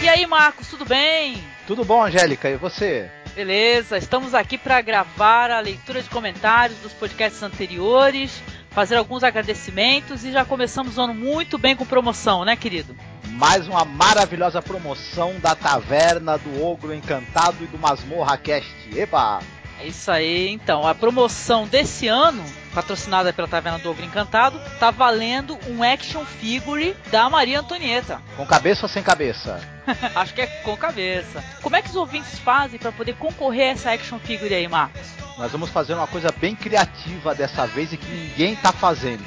E 0.00 0.08
aí, 0.08 0.24
Marcos, 0.24 0.68
tudo 0.68 0.84
bem? 0.84 1.42
Tudo 1.66 1.84
bom, 1.84 2.04
Angélica? 2.04 2.48
E 2.48 2.56
você? 2.56 3.10
Beleza, 3.38 3.96
estamos 3.96 4.34
aqui 4.34 4.58
para 4.58 4.80
gravar 4.80 5.48
a 5.48 5.60
leitura 5.60 6.02
de 6.02 6.10
comentários 6.10 6.76
dos 6.80 6.92
podcasts 6.92 7.40
anteriores, 7.40 8.42
fazer 8.70 8.96
alguns 8.96 9.22
agradecimentos 9.22 10.24
e 10.24 10.32
já 10.32 10.44
começamos 10.44 10.98
o 10.98 11.02
ano 11.02 11.14
muito 11.14 11.56
bem 11.56 11.76
com 11.76 11.86
promoção, 11.86 12.44
né, 12.44 12.56
querido? 12.56 12.96
Mais 13.28 13.68
uma 13.68 13.84
maravilhosa 13.84 14.60
promoção 14.60 15.38
da 15.38 15.54
Taverna 15.54 16.36
do 16.36 16.64
Ogro 16.64 16.92
Encantado 16.92 17.62
e 17.62 17.68
do 17.68 17.78
Masmorra 17.78 18.36
Cast. 18.36 18.74
Eba! 18.92 19.38
É 19.80 19.86
isso 19.86 20.10
aí, 20.10 20.48
então. 20.48 20.84
A 20.84 20.92
promoção 20.92 21.64
desse 21.68 22.08
ano, 22.08 22.44
patrocinada 22.74 23.32
pela 23.32 23.46
Taverna 23.46 23.78
do 23.78 23.88
Ogro 23.88 24.04
Encantado, 24.04 24.60
tá 24.80 24.90
valendo 24.90 25.56
um 25.68 25.84
action 25.84 26.24
figure 26.24 26.96
da 27.12 27.30
Maria 27.30 27.60
Antonieta. 27.60 28.20
Com 28.36 28.44
cabeça 28.44 28.84
ou 28.84 28.88
sem 28.88 29.00
cabeça? 29.00 29.77
Acho 30.14 30.34
que 30.34 30.42
é 30.42 30.46
com 30.46 30.76
cabeça. 30.76 31.42
Como 31.62 31.76
é 31.76 31.82
que 31.82 31.88
os 31.88 31.96
ouvintes 31.96 32.38
fazem 32.38 32.78
para 32.78 32.92
poder 32.92 33.14
concorrer 33.14 33.68
a 33.68 33.72
essa 33.72 33.92
action 33.92 34.18
figure 34.18 34.54
aí, 34.54 34.68
Marcos? 34.68 35.18
Nós 35.38 35.52
vamos 35.52 35.70
fazer 35.70 35.94
uma 35.94 36.06
coisa 36.06 36.32
bem 36.32 36.56
criativa 36.56 37.32
dessa 37.34 37.64
vez 37.66 37.92
e 37.92 37.96
que 37.96 38.10
ninguém 38.10 38.56
tá 38.56 38.72
fazendo. 38.72 39.24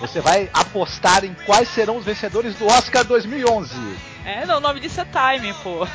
Você 0.00 0.20
vai 0.20 0.50
apostar 0.52 1.24
em 1.24 1.34
quais 1.46 1.68
serão 1.68 1.96
os 1.96 2.04
vencedores 2.04 2.54
do 2.56 2.66
Oscar 2.66 3.02
2011. 3.02 3.74
É, 4.26 4.44
não, 4.44 4.58
o 4.58 4.60
nome 4.60 4.80
disso 4.80 5.00
é 5.00 5.04
timing, 5.04 5.54
pô. 5.62 5.86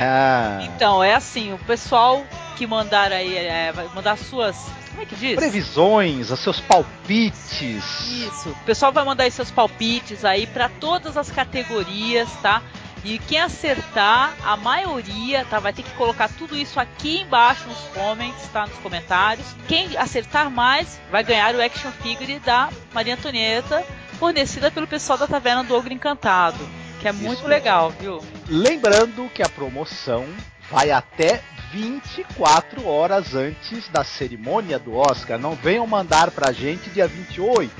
Ah, 0.00 0.58
Então, 0.74 1.02
é 1.02 1.14
assim, 1.14 1.52
o 1.52 1.58
pessoal 1.58 2.24
que 2.56 2.66
mandar 2.66 3.12
aí, 3.12 3.36
é, 3.36 3.72
vai 3.72 3.88
mandar 3.94 4.16
suas. 4.16 4.56
Como 4.90 5.02
é 5.02 5.06
que 5.06 5.14
diz? 5.14 5.36
previsões, 5.36 6.30
os 6.30 6.40
seus 6.40 6.60
palpites. 6.60 7.60
Isso. 7.60 8.50
O 8.50 8.64
pessoal 8.64 8.92
vai 8.92 9.04
mandar 9.04 9.24
aí 9.24 9.30
seus 9.30 9.50
palpites 9.50 10.24
aí 10.24 10.46
para 10.46 10.68
todas 10.68 11.16
as 11.16 11.30
categorias, 11.30 12.28
tá? 12.42 12.62
E 13.08 13.18
quem 13.20 13.40
acertar, 13.40 14.34
a 14.44 14.54
maioria, 14.54 15.42
tá? 15.46 15.58
Vai 15.58 15.72
ter 15.72 15.82
que 15.82 15.90
colocar 15.92 16.28
tudo 16.28 16.54
isso 16.54 16.78
aqui 16.78 17.20
embaixo 17.22 17.66
nos 17.66 17.78
comments, 17.94 18.46
tá? 18.52 18.66
Nos 18.66 18.76
comentários. 18.80 19.46
Quem 19.66 19.96
acertar 19.96 20.50
mais 20.50 21.00
vai 21.10 21.24
ganhar 21.24 21.54
o 21.54 21.62
action 21.62 21.90
figure 22.02 22.38
da 22.40 22.68
Maria 22.92 23.14
Antonieta, 23.14 23.82
fornecida 24.18 24.70
pelo 24.70 24.86
pessoal 24.86 25.16
da 25.18 25.26
Taverna 25.26 25.64
do 25.64 25.74
Ogro 25.74 25.90
Encantado. 25.90 26.58
Que 27.00 27.08
é 27.08 27.12
muito 27.12 27.38
Isso. 27.38 27.46
legal, 27.46 27.90
viu? 27.98 28.18
Lembrando 28.46 29.30
que 29.32 29.42
a 29.42 29.48
promoção 29.48 30.26
vai 30.70 30.90
até 30.90 31.40
24 31.72 32.86
horas 32.86 33.34
antes 33.34 33.88
da 33.88 34.04
cerimônia 34.04 34.78
do 34.78 34.94
Oscar. 34.96 35.38
Não 35.38 35.54
venham 35.54 35.86
mandar 35.86 36.30
pra 36.30 36.52
gente 36.52 36.90
dia 36.90 37.06
28, 37.06 37.70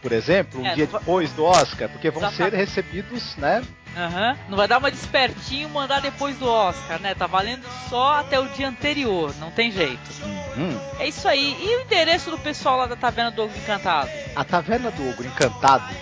por 0.00 0.12
exemplo, 0.12 0.62
um 0.62 0.66
É, 0.66 0.74
dia 0.74 0.86
depois 0.86 1.30
do 1.32 1.44
Oscar, 1.44 1.88
porque 1.88 2.10
vão 2.10 2.30
ser 2.30 2.54
recebidos, 2.54 3.36
né? 3.36 3.62
Aham. 3.96 4.36
Não 4.48 4.56
vai 4.56 4.68
dar 4.68 4.78
uma 4.78 4.90
despertinho 4.90 5.68
mandar 5.68 6.00
depois 6.00 6.36
do 6.38 6.48
Oscar, 6.48 7.00
né? 7.00 7.14
Tá 7.14 7.26
valendo 7.26 7.64
só 7.88 8.20
até 8.20 8.38
o 8.38 8.48
dia 8.48 8.68
anterior, 8.68 9.34
não 9.40 9.50
tem 9.50 9.70
jeito. 9.70 10.00
Hum. 10.56 10.78
É 10.98 11.08
isso 11.08 11.26
aí. 11.26 11.56
E 11.60 11.76
o 11.76 11.80
endereço 11.82 12.30
do 12.30 12.38
pessoal 12.38 12.78
lá 12.78 12.86
da 12.86 12.96
Taverna 12.96 13.30
do 13.30 13.42
Ogro 13.42 13.56
Encantado? 13.56 14.10
A 14.34 14.44
Taverna 14.44 14.90
do 14.90 15.08
Ogro 15.08 15.26
Encantado 15.26 15.94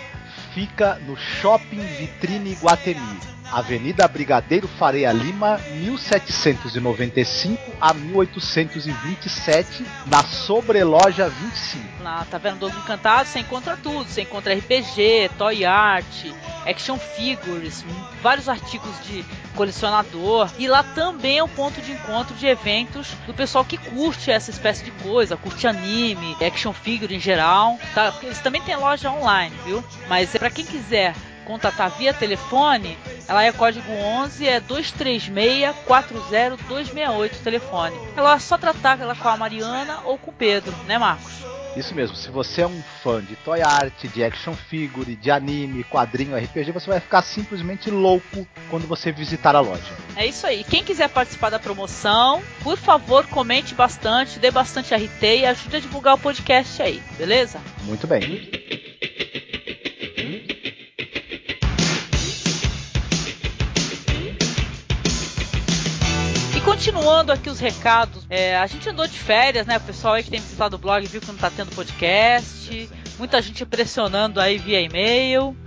fica 0.53 0.95
no 1.05 1.15
Shopping 1.15 1.81
Vitrine 1.81 2.55
Guatemi, 2.55 3.19
Avenida 3.51 4.07
Brigadeiro 4.07 4.67
Faria 4.67 5.11
Lima, 5.11 5.57
1795 5.71 7.61
a 7.79 7.93
1827, 7.93 9.85
na 10.05 10.23
Sobreloja 10.23 11.29
25. 11.29 12.03
Na 12.03 12.25
Taverna 12.25 12.59
do 12.59 12.67
Ogro 12.67 12.79
Encantado 12.79 13.27
você 13.27 13.39
encontra 13.39 13.77
tudo. 13.77 14.09
Você 14.09 14.21
encontra 14.21 14.53
RPG, 14.53 15.31
toy 15.37 15.63
art, 15.65 16.05
action 16.65 16.97
figures, 16.97 17.85
vários 18.21 18.49
artigos 18.49 18.95
de 19.05 19.23
colecionador. 19.55 20.49
E 20.57 20.67
lá 20.67 20.83
também 20.83 21.37
é 21.37 21.43
um 21.43 21.49
ponto 21.49 21.81
de 21.81 21.93
encontro 21.93 22.35
de 22.35 22.47
eventos 22.47 23.13
do 23.25 23.33
pessoal 23.33 23.63
que 23.63 23.77
curte 23.77 24.29
essa 24.29 24.51
espécie 24.51 24.83
de 24.83 24.91
coisa, 24.91 25.37
curte 25.37 25.67
anime, 25.67 26.35
action 26.45 26.73
figure 26.73 27.15
em 27.15 27.19
geral. 27.19 27.79
Tá? 27.93 28.13
Eles 28.21 28.39
também 28.39 28.61
têm 28.61 28.75
loja 28.75 29.09
online, 29.09 29.55
viu? 29.65 29.83
Mas 30.07 30.35
é 30.35 30.39
para 30.39 30.49
quem 30.49 30.65
quiser 30.65 31.15
contatar 31.47 31.89
via 31.91 32.13
telefone, 32.13 32.97
ela 33.25 33.43
é 33.43 33.53
código 33.53 33.89
11, 33.89 34.45
é 34.45 34.59
236-40268 34.59 37.33
o 37.33 37.43
telefone. 37.43 37.95
Ela 38.17 38.35
é 38.35 38.39
só 38.39 38.57
tratar 38.57 38.99
ela 38.99 39.15
com 39.15 39.29
a 39.29 39.37
Mariana 39.37 40.01
ou 40.03 40.17
com 40.17 40.29
o 40.29 40.33
Pedro, 40.33 40.75
né, 40.85 40.97
Marcos? 40.97 41.47
Isso 41.77 41.93
mesmo, 41.93 42.15
se 42.15 42.31
você 42.31 42.63
é 42.63 42.67
um 42.67 42.81
fã 43.03 43.23
de 43.23 43.35
toy 43.37 43.61
art, 43.61 43.93
de 44.11 44.23
action 44.23 44.55
figure, 44.55 45.15
de 45.15 45.29
anime, 45.29 45.83
quadrinho, 45.83 46.35
RPG, 46.35 46.71
você 46.71 46.89
vai 46.89 46.99
ficar 46.99 47.21
simplesmente 47.21 47.91
louco 47.91 48.47
quando 48.67 48.87
você 48.87 49.11
visitar 49.11 49.55
a 49.55 49.59
loja. 49.59 49.93
É 50.15 50.25
isso 50.25 50.47
aí. 50.47 50.63
Quem 50.63 50.83
quiser 50.83 51.07
participar 51.07 51.51
da 51.51 51.59
promoção, 51.59 52.41
por 52.63 52.77
favor, 52.77 53.27
comente 53.27 53.75
bastante, 53.75 54.39
dê 54.39 54.49
bastante 54.49 54.95
RT 54.95 55.21
e 55.21 55.45
ajude 55.45 55.75
a 55.75 55.79
divulgar 55.79 56.15
o 56.15 56.17
podcast 56.17 56.81
aí, 56.81 56.99
beleza? 57.15 57.61
Muito 57.83 58.07
bem. 58.07 58.49
Continuando 66.77 67.31
aqui 67.31 67.49
os 67.49 67.59
recados, 67.59 68.23
é, 68.29 68.55
a 68.55 68.67
gente 68.67 68.87
andou 68.87 69.07
de 69.07 69.17
férias, 69.17 69.65
né? 69.65 69.77
O 69.77 69.81
pessoal 69.81 70.13
aí 70.13 70.23
que 70.23 70.29
tem 70.29 70.39
visitado 70.39 70.75
o 70.75 70.79
blog 70.79 71.07
viu 71.07 71.19
que 71.19 71.27
não 71.27 71.35
tá 71.35 71.49
tendo 71.49 71.73
podcast. 71.73 72.87
Muita 73.17 73.41
gente 73.41 73.65
pressionando 73.65 74.39
aí 74.39 74.59
via 74.59 74.79
e-mail, 74.79 75.57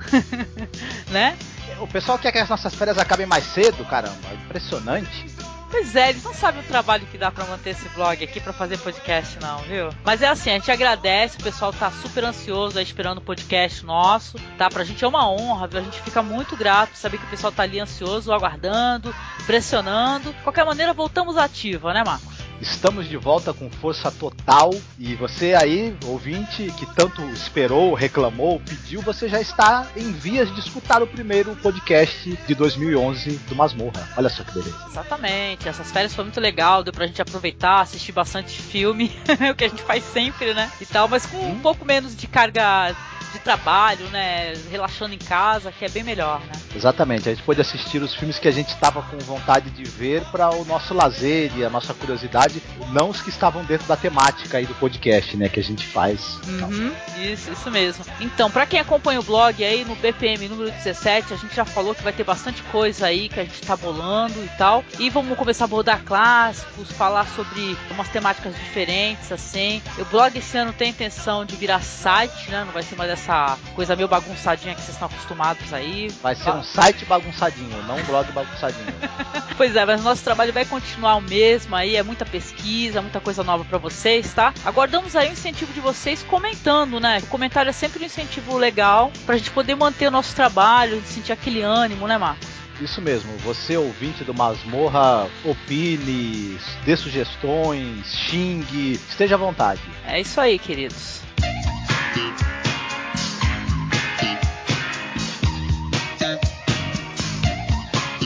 né? 1.11 1.37
O 1.81 1.89
pessoal 1.89 2.17
quer 2.17 2.31
que 2.31 2.39
as 2.39 2.49
nossas 2.49 2.73
férias 2.77 2.97
acabem 2.97 3.27
mais 3.27 3.43
cedo, 3.43 3.85
caramba. 3.87 4.15
Impressionante. 4.45 5.27
Pois 5.71 5.95
é, 5.95 6.11
eles 6.11 6.25
não 6.25 6.35
sabem 6.35 6.61
o 6.61 6.65
trabalho 6.65 7.07
que 7.07 7.17
dá 7.17 7.31
pra 7.31 7.45
manter 7.45 7.71
esse 7.71 7.89
blog 7.91 8.23
aqui 8.23 8.41
pra 8.41 8.53
fazer 8.53 8.77
podcast, 8.79 9.39
não, 9.41 9.59
viu? 9.59 9.91
Mas 10.05 10.21
é 10.21 10.29
assim, 10.29 10.51
a 10.51 10.55
gente 10.55 10.71
agradece, 10.71 11.39
o 11.39 11.43
pessoal 11.43 11.73
tá 11.73 11.91
super 11.93 12.25
ansioso 12.25 12.77
aí 12.77 12.85
esperando 12.85 13.19
o 13.19 13.23
podcast 13.23 13.87
nosso, 13.87 14.37
tá? 14.59 14.69
Pra 14.69 14.83
gente 14.83 15.05
é 15.05 15.09
uma 15.09 15.31
honra, 15.31 15.69
viu? 15.69 15.79
A 15.79 15.83
gente 15.83 16.03
fica 16.03 16.23
muito 16.23 16.57
grato 16.57 16.97
saber 16.97 17.19
que 17.19 17.25
o 17.25 17.31
pessoal 17.31 17.53
tá 17.53 17.63
ali 17.63 17.79
ansioso, 17.79 18.33
aguardando, 18.33 19.15
pressionando. 19.47 20.33
De 20.33 20.43
qualquer 20.43 20.65
maneira, 20.65 20.93
voltamos 20.93 21.37
ativa, 21.37 21.95
né, 21.95 22.03
Marcos? 22.05 22.40
Estamos 22.61 23.09
de 23.09 23.17
volta 23.17 23.55
com 23.55 23.71
força 23.71 24.11
total 24.11 24.71
e 24.99 25.15
você 25.15 25.55
aí, 25.55 25.97
ouvinte, 26.05 26.71
que 26.79 26.85
tanto 26.95 27.23
esperou, 27.31 27.95
reclamou, 27.95 28.61
pediu, 28.61 29.01
você 29.01 29.29
já 29.29 29.41
está 29.41 29.87
em 29.97 30.13
vias 30.13 30.53
de 30.55 30.61
escutar 30.61 31.03
o 31.03 31.07
primeiro 31.07 31.57
podcast 31.57 32.39
de 32.47 32.55
2011 32.55 33.31
do 33.49 33.57
Masmorra. 33.57 34.07
Olha 34.15 34.29
só 34.29 34.45
que 34.45 34.53
beleza. 34.53 34.77
Exatamente, 34.91 35.69
essas 35.69 35.91
férias 35.91 36.15
foi 36.15 36.25
muito 36.25 36.41
legal, 36.41 36.85
deu 36.85 36.93
pra 36.93 37.07
gente 37.07 37.23
aproveitar, 37.23 37.81
assistir 37.81 38.13
bastante 38.13 38.61
filme, 38.61 39.11
o 39.51 39.55
que 39.55 39.65
a 39.65 39.69
gente 39.69 39.83
faz 39.83 40.05
sempre, 40.05 40.53
né? 40.53 40.71
E 40.81 40.85
tal, 40.85 41.09
mas 41.09 41.25
com 41.25 41.39
um 41.39 41.61
pouco 41.61 41.87
menos 41.87 42.15
de 42.15 42.27
carga 42.27 42.95
de 43.33 43.39
trabalho, 43.39 44.07
né? 44.09 44.53
Relaxando 44.71 45.15
em 45.15 45.19
casa, 45.19 45.73
que 45.73 45.85
é 45.85 45.89
bem 45.89 46.03
melhor, 46.03 46.41
né? 46.41 46.53
Exatamente, 46.75 47.29
a 47.29 47.35
gente 47.35 47.45
pôde 47.45 47.61
assistir 47.61 48.03
os 48.03 48.15
filmes 48.15 48.39
que 48.39 48.49
a 48.49 48.53
gente 48.53 48.69
estava 48.69 49.03
com 49.03 49.19
vontade 49.19 49.71
de 49.71 49.85
ver 49.85 50.23
para 50.31 50.51
o 50.51 50.65
nosso 50.65 50.95
lazer 50.95 51.51
e 51.57 51.65
a 51.65 51.71
nossa 51.71 51.93
curiosidade, 51.93 52.63
não 52.93 53.11
os 53.11 53.21
que 53.21 53.29
estavam 53.29 53.65
dentro 53.65 53.87
da 53.87 53.97
temática 53.97 54.59
aí 54.59 54.67
do 54.67 54.75
podcast, 54.75 55.37
né, 55.37 55.49
que 55.49 55.61
a 55.61 55.63
gente 55.63 55.87
faz. 55.87 56.39
Uhum, 56.47 56.93
isso, 57.19 57.51
isso 57.51 57.71
mesmo. 57.71 58.05
Então, 58.21 58.51
pra 58.51 58.67
quem 58.67 58.81
acompanha 58.81 59.21
o 59.21 59.23
blog 59.23 59.63
aí 59.65 59.85
no 59.85 59.97
BPM 59.97 60.49
número 60.49 60.71
17, 60.71 61.35
a 61.35 61.37
gente 61.37 61.55
já 61.55 61.65
falou 61.65 61.95
que 61.95 62.03
vai 62.03 62.13
ter 62.13 62.25
bastante 62.25 62.63
coisa 62.65 63.07
aí 63.07 63.29
que 63.29 63.41
a 63.41 63.45
gente 63.45 63.61
tá 63.63 63.77
bolando 63.77 64.43
e 64.43 64.49
tal. 64.57 64.85
E 64.99 65.11
vamos 65.11 65.37
começar 65.37 65.65
a 65.65 65.67
abordar 65.67 66.03
clássicos, 66.05 66.91
falar 66.93 67.27
sobre 67.29 67.77
umas 67.91 68.09
temáticas 68.09 68.55
diferentes, 68.55 69.31
assim. 69.33 69.83
O 69.99 70.05
blog 70.05 70.37
esse 70.37 70.57
ano 70.57 70.73
tem 70.73 70.89
a 70.89 70.91
intenção 70.91 71.45
de 71.45 71.57
virar 71.57 71.83
site, 71.83 72.51
né? 72.51 72.65
Não 72.65 72.73
vai 72.73 72.83
ser 72.83 72.97
mais 72.97 73.11
essa 73.21 73.59
coisa 73.75 73.95
meio 73.95 74.09
bagunçadinha 74.09 74.75
que 74.75 74.81
vocês 74.81 74.95
estão 74.95 75.07
acostumados 75.07 75.73
aí. 75.73 76.09
Vai 76.23 76.35
ser 76.35 76.51
um 76.51 76.63
site 76.63 77.05
bagunçadinho, 77.05 77.83
não 77.87 77.97
um 77.97 78.03
blog 78.05 78.33
bagunçadinho. 78.33 78.87
Pois 79.57 79.77
é, 79.77 79.85
mas 79.85 80.01
o 80.01 80.05
nosso 80.05 80.25
trabalho 80.25 80.55
vai 80.55 80.65
continuar 80.65 81.17
o 81.17 81.21
mesmo 81.21 81.77
aí, 81.77 81.95
é 81.95 82.03
muita 82.03 82.25
pesquisa, 82.25 83.03
muita 83.03 83.21
coisa 83.21 83.45
nova 83.45 83.63
pra 83.63 83.77
vocês, 83.77 84.33
tá? 84.33 84.55
Aguardamos 84.65 85.15
aí 85.15 85.29
o 85.29 85.33
incentivo 85.33 85.71
de 85.75 85.81
vocês 85.81 86.23
comentando, 86.23 86.99
né? 86.99 87.19
O 87.23 87.27
comentário 87.27 87.69
é 87.69 87.73
sempre 87.73 88.03
um 88.03 88.07
incentivo 88.07 88.57
legal 88.57 89.13
pra 89.27 89.37
gente 89.37 89.51
poder 89.51 89.75
manter 89.75 90.07
o 90.07 90.11
nosso 90.11 90.35
trabalho, 90.35 91.03
sentir 91.05 91.33
aquele 91.33 91.61
ânimo, 91.61 92.07
né, 92.09 92.17
Marcos? 92.17 92.49
Isso 92.81 93.03
mesmo, 93.03 93.37
você 93.39 93.77
ouvinte 93.77 94.25
do 94.25 94.33
Masmorra, 94.33 95.29
opine, 95.45 96.59
dê 96.87 96.97
sugestões, 96.97 98.07
xingue, 98.07 98.93
esteja 98.93 99.35
à 99.35 99.39
vontade. 99.39 99.83
É 100.07 100.19
isso 100.19 100.41
aí, 100.41 100.59
queridos. 100.59 101.21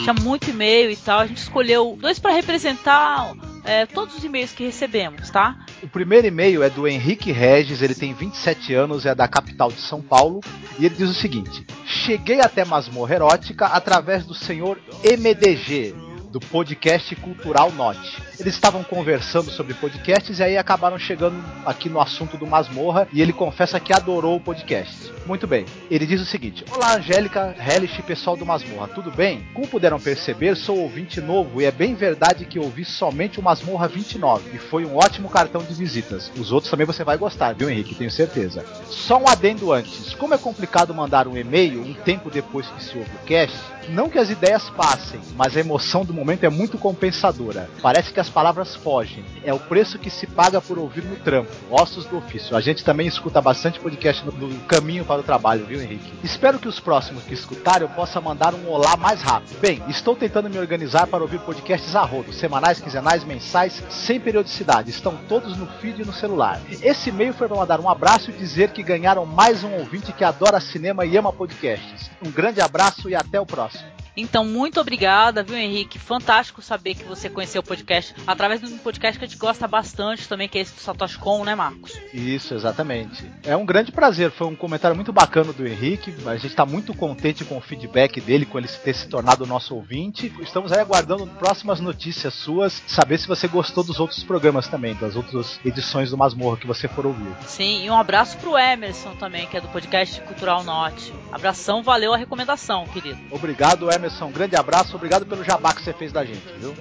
Tinha 0.04 0.12
muito 0.12 0.50
e-mail 0.50 0.90
e 0.90 0.96
tal, 0.96 1.20
a 1.20 1.26
gente 1.26 1.38
escolheu 1.38 1.96
dois 1.98 2.18
para 2.18 2.34
representar 2.34 3.34
é, 3.64 3.86
todos 3.86 4.14
os 4.14 4.22
e-mails 4.22 4.52
que 4.52 4.62
recebemos, 4.62 5.30
tá? 5.30 5.64
O 5.82 5.88
primeiro 5.88 6.26
e-mail 6.26 6.62
é 6.62 6.68
do 6.68 6.86
Henrique 6.86 7.32
Regis, 7.32 7.80
ele 7.80 7.94
tem 7.94 8.12
27 8.12 8.74
anos, 8.74 9.06
é 9.06 9.14
da 9.14 9.26
capital 9.26 9.70
de 9.70 9.80
São 9.80 10.02
Paulo, 10.02 10.40
e 10.78 10.84
ele 10.84 10.94
diz 10.94 11.08
o 11.08 11.14
seguinte: 11.14 11.64
Cheguei 11.86 12.42
até 12.42 12.66
Masmorra 12.66 13.14
Erótica 13.14 13.64
através 13.64 14.26
do 14.26 14.34
senhor 14.34 14.78
MDG, 15.02 15.94
do 16.34 16.40
podcast 16.40 17.14
Cultural 17.14 17.70
Note. 17.70 18.20
Eles 18.40 18.54
estavam 18.54 18.82
conversando 18.82 19.52
sobre 19.52 19.72
podcasts 19.72 20.40
e 20.40 20.42
aí 20.42 20.58
acabaram 20.58 20.98
chegando 20.98 21.40
aqui 21.64 21.88
no 21.88 22.00
assunto 22.00 22.36
do 22.36 22.44
Masmorra 22.44 23.06
e 23.12 23.22
ele 23.22 23.32
confessa 23.32 23.78
que 23.78 23.92
adorou 23.92 24.34
o 24.34 24.40
podcast. 24.40 25.12
Muito 25.26 25.46
bem. 25.46 25.64
Ele 25.88 26.04
diz 26.04 26.20
o 26.20 26.24
seguinte: 26.24 26.64
Olá, 26.72 26.96
Angélica, 26.96 27.54
Hellish 27.56 28.00
e 28.00 28.02
pessoal 28.02 28.36
do 28.36 28.44
Masmorra, 28.44 28.88
tudo 28.88 29.12
bem? 29.12 29.46
Como 29.54 29.68
puderam 29.68 30.00
perceber, 30.00 30.56
sou 30.56 30.80
ouvinte 30.80 31.20
novo 31.20 31.62
e 31.62 31.66
é 31.66 31.70
bem 31.70 31.94
verdade 31.94 32.44
que 32.46 32.58
ouvi 32.58 32.84
somente 32.84 33.38
o 33.38 33.42
Masmorra 33.42 33.86
29 33.86 34.56
e 34.56 34.58
foi 34.58 34.84
um 34.84 34.96
ótimo 34.96 35.28
cartão 35.28 35.62
de 35.62 35.72
visitas. 35.72 36.32
Os 36.36 36.50
outros 36.50 36.68
também 36.68 36.84
você 36.84 37.04
vai 37.04 37.16
gostar, 37.16 37.54
viu, 37.54 37.70
Henrique? 37.70 37.94
Tenho 37.94 38.10
certeza. 38.10 38.66
Só 38.88 39.18
um 39.18 39.28
adendo 39.28 39.72
antes: 39.72 40.12
como 40.14 40.34
é 40.34 40.38
complicado 40.38 40.92
mandar 40.92 41.28
um 41.28 41.36
e-mail 41.36 41.80
um 41.80 41.94
tempo 41.94 42.28
depois 42.28 42.66
que 42.66 42.82
se 42.82 42.98
ouve 42.98 43.10
o 43.22 43.24
cast, 43.24 43.56
não 43.88 44.08
que 44.08 44.18
as 44.18 44.30
ideias 44.30 44.70
passem, 44.70 45.20
mas 45.36 45.56
a 45.56 45.60
emoção 45.60 46.04
do 46.04 46.14
momento 46.14 46.44
é 46.44 46.48
muito 46.48 46.78
compensadora. 46.78 47.68
Parece 47.82 48.12
que 48.12 48.20
as 48.20 48.28
palavras 48.28 48.74
fogem. 48.74 49.24
É 49.44 49.52
o 49.52 49.58
preço 49.58 49.98
que 49.98 50.10
se 50.10 50.26
paga 50.26 50.60
por 50.60 50.78
ouvir 50.78 51.04
no 51.04 51.16
trampo. 51.16 51.50
Ossos 51.70 52.06
do 52.06 52.18
ofício. 52.18 52.56
A 52.56 52.60
gente 52.60 52.84
também 52.84 53.06
escuta 53.06 53.40
bastante 53.40 53.80
podcast 53.80 54.24
no, 54.24 54.32
no 54.32 54.60
caminho 54.60 55.04
para 55.04 55.20
o 55.20 55.24
trabalho, 55.24 55.66
viu, 55.66 55.80
Henrique? 55.80 56.12
Espero 56.22 56.58
que 56.58 56.68
os 56.68 56.80
próximos 56.80 57.24
que 57.24 57.34
escutarem 57.34 57.82
eu 57.82 57.88
possa 57.88 58.20
mandar 58.20 58.54
um 58.54 58.68
olá 58.68 58.96
mais 58.96 59.20
rápido. 59.20 59.58
Bem, 59.60 59.82
estou 59.88 60.16
tentando 60.16 60.48
me 60.48 60.58
organizar 60.58 61.06
para 61.06 61.22
ouvir 61.22 61.40
podcasts 61.40 61.94
a 61.94 62.02
rodo, 62.02 62.32
semanais, 62.32 62.80
quinzenais, 62.80 63.24
mensais, 63.24 63.82
sem 63.90 64.18
periodicidade. 64.18 64.90
Estão 64.90 65.16
todos 65.28 65.56
no 65.56 65.66
feed 65.66 66.02
e 66.02 66.04
no 66.04 66.12
celular. 66.12 66.60
Esse 66.82 67.10
e-mail 67.10 67.34
foi 67.34 67.48
para 67.48 67.56
mandar 67.56 67.80
um 67.80 67.88
abraço 67.88 68.30
e 68.30 68.34
dizer 68.34 68.70
que 68.70 68.82
ganharam 68.82 69.26
mais 69.26 69.62
um 69.62 69.72
ouvinte 69.74 70.12
que 70.12 70.24
adora 70.24 70.60
cinema 70.60 71.04
e 71.04 71.16
ama 71.16 71.32
podcasts. 71.32 72.10
Um 72.24 72.30
grande 72.30 72.60
abraço 72.60 73.08
e 73.08 73.14
até 73.14 73.40
o 73.40 73.46
próximo. 73.46 73.73
Então, 74.16 74.44
muito 74.44 74.80
obrigada, 74.80 75.42
viu, 75.42 75.56
Henrique? 75.56 75.98
Fantástico 75.98 76.62
saber 76.62 76.94
que 76.94 77.04
você 77.04 77.28
conheceu 77.28 77.60
o 77.60 77.64
podcast 77.64 78.14
através 78.26 78.60
de 78.60 78.66
um 78.66 78.78
podcast 78.78 79.18
que 79.18 79.24
a 79.24 79.28
gente 79.28 79.38
gosta 79.38 79.66
bastante 79.66 80.28
também, 80.28 80.48
que 80.48 80.56
é 80.56 80.60
esse 80.60 80.74
do 80.74 80.80
Satoshi 80.80 81.18
Kon, 81.18 81.44
né, 81.44 81.54
Marcos? 81.54 81.92
Isso, 82.12 82.54
exatamente. 82.54 83.28
É 83.42 83.56
um 83.56 83.66
grande 83.66 83.90
prazer, 83.90 84.30
foi 84.30 84.46
um 84.46 84.54
comentário 84.54 84.94
muito 84.94 85.12
bacana 85.12 85.52
do 85.52 85.66
Henrique. 85.66 86.14
A 86.26 86.36
gente 86.36 86.48
está 86.48 86.64
muito 86.64 86.94
contente 86.94 87.44
com 87.44 87.58
o 87.58 87.60
feedback 87.60 88.20
dele, 88.20 88.46
com 88.46 88.56
ele 88.56 88.68
ter 88.68 88.94
se 88.94 89.08
tornado 89.08 89.46
nosso 89.46 89.74
ouvinte. 89.74 90.32
Estamos 90.40 90.70
aí 90.70 90.80
aguardando 90.80 91.26
próximas 91.26 91.80
notícias 91.80 92.34
suas, 92.34 92.82
saber 92.86 93.18
se 93.18 93.26
você 93.26 93.48
gostou 93.48 93.82
dos 93.82 93.98
outros 93.98 94.22
programas 94.22 94.68
também, 94.68 94.94
das 94.94 95.16
outras 95.16 95.58
edições 95.64 96.10
do 96.10 96.16
Masmorra 96.16 96.56
que 96.56 96.66
você 96.66 96.86
for 96.86 97.04
ouvir. 97.04 97.34
Sim, 97.46 97.84
e 97.84 97.90
um 97.90 97.98
abraço 97.98 98.36
pro 98.38 98.56
Emerson 98.56 99.14
também, 99.16 99.46
que 99.46 99.56
é 99.56 99.60
do 99.60 99.68
podcast 99.68 100.20
Cultural 100.20 100.62
Norte. 100.62 101.12
Abração, 101.32 101.82
valeu 101.82 102.14
a 102.14 102.16
recomendação, 102.16 102.86
querido. 102.86 103.18
Obrigado, 103.30 103.90
Emerson. 103.90 104.03
Emerson, 104.04 104.26
um 104.26 104.32
grande 104.32 104.54
abraço, 104.54 104.96
obrigado 104.96 105.24
pelo 105.24 105.42
jabá 105.42 105.72
que 105.72 105.82
você 105.82 105.92
fez 105.94 106.12
da 106.12 106.24
gente, 106.24 106.42
viu? 106.58 106.74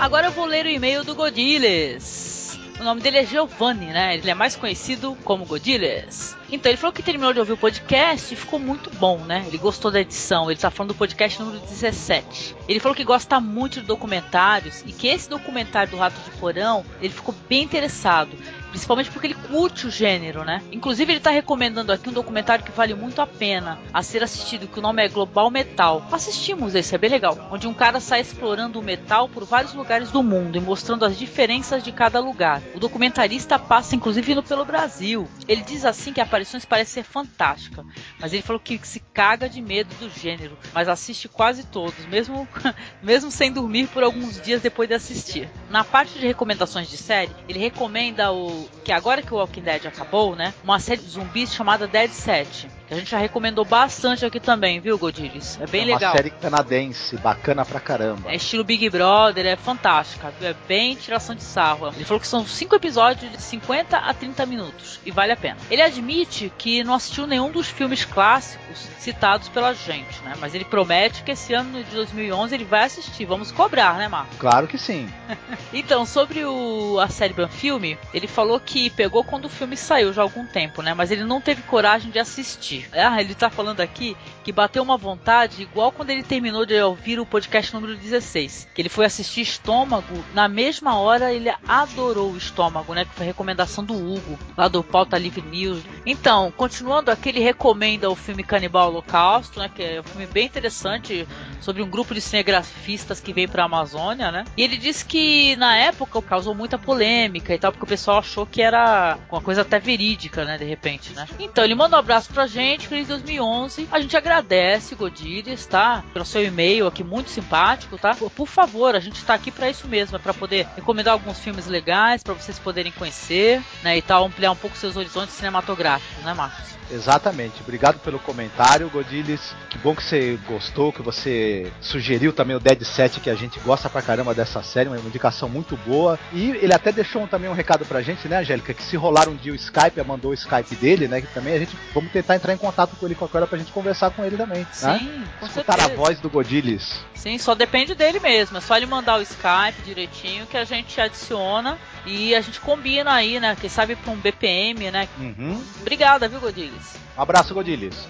Agora 0.00 0.26
eu 0.26 0.32
vou 0.32 0.44
ler 0.44 0.66
o 0.66 0.68
e-mail 0.68 1.04
do 1.04 1.14
Godiles. 1.14 2.58
O 2.80 2.84
nome 2.84 3.00
dele 3.00 3.18
é 3.18 3.24
Giovanni, 3.24 3.86
né? 3.86 4.14
Ele 4.16 4.28
é 4.28 4.34
mais 4.34 4.56
conhecido 4.56 5.16
como 5.24 5.46
Godiles. 5.46 6.36
Então, 6.50 6.70
ele 6.70 6.76
falou 6.76 6.92
que 6.92 7.02
terminou 7.02 7.32
de 7.32 7.38
ouvir 7.38 7.52
o 7.52 7.56
podcast 7.56 8.34
e 8.34 8.36
ficou 8.36 8.58
muito 8.58 8.90
bom, 8.98 9.18
né? 9.18 9.44
Ele 9.46 9.56
gostou 9.56 9.90
da 9.90 10.00
edição, 10.00 10.50
ele 10.50 10.60
tá 10.60 10.70
falando 10.70 10.92
do 10.92 10.98
podcast 10.98 11.40
número 11.40 11.58
17. 11.60 12.54
Ele 12.68 12.78
falou 12.78 12.94
que 12.94 13.02
gosta 13.02 13.40
muito 13.40 13.80
de 13.80 13.86
documentários 13.86 14.82
e 14.84 14.92
que 14.92 15.08
esse 15.08 15.28
documentário 15.28 15.92
do 15.92 15.96
Rato 15.96 16.20
de 16.20 16.30
Porão, 16.38 16.84
ele 17.00 17.14
ficou 17.14 17.34
bem 17.48 17.62
interessado 17.62 18.36
principalmente 18.76 19.10
porque 19.10 19.28
ele 19.28 19.34
curte 19.34 19.86
o 19.86 19.90
gênero, 19.90 20.44
né? 20.44 20.62
Inclusive 20.70 21.10
ele 21.10 21.20
tá 21.20 21.30
recomendando 21.30 21.92
aqui 21.92 22.10
um 22.10 22.12
documentário 22.12 22.62
que 22.62 22.70
vale 22.70 22.94
muito 22.94 23.22
a 23.22 23.26
pena 23.26 23.78
a 23.90 24.02
ser 24.02 24.22
assistido, 24.22 24.68
que 24.68 24.78
o 24.78 24.82
nome 24.82 25.02
é 25.02 25.08
Global 25.08 25.50
Metal. 25.50 26.06
Assistimos 26.12 26.74
esse, 26.74 26.94
é 26.94 26.98
bem 26.98 27.08
legal, 27.08 27.48
onde 27.50 27.66
um 27.66 27.72
cara 27.72 28.00
sai 28.00 28.20
explorando 28.20 28.78
o 28.78 28.82
metal 28.82 29.30
por 29.30 29.44
vários 29.46 29.72
lugares 29.72 30.10
do 30.10 30.22
mundo 30.22 30.58
e 30.58 30.60
mostrando 30.60 31.06
as 31.06 31.18
diferenças 31.18 31.82
de 31.82 31.90
cada 31.90 32.20
lugar. 32.20 32.60
O 32.74 32.78
documentarista 32.78 33.58
passa 33.58 33.96
inclusive 33.96 34.42
pelo 34.42 34.64
Brasil. 34.64 35.26
Ele 35.48 35.62
diz 35.62 35.86
assim 35.86 36.12
que 36.12 36.20
a 36.20 36.24
aparições 36.24 36.66
parece 36.66 36.90
ser 36.90 37.02
fantástica, 37.02 37.82
mas 38.20 38.34
ele 38.34 38.42
falou 38.42 38.60
que 38.60 38.78
se 38.82 39.00
caga 39.00 39.48
de 39.48 39.62
medo 39.62 39.94
do 39.94 40.10
gênero, 40.10 40.58
mas 40.74 40.86
assiste 40.86 41.28
quase 41.28 41.64
todos, 41.64 42.04
mesmo 42.06 42.46
mesmo 43.02 43.30
sem 43.30 43.50
dormir 43.50 43.86
por 43.86 44.02
alguns 44.02 44.38
dias 44.38 44.60
depois 44.60 44.86
de 44.86 44.94
assistir. 44.94 45.48
Na 45.70 45.82
parte 45.82 46.18
de 46.18 46.26
recomendações 46.26 46.90
de 46.90 46.98
série, 46.98 47.32
ele 47.48 47.58
recomenda 47.58 48.30
o 48.32 48.65
que 48.84 48.92
agora 48.92 49.22
que 49.22 49.32
o 49.32 49.36
Walking 49.36 49.62
Dead 49.62 49.86
acabou, 49.86 50.36
né? 50.36 50.54
Uma 50.62 50.78
série 50.78 51.00
de 51.00 51.08
zumbis 51.08 51.52
chamada 51.52 51.86
Dead 51.86 52.10
Set. 52.10 52.68
Que 52.86 52.94
a 52.94 52.96
gente 52.96 53.10
já 53.10 53.18
recomendou 53.18 53.64
bastante 53.64 54.24
aqui 54.24 54.38
também, 54.38 54.78
viu, 54.78 54.96
Godires? 54.96 55.58
É 55.60 55.66
bem 55.66 55.82
é 55.82 55.84
legal. 55.86 56.02
É 56.02 56.06
uma 56.06 56.16
série 56.16 56.30
canadense, 56.30 57.16
bacana 57.16 57.64
pra 57.64 57.80
caramba. 57.80 58.30
É 58.30 58.36
estilo 58.36 58.62
Big 58.62 58.88
Brother, 58.88 59.44
é 59.44 59.56
fantástica, 59.56 60.32
viu? 60.38 60.48
É 60.48 60.54
bem 60.68 60.94
tiração 60.94 61.34
de 61.34 61.42
sarro. 61.42 61.88
Ele 61.88 62.04
falou 62.04 62.20
que 62.20 62.28
são 62.28 62.46
cinco 62.46 62.76
episódios 62.76 63.30
de 63.30 63.42
50 63.42 63.96
a 63.96 64.14
30 64.14 64.46
minutos 64.46 65.00
e 65.04 65.10
vale 65.10 65.32
a 65.32 65.36
pena. 65.36 65.56
Ele 65.68 65.82
admite 65.82 66.52
que 66.56 66.84
não 66.84 66.94
assistiu 66.94 67.26
nenhum 67.26 67.50
dos 67.50 67.66
filmes 67.66 68.04
clássicos 68.04 68.86
citados 68.98 69.48
pela 69.48 69.72
gente, 69.72 70.20
né? 70.22 70.34
Mas 70.40 70.54
ele 70.54 70.64
promete 70.64 71.22
que 71.22 71.30
esse 71.30 71.54
ano 71.54 71.82
de 71.82 71.90
2011 71.94 72.54
ele 72.54 72.64
vai 72.64 72.84
assistir. 72.84 73.24
Vamos 73.24 73.52
cobrar, 73.52 73.96
né, 73.96 74.08
Marco? 74.08 74.34
Claro 74.36 74.66
que 74.66 74.78
sim. 74.78 75.08
então, 75.72 76.04
sobre 76.04 76.44
o, 76.44 76.98
a 76.98 77.08
série 77.08 77.36
Filme, 77.48 77.98
ele 78.14 78.26
falou 78.26 78.55
que 78.58 78.90
pegou 78.90 79.24
quando 79.24 79.46
o 79.46 79.50
filme 79.50 79.76
saiu 79.76 80.12
já 80.12 80.22
há 80.22 80.24
algum 80.24 80.46
tempo, 80.46 80.82
né? 80.82 80.94
Mas 80.94 81.10
ele 81.10 81.24
não 81.24 81.40
teve 81.40 81.62
coragem 81.62 82.10
de 82.10 82.18
assistir 82.18 82.36
assistir. 82.66 82.88
Ah, 82.92 83.20
ele 83.20 83.34
tá 83.34 83.48
falando 83.48 83.80
aqui 83.80 84.16
que 84.44 84.52
bateu 84.52 84.82
uma 84.82 84.96
vontade 84.96 85.62
igual 85.62 85.90
quando 85.90 86.10
ele 86.10 86.22
terminou 86.22 86.64
de 86.64 86.80
ouvir 86.80 87.18
o 87.18 87.26
podcast 87.26 87.74
número 87.74 87.96
16. 87.96 88.68
Que 88.74 88.82
ele 88.82 88.88
foi 88.88 89.06
assistir 89.06 89.40
Estômago, 89.40 90.24
na 90.34 90.48
mesma 90.48 90.98
hora 90.98 91.32
ele 91.32 91.52
adorou 91.66 92.32
o 92.32 92.36
Estômago, 92.36 92.94
né? 92.94 93.04
Que 93.04 93.14
foi 93.14 93.26
recomendação 93.26 93.84
do 93.84 93.94
Hugo, 93.94 94.38
lá 94.56 94.68
do 94.68 94.82
Pauta 94.82 95.18
Livre 95.18 95.42
News. 95.42 95.82
Então, 96.04 96.52
continuando 96.52 97.10
aqui, 97.10 97.30
ele 97.30 97.40
recomenda 97.40 98.10
o 98.10 98.14
filme 98.14 98.42
Canibal 98.42 98.88
Holocausto, 98.88 99.58
né? 99.58 99.70
Que 99.74 99.82
é 99.82 100.00
um 100.00 100.04
filme 100.04 100.26
bem 100.26 100.46
interessante 100.46 101.26
sobre 101.60 101.82
um 101.82 101.90
grupo 101.90 102.14
de 102.14 102.20
cinegrafistas 102.20 103.20
que 103.20 103.32
veio 103.32 103.48
pra 103.48 103.64
Amazônia, 103.64 104.30
né? 104.30 104.44
E 104.56 104.62
ele 104.62 104.76
disse 104.76 105.04
que 105.04 105.56
na 105.56 105.76
época 105.76 106.22
causou 106.22 106.54
muita 106.54 106.78
polêmica 106.78 107.54
e 107.54 107.58
tal, 107.58 107.72
porque 107.72 107.84
o 107.84 107.88
pessoal 107.88 108.18
achou 108.18 108.35
que 108.44 108.60
era 108.60 109.18
uma 109.30 109.40
coisa 109.40 109.62
até 109.62 109.78
verídica, 109.78 110.44
né? 110.44 110.58
De 110.58 110.64
repente, 110.64 111.12
né? 111.14 111.26
Então, 111.38 111.64
ele 111.64 111.74
manda 111.74 111.96
um 111.96 111.98
abraço 112.00 112.28
pra 112.30 112.46
gente 112.46 112.88
feliz 112.88 113.08
2011. 113.08 113.88
A 113.90 114.00
gente 114.00 114.16
agradece, 114.16 114.94
Godires, 114.94 115.64
tá? 115.64 116.04
Pelo 116.12 116.24
seu 116.24 116.44
e-mail 116.44 116.86
aqui, 116.86 117.04
muito 117.04 117.30
simpático, 117.30 117.96
tá? 117.96 118.14
Por 118.14 118.46
favor, 118.46 118.94
a 118.94 119.00
gente 119.00 119.24
tá 119.24 119.34
aqui 119.34 119.50
para 119.50 119.70
isso 119.70 119.86
mesmo, 119.86 120.16
é 120.16 120.18
pra 120.18 120.34
poder 120.34 120.66
recomendar 120.74 121.12
alguns 121.12 121.38
filmes 121.38 121.66
legais, 121.66 122.22
para 122.22 122.34
vocês 122.34 122.58
poderem 122.58 122.92
conhecer, 122.92 123.62
né? 123.82 123.96
E 123.96 124.02
tal, 124.02 124.26
ampliar 124.26 124.50
um 124.50 124.56
pouco 124.56 124.76
seus 124.76 124.96
horizontes 124.96 125.34
cinematográficos, 125.34 126.24
né, 126.24 126.34
Marcos? 126.34 126.76
Exatamente. 126.90 127.60
Obrigado 127.60 127.98
pelo 127.98 128.18
comentário, 128.18 128.88
Godilis. 128.88 129.54
Que 129.68 129.78
bom 129.78 129.94
que 129.94 130.02
você 130.02 130.38
gostou, 130.46 130.92
que 130.92 131.02
você 131.02 131.70
sugeriu 131.80 132.32
também 132.32 132.56
o 132.56 132.60
Dead 132.60 132.82
Set, 132.82 133.20
que 133.20 133.30
a 133.30 133.34
gente 133.34 133.58
gosta 133.60 133.90
pra 133.90 134.02
caramba 134.02 134.34
dessa 134.34 134.62
série, 134.62 134.88
uma 134.88 134.98
indicação 134.98 135.48
muito 135.48 135.76
boa. 135.76 136.18
E 136.32 136.50
ele 136.50 136.72
até 136.72 136.92
deixou 136.92 137.26
também 137.26 137.50
um 137.50 137.54
recado 137.54 137.84
pra 137.84 138.02
gente, 138.02 138.25
né, 138.28 138.38
Angélica? 138.38 138.74
Que 138.74 138.82
se 138.82 138.96
rolar 138.96 139.28
um 139.28 139.36
dia 139.36 139.52
o 139.52 139.56
Skype, 139.56 140.02
mandou 140.06 140.30
o 140.30 140.34
Skype 140.34 140.74
dele, 140.76 141.08
né? 141.08 141.20
Que 141.20 141.26
também 141.28 141.54
a 141.54 141.58
gente 141.58 141.76
vamos 141.94 142.12
tentar 142.12 142.36
entrar 142.36 142.52
em 142.52 142.58
contato 142.58 142.96
com 142.96 143.06
ele 143.06 143.14
qualquer 143.14 143.38
hora 143.38 143.46
pra 143.46 143.58
gente 143.58 143.72
conversar 143.72 144.10
com 144.10 144.24
ele 144.24 144.36
também. 144.36 144.60
Né? 144.60 144.68
Sim, 144.72 144.86
né? 144.86 145.28
com 145.40 145.46
Escutar 145.46 145.74
certeza. 145.74 145.92
a 145.92 145.96
voz 145.96 146.20
do 146.20 146.30
Godilis. 146.30 147.00
Sim, 147.14 147.38
só 147.38 147.54
depende 147.54 147.94
dele 147.94 148.20
mesmo. 148.20 148.58
É 148.58 148.60
só 148.60 148.76
ele 148.76 148.86
mandar 148.86 149.18
o 149.18 149.22
Skype 149.22 149.82
direitinho 149.84 150.46
que 150.46 150.56
a 150.56 150.64
gente 150.64 151.00
adiciona 151.00 151.78
e 152.04 152.34
a 152.34 152.40
gente 152.40 152.60
combina 152.60 153.12
aí, 153.12 153.40
né? 153.40 153.56
Quem 153.60 153.70
sabe 153.70 153.96
pra 153.96 154.12
um 154.12 154.16
BPM, 154.16 154.90
né? 154.90 155.08
Uhum. 155.18 155.62
Obrigada, 155.80 156.28
viu, 156.28 156.40
Godilis? 156.40 156.96
Um 157.16 157.22
abraço, 157.22 157.54
Godilis. 157.54 158.08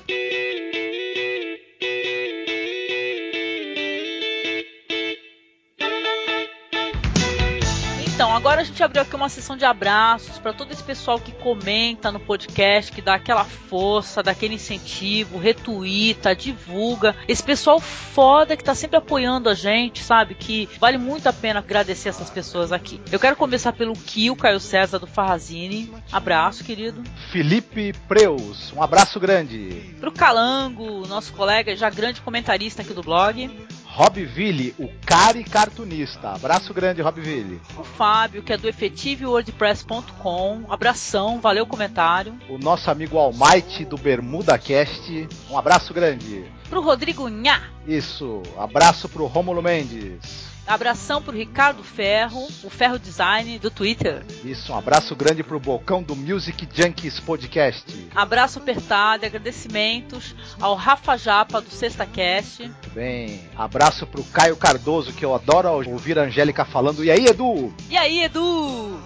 Então, 8.16 8.35
agora 8.35 8.62
a 8.62 8.64
gente 8.64 8.82
abriu 8.82 9.02
aqui 9.02 9.14
uma 9.14 9.28
sessão 9.28 9.58
de 9.58 9.66
abraços 9.66 10.38
para 10.38 10.54
todo 10.54 10.73
esse 10.73 10.82
pessoal 10.82 11.20
que 11.20 11.32
comenta 11.32 12.11
no 12.11 12.18
podcast, 12.18 12.90
que 12.90 13.02
dá 13.02 13.16
aquela 13.16 13.44
força, 13.44 14.23
dá 14.23 14.30
aquele 14.30 14.54
incentivo, 14.54 15.37
retuita, 15.37 16.35
divulga. 16.35 17.14
Esse 17.28 17.42
pessoal 17.42 17.78
foda 17.78 18.56
que 18.56 18.64
tá 18.64 18.75
sempre 18.75 18.96
apoiando 18.96 19.50
a 19.50 19.54
gente, 19.54 20.02
sabe? 20.02 20.35
Que 20.35 20.66
vale 20.80 20.96
muito 20.96 21.28
a 21.28 21.32
pena 21.32 21.61
agradecer 21.61 22.08
essas 22.08 22.30
pessoas 22.30 22.73
aqui. 22.73 22.99
Eu 23.12 23.20
quero 23.20 23.37
começar 23.37 23.75
pelo 23.75 23.92
Kio 23.92 24.35
Caio 24.35 24.61
César 24.61 24.99
do 24.99 25.06
Farrazine. 25.06 25.92
Abraço, 26.11 26.64
querido. 26.64 27.04
Felipe 27.30 27.92
Preus, 28.08 28.73
um 28.73 28.82
abraço 28.82 29.20
grande. 29.20 29.94
Pro 30.00 30.11
Calango, 30.11 31.06
nosso 31.06 31.35
colega 31.35 31.76
já 31.76 31.90
grande 31.90 32.23
comentarista 32.23 32.80
aqui 32.80 32.94
do 32.94 33.02
blog. 33.02 33.50
Robville, 33.96 34.74
o 34.78 34.90
cari 35.06 35.42
cartunista. 35.42 36.32
Abraço 36.32 36.74
grande, 36.74 37.00
Robville. 37.00 37.58
O 37.78 37.82
Fábio, 37.82 38.42
que 38.42 38.52
é 38.52 38.58
do 38.58 38.68
efetivewordpress.com. 38.68 40.66
Abração, 40.68 41.40
valeu 41.40 41.64
o 41.64 41.66
comentário. 41.66 42.38
O 42.46 42.58
nosso 42.58 42.90
amigo 42.90 43.16
Almighty 43.16 43.86
do 43.86 43.96
Bermuda 43.96 44.58
Cast. 44.58 45.26
Um 45.50 45.56
abraço 45.56 45.94
grande. 45.94 46.44
Pro 46.68 46.82
Rodrigo 46.82 47.26
Nha. 47.30 47.70
Isso, 47.86 48.42
abraço 48.58 49.08
pro 49.08 49.24
Rômulo 49.24 49.62
Mendes. 49.62 50.55
Abração 50.66 51.23
pro 51.23 51.37
Ricardo 51.37 51.85
Ferro, 51.85 52.49
o 52.64 52.68
Ferro 52.68 52.99
Design 52.99 53.58
do 53.58 53.70
Twitter. 53.70 54.25
Isso, 54.44 54.73
um 54.73 54.76
abraço 54.76 55.14
grande 55.14 55.42
pro 55.42 55.61
Bocão 55.61 56.02
do 56.02 56.16
Music 56.16 56.68
Junkies 56.73 57.20
Podcast. 57.20 58.08
Abraço 58.14 58.58
apertado 58.58 59.25
e 59.25 59.26
agradecimentos 59.26 60.35
ao 60.61 60.75
Rafa 60.75 61.16
Japa 61.16 61.61
do 61.61 61.70
Sexta 61.70 62.04
Cast. 62.04 62.70
Bem, 62.92 63.49
abraço 63.56 64.06
pro 64.06 64.25
Caio 64.25 64.56
Cardoso, 64.56 65.12
que 65.12 65.25
eu 65.25 65.35
adoro 65.35 65.68
ouvir 65.88 66.18
a 66.18 66.23
Angélica 66.23 66.64
falando. 66.64 67.04
E 67.04 67.11
aí, 67.11 67.26
Edu? 67.26 67.73
E 67.88 67.96
aí, 67.96 68.25
Edu? 68.25 68.99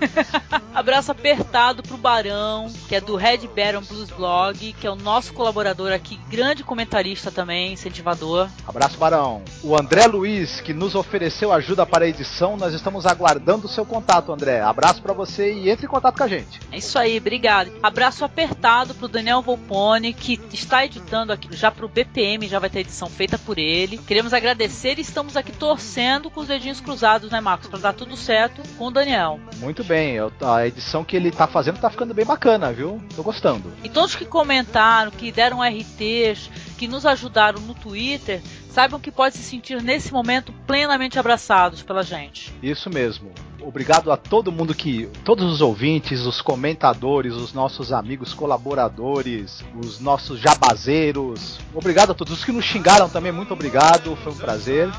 Abraço 0.74 1.12
apertado 1.12 1.82
pro 1.82 1.96
Barão, 1.96 2.70
que 2.88 2.94
é 2.94 3.00
do 3.00 3.16
Red 3.16 3.48
Baron 3.54 3.82
Blues 3.82 4.10
Blog, 4.10 4.72
que 4.72 4.86
é 4.86 4.90
o 4.90 4.96
nosso 4.96 5.32
colaborador 5.32 5.92
aqui, 5.92 6.18
grande 6.28 6.64
comentarista 6.64 7.30
também, 7.30 7.72
incentivador. 7.72 8.48
Abraço, 8.66 8.98
Barão. 8.98 9.42
O 9.62 9.78
André 9.78 10.06
Luiz, 10.06 10.60
que 10.60 10.72
nos 10.72 10.94
ofereceu 11.06 11.52
ajuda 11.52 11.86
para 11.86 12.04
a 12.04 12.08
edição, 12.08 12.56
nós 12.56 12.74
estamos 12.74 13.06
aguardando 13.06 13.66
o 13.66 13.68
seu 13.68 13.84
contato, 13.84 14.32
André. 14.32 14.60
Abraço 14.60 15.02
para 15.02 15.12
você 15.12 15.52
e 15.52 15.70
entre 15.70 15.86
em 15.86 15.88
contato 15.88 16.16
com 16.16 16.24
a 16.24 16.28
gente. 16.28 16.60
É 16.72 16.78
isso 16.78 16.98
aí, 16.98 17.18
obrigado. 17.18 17.70
Abraço 17.82 18.24
apertado 18.24 18.94
pro 18.94 19.08
Daniel 19.08 19.42
Volpone, 19.42 20.12
que 20.12 20.40
está 20.52 20.84
editando 20.84 21.32
aqui 21.32 21.48
já 21.54 21.70
pro 21.70 21.88
BPM, 21.88 22.48
já 22.48 22.58
vai 22.58 22.70
ter 22.70 22.80
edição 22.80 23.08
feita 23.08 23.38
por 23.38 23.58
ele. 23.58 23.98
Queremos 23.98 24.32
agradecer 24.32 24.98
e 24.98 25.02
estamos 25.02 25.36
aqui 25.36 25.52
torcendo 25.52 26.30
com 26.30 26.40
os 26.40 26.48
dedinhos 26.48 26.80
cruzados, 26.80 27.30
né, 27.30 27.40
Marcos, 27.40 27.68
para 27.68 27.78
dar 27.78 27.92
tudo 27.92 28.16
certo 28.16 28.62
com 28.76 28.86
o 28.86 28.90
Daniel. 28.90 29.38
Muito 29.58 29.84
bem, 29.84 30.16
a 30.40 30.66
edição 30.66 31.04
que 31.04 31.16
ele 31.16 31.30
tá 31.30 31.46
fazendo 31.46 31.78
tá 31.78 31.90
ficando 31.90 32.14
bem 32.14 32.24
bacana, 32.24 32.72
viu? 32.72 33.02
Tô 33.14 33.22
gostando. 33.22 33.72
E 33.82 33.88
todos 33.88 34.14
que 34.14 34.24
comentaram, 34.24 35.10
que 35.10 35.30
deram 35.30 35.62
RTs, 35.62 36.50
que 36.74 36.88
nos 36.88 37.06
ajudaram 37.06 37.60
no 37.60 37.74
Twitter, 37.74 38.42
saibam 38.70 39.00
que 39.00 39.10
pode 39.10 39.36
se 39.36 39.42
sentir 39.42 39.82
nesse 39.82 40.12
momento 40.12 40.52
plenamente 40.66 41.18
abraçados 41.18 41.82
pela 41.82 42.02
gente. 42.02 42.52
Isso 42.62 42.90
mesmo. 42.90 43.32
Obrigado 43.60 44.12
a 44.12 44.16
todo 44.16 44.52
mundo 44.52 44.74
que. 44.74 45.08
Todos 45.24 45.50
os 45.50 45.60
ouvintes, 45.62 46.20
os 46.20 46.42
comentadores, 46.42 47.34
os 47.34 47.54
nossos 47.54 47.92
amigos 47.92 48.34
colaboradores, 48.34 49.64
os 49.82 49.98
nossos 50.00 50.38
jabazeiros. 50.38 51.58
Obrigado 51.74 52.10
a 52.10 52.14
todos. 52.14 52.34
Os 52.34 52.44
que 52.44 52.52
nos 52.52 52.64
xingaram 52.64 53.08
também, 53.08 53.32
muito 53.32 53.54
obrigado. 53.54 54.14
Foi 54.16 54.32
um 54.32 54.36
prazer. 54.36 54.90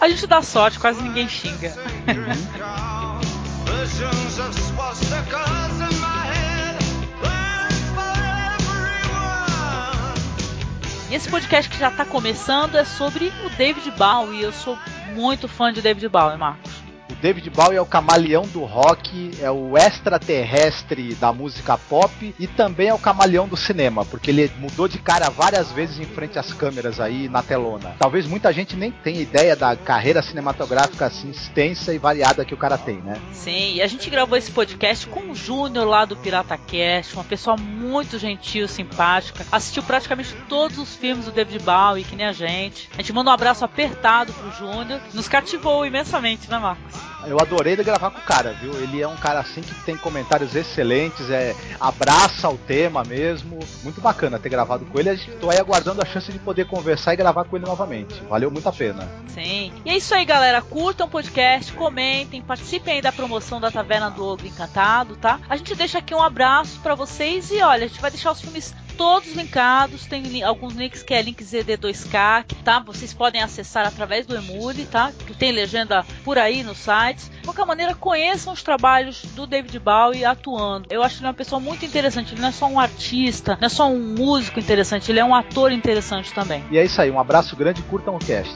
a 0.00 0.08
gente 0.08 0.26
dá 0.26 0.40
sorte, 0.40 0.78
quase 0.78 1.02
ninguém 1.02 1.28
xinga. 1.28 1.74
E 11.12 11.14
esse 11.14 11.28
podcast 11.28 11.70
que 11.70 11.78
já 11.78 11.90
está 11.90 12.06
começando 12.06 12.74
é 12.74 12.86
sobre 12.86 13.30
o 13.44 13.50
David 13.50 13.90
Bowie. 13.90 14.40
Eu 14.40 14.50
sou 14.50 14.78
muito 15.14 15.46
fã 15.46 15.70
de 15.70 15.82
David 15.82 16.08
Bowie, 16.08 16.38
Marcos. 16.38 16.72
David 17.22 17.50
Bowie 17.50 17.76
é 17.76 17.80
o 17.80 17.86
camaleão 17.86 18.42
do 18.48 18.64
rock, 18.64 19.30
é 19.40 19.48
o 19.48 19.78
extraterrestre 19.78 21.14
da 21.14 21.32
música 21.32 21.78
pop 21.78 22.34
e 22.36 22.48
também 22.48 22.88
é 22.88 22.94
o 22.94 22.98
camaleão 22.98 23.46
do 23.46 23.56
cinema, 23.56 24.04
porque 24.04 24.32
ele 24.32 24.50
mudou 24.58 24.88
de 24.88 24.98
cara 24.98 25.30
várias 25.30 25.70
vezes 25.70 26.00
em 26.00 26.04
frente 26.04 26.36
às 26.36 26.52
câmeras 26.52 26.98
aí 26.98 27.28
na 27.28 27.40
telona. 27.40 27.94
Talvez 27.96 28.26
muita 28.26 28.52
gente 28.52 28.74
nem 28.74 28.90
tenha 28.90 29.20
ideia 29.20 29.54
da 29.54 29.76
carreira 29.76 30.20
cinematográfica 30.20 31.06
assim 31.06 31.30
extensa 31.30 31.94
e 31.94 31.98
variada 31.98 32.44
que 32.44 32.54
o 32.54 32.56
cara 32.56 32.76
tem, 32.76 32.96
né? 32.96 33.20
Sim, 33.32 33.74
e 33.74 33.82
a 33.82 33.86
gente 33.86 34.10
gravou 34.10 34.36
esse 34.36 34.50
podcast 34.50 35.06
com 35.06 35.30
o 35.30 35.34
Júnior 35.36 35.86
lá 35.86 36.04
do 36.04 36.16
Pirata 36.16 36.58
Cast, 36.58 37.14
uma 37.14 37.22
pessoa 37.22 37.56
muito 37.56 38.18
gentil, 38.18 38.66
simpática. 38.66 39.46
Assistiu 39.52 39.84
praticamente 39.84 40.34
todos 40.48 40.76
os 40.76 40.96
filmes 40.96 41.26
do 41.26 41.30
David 41.30 41.60
Bowie, 41.60 42.02
que 42.02 42.16
nem 42.16 42.26
a 42.26 42.32
gente. 42.32 42.90
A 42.94 42.96
gente 42.96 43.12
manda 43.12 43.30
um 43.30 43.34
abraço 43.34 43.64
apertado 43.64 44.32
pro 44.32 44.50
Júnior. 44.50 45.00
Nos 45.14 45.28
cativou 45.28 45.86
imensamente, 45.86 46.50
né, 46.50 46.58
Marcos? 46.58 47.11
Eu 47.26 47.38
adorei 47.40 47.76
gravar 47.76 48.10
com 48.10 48.18
o 48.18 48.22
cara, 48.22 48.52
viu? 48.52 48.72
Ele 48.74 49.00
é 49.00 49.08
um 49.08 49.16
cara 49.16 49.40
assim 49.40 49.60
que 49.60 49.74
tem 49.84 49.96
comentários 49.96 50.54
excelentes, 50.54 51.30
é 51.30 51.54
abraça 51.80 52.48
o 52.48 52.58
tema 52.58 53.02
mesmo. 53.04 53.58
Muito 53.82 54.00
bacana 54.00 54.38
ter 54.38 54.48
gravado 54.48 54.84
com 54.84 54.98
ele. 54.98 55.10
Estou 55.10 55.50
aí 55.50 55.58
aguardando 55.58 56.02
a 56.02 56.04
chance 56.04 56.30
de 56.30 56.38
poder 56.38 56.66
conversar 56.66 57.14
e 57.14 57.16
gravar 57.16 57.44
com 57.44 57.56
ele 57.56 57.66
novamente. 57.66 58.22
Valeu 58.28 58.50
muito 58.50 58.68
a 58.68 58.72
pena. 58.72 59.08
Sim. 59.28 59.72
E 59.84 59.90
é 59.90 59.96
isso 59.96 60.14
aí, 60.14 60.24
galera. 60.24 60.62
Curtam 60.62 61.06
o 61.06 61.10
podcast, 61.10 61.72
comentem, 61.72 62.42
participem 62.42 62.94
aí 62.94 63.02
da 63.02 63.12
promoção 63.12 63.60
da 63.60 63.70
Taverna 63.70 64.10
do 64.10 64.24
Ogro 64.24 64.46
Encantado, 64.46 65.16
tá? 65.16 65.40
A 65.48 65.56
gente 65.56 65.74
deixa 65.74 65.98
aqui 65.98 66.14
um 66.14 66.22
abraço 66.22 66.80
para 66.80 66.94
vocês 66.94 67.50
e 67.50 67.60
olha, 67.62 67.84
a 67.84 67.88
gente 67.88 68.00
vai 68.00 68.10
deixar 68.10 68.32
os 68.32 68.40
filmes 68.40 68.74
todos 68.96 69.32
linkados, 69.32 70.06
tem 70.06 70.42
alguns 70.42 70.74
links 70.74 71.02
que 71.02 71.14
é 71.14 71.22
link 71.22 71.42
ZD2K, 71.42 72.44
tá? 72.64 72.78
Vocês 72.80 73.12
podem 73.12 73.42
acessar 73.42 73.86
através 73.86 74.26
do 74.26 74.36
Emule, 74.36 74.84
tá? 74.86 75.12
Que 75.26 75.34
tem 75.34 75.52
legenda 75.52 76.04
por 76.24 76.38
aí 76.38 76.62
nos 76.62 76.78
sites. 76.78 77.30
De 77.30 77.46
qualquer 77.46 77.66
maneira, 77.66 77.94
conheçam 77.94 78.52
os 78.52 78.62
trabalhos 78.62 79.22
do 79.34 79.46
David 79.46 79.78
Bowie 79.78 80.24
atuando. 80.24 80.86
Eu 80.90 81.02
acho 81.02 81.18
ele 81.18 81.26
uma 81.26 81.34
pessoa 81.34 81.60
muito 81.60 81.84
interessante. 81.84 82.34
Ele 82.34 82.40
não 82.40 82.48
é 82.48 82.52
só 82.52 82.66
um 82.66 82.78
artista, 82.78 83.58
não 83.60 83.66
é 83.66 83.68
só 83.68 83.88
um 83.88 83.98
músico 83.98 84.58
interessante, 84.58 85.10
ele 85.10 85.20
é 85.20 85.24
um 85.24 85.34
ator 85.34 85.72
interessante 85.72 86.32
também. 86.32 86.64
E 86.70 86.78
é 86.78 86.84
isso 86.84 87.00
aí, 87.00 87.10
um 87.10 87.18
abraço 87.18 87.56
grande 87.56 87.80
e 87.80 87.84
curtam 87.84 88.14
o 88.14 88.18
cast. 88.18 88.54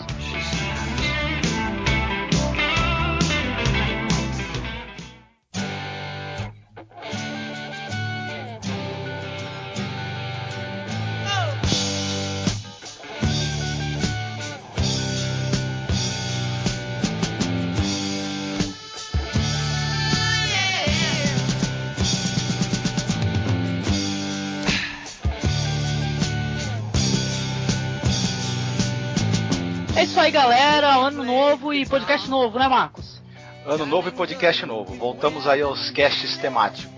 Aí, 30.20 30.30
galera. 30.30 30.94
Ano 30.94 31.24
novo 31.24 31.72
e 31.72 31.86
podcast 31.86 32.28
novo, 32.28 32.58
né, 32.58 32.68
Marcos? 32.68 33.22
Ano 33.64 33.86
novo 33.86 34.10
e 34.10 34.12
podcast 34.12 34.66
novo. 34.66 34.94
Voltamos 34.94 35.46
aí 35.46 35.62
aos 35.62 35.90
casts 35.90 36.36
temáticos. 36.36 36.95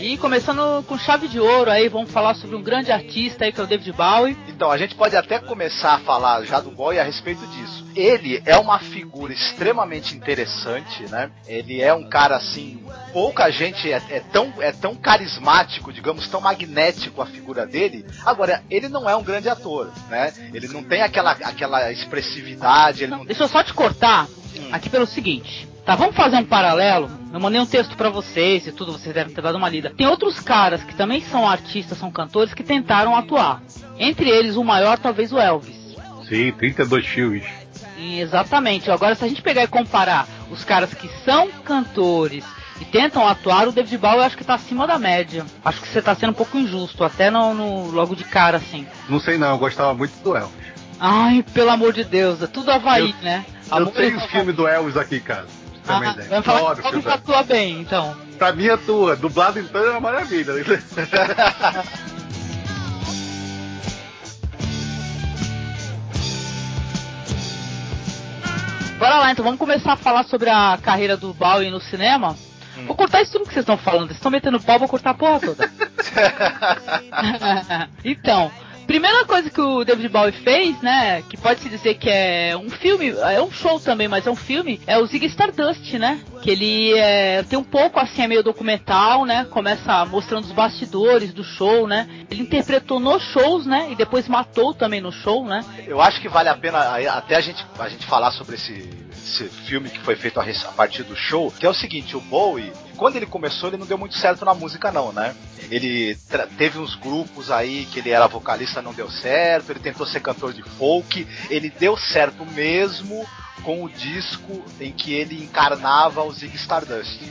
E 0.00 0.16
começando 0.16 0.82
com 0.86 0.98
chave 0.98 1.28
de 1.28 1.38
ouro 1.38 1.70
aí, 1.70 1.86
vamos 1.86 2.10
falar 2.10 2.32
sobre 2.32 2.56
um 2.56 2.62
grande 2.62 2.90
artista 2.90 3.44
aí 3.44 3.52
que 3.52 3.60
é 3.60 3.64
o 3.64 3.66
David 3.66 3.92
Bowie. 3.92 4.34
Então, 4.48 4.70
a 4.70 4.78
gente 4.78 4.94
pode 4.94 5.14
até 5.14 5.38
começar 5.38 5.92
a 5.92 5.98
falar 5.98 6.42
já 6.44 6.58
do 6.58 6.70
Bowie 6.70 6.98
a 6.98 7.02
respeito 7.02 7.46
disso. 7.48 7.84
Ele 7.94 8.42
é 8.46 8.56
uma 8.56 8.78
figura 8.78 9.30
extremamente 9.30 10.16
interessante, 10.16 11.02
né? 11.10 11.30
Ele 11.46 11.82
é 11.82 11.92
um 11.92 12.08
cara 12.08 12.36
assim, 12.36 12.82
pouca 13.12 13.50
gente 13.50 13.92
é, 13.92 14.00
é 14.08 14.20
tão 14.20 14.50
é 14.60 14.72
tão 14.72 14.94
carismático, 14.94 15.92
digamos, 15.92 16.26
tão 16.28 16.40
magnético 16.40 17.20
a 17.20 17.26
figura 17.26 17.66
dele. 17.66 18.06
Agora, 18.24 18.64
ele 18.70 18.88
não 18.88 19.08
é 19.08 19.14
um 19.14 19.22
grande 19.22 19.50
ator, 19.50 19.92
né? 20.08 20.32
Ele 20.54 20.68
não 20.68 20.82
tem 20.82 21.02
aquela 21.02 21.32
aquela 21.32 21.92
expressividade, 21.92 23.06
não, 23.06 23.18
não... 23.18 23.26
Deixa 23.26 23.42
eu 23.42 23.48
só 23.48 23.62
te 23.62 23.74
cortar 23.74 24.26
hum. 24.56 24.70
aqui 24.72 24.88
pelo 24.88 25.06
seguinte. 25.06 25.69
Tá, 25.84 25.94
vamos 25.94 26.14
fazer 26.14 26.36
um 26.36 26.44
paralelo. 26.44 27.10
Eu 27.32 27.40
mandei 27.40 27.60
um 27.60 27.66
texto 27.66 27.96
para 27.96 28.10
vocês 28.10 28.66
e 28.66 28.72
tudo, 28.72 28.92
vocês 28.92 29.14
devem 29.14 29.34
ter 29.34 29.40
dado 29.40 29.56
uma 29.56 29.68
lida. 29.68 29.92
Tem 29.96 30.06
outros 30.06 30.40
caras 30.40 30.82
que 30.82 30.94
também 30.94 31.20
são 31.22 31.48
artistas, 31.48 31.98
são 31.98 32.10
cantores, 32.10 32.54
que 32.54 32.62
tentaram 32.62 33.16
atuar. 33.16 33.62
Entre 33.98 34.28
eles, 34.28 34.56
o 34.56 34.64
maior, 34.64 34.98
talvez 34.98 35.32
o 35.32 35.38
Elvis. 35.38 35.96
Sim, 36.28 36.52
32 36.52 37.06
filmes. 37.06 37.44
Exatamente. 37.98 38.90
Agora, 38.90 39.14
se 39.14 39.24
a 39.24 39.28
gente 39.28 39.42
pegar 39.42 39.64
e 39.64 39.68
comparar 39.68 40.26
os 40.50 40.64
caras 40.64 40.94
que 40.94 41.08
são 41.24 41.48
cantores 41.64 42.44
e 42.80 42.84
tentam 42.84 43.26
atuar, 43.26 43.68
o 43.68 43.72
David 43.72 43.98
Bowie 43.98 44.16
eu 44.16 44.22
acho 44.22 44.36
que 44.36 44.44
tá 44.44 44.54
acima 44.54 44.86
da 44.86 44.98
média. 44.98 45.44
Acho 45.64 45.80
que 45.80 45.88
você 45.88 46.00
tá 46.00 46.14
sendo 46.14 46.30
um 46.30 46.34
pouco 46.34 46.56
injusto, 46.56 47.04
até 47.04 47.30
no, 47.30 47.52
no 47.52 47.90
logo 47.90 48.16
de 48.16 48.24
cara, 48.24 48.56
assim. 48.56 48.86
Não 49.08 49.20
sei 49.20 49.36
não, 49.36 49.50
eu 49.50 49.58
gostava 49.58 49.92
muito 49.92 50.12
do 50.22 50.36
Elvis. 50.36 50.54
Ai, 50.98 51.44
pelo 51.54 51.70
amor 51.70 51.92
de 51.92 52.04
Deus, 52.04 52.42
é 52.42 52.46
tudo 52.46 52.70
Havaí, 52.70 53.14
eu, 53.18 53.24
né? 53.24 53.44
Amor 53.70 53.88
eu 53.88 53.92
tenho 53.92 54.18
o 54.18 54.28
filme 54.28 54.52
do 54.52 54.66
Elvis 54.66 54.96
aqui, 54.96 55.20
cara. 55.20 55.46
Também, 55.94 56.08
ah, 56.08 56.14
né? 56.14 56.26
Vai 56.28 56.42
falar 56.42 56.58
Adoro 56.58 56.82
que 56.82 57.08
o 57.08 57.12
atua 57.12 57.42
bem, 57.42 57.80
então. 57.80 58.16
Pra 58.38 58.52
mim 58.52 58.68
atua. 58.68 59.16
Dublado 59.16 59.58
então 59.58 59.84
é 59.84 59.90
uma 59.90 60.00
maravilha. 60.00 60.52
Bora 68.98 69.18
lá, 69.18 69.32
então 69.32 69.44
vamos 69.44 69.58
começar 69.58 69.94
a 69.94 69.96
falar 69.96 70.24
sobre 70.24 70.50
a 70.50 70.78
carreira 70.82 71.16
do 71.16 71.32
Bowie 71.32 71.70
no 71.70 71.80
cinema. 71.80 72.36
Hum. 72.76 72.84
Vou 72.86 72.94
cortar 72.94 73.22
isso 73.22 73.32
tudo 73.32 73.46
que 73.46 73.54
vocês 73.54 73.62
estão 73.62 73.78
falando. 73.78 74.08
Vocês 74.08 74.18
estão 74.18 74.30
metendo 74.30 74.60
pau, 74.60 74.78
vou 74.78 74.88
cortar 74.88 75.10
a 75.10 75.14
porra 75.14 75.40
toda. 75.40 75.70
então, 78.04 78.52
primeira 78.90 79.24
coisa 79.24 79.48
que 79.48 79.60
o 79.60 79.84
David 79.84 80.08
Bowie 80.08 80.32
fez, 80.32 80.82
né, 80.82 81.22
que 81.22 81.36
pode 81.36 81.60
se 81.60 81.68
dizer 81.68 81.94
que 81.94 82.10
é 82.10 82.56
um 82.56 82.68
filme, 82.68 83.10
é 83.10 83.40
um 83.40 83.48
show 83.48 83.78
também, 83.78 84.08
mas 84.08 84.26
é 84.26 84.30
um 84.32 84.34
filme, 84.34 84.80
é 84.84 84.98
o 84.98 85.06
Zig 85.06 85.26
Stardust, 85.26 85.96
né? 85.96 86.20
Que 86.42 86.50
ele 86.50 86.98
é, 86.98 87.44
tem 87.44 87.56
um 87.56 87.62
pouco 87.62 88.00
assim, 88.00 88.22
é 88.22 88.26
meio 88.26 88.42
documental, 88.42 89.24
né? 89.24 89.46
Começa 89.48 90.04
mostrando 90.06 90.42
os 90.42 90.50
bastidores 90.50 91.32
do 91.32 91.44
show, 91.44 91.86
né? 91.86 92.08
Ele 92.28 92.42
interpretou 92.42 92.98
nos 92.98 93.22
shows, 93.22 93.64
né? 93.64 93.92
E 93.92 93.94
depois 93.94 94.26
matou 94.26 94.74
também 94.74 95.00
no 95.00 95.12
show, 95.12 95.44
né? 95.44 95.64
Eu 95.86 96.00
acho 96.00 96.20
que 96.20 96.28
vale 96.28 96.48
a 96.48 96.56
pena 96.56 96.80
até 97.10 97.36
a 97.36 97.40
gente, 97.40 97.64
a 97.78 97.88
gente 97.88 98.04
falar 98.06 98.32
sobre 98.32 98.56
esse, 98.56 98.90
esse 99.12 99.44
filme 99.44 99.88
que 99.88 100.00
foi 100.00 100.16
feito 100.16 100.40
a, 100.40 100.42
a 100.42 100.72
partir 100.72 101.04
do 101.04 101.14
show, 101.14 101.52
que 101.52 101.64
é 101.64 101.68
o 101.68 101.74
seguinte, 101.74 102.16
o 102.16 102.20
Bowie, 102.20 102.72
quando 103.00 103.16
ele 103.16 103.24
começou, 103.24 103.70
ele 103.70 103.78
não 103.78 103.86
deu 103.86 103.96
muito 103.96 104.14
certo 104.14 104.44
na 104.44 104.52
música 104.52 104.92
não, 104.92 105.10
né? 105.10 105.34
Ele 105.70 106.18
teve 106.58 106.78
uns 106.78 106.94
grupos 106.94 107.50
aí 107.50 107.86
que 107.86 107.98
ele 107.98 108.10
era 108.10 108.26
vocalista, 108.26 108.82
não 108.82 108.92
deu 108.92 109.10
certo, 109.10 109.70
ele 109.70 109.80
tentou 109.80 110.06
ser 110.06 110.20
cantor 110.20 110.52
de 110.52 110.62
folk, 110.62 111.26
ele 111.48 111.70
deu 111.70 111.96
certo 111.96 112.44
mesmo 112.44 113.26
com 113.62 113.82
o 113.84 113.88
disco 113.88 114.62
em 114.78 114.92
que 114.92 115.14
ele 115.14 115.42
encarnava 115.42 116.22
o 116.22 116.30
Zig 116.30 116.54
Stardust. 116.56 117.22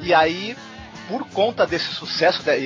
E 0.00 0.14
aí, 0.14 0.56
por 1.08 1.26
conta 1.30 1.66
desse 1.66 1.92
sucesso, 1.92 2.40
né, 2.46 2.56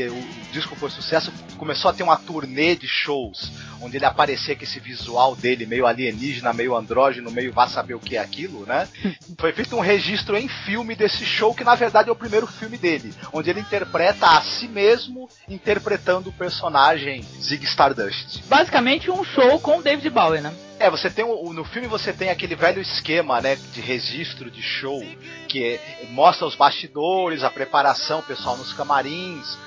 disco 0.50 0.76
foi 0.76 0.90
sucesso, 0.90 1.32
começou 1.56 1.90
a 1.90 1.94
ter 1.94 2.02
uma 2.02 2.16
turnê 2.16 2.74
de 2.76 2.86
shows, 2.86 3.50
onde 3.80 3.96
ele 3.96 4.04
aparecia 4.04 4.54
com 4.54 4.62
esse 4.62 4.78
visual 4.80 5.34
dele, 5.34 5.66
meio 5.66 5.86
alienígena, 5.86 6.52
meio 6.52 6.76
andrógeno, 6.76 7.30
meio 7.30 7.52
vá 7.52 7.66
saber 7.66 7.94
o 7.94 8.00
que 8.00 8.16
é 8.16 8.20
aquilo, 8.20 8.66
né? 8.66 8.88
Foi 9.38 9.52
feito 9.52 9.76
um 9.76 9.80
registro 9.80 10.36
em 10.36 10.48
filme 10.48 10.94
desse 10.94 11.24
show, 11.24 11.54
que 11.54 11.64
na 11.64 11.74
verdade 11.74 12.08
é 12.08 12.12
o 12.12 12.16
primeiro 12.16 12.46
filme 12.46 12.76
dele, 12.76 13.14
onde 13.32 13.50
ele 13.50 13.60
interpreta 13.60 14.26
a 14.26 14.42
si 14.42 14.68
mesmo 14.68 15.28
interpretando 15.48 16.28
o 16.28 16.32
personagem 16.32 17.22
Zig 17.22 17.64
Stardust. 17.64 18.42
Basicamente 18.48 19.10
um 19.10 19.24
show 19.24 19.58
com 19.60 19.78
o 19.78 19.82
David 19.82 20.10
Bowie, 20.10 20.40
né? 20.40 20.52
É, 20.78 20.88
você 20.88 21.10
tem 21.10 21.26
no 21.26 21.62
filme 21.64 21.86
você 21.86 22.10
tem 22.10 22.30
aquele 22.30 22.54
velho 22.54 22.80
esquema, 22.80 23.38
né, 23.38 23.54
de 23.54 23.82
registro 23.82 24.50
de 24.50 24.62
show, 24.62 25.04
que 25.46 25.62
é- 25.62 26.06
mostra 26.08 26.46
os 26.46 26.54
bastidores, 26.54 27.44
a 27.44 27.50
preparação, 27.50 28.20
o 28.20 28.22
pessoal 28.22 28.56
nos 28.56 28.72
camarins, 28.72 29.58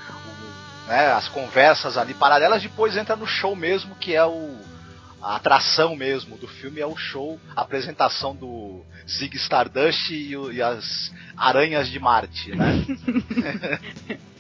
né, 0.88 1.12
as 1.14 1.28
conversas 1.28 1.98
ali 1.98 2.14
paralelas, 2.14 2.62
depois 2.62 2.98
entra 2.98 3.16
no 3.16 3.26
show 3.26 3.56
mesmo, 3.56 3.96
que 3.96 4.16
é 4.16 4.26
o 4.26 4.58
a 5.22 5.38
atração 5.38 5.96
mesmo 5.96 6.38
do 6.38 6.50
filme 6.50 6.82
é 6.82 6.86
o 6.86 6.98
show, 6.98 7.40
a 7.56 7.62
apresentação 7.62 8.36
do 8.36 8.84
Zig 9.10 9.38
Stardust 9.38 10.12
e, 10.12 10.36
e 10.52 10.62
as 10.62 11.14
aranhas 11.38 11.88
de 11.88 11.98
Marte, 11.98 12.54
né? 12.54 12.86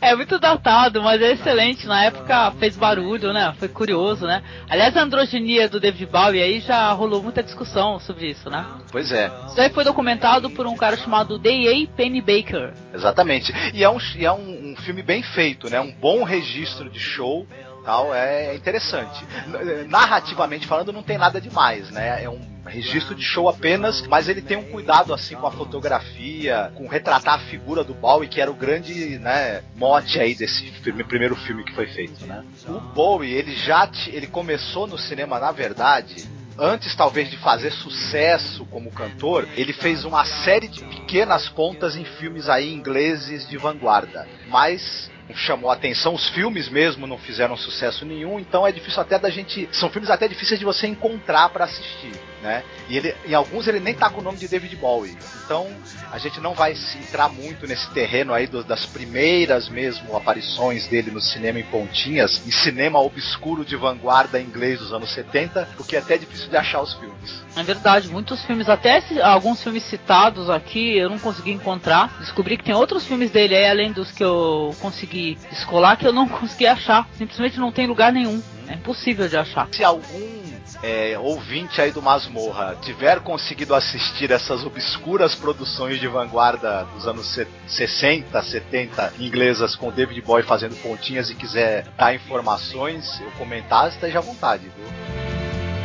É 0.00 0.14
muito 0.14 0.38
datado, 0.38 1.02
mas 1.02 1.20
é 1.20 1.32
excelente. 1.32 1.86
Na 1.86 2.04
época 2.04 2.52
fez 2.58 2.76
barulho, 2.76 3.32
né? 3.32 3.52
Foi 3.58 3.68
curioso, 3.68 4.26
né? 4.26 4.42
Aliás, 4.68 4.96
a 4.96 5.02
androgenia 5.02 5.68
do 5.68 5.80
David 5.80 6.06
Bowie 6.06 6.42
aí 6.42 6.60
já 6.60 6.90
rolou 6.92 7.22
muita 7.22 7.42
discussão 7.42 7.98
sobre 8.00 8.30
isso, 8.30 8.48
né? 8.48 8.64
pois 8.90 9.10
é. 9.12 9.30
Isso 9.46 9.60
aí 9.60 9.70
foi 9.70 9.84
documentado 9.84 10.50
por 10.50 10.66
um 10.66 10.76
cara 10.76 10.96
chamado 10.96 11.38
D.A. 11.38 11.86
Penny 11.96 12.20
Baker. 12.20 12.72
Exatamente. 12.94 13.52
E 13.74 13.82
é 13.82 13.90
um, 13.90 13.98
e 14.16 14.24
é 14.24 14.32
um, 14.32 14.72
um 14.72 14.76
filme 14.76 15.02
bem 15.02 15.22
feito, 15.22 15.68
né? 15.68 15.80
Um 15.80 15.90
bom 15.92 16.22
registro 16.24 16.88
de 16.88 17.00
show. 17.00 17.46
Tal, 17.84 18.14
é 18.14 18.54
interessante. 18.54 19.24
N- 19.46 19.84
Narrativamente 19.88 20.66
falando, 20.66 20.92
não 20.92 21.02
tem 21.02 21.16
nada 21.16 21.40
demais, 21.40 21.90
né? 21.90 22.22
É 22.22 22.28
um 22.28 22.38
registro 22.68 23.14
de 23.14 23.22
show 23.22 23.48
apenas, 23.48 24.06
mas 24.06 24.28
ele 24.28 24.42
tem 24.42 24.56
um 24.56 24.64
cuidado 24.64 25.12
assim 25.12 25.34
com 25.34 25.46
a 25.46 25.50
fotografia, 25.50 26.72
com 26.74 26.86
retratar 26.86 27.34
a 27.34 27.38
figura 27.38 27.82
do 27.82 27.94
Bowie, 27.94 28.28
que 28.28 28.40
era 28.40 28.50
o 28.50 28.54
grande, 28.54 29.18
né, 29.18 29.62
mote 29.74 30.20
aí 30.20 30.34
desse 30.34 30.70
filme, 30.82 31.02
primeiro 31.04 31.34
filme 31.36 31.64
que 31.64 31.74
foi 31.74 31.86
feito, 31.86 32.26
né? 32.26 32.44
O 32.68 32.80
Bowie, 32.80 33.32
ele 33.32 33.54
já 33.54 33.90
ele 34.08 34.26
começou 34.26 34.86
no 34.86 34.98
cinema, 34.98 35.38
na 35.38 35.50
verdade, 35.50 36.28
antes 36.58 36.94
talvez 36.94 37.30
de 37.30 37.36
fazer 37.38 37.70
sucesso 37.70 38.66
como 38.66 38.90
cantor, 38.90 39.48
ele 39.56 39.72
fez 39.72 40.04
uma 40.04 40.24
série 40.24 40.68
de 40.68 40.84
pequenas 40.84 41.48
pontas 41.48 41.96
em 41.96 42.04
filmes 42.04 42.48
aí 42.48 42.72
ingleses 42.72 43.48
de 43.48 43.56
vanguarda. 43.56 44.26
Mas 44.48 45.10
chamou 45.34 45.70
a 45.70 45.74
atenção, 45.74 46.14
os 46.14 46.28
filmes 46.30 46.68
mesmo 46.68 47.06
não 47.06 47.18
fizeram 47.18 47.56
sucesso 47.56 48.04
nenhum, 48.04 48.38
então 48.40 48.66
é 48.66 48.72
difícil 48.72 49.00
até 49.00 49.18
da 49.18 49.30
gente, 49.30 49.68
são 49.72 49.90
filmes 49.90 50.10
até 50.10 50.26
difíceis 50.26 50.58
de 50.58 50.64
você 50.64 50.86
encontrar 50.86 51.48
pra 51.50 51.64
assistir, 51.64 52.12
né? 52.42 52.62
E 52.88 52.96
ele, 52.96 53.14
em 53.26 53.34
alguns 53.34 53.66
ele 53.68 53.80
nem 53.80 53.94
tá 53.94 54.08
com 54.10 54.20
o 54.20 54.24
nome 54.24 54.38
de 54.38 54.48
David 54.48 54.74
Bowie. 54.76 55.16
Então, 55.44 55.66
a 56.10 56.18
gente 56.18 56.40
não 56.40 56.54
vai 56.54 56.74
se 56.74 56.96
entrar 56.98 57.28
muito 57.28 57.66
nesse 57.66 57.88
terreno 57.90 58.32
aí 58.32 58.46
do- 58.46 58.64
das 58.64 58.86
primeiras 58.86 59.68
mesmo 59.68 60.16
aparições 60.16 60.86
dele 60.86 61.10
no 61.10 61.20
cinema 61.20 61.58
em 61.60 61.64
pontinhas, 61.64 62.40
em 62.46 62.50
cinema 62.50 62.98
obscuro 63.00 63.64
de 63.64 63.76
vanguarda 63.76 64.40
inglês 64.40 64.78
dos 64.78 64.92
anos 64.92 65.10
70, 65.12 65.68
porque 65.76 65.96
é 65.96 65.98
até 65.98 66.16
difícil 66.16 66.48
de 66.48 66.56
achar 66.56 66.80
os 66.80 66.94
filmes. 66.94 67.42
É 67.56 67.62
verdade, 67.62 68.08
muitos 68.08 68.42
filmes, 68.44 68.68
até 68.68 68.98
esse- 68.98 69.20
alguns 69.20 69.62
filmes 69.62 69.82
citados 69.84 70.48
aqui, 70.48 70.96
eu 70.96 71.10
não 71.10 71.18
consegui 71.18 71.50
encontrar. 71.52 72.16
Descobri 72.20 72.56
que 72.56 72.64
tem 72.64 72.74
outros 72.74 73.06
filmes 73.06 73.30
dele 73.30 73.54
aí, 73.56 73.66
além 73.68 73.92
dos 73.92 74.10
que 74.12 74.22
eu 74.24 74.74
consegui 74.80 75.17
descolar, 75.50 75.96
que 75.96 76.06
eu 76.06 76.12
não 76.12 76.26
consegui 76.28 76.66
achar. 76.66 77.08
Simplesmente 77.16 77.58
não 77.58 77.72
tem 77.72 77.86
lugar 77.86 78.12
nenhum. 78.12 78.42
É 78.68 78.74
impossível 78.74 79.28
de 79.28 79.36
achar. 79.36 79.66
Se 79.72 79.82
algum 79.82 80.38
é, 80.82 81.18
ouvinte 81.18 81.80
aí 81.80 81.90
do 81.90 82.02
Masmorra 82.02 82.76
tiver 82.82 83.20
conseguido 83.20 83.74
assistir 83.74 84.30
essas 84.30 84.64
obscuras 84.64 85.34
produções 85.34 85.98
de 85.98 86.06
vanguarda 86.06 86.84
dos 86.94 87.06
anos 87.06 87.26
se- 87.32 87.48
60, 87.66 88.40
70 88.42 89.14
inglesas 89.18 89.74
com 89.74 89.90
David 89.90 90.20
Bowie 90.20 90.44
fazendo 90.44 90.76
pontinhas 90.82 91.30
e 91.30 91.34
quiser 91.34 91.86
dar 91.96 92.14
informações, 92.14 93.18
eu 93.20 93.30
comentar, 93.32 93.88
esteja 93.88 94.18
à 94.18 94.22
vontade, 94.22 94.70
viu? 94.76 94.86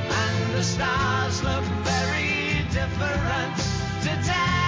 And 0.09 0.53
the 0.53 0.61
stars 0.61 1.41
look 1.41 1.63
very 1.85 2.63
different 2.69 3.55
today. 4.03 4.62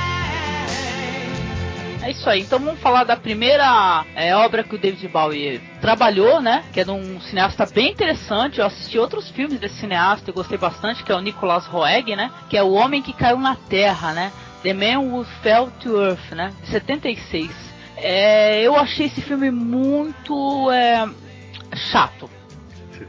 É 2.05 2.11
isso 2.11 2.29
aí, 2.29 2.41
então 2.41 2.59
vamos 2.59 2.79
falar 2.81 3.03
da 3.03 3.17
primeira 3.17 4.05
é, 4.13 4.35
obra 4.35 4.63
que 4.63 4.75
o 4.75 4.77
David 4.77 5.07
Bowie 5.07 5.59
trabalhou, 5.81 6.39
né? 6.39 6.63
Que 6.71 6.81
é 6.81 6.83
de 6.83 6.91
um 6.91 7.19
cineasta 7.19 7.65
bem 7.65 7.93
interessante. 7.93 8.59
Eu 8.59 8.67
assisti 8.67 8.99
outros 8.99 9.31
filmes 9.31 9.59
desse 9.59 9.77
cineasta 9.77 10.29
e 10.29 10.33
gostei 10.33 10.55
bastante, 10.55 11.03
que 11.03 11.11
é 11.11 11.15
o 11.15 11.19
Nicolas 11.19 11.65
Roeg, 11.65 12.15
né? 12.15 12.29
Que 12.47 12.57
é 12.57 12.61
O 12.61 12.73
Homem 12.73 13.01
que 13.01 13.11
Caiu 13.11 13.39
na 13.39 13.55
Terra, 13.55 14.13
né? 14.13 14.31
The 14.61 14.71
Man 14.71 14.99
Who 14.99 15.25
Fell 15.41 15.71
to 15.81 15.99
Earth, 15.99 16.31
né? 16.33 16.53
De 16.61 16.69
76. 16.69 17.49
É, 17.97 18.61
eu 18.61 18.75
achei 18.75 19.07
esse 19.07 19.21
filme 19.21 19.49
muito 19.49 20.69
é, 20.69 21.09
chato. 21.73 22.29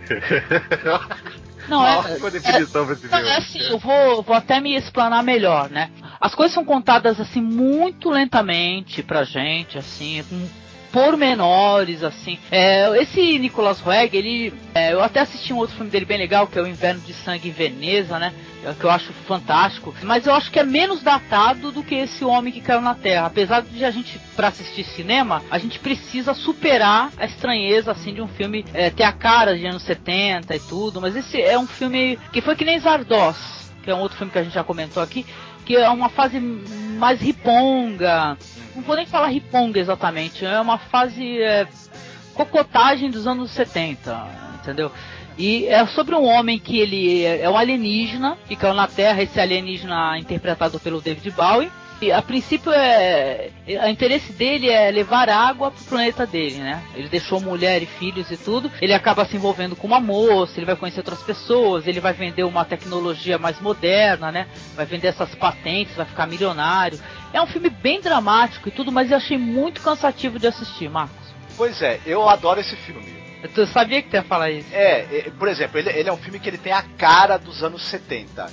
Não, 1.68 1.87
é, 1.87 1.96
ótima 1.96 2.31
definição 2.31 2.85
pra 2.85 2.94
esse 2.94 3.07
não, 3.07 3.18
filme. 3.18 3.29
é 3.29 3.37
assim, 3.37 3.59
eu 3.61 3.79
vou, 3.79 4.22
vou 4.22 4.37
até 4.37 4.61
me 4.61 4.74
explanar 4.76 5.22
melhor, 5.22 5.68
né? 5.70 5.90
As 6.20 6.35
coisas 6.35 6.55
são 6.55 6.64
contadas 6.64 7.20
assim 7.20 7.40
muito 7.40 8.09
lentamente 8.11 9.02
pra 9.02 9.24
gente, 9.24 9.79
assim, 9.79 10.24
com 10.29 10.48
pormenores, 10.96 12.02
assim. 12.02 12.38
É, 12.50 12.88
esse 13.02 13.38
Nicolas 13.38 13.80
Roeg, 13.80 14.16
ele. 14.16 14.54
é, 14.74 14.94
eu 14.94 15.02
até 15.02 15.20
assisti 15.20 15.52
um 15.52 15.59
outro 15.59 15.76
filme 15.76 15.90
dele 15.90 16.06
bem 16.06 16.16
legal, 16.16 16.46
que 16.46 16.59
é 16.59 16.62
o 16.62 16.66
Inverno 16.66 17.02
de 17.02 17.12
Sangue 17.12 17.50
em 17.50 17.52
Veneza, 17.52 18.18
né? 18.18 18.32
é, 18.64 18.72
Que 18.72 18.85
eu 18.85 18.90
acho 18.90 19.12
fantástico. 19.28 19.94
Mas 20.02 20.26
eu 20.26 20.32
acho 20.32 20.50
que 20.50 20.59
é 20.59 20.64
menos 20.64 21.02
datado 21.02 21.70
do 21.70 21.82
que 21.82 21.94
esse 21.94 22.24
Homem 22.24 22.50
que 22.50 22.62
Caiu 22.62 22.80
na 22.80 22.94
Terra. 22.94 23.26
Apesar 23.26 23.61
de 23.61 23.85
a 23.85 23.90
gente, 23.90 24.18
pra 24.35 24.48
assistir 24.48 24.85
cinema, 24.85 25.42
a 25.50 25.59
gente 25.59 25.78
precisa 25.78 26.32
superar 26.32 27.11
a 27.18 27.26
estranheza, 27.26 27.92
assim, 27.92 28.14
de 28.14 28.22
um 28.22 28.28
filme 28.28 28.64
é, 28.72 28.88
ter 28.88 29.04
a 29.04 29.12
cara 29.12 29.54
de 29.54 29.66
anos 29.66 29.82
70 29.82 30.56
e 30.56 30.61
tudo. 30.61 30.98
Mas 30.98 31.14
esse 31.14 31.38
é 31.42 31.59
um 31.59 31.66
filme 31.66 32.18
que 32.32 32.40
foi 32.40 32.56
que 32.56 32.64
nem 32.64 32.78
Zardoz, 32.80 33.37
que 33.87 33.90
é 33.92 33.94
um 33.94 34.01
outro 34.01 34.18
filme 34.18 34.33
que 34.33 34.38
a 34.38 34.42
gente 34.42 34.53
já 34.53 34.64
comentou 34.64 35.01
aqui, 35.01 35.25
que 35.64 35.77
é 35.77 35.88
uma 35.88 36.09
fase 36.09 36.40
mais 36.40 37.20
riponga. 37.20 38.37
Não 38.75 38.83
vou 38.83 38.96
nem 38.96 39.07
falar 39.07 39.29
riponga 39.29 39.79
exatamente, 39.79 40.44
é 40.44 40.61
uma 40.61 40.77
fase 40.77 41.40
é, 41.40 41.68
cocotagem 42.35 43.09
dos 43.12 43.29
anos 43.29 43.53
70, 43.53 44.29
entendeu? 44.61 44.90
E 45.38 45.66
é 45.66 45.87
sobre 45.87 46.16
um 46.16 46.25
homem 46.25 46.59
que 46.59 46.79
ele 46.79 47.25
é 47.25 47.42
é 47.42 47.49
um 47.49 47.57
alienígena 47.57 48.37
que 48.49 48.57
caiu 48.57 48.75
na 48.75 48.88
Terra, 48.88 49.22
esse 49.22 49.38
alienígena 49.38 50.18
interpretado 50.18 50.81
pelo 50.81 51.01
David 51.01 51.31
Bowie. 51.31 51.70
E 52.00 52.12
a 52.12 52.20
princípio 52.20 52.70
é. 52.72 53.50
O 53.66 53.88
interesse 53.88 54.32
dele 54.32 54.68
é 54.68 54.90
levar 54.90 55.30
água 55.30 55.70
pro 55.70 55.85
planeta 55.85 56.26
dele, 56.26 56.56
né? 56.59 56.82
Ele 56.94 57.09
deixou 57.09 57.40
mulher 57.40 57.82
e 57.82 57.87
filhos 57.87 58.30
e 58.30 58.37
tudo. 58.37 58.70
Ele 58.82 58.92
acaba 58.92 59.24
se 59.24 59.37
envolvendo 59.37 59.74
com 59.74 59.87
uma 59.87 59.98
moça, 59.98 60.59
ele 60.59 60.66
vai 60.66 60.76
conhecer 60.76 61.00
outras 61.00 61.22
pessoas, 61.22 61.87
ele 61.87 62.00
vai 62.00 62.12
vender 62.12 62.44
uma 62.44 62.64
tecnologia 62.64 63.38
mais 63.38 63.61
moderna, 63.61 64.30
né? 64.30 64.46
Vai 64.74 64.85
vender 64.85 65.09
essas 65.09 65.35
patentes, 65.35 65.96
vai 65.96 66.06
ficar 66.06 66.26
milionário. 66.26 67.00
É 67.32 67.40
um 67.40 67.46
filme 67.46 67.70
bem 67.70 68.00
dramático 68.00 68.68
e 68.68 68.72
tudo, 68.72 68.92
mas 68.92 69.11
eu 69.11 69.16
achei 69.16 69.38
muito 69.38 69.80
cansativo 69.80 70.38
de 70.38 70.46
assistir, 70.46 70.90
Marcos. 70.90 71.26
Pois 71.56 71.80
é, 71.80 71.98
eu 72.04 72.28
adoro 72.28 72.61
esse 72.61 72.76
filme. 72.76 73.26
Eu 73.56 73.66
sabia 73.66 74.02
que 74.02 74.09
tu 74.09 74.14
ia 74.14 74.22
falar 74.22 74.50
isso. 74.50 74.68
É, 74.72 75.00
é, 75.00 75.30
por 75.38 75.48
exemplo, 75.48 75.78
ele, 75.78 75.90
ele 75.90 76.09
é 76.09 76.12
um 76.12 76.16
filme 76.16 76.38
que 76.38 76.48
ele 76.48 76.59
tem 76.59 76.72
a 76.72 76.82
cara 76.82 77.37
dos 77.37 77.62
anos 77.62 77.87
70. 77.87 78.46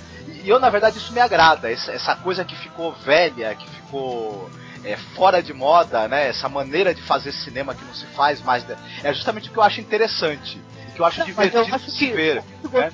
E 0.44 0.48
eu, 0.50 0.60
na 0.60 0.68
verdade, 0.68 0.98
isso 0.98 1.12
me 1.12 1.20
agrada. 1.20 1.70
Essa, 1.72 1.90
essa 1.92 2.14
coisa 2.16 2.44
que 2.44 2.54
ficou 2.54 2.92
velha, 2.92 3.54
que 3.54 3.68
ficou 3.68 4.50
é, 4.84 4.94
fora 5.16 5.42
de 5.42 5.54
moda, 5.54 6.06
né? 6.06 6.28
Essa 6.28 6.48
maneira 6.50 6.94
de 6.94 7.00
fazer 7.02 7.32
cinema 7.32 7.74
que 7.74 7.82
não 7.84 7.94
se 7.94 8.04
faz 8.08 8.42
mais. 8.42 8.64
É 9.02 9.12
justamente 9.14 9.48
o 9.48 9.52
que 9.52 9.58
eu 9.58 9.62
acho 9.62 9.80
interessante. 9.80 10.60
e 10.88 10.92
Que 10.92 11.00
eu 11.00 11.06
acho 11.06 11.20
Não, 11.20 11.26
divertido 11.26 11.56
eu 11.66 11.74
acho 11.74 11.86
de 11.86 11.90
se 11.92 12.06
que 12.06 12.12
ver. 12.12 12.42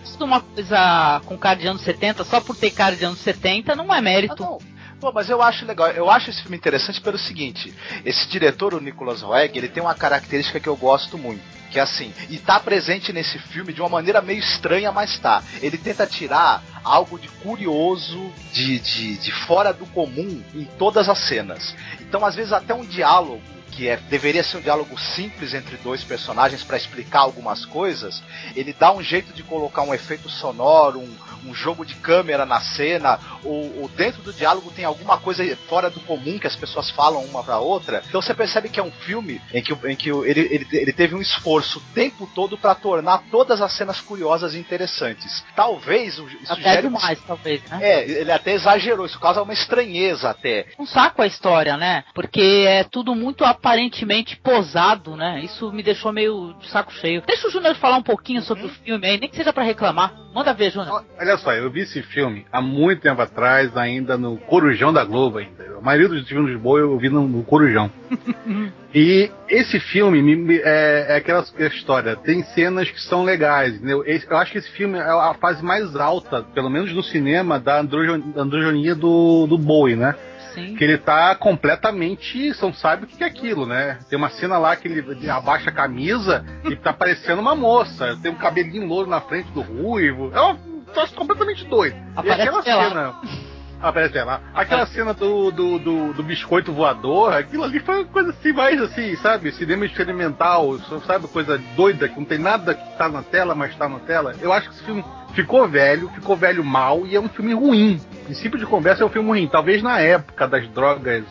Se 0.05 0.19
né? 0.19 0.25
uma 0.25 0.41
coisa 0.41 1.21
com 1.27 1.37
cara 1.37 1.59
de 1.59 1.67
anos 1.67 1.83
70, 1.83 2.25
só 2.25 2.41
por 2.41 2.55
ter 2.55 2.71
cara 2.71 2.95
de 2.95 3.05
anos 3.05 3.19
70, 3.19 3.75
não 3.75 3.93
é 3.93 3.99
Ah, 3.99 4.01
mérito. 4.01 4.43
não. 4.43 4.59
Pô, 5.01 5.11
mas 5.13 5.31
eu 5.31 5.41
acho 5.41 5.65
legal. 5.65 5.89
Eu 5.89 6.11
acho 6.11 6.29
esse 6.29 6.43
filme 6.43 6.59
interessante 6.59 7.01
pelo 7.01 7.19
seguinte: 7.19 7.75
esse 8.05 8.29
diretor, 8.29 8.75
o 8.75 8.81
Nicolas 8.81 9.23
Roeg, 9.23 9.57
ele 9.57 9.69
tem 9.69 9.83
uma 9.83 9.95
característica 9.95 10.61
que 10.61 10.69
eu 10.69 10.77
gosto 10.77 11.17
muito. 11.17 11.43
Que 11.71 11.79
é 11.79 11.83
assim, 11.83 12.13
e 12.29 12.37
tá 12.37 12.59
presente 12.59 13.13
nesse 13.13 13.39
filme 13.39 13.73
de 13.73 13.81
uma 13.81 13.89
maneira 13.89 14.21
meio 14.21 14.41
estranha, 14.41 14.91
mas 14.91 15.19
tá. 15.21 15.41
Ele 15.63 15.79
tenta 15.79 16.05
tirar 16.05 16.63
algo 16.83 17.17
de 17.17 17.29
curioso, 17.29 18.33
de, 18.53 18.81
de, 18.81 19.17
de 19.17 19.33
fora 19.47 19.73
do 19.73 19.87
comum 19.87 20.43
em 20.53 20.65
todas 20.65 21.09
as 21.09 21.19
cenas. 21.29 21.75
Então, 22.01 22.27
às 22.27 22.35
vezes, 22.35 22.53
até 22.53 22.75
um 22.75 22.85
diálogo 22.85 23.41
que 23.71 23.89
é, 23.89 23.97
deveria 23.97 24.43
ser 24.43 24.59
um 24.59 24.61
diálogo 24.61 24.99
simples 24.99 25.55
entre 25.55 25.77
dois 25.77 26.03
personagens 26.03 26.63
para 26.65 26.77
explicar 26.77 27.21
algumas 27.21 27.65
coisas, 27.65 28.23
ele 28.55 28.75
dá 28.79 28.93
um 28.93 29.03
jeito 29.03 29.33
de 29.33 29.43
colocar 29.43 29.83
um 29.83 29.95
efeito 29.95 30.29
sonoro, 30.29 30.99
um, 30.99 31.17
um 31.47 31.55
jogo 31.55 31.85
de 31.85 31.95
câmera 31.97 32.45
na 32.47 32.61
cena, 32.61 33.19
ou, 33.45 33.83
ou 33.83 33.89
dentro 33.89 34.23
do 34.23 34.33
diálogo 34.33 34.71
tem 34.71 34.85
alguma 34.85 35.19
coisa 35.19 35.45
fora 35.69 35.89
do 35.91 36.01
comum 36.01 36.39
que 36.39 36.47
as 36.47 36.57
pessoas 36.57 36.91
falam 36.91 37.25
uma 37.25 37.43
pra 37.43 37.59
outra. 37.59 38.03
Então 38.09 38.21
você 38.23 38.35
percebe 38.35 38.69
que 38.69 38.79
é 38.81 38.83
um 38.83 38.91
filme 38.91 39.41
em 39.53 39.63
que, 39.63 39.73
em 39.73 39.97
que 39.97 40.11
ele, 40.11 40.41
ele, 40.41 40.67
ele 40.73 40.93
teve 40.93 41.15
um 41.15 41.21
esforço 41.21 41.79
o 41.79 41.95
tempo 41.95 42.29
todo 42.35 42.57
para 42.59 42.75
tornar 42.75 43.23
todas 43.31 43.61
as 43.61 43.73
cenas 43.73 44.01
curiosas 44.01 44.55
e 44.55 44.59
interessantes. 44.59 45.45
Talvez 45.57 46.19
o- 46.19 46.27
isso 46.29 46.53
Até 46.53 46.63
gere 46.75 46.87
um- 46.89 46.93
demais, 46.95 47.19
talvez, 47.27 47.63
né? 47.71 47.79
É, 47.83 48.09
ele 48.09 48.33
até 48.33 48.53
exagerou, 48.53 49.07
isso 49.07 49.19
causa 49.21 49.43
uma 49.43 49.53
estranheza 49.53 50.31
até. 50.31 50.67
um 50.79 50.87
saco 50.87 51.23
a 51.23 51.27
história, 51.27 51.77
né? 51.77 52.05
Porque 52.15 52.65
é 52.67 52.85
tudo 52.85 53.15
muito 53.15 53.45
aparentemente 53.45 54.37
posado, 54.37 55.17
né? 55.17 55.41
Isso 55.45 55.73
me 55.73 55.83
deixou 55.83 56.13
meio 56.13 56.55
de 56.61 56.69
saco 56.69 56.93
cheio. 56.93 57.23
Deixa 57.27 57.49
o 57.49 57.51
Júnior 57.51 57.75
falar 57.77 57.97
um 57.97 58.03
pouquinho 58.03 58.43
sobre 58.43 58.65
o 58.65 58.69
filme 58.69 59.07
aí, 59.07 59.19
nem 59.19 59.29
que 59.29 59.37
seja 59.37 59.53
pra 59.53 59.63
reclamar. 59.63 60.15
Manda 60.35 60.53
ver, 60.55 60.71
Júnior. 60.73 61.05
Olha 61.19 61.30
só, 61.39 61.53
eu 61.53 61.71
vi 61.71 61.81
esse 61.81 62.03
filme 62.03 62.47
há 62.53 62.61
muito 62.61 63.03
tempo 63.03 63.21
atrás, 63.21 63.77
ainda 63.77 64.17
no 64.17 64.37
Corujão 64.37 64.93
da 64.93 65.05
Globo 65.05 65.39
ainda. 65.39 65.77
A 65.79 65.81
maioria 65.81 66.09
dos 66.09 66.29
filmes 66.29 66.53
de 66.53 66.59
boa 66.59 66.79
eu 66.81 66.97
vi 66.99 67.09
no, 67.09 67.27
no 67.27 67.43
Corujão. 67.43 67.91
e 68.95 69.31
esse 69.49 69.79
filme 69.81 70.21
me- 70.23 70.59
é, 70.63 71.07
é 71.11 71.17
aquela 71.17 71.45
história, 71.59 72.17
tem 72.17 72.43
cenas 72.43 72.91
que 72.91 73.01
são 73.01 73.25
legais, 73.25 73.77
entendeu? 73.77 74.03
Esse- 74.07 74.31
eu 74.31 74.37
acho 74.37 74.53
que 74.53 74.59
esse 74.59 74.71
filme 74.73 74.99
é 74.99 75.03
a 75.03 75.35
fase 75.41 75.65
mais 75.65 75.95
alta, 75.97 76.43
pelo 76.55 76.69
menos 76.71 76.93
no 76.93 77.03
cinema, 77.03 77.59
da 77.59 77.81
androgenia 77.81 78.95
do, 78.95 79.47
do 79.47 79.57
Bowie, 79.59 79.97
né? 79.97 80.15
Sim. 80.55 80.75
Que 80.75 80.83
ele 80.83 80.99
tá 80.99 81.33
completamente. 81.37 82.53
Você 82.53 82.65
não 82.67 82.73
sabe 82.75 83.05
o 83.05 83.07
que 83.07 83.23
é 83.23 83.27
aquilo, 83.27 83.67
né? 83.67 83.99
Tem 84.09 84.19
uma 84.19 84.31
cena 84.31 84.59
lá 84.59 84.75
que 84.75 84.89
ele 84.89 85.31
abaixa 85.31 85.71
a 85.71 85.73
camisa 85.73 86.45
e 86.69 86.75
tá 86.75 86.93
parecendo 86.93 87.41
uma 87.41 87.55
moça. 87.55 88.19
Tem 88.21 88.33
um 88.33 88.37
cabelinho 88.37 88.85
louro 88.85 89.09
na 89.09 89.21
frente 89.21 89.49
do 89.53 89.61
ruivo. 89.61 90.33
É 90.35 90.41
um 90.43 90.59
troço 90.91 91.15
completamente 91.15 91.65
doido. 91.67 91.97
Aparece 92.17 92.39
e 92.39 92.43
aquela 92.43 92.63
ela. 92.65 92.89
cena. 92.89 93.15
Aparece 93.83 94.23
lá. 94.23 94.43
Aquela 94.55 94.85
cena 94.87 95.15
do, 95.15 95.51
do, 95.51 95.79
do, 95.79 96.13
do 96.13 96.23
biscoito 96.23 96.71
voador, 96.71 97.33
aquilo 97.33 97.65
ali 97.65 97.81
foi 97.81 97.97
uma 97.97 98.05
coisa 98.05 98.29
assim, 98.31 98.53
mais 98.53 98.81
assim, 98.81 99.17
sabe? 99.17 99.51
Cinema 99.53 99.87
experimental, 99.87 100.79
sabe? 101.07 101.27
Coisa 101.29 101.57
doida, 101.75 102.07
que 102.07 102.19
não 102.19 102.27
tem 102.27 102.39
nada 102.39 102.75
que 102.75 102.99
tá 102.99 103.09
na 103.09 103.23
tela, 103.23 103.55
mas 103.55 103.75
tá 103.75 103.89
na 103.89 103.99
tela. 104.01 104.35
Eu 104.43 104.53
acho 104.53 104.69
que 104.69 104.75
esse 104.75 104.85
filme 104.85 105.03
ficou 105.35 105.67
velho, 105.67 106.11
ficou 106.11 106.37
velho 106.37 106.63
mal 106.63 107.07
e 107.07 107.17
é 107.17 107.21
um 107.21 107.29
filme 107.29 107.55
ruim. 107.55 107.99
Princípio 108.25 108.59
de 108.59 108.67
conversa 108.67 109.03
é 109.03 109.07
um 109.07 109.11
filme 109.11 109.29
ruim. 109.29 109.49
Talvez 109.49 109.83
na 109.83 109.99
época 109.99 110.47
das 110.47 110.69
drogas 110.69 111.25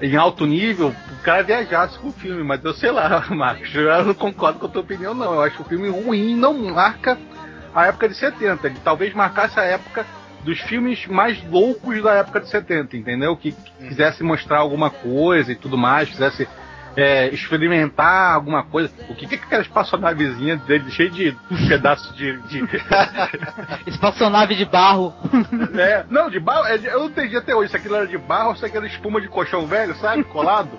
em 0.00 0.16
alto 0.16 0.46
nível, 0.46 0.94
o 1.10 1.22
cara 1.24 1.42
viajasse 1.42 1.98
com 1.98 2.08
o 2.08 2.12
filme, 2.12 2.44
mas 2.44 2.64
eu 2.64 2.72
sei 2.74 2.92
lá, 2.92 3.26
Marcos, 3.30 3.74
eu 3.74 4.04
não 4.04 4.14
concordo 4.14 4.60
com 4.60 4.66
a 4.66 4.68
tua 4.68 4.82
opinião, 4.82 5.14
não. 5.14 5.34
Eu 5.34 5.42
acho 5.42 5.60
o 5.62 5.64
filme 5.64 5.88
ruim, 5.88 6.36
não 6.36 6.54
marca 6.54 7.18
a 7.74 7.86
época 7.86 8.08
de 8.08 8.14
70. 8.14 8.66
Ele 8.66 8.78
talvez 8.82 9.14
marcasse 9.14 9.58
a 9.58 9.64
época 9.64 10.06
dos 10.44 10.60
filmes 10.60 11.06
mais 11.06 11.42
loucos 11.48 12.02
da 12.02 12.14
época 12.14 12.40
de 12.40 12.48
70, 12.48 12.96
entendeu? 12.96 13.36
Que 13.36 13.52
quisesse 13.78 14.22
mostrar 14.22 14.58
alguma 14.58 14.90
coisa 14.90 15.52
e 15.52 15.56
tudo 15.56 15.76
mais, 15.76 16.08
quisesse 16.08 16.48
é, 16.96 17.28
experimentar 17.28 18.34
alguma 18.34 18.64
coisa. 18.64 18.92
O 19.08 19.14
que, 19.14 19.26
que 19.26 19.34
é 19.34 19.38
aquela 19.38 19.62
espaçonavezinha 19.62 20.56
dele 20.56 20.90
cheia 20.90 21.10
de 21.10 21.36
pedaços 21.68 22.14
de. 22.16 22.36
de 22.48 22.64
Espaçonave 23.86 24.56
de 24.56 24.64
barro. 24.64 25.14
é, 25.78 26.04
não, 26.10 26.28
de 26.28 26.40
barro. 26.40 26.66
é 26.66 26.76
eu 26.76 27.00
não 27.00 27.06
entendi 27.06 27.36
até 27.36 27.54
hoje 27.54 27.70
se 27.70 27.76
aquilo 27.76 27.94
era 27.94 28.06
de 28.06 28.18
barro 28.18 28.50
ou 28.50 28.56
se 28.56 28.64
aquilo 28.64 28.84
era 28.84 28.92
espuma 28.92 29.20
de 29.20 29.28
colchão 29.28 29.66
velho, 29.66 29.94
sabe? 29.96 30.24
Colado. 30.24 30.78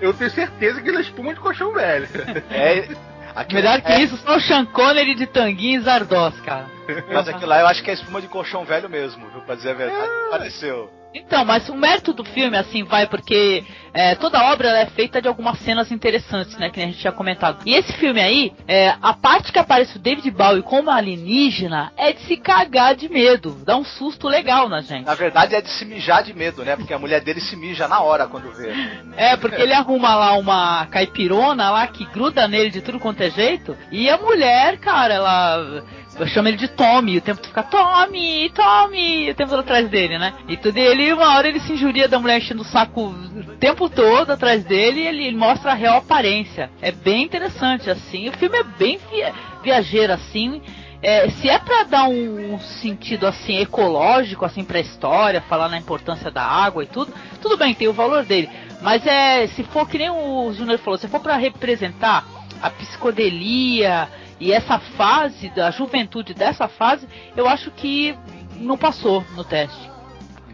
Eu 0.00 0.14
tenho 0.14 0.30
certeza 0.30 0.76
que 0.76 0.80
aquilo 0.80 0.98
é 0.98 1.02
espuma 1.02 1.34
de 1.34 1.40
colchão 1.40 1.72
velho. 1.72 2.08
É. 2.50 2.88
Aquilo, 3.34 3.62
Melhor 3.62 3.80
que 3.80 3.92
é, 3.92 4.02
isso, 4.02 4.16
só 4.18 4.36
o 4.36 4.40
Sean 4.40 4.66
Connery 4.66 5.14
de 5.14 5.26
tanguinho 5.26 5.80
e 5.80 5.82
Zardos, 5.82 6.40
cara. 6.40 6.66
Mas 7.12 7.28
aquilo 7.28 7.48
lá 7.48 7.60
eu 7.60 7.66
acho 7.66 7.82
que 7.82 7.90
é 7.90 7.94
espuma 7.94 8.20
de 8.20 8.28
colchão 8.28 8.64
velho 8.64 8.88
mesmo, 8.88 9.28
viu? 9.30 9.40
Pra 9.42 9.54
dizer 9.54 9.70
a 9.70 9.74
verdade. 9.74 10.10
Pareceu. 10.30 10.99
Então, 11.14 11.44
mas 11.44 11.68
o 11.68 11.74
mérito 11.74 12.12
do 12.12 12.24
filme, 12.24 12.56
assim, 12.56 12.84
vai 12.84 13.06
porque 13.06 13.64
é, 13.92 14.14
toda 14.14 14.52
obra 14.52 14.68
ela 14.68 14.78
é 14.80 14.86
feita 14.86 15.20
de 15.20 15.26
algumas 15.26 15.58
cenas 15.58 15.90
interessantes, 15.90 16.56
né? 16.56 16.70
Que 16.70 16.78
nem 16.78 16.86
a 16.86 16.90
gente 16.90 17.00
tinha 17.00 17.12
comentado. 17.12 17.62
E 17.66 17.74
esse 17.74 17.92
filme 17.94 18.20
aí, 18.20 18.52
é, 18.68 18.94
a 19.02 19.12
parte 19.12 19.52
que 19.52 19.58
aparece 19.58 19.96
o 19.96 20.00
David 20.00 20.30
Bowie 20.30 20.62
como 20.62 20.90
alienígena 20.90 21.92
é 21.96 22.12
de 22.12 22.20
se 22.22 22.36
cagar 22.36 22.94
de 22.94 23.08
medo. 23.08 23.60
Dá 23.64 23.76
um 23.76 23.84
susto 23.84 24.28
legal 24.28 24.68
na 24.68 24.80
gente. 24.80 25.06
Na 25.06 25.14
verdade 25.14 25.54
é 25.54 25.60
de 25.60 25.70
se 25.70 25.84
mijar 25.84 26.22
de 26.22 26.32
medo, 26.32 26.64
né? 26.64 26.76
Porque 26.76 26.94
a 26.94 26.98
mulher 26.98 27.20
dele 27.20 27.40
se 27.40 27.56
mija 27.56 27.88
na 27.88 28.00
hora 28.00 28.28
quando 28.28 28.52
vê. 28.52 28.72
É, 29.16 29.36
porque 29.36 29.60
ele 29.60 29.72
arruma 29.72 30.14
lá 30.14 30.34
uma 30.34 30.86
caipirona 30.86 31.70
lá 31.70 31.86
que 31.88 32.04
gruda 32.04 32.46
nele 32.46 32.70
de 32.70 32.80
tudo 32.80 33.00
quanto 33.00 33.22
é 33.22 33.30
jeito. 33.30 33.76
E 33.90 34.08
a 34.08 34.16
mulher, 34.16 34.78
cara, 34.78 35.14
ela 35.14 35.82
chama 36.26 36.48
ele 36.48 36.56
de 36.58 36.68
Tommy. 36.68 37.18
O 37.18 37.20
tempo 37.20 37.40
todo 37.40 37.48
fica 37.48 37.62
Tommy, 37.62 38.50
Tommy, 38.50 39.30
o 39.30 39.34
tempo 39.34 39.50
todo 39.50 39.60
atrás 39.60 39.88
dele, 39.88 40.18
né? 40.18 40.34
E 40.48 40.56
tudo 40.56 40.76
ele, 40.76 41.12
uma 41.12 41.34
hora 41.36 41.48
ele 41.48 41.60
se 41.60 41.72
injuria 41.72 42.08
da 42.08 42.18
mulher 42.18 42.38
enchendo 42.38 42.62
o 42.62 42.64
saco 42.64 43.00
o 43.08 43.56
tempo 43.58 43.88
todo 43.88 44.30
atrás 44.30 44.64
dele 44.64 45.00
e 45.00 45.06
ele, 45.06 45.36
mostra 45.36 45.72
a 45.72 45.74
real 45.74 45.98
aparência. 45.98 46.70
É 46.80 46.90
bem 46.90 47.22
interessante, 47.24 47.90
assim. 47.90 48.28
O 48.28 48.32
filme 48.32 48.58
é 48.58 48.64
bem 48.64 48.98
via- 49.10 49.32
viajeiro, 49.62 50.12
assim. 50.12 50.60
É, 51.02 51.30
se 51.30 51.48
é 51.48 51.58
pra 51.58 51.84
dar 51.84 52.08
um, 52.08 52.54
um 52.54 52.60
sentido 52.60 53.26
assim 53.26 53.56
ecológico 53.58 54.44
assim 54.44 54.62
pra 54.62 54.80
história, 54.80 55.40
falar 55.40 55.70
na 55.70 55.78
importância 55.78 56.30
da 56.30 56.42
água 56.42 56.84
e 56.84 56.86
tudo, 56.86 57.10
tudo 57.40 57.56
bem, 57.56 57.72
tem 57.74 57.88
o 57.88 57.92
valor 57.92 58.22
dele. 58.22 58.50
Mas 58.82 59.06
é, 59.06 59.46
se 59.46 59.62
for 59.64 59.88
que 59.88 59.96
nem 59.96 60.10
o 60.10 60.52
Júnior 60.52 60.78
falou, 60.78 60.98
se 60.98 61.08
for 61.08 61.20
pra 61.20 61.36
representar 61.36 62.26
a 62.60 62.70
psicodelia 62.70 64.08
e 64.38 64.52
essa 64.52 64.78
fase 64.78 65.48
da 65.50 65.70
juventude 65.70 66.34
dessa 66.34 66.68
fase, 66.68 67.06
eu 67.36 67.46
acho 67.48 67.70
que 67.70 68.16
não 68.56 68.76
passou 68.76 69.24
no 69.34 69.44
teste. 69.44 69.90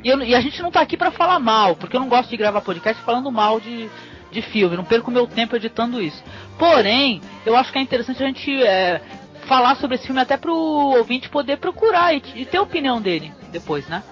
E, 0.02 0.08
eu- 0.08 0.22
e 0.22 0.34
a 0.34 0.40
gente 0.40 0.62
não 0.62 0.70
tá 0.70 0.80
aqui 0.80 0.96
pra 0.96 1.10
falar 1.10 1.38
mal, 1.38 1.76
porque 1.76 1.96
eu 1.96 2.00
não 2.00 2.08
gosto 2.08 2.30
de 2.30 2.36
gravar 2.36 2.60
podcast 2.60 3.02
falando 3.02 3.30
mal 3.30 3.60
de, 3.60 3.88
de 4.30 4.42
filme, 4.42 4.76
não 4.76 4.84
perco 4.84 5.10
meu 5.10 5.26
tempo 5.26 5.56
editando 5.56 6.00
isso. 6.02 6.22
Porém, 6.58 7.20
eu 7.44 7.56
acho 7.56 7.72
que 7.72 7.78
é 7.78 7.82
interessante 7.82 8.22
a 8.22 8.26
gente 8.26 8.62
é, 8.62 9.00
falar 9.46 9.76
sobre 9.76 9.96
esse 9.96 10.06
filme 10.06 10.20
até 10.20 10.36
pro 10.36 10.54
ouvinte 10.54 11.28
poder 11.28 11.58
procurar 11.58 12.14
e, 12.14 12.22
e 12.34 12.44
ter 12.44 12.58
a 12.58 12.62
opinião 12.62 13.00
dele 13.00 13.32
depois, 13.50 13.86
né? 13.88 14.02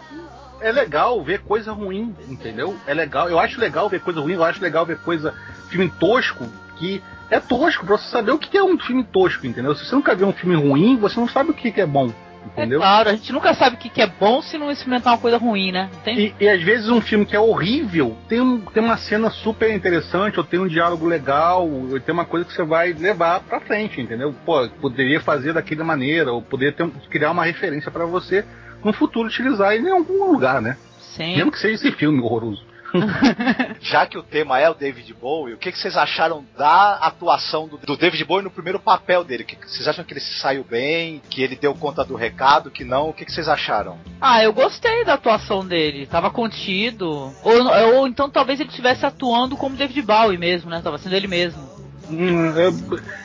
é 0.61 0.73
legal 0.73 1.23
ver 1.23 1.43
coisa 1.43 1.73
ruim, 1.73 2.15
entendeu? 2.27 2.75
É 2.87 2.95
legal, 2.95 3.29
eu 3.29 3.39
acho 3.39 3.61
legal 3.61 3.87
ver 3.91 4.01
coisa 4.01 4.19
ruim, 4.21 4.33
eu 4.33 4.45
acho 4.45 4.63
legal 4.63 4.87
ver 4.87 4.97
coisa, 5.01 5.35
filme 5.69 5.91
tosco, 6.01 6.47
que 6.79 7.03
é 7.35 7.41
tosco 7.41 7.85
pra 7.87 7.97
você 7.99 8.09
saber 8.09 8.33
o 8.33 8.39
que 8.39 8.57
é 8.57 8.63
um 8.63 8.79
filme 8.79 9.05
tosco, 9.05 9.47
entendeu? 9.47 9.75
Se 9.75 9.85
você 9.85 9.95
nunca 9.95 10.15
viu 10.15 10.27
um 10.29 10.33
filme 10.33 10.55
ruim, 10.57 10.97
você 10.97 11.19
não 11.19 11.29
sabe 11.29 11.51
o 11.51 11.55
que 11.55 11.81
é 11.81 11.87
bom, 11.87 12.13
entendeu? 12.47 12.79
É 12.79 12.83
claro, 12.83 13.09
a 13.09 13.13
gente 13.13 13.33
nunca 13.33 13.53
sabe 13.55 13.77
o 13.77 13.79
que, 13.79 14.01
é 14.01 14.07
bom 14.07 14.41
se 14.43 14.57
não 14.57 14.71
experimentar 14.71 15.13
uma 15.15 15.19
coisa 15.19 15.37
ruim, 15.37 15.73
né? 15.73 15.91
E, 16.07 16.35
e 16.41 16.49
às 16.49 16.63
vezes 16.63 16.89
um 16.89 17.01
filme 17.01 17.27
que 17.27 17.35
é 17.35 17.41
horrível 17.41 18.17
tem, 18.29 18.41
um- 18.41 18.61
tem 18.61 18.83
uma 18.83 18.97
cena 18.97 19.31
super 19.31 19.73
interessante, 19.75 20.39
ou 20.39 20.45
tem 20.45 20.61
um 20.61 20.69
diálogo 20.69 21.07
legal, 21.07 21.69
ou 21.69 21.99
tem 22.01 22.13
uma 22.13 22.25
coisa 22.25 22.47
que 22.47 22.53
você 22.53 22.63
vai 22.63 22.93
levar 22.93 23.41
pra 23.41 23.61
frente, 23.61 24.01
entendeu? 24.01 24.35
Pô, 24.45 24.69
poderia 24.81 25.21
fazer 25.21 25.53
daquela 25.53 25.85
maneira, 25.85 26.33
ou 26.33 26.41
poderia 26.41 26.73
ter 26.73 26.89
criar 27.11 27.31
uma 27.33 27.45
referência 27.45 27.91
pra 27.91 28.05
você 28.07 28.45
no 28.85 28.93
futuro 28.93 29.27
utilizar 29.29 29.75
em 29.75 29.89
algum 29.91 30.31
lugar, 30.31 30.61
né? 30.61 30.77
Sim. 30.99 31.37
Mesmo 31.37 31.51
que 31.53 31.59
seja 31.59 31.75
esse 31.75 31.93
filme 31.93 32.21
horroroso. 32.21 32.63
Já 33.81 34.07
que 34.07 34.17
o 34.17 34.23
tema 34.23 34.59
é 34.59 34.69
o 34.69 34.75
David 34.75 35.13
Bowie, 35.15 35.55
o 35.55 35.59
que, 35.59 35.73
que 35.73 35.79
vocês 35.79 35.97
acharam 35.97 36.45
da 36.57 36.95
atuação 36.97 37.69
do, 37.69 37.79
do 37.79 37.97
David 37.97 38.25
Bowie 38.25 38.45
no 38.45 38.51
primeiro 38.51 38.79
papel 38.79 39.25
dele? 39.25 39.45
Que, 39.45 39.57
vocês 39.57 39.87
acham 39.89 40.05
que 40.05 40.13
ele 40.13 40.21
se 40.21 40.39
saiu 40.39 40.65
bem, 40.65 41.21
que 41.29 41.43
ele 41.43 41.57
deu 41.57 41.75
conta 41.75 42.05
do 42.05 42.15
recado, 42.15 42.71
que 42.71 42.85
não? 42.85 43.09
O 43.09 43.13
que, 43.13 43.25
que 43.25 43.33
vocês 43.33 43.49
acharam? 43.49 43.99
Ah, 44.21 44.43
eu 44.43 44.53
gostei 44.53 45.05
da 45.05 45.15
atuação 45.15 45.67
dele. 45.67 46.07
Tava 46.07 46.31
contido. 46.31 47.33
Ou, 47.43 47.97
ou 47.97 48.07
então 48.07 48.31
talvez 48.31 48.61
ele 48.61 48.69
estivesse 48.69 49.05
atuando 49.05 49.57
como 49.57 49.77
David 49.77 50.03
Bowie 50.03 50.39
mesmo, 50.39 50.71
né? 50.71 50.81
Tava 50.83 50.99
sendo 50.99 51.15
ele 51.15 51.27
mesmo. 51.27 51.74
Hum, 52.15 52.53
eu- 52.57 52.75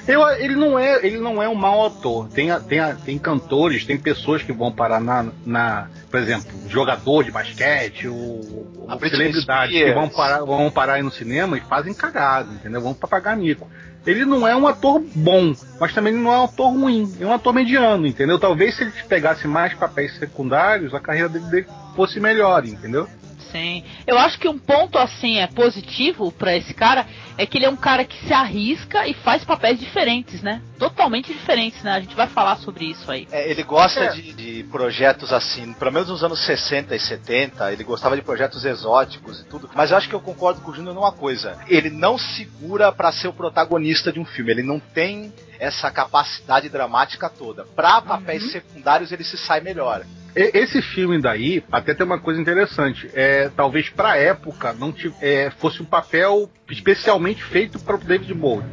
eu- 0.08 0.30
ele 0.40 0.56
não 0.56 0.78
é 0.80 1.06
ele 1.06 1.20
não 1.20 1.42
é 1.42 1.48
um 1.48 1.56
mau 1.56 1.86
ator. 1.86 2.28
Tem, 2.30 2.50
tem, 2.62 2.80
tem 3.06 3.18
cantores, 3.18 3.86
tem 3.86 3.98
pessoas 3.98 4.42
que 4.44 4.52
vão 4.52 4.72
parar 4.72 5.00
na, 5.00 5.28
na 5.46 5.88
por 6.10 6.20
exemplo, 6.20 6.52
jogador 6.68 7.24
de 7.24 7.32
basquete, 7.32 8.08
ou, 8.08 8.18
ou 8.18 8.88
Britney 9.00 9.10
celebridades 9.32 9.76
que 9.76 9.94
vão 9.94 10.10
parar, 10.10 10.40
vão 10.44 10.72
parar 10.72 10.94
aí 10.94 11.04
no 11.04 11.12
cinema 11.12 11.58
e 11.58 11.62
fazem 11.62 11.94
cagada, 11.94 12.52
entendeu? 12.52 12.82
Vão 12.82 12.94
pra 12.94 13.08
pagar 13.08 13.38
mico. 13.38 13.70
Ele 14.08 14.26
não 14.26 14.48
é 14.48 14.56
um 14.56 14.66
ator 14.68 15.04
bom, 15.14 15.54
mas 15.80 15.94
também 15.94 16.14
não 16.14 16.32
é 16.34 16.40
um 16.40 16.44
ator 16.46 16.72
ruim. 16.74 17.14
É 17.20 17.26
um 17.26 17.34
ator 17.34 17.54
mediano, 17.54 18.08
entendeu? 18.08 18.40
Talvez 18.40 18.76
se 18.76 18.84
ele 18.84 18.92
pegasse 19.08 19.48
mais 19.48 19.74
papéis 19.76 20.18
secundários, 20.18 20.94
a 20.96 21.00
carreira 21.00 21.30
dele, 21.30 21.46
dele 21.46 21.68
fosse 21.96 22.20
melhor, 22.20 22.66
entendeu? 22.66 23.08
Sim. 23.52 23.84
Eu 24.06 24.18
acho 24.18 24.38
que 24.40 24.48
um 24.48 24.58
ponto 24.58 24.98
assim 24.98 25.40
é 25.40 25.48
positivo 25.48 26.32
pra 26.32 26.56
esse 26.56 26.74
cara 26.74 27.06
é 27.38 27.46
que 27.46 27.58
ele 27.58 27.66
é 27.66 27.70
um 27.70 27.76
cara 27.76 28.04
que 28.04 28.28
se 28.28 28.34
arrisca 28.34 29.08
e 29.08 29.14
faz 29.14 29.44
papéis 29.44 29.80
diferentes, 29.80 30.42
né? 30.42 30.62
Totalmente 30.78 31.34
diferentes, 31.34 31.82
né? 31.84 31.94
A 31.94 32.00
gente 32.00 32.16
vai 32.16 32.28
falar 32.28 32.58
sobre 32.58 32.86
isso 32.86 33.10
aí. 33.10 33.28
É, 33.32 33.50
ele 33.50 33.64
gosta 33.64 34.02
É. 34.02 34.10
de, 34.10 34.34
de 34.34 34.64
projetos 34.66 35.32
assim, 35.34 35.74
pelo 35.74 35.92
menos 35.92 36.10
nos 36.10 36.24
anos 36.24 36.46
60 36.46 36.96
e 36.96 37.00
70, 37.00 37.72
ele 37.74 37.84
gostava 37.84 38.16
de 38.16 38.22
projetos 38.22 38.64
exóticos 38.66 39.40
e 39.42 39.46
tudo. 39.46 39.70
Mas 39.74 39.92
eu 39.92 39.98
acho 39.98 40.08
que 40.10 40.16
eu 40.16 40.22
concordo 40.22 40.62
com 40.62 40.72
o 40.72 40.76
Júnior 40.76 40.94
numa 40.94 41.12
coisa: 41.12 41.58
ele 41.68 41.90
não 41.90 42.18
segura 42.18 42.92
pra 42.92 43.12
ser 43.12 43.28
o 43.30 43.34
protagonista 43.34 44.12
de 44.12 44.20
um 44.20 44.26
filme, 44.26 44.52
ele 44.52 44.64
não 44.64 44.80
tem 44.80 45.34
essa 45.60 45.90
capacidade 45.92 46.70
dramática 46.70 47.30
toda. 47.30 47.66
Pra 47.76 48.02
papéis 48.02 48.52
secundários 48.52 49.12
ele 49.12 49.24
se 49.24 49.38
sai 49.38 49.60
melhor. 49.60 50.04
Esse 50.36 50.82
filme 50.82 51.20
daí, 51.22 51.64
até 51.72 51.94
tem 51.94 52.06
uma 52.06 52.20
coisa 52.20 52.40
interessante. 52.40 53.10
É, 53.14 53.50
talvez 53.56 53.90
pra 53.90 54.18
época 54.18 54.74
não 54.74 54.94
é, 55.22 55.52
fosse 55.58 55.82
um 55.82 55.86
papel 55.86 56.50
especialmente 56.70 57.44
feito 57.44 57.80
para 57.80 57.96
o 57.96 58.00
David 58.00 58.34
Bowie. 58.34 58.66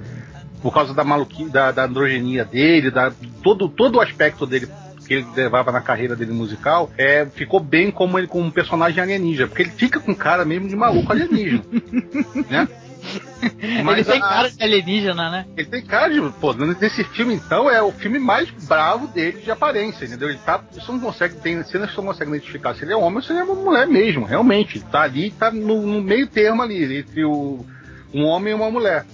Por 0.63 0.73
causa 0.73 0.93
da 0.93 1.05
maluquice, 1.05 1.51
da, 1.51 1.71
da 1.71 1.85
androgenia 1.85 2.45
dele, 2.45 2.91
da, 2.91 3.13
todo, 3.43 3.69
todo 3.69 3.97
o 3.97 4.01
aspecto 4.01 4.47
dele 4.47 4.69
que 5.07 5.15
ele 5.15 5.27
levava 5.37 5.71
na 5.71 5.81
carreira 5.81 6.17
dele 6.17 6.33
musical, 6.33 6.91
é, 6.99 7.25
ficou 7.27 7.61
bem 7.61 7.93
como 7.93 8.19
ele 8.19 8.27
como 8.27 8.45
um 8.45 8.51
personagem 8.51 9.01
alienígena, 9.01 9.47
porque 9.47 9.63
ele 9.63 9.71
fica 9.71 10.01
com 10.01 10.15
cara 10.15 10.45
mesmo 10.45 10.69
de 10.69 10.75
maluco 10.75 11.13
alienígena. 11.13 11.63
né? 12.51 12.69
ele 13.61 14.05
tem 14.05 14.23
a- 14.23 14.29
cara 14.29 14.51
de 14.51 14.63
alienígena, 14.63 15.31
né? 15.31 15.47
ele 15.57 15.69
tem 15.69 15.83
cara 15.85 16.13
de. 16.13 16.21
Pô, 16.41 16.53
nesse 16.53 17.05
filme, 17.05 17.35
então, 17.35 17.71
é 17.71 17.83
o 17.83 17.93
filme 17.93 18.19
mais 18.19 18.51
bravo 18.51 19.07
dele 19.09 19.41
de 19.43 19.51
aparência, 19.51 20.05
entendeu? 20.05 20.29
Ele 20.31 20.39
tá. 20.39 20.61
Você 20.73 20.91
não 20.93 21.01
consegue. 21.01 21.37
Tem 21.37 21.63
cenas 21.65 21.91
que 21.91 21.95
você 21.97 22.01
não 22.01 22.09
consegue 22.13 22.31
identificar 22.31 22.75
se 22.75 22.85
ele 22.85 22.93
é 22.93 22.97
homem 22.97 23.17
ou 23.17 23.23
se 23.23 23.33
ele 23.33 23.41
é 23.41 23.45
uma 23.45 23.55
mulher 23.55 23.87
mesmo, 23.87 24.25
realmente. 24.25 24.81
Tá 24.81 25.03
ali, 25.03 25.31
tá 25.31 25.51
no, 25.51 25.83
no 25.87 26.03
meio 26.03 26.27
termo 26.27 26.63
ali, 26.63 26.99
entre 26.99 27.25
o, 27.25 27.65
um 28.13 28.25
homem 28.25 28.53
e 28.53 28.57
uma 28.57 28.71
mulher. 28.71 29.05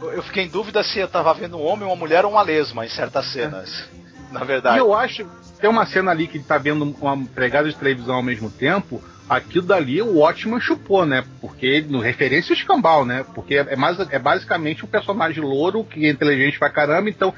Eu 0.00 0.22
fiquei 0.22 0.44
em 0.44 0.48
dúvida 0.48 0.82
se 0.82 0.98
eu 0.98 1.06
tava 1.08 1.32
vendo 1.34 1.56
um 1.56 1.62
homem, 1.64 1.86
uma 1.86 1.94
mulher 1.96 2.24
ou 2.24 2.32
uma 2.32 2.42
lesma 2.42 2.84
em 2.84 2.88
certas 2.88 3.26
cenas. 3.32 3.88
Na 4.32 4.42
E 4.42 4.44
verdade. 4.44 4.78
eu 4.78 4.92
acho. 4.94 5.26
Tem 5.60 5.70
uma 5.70 5.86
cena 5.86 6.10
ali 6.10 6.26
que 6.26 6.38
ele 6.38 6.44
tá 6.44 6.58
vendo 6.58 6.82
uma 7.00 7.14
empregada 7.14 7.68
de 7.68 7.76
televisão 7.76 8.16
ao 8.16 8.22
mesmo 8.22 8.50
tempo. 8.50 9.00
Aquilo 9.28 9.66
dali 9.66 10.02
o 10.02 10.18
Watchman 10.18 10.60
chupou, 10.60 11.06
né? 11.06 11.24
Porque 11.40 11.84
no 11.88 12.00
referência 12.00 12.52
escambau, 12.52 13.04
né? 13.04 13.24
Porque 13.34 13.54
é, 13.56 13.76
mais, 13.76 13.98
é 14.10 14.18
basicamente 14.18 14.84
um 14.84 14.88
personagem 14.88 15.42
louro 15.42 15.84
que 15.84 16.04
é 16.04 16.10
inteligente 16.10 16.58
pra 16.58 16.68
caramba, 16.68 17.08
então 17.08 17.32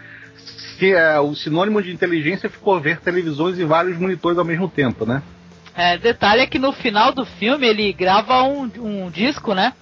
se, 0.78 0.92
é, 0.92 1.18
o 1.20 1.34
sinônimo 1.34 1.80
de 1.82 1.92
inteligência 1.92 2.48
ficou 2.48 2.80
ver 2.80 3.00
televisões 3.00 3.58
e 3.58 3.64
vários 3.64 3.96
monitores 3.98 4.38
ao 4.38 4.44
mesmo 4.44 4.68
tempo, 4.68 5.06
né? 5.06 5.22
É, 5.76 5.98
detalhe 5.98 6.40
é 6.42 6.46
que 6.46 6.58
no 6.58 6.72
final 6.72 7.12
do 7.12 7.24
filme 7.24 7.66
ele 7.66 7.92
grava 7.92 8.42
um, 8.42 8.70
um 8.78 9.10
disco, 9.10 9.54
né? 9.54 9.72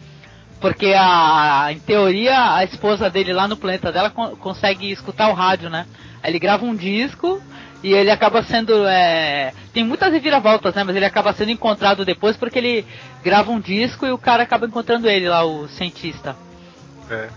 Porque 0.60 0.94
a, 0.96 1.68
em 1.72 1.80
teoria 1.80 2.54
a 2.54 2.64
esposa 2.64 3.10
dele 3.10 3.32
lá 3.32 3.48
no 3.48 3.56
planeta 3.56 3.90
dela 3.90 4.10
con- 4.10 4.36
consegue 4.36 4.90
escutar 4.90 5.28
o 5.28 5.34
rádio, 5.34 5.68
né? 5.68 5.86
Ele 6.24 6.38
grava 6.38 6.64
um 6.64 6.74
disco 6.74 7.42
e 7.82 7.92
ele 7.92 8.10
acaba 8.10 8.42
sendo. 8.42 8.86
é, 8.86 9.52
tem 9.72 9.84
muitas 9.84 10.12
reviravoltas, 10.12 10.74
né? 10.74 10.84
Mas 10.84 10.94
ele 10.94 11.04
acaba 11.04 11.32
sendo 11.32 11.50
encontrado 11.50 12.04
depois 12.04 12.36
porque 12.36 12.58
ele 12.58 12.86
grava 13.22 13.50
um 13.50 13.60
disco 13.60 14.06
e 14.06 14.12
o 14.12 14.18
cara 14.18 14.42
acaba 14.42 14.66
encontrando 14.66 15.08
ele 15.08 15.28
lá, 15.28 15.44
o 15.44 15.68
cientista. 15.68 16.36
É. 17.10 17.28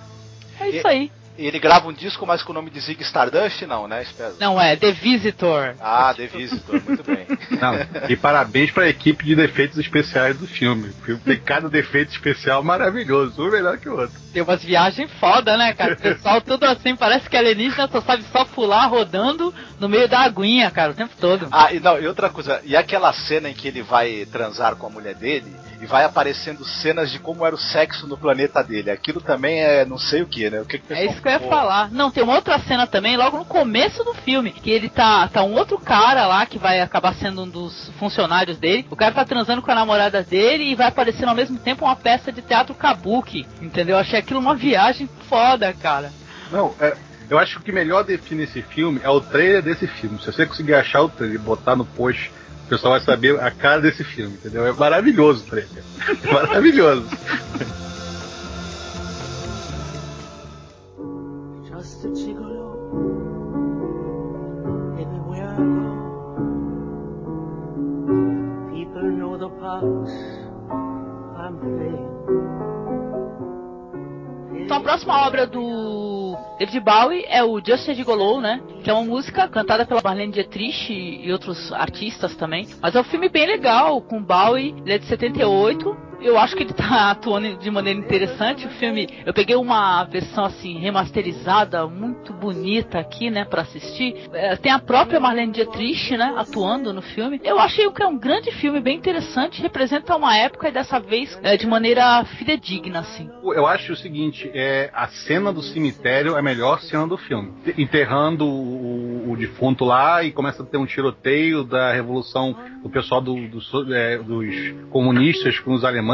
É 0.60 0.70
isso 0.70 0.88
aí. 0.88 1.12
E 1.38 1.46
ele 1.46 1.60
grava 1.60 1.88
um 1.88 1.94
disco, 1.94 2.26
mas 2.26 2.42
com 2.42 2.52
o 2.52 2.56
nome 2.56 2.70
de 2.70 2.80
Zig 2.80 3.02
Stardust? 3.04 3.62
Não, 3.64 3.88
né? 3.88 4.04
Espero. 4.04 4.36
Não, 4.40 4.60
é 4.60 4.76
The 4.76 4.92
Visitor. 4.92 5.76
Ah, 5.82 6.14
The 6.16 6.28
Visitor, 6.28 6.82
muito 6.84 7.04
bem. 7.04 7.26
Não, 7.60 7.76
e 8.10 8.16
parabéns 8.16 8.72
pra 8.72 8.88
equipe 8.88 9.26
de 9.26 9.36
defeitos 9.36 9.78
especiais 9.78 10.38
do 10.38 10.48
filme. 10.48 10.90
O 10.90 11.06
filme 11.06 11.22
tem 11.24 11.38
cada 11.38 11.70
defeito 11.70 12.12
especial 12.12 12.64
maravilhoso, 12.64 13.42
um 13.42 13.52
melhor 13.52 13.78
que 13.78 13.90
o 13.90 13.98
outro. 13.98 14.16
Tem 14.34 14.42
umas 14.42 14.64
viagens 14.64 15.12
foda, 15.20 15.58
né, 15.58 15.74
cara? 15.74 15.94
O 15.94 15.98
pessoal 15.98 16.40
tudo 16.42 16.64
assim, 16.66 16.96
parece 16.96 17.30
que 17.30 17.36
alienígena 17.36 17.88
só 17.88 18.02
sabe 18.02 18.24
só 18.32 18.46
pular 18.46 18.86
rodando 18.88 19.54
no 19.80 19.90
meio 19.90 20.08
da 20.08 20.22
aguinha, 20.22 20.72
cara, 20.72 20.92
o 20.92 20.96
tempo 20.96 21.16
todo. 21.20 21.48
Ah, 21.52 21.74
e 21.74 21.80
não, 21.80 22.00
e 22.00 22.08
outra 22.08 22.30
coisa, 22.30 22.62
e 22.64 22.76
aquela 22.76 23.12
cena 23.12 23.50
em 23.50 23.54
que 23.54 23.68
ele 23.68 23.82
vai 23.82 24.26
transar 24.32 24.76
com 24.76 24.88
a 24.88 24.90
mulher 24.90 25.16
dele 25.16 25.54
e 25.86 25.88
vai 25.88 26.04
aparecendo 26.04 26.66
cenas 26.66 27.12
de 27.12 27.20
como 27.20 27.46
era 27.46 27.54
o 27.54 27.60
sexo 27.60 28.08
no 28.08 28.18
planeta 28.18 28.64
dele. 28.64 28.90
Aquilo 28.90 29.22
também 29.22 29.62
é 29.62 29.86
não 29.86 30.00
sei 30.00 30.24
o 30.24 30.28
que, 30.28 30.50
né? 30.50 30.60
O 30.60 30.66
que, 30.66 30.80
que 30.80 30.92
o 30.92 30.96
É 30.96 31.06
isso 31.06 31.22
que 31.22 31.28
eu 31.28 31.34
ia 31.34 31.40
falar. 31.42 31.92
Não, 31.92 32.10
tem 32.10 32.24
uma 32.24 32.34
outra 32.34 32.58
cena 32.60 32.88
também, 32.88 33.16
logo 33.16 33.38
no 33.38 33.46
começo 33.46 34.04
do 34.04 34.14
filme, 34.16 34.52
que 34.52 34.72
ele 34.72 34.90
tá, 34.90 35.28
tá 35.28 35.44
um 35.44 35.54
outro 35.54 35.78
cara 35.78 36.26
lá 36.26 36.44
que 36.48 36.58
vai 36.58 36.82
acabar 36.82 37.14
sendo 37.14 37.44
um 37.44 37.48
dos 37.48 37.92
funcionários 38.00 38.58
dele. 38.58 38.88
O 38.90 38.96
cara 38.96 39.14
tá 39.14 39.24
transando 39.24 39.62
com 39.62 39.72
a 39.72 39.76
namorada 39.76 40.24
dele 40.24 40.64
e 40.64 40.76
vai 40.76 40.88
aparecendo 40.88 41.30
ao 41.30 41.36
mesmo 41.36 41.60
tempo 41.60 41.86
uma 41.86 41.96
peça 41.96 42.32
de 42.32 42.42
teatro 42.42 42.74
kabuki, 42.74 43.46
entendeu? 43.62 43.96
Eu 43.96 44.02
achei 44.02 44.18
aquilo 44.18 44.40
uma 44.40 44.56
viagem 44.56 45.08
foda, 45.30 45.72
cara. 45.72 46.12
Não, 46.52 46.74
é, 46.80 46.98
eu 47.30 47.38
acho 47.38 47.58
que 47.58 47.62
o 47.62 47.64
que 47.66 47.72
melhor 47.72 48.04
define 48.04 48.44
esse 48.44 48.64
filme 48.64 49.00
é 49.04 49.10
o 49.10 49.22
trailer 49.22 49.62
desse 49.62 49.86
filme. 49.86 50.18
Se 50.20 50.26
você 50.26 50.48
conseguir 50.48 50.74
achar 50.74 51.04
o 51.04 51.10
trailer 51.10 51.36
e 51.36 51.44
botar 51.44 51.76
no 51.76 51.86
post, 51.86 52.32
o 52.66 52.68
pessoal 52.68 52.94
vai 52.94 53.02
saber 53.02 53.40
a 53.40 53.52
cara 53.52 53.80
desse 53.80 54.04
filme, 54.04 54.34
entendeu? 54.34 54.66
É 54.66 54.74
maravilhoso 54.74 55.44
o 55.44 55.48
trailer. 55.48 55.84
É 56.24 56.32
maravilhoso. 56.34 57.08
Então 74.76 74.84
a 74.84 74.90
próxima 74.90 75.26
obra 75.26 75.48
do 75.48 76.36
David 76.60 76.82
Bowie 76.82 77.24
é 77.30 77.42
o 77.42 77.62
Just 77.66 77.88
a 77.88 77.94
Gigolo, 77.94 78.42
né? 78.42 78.62
Que 78.84 78.90
é 78.90 78.94
uma 78.94 79.06
música 79.06 79.48
cantada 79.48 79.86
pela 79.86 80.02
Marlene 80.04 80.34
Dietrich 80.34 80.92
e 80.92 81.32
outros 81.32 81.72
artistas 81.72 82.36
também. 82.36 82.68
Mas 82.82 82.94
é 82.94 83.00
um 83.00 83.04
filme 83.06 83.30
bem 83.30 83.48
legal, 83.48 84.02
com 84.02 84.22
Bowie, 84.22 84.76
ele 84.84 84.92
é 84.92 84.98
de 84.98 85.06
78. 85.06 85.96
Eu 86.22 86.38
acho 86.38 86.56
que 86.56 86.64
ele 86.64 86.74
tá 86.74 87.12
atuando 87.12 87.58
de 87.58 87.70
maneira 87.70 88.00
interessante. 88.00 88.66
O 88.66 88.70
filme, 88.72 89.08
eu 89.26 89.34
peguei 89.34 89.56
uma 89.56 90.04
versão 90.06 90.46
assim 90.46 90.78
remasterizada, 90.80 91.86
muito 91.88 92.34
bonita 92.34 93.00
aqui, 93.00 93.30
né, 93.30 93.46
para 93.46 93.62
assistir. 93.62 94.16
É, 94.34 94.56
tem 94.56 94.72
a 94.72 94.80
própria 94.80 95.20
Marlene 95.20 95.52
Dietrich, 95.52 96.16
né, 96.18 96.34
atuando 96.38 96.92
no 96.94 97.02
filme. 97.02 97.40
Eu 97.44 97.60
achei 97.60 97.90
que 97.92 98.02
é 98.02 98.08
um 98.08 98.18
grande 98.18 98.52
filme, 98.52 98.80
bem 98.80 98.98
interessante, 98.98 99.62
representa 99.62 100.16
uma 100.16 100.36
época 100.36 100.70
e 100.70 100.72
dessa 100.72 101.00
vez 101.00 101.38
é, 101.44 101.58
de 101.58 101.68
maneira 101.68 102.24
fidedigna, 102.26 103.00
assim. 103.00 103.30
Eu 103.44 103.68
acho 103.68 103.94
o 103.94 103.96
seguinte, 103.96 104.50
é, 104.54 104.90
a 104.94 105.08
cena 105.08 105.54
do 105.54 105.62
cemitério 105.62 106.36
é 106.36 106.40
a 106.40 106.44
melhor 106.44 106.82
cena 106.82 107.08
do 107.08 107.18
filme. 107.18 107.52
Enterrando 107.78 108.46
o, 108.46 109.32
o 109.32 109.38
defunto 109.38 109.86
lá 109.86 110.24
e 110.24 110.32
começa 110.32 110.64
a 110.64 110.66
ter 110.66 110.78
um 110.78 110.86
tiroteio 110.86 111.64
da 111.64 111.92
revolução 111.92 112.56
do 112.82 112.90
pessoal 112.90 113.22
do- 113.22 113.36
do 113.48 113.94
é, 113.94 114.18
dos 114.18 114.56
comunistas 114.90 115.60
com 115.60 115.74
os 115.74 115.84
alemães 115.84 116.05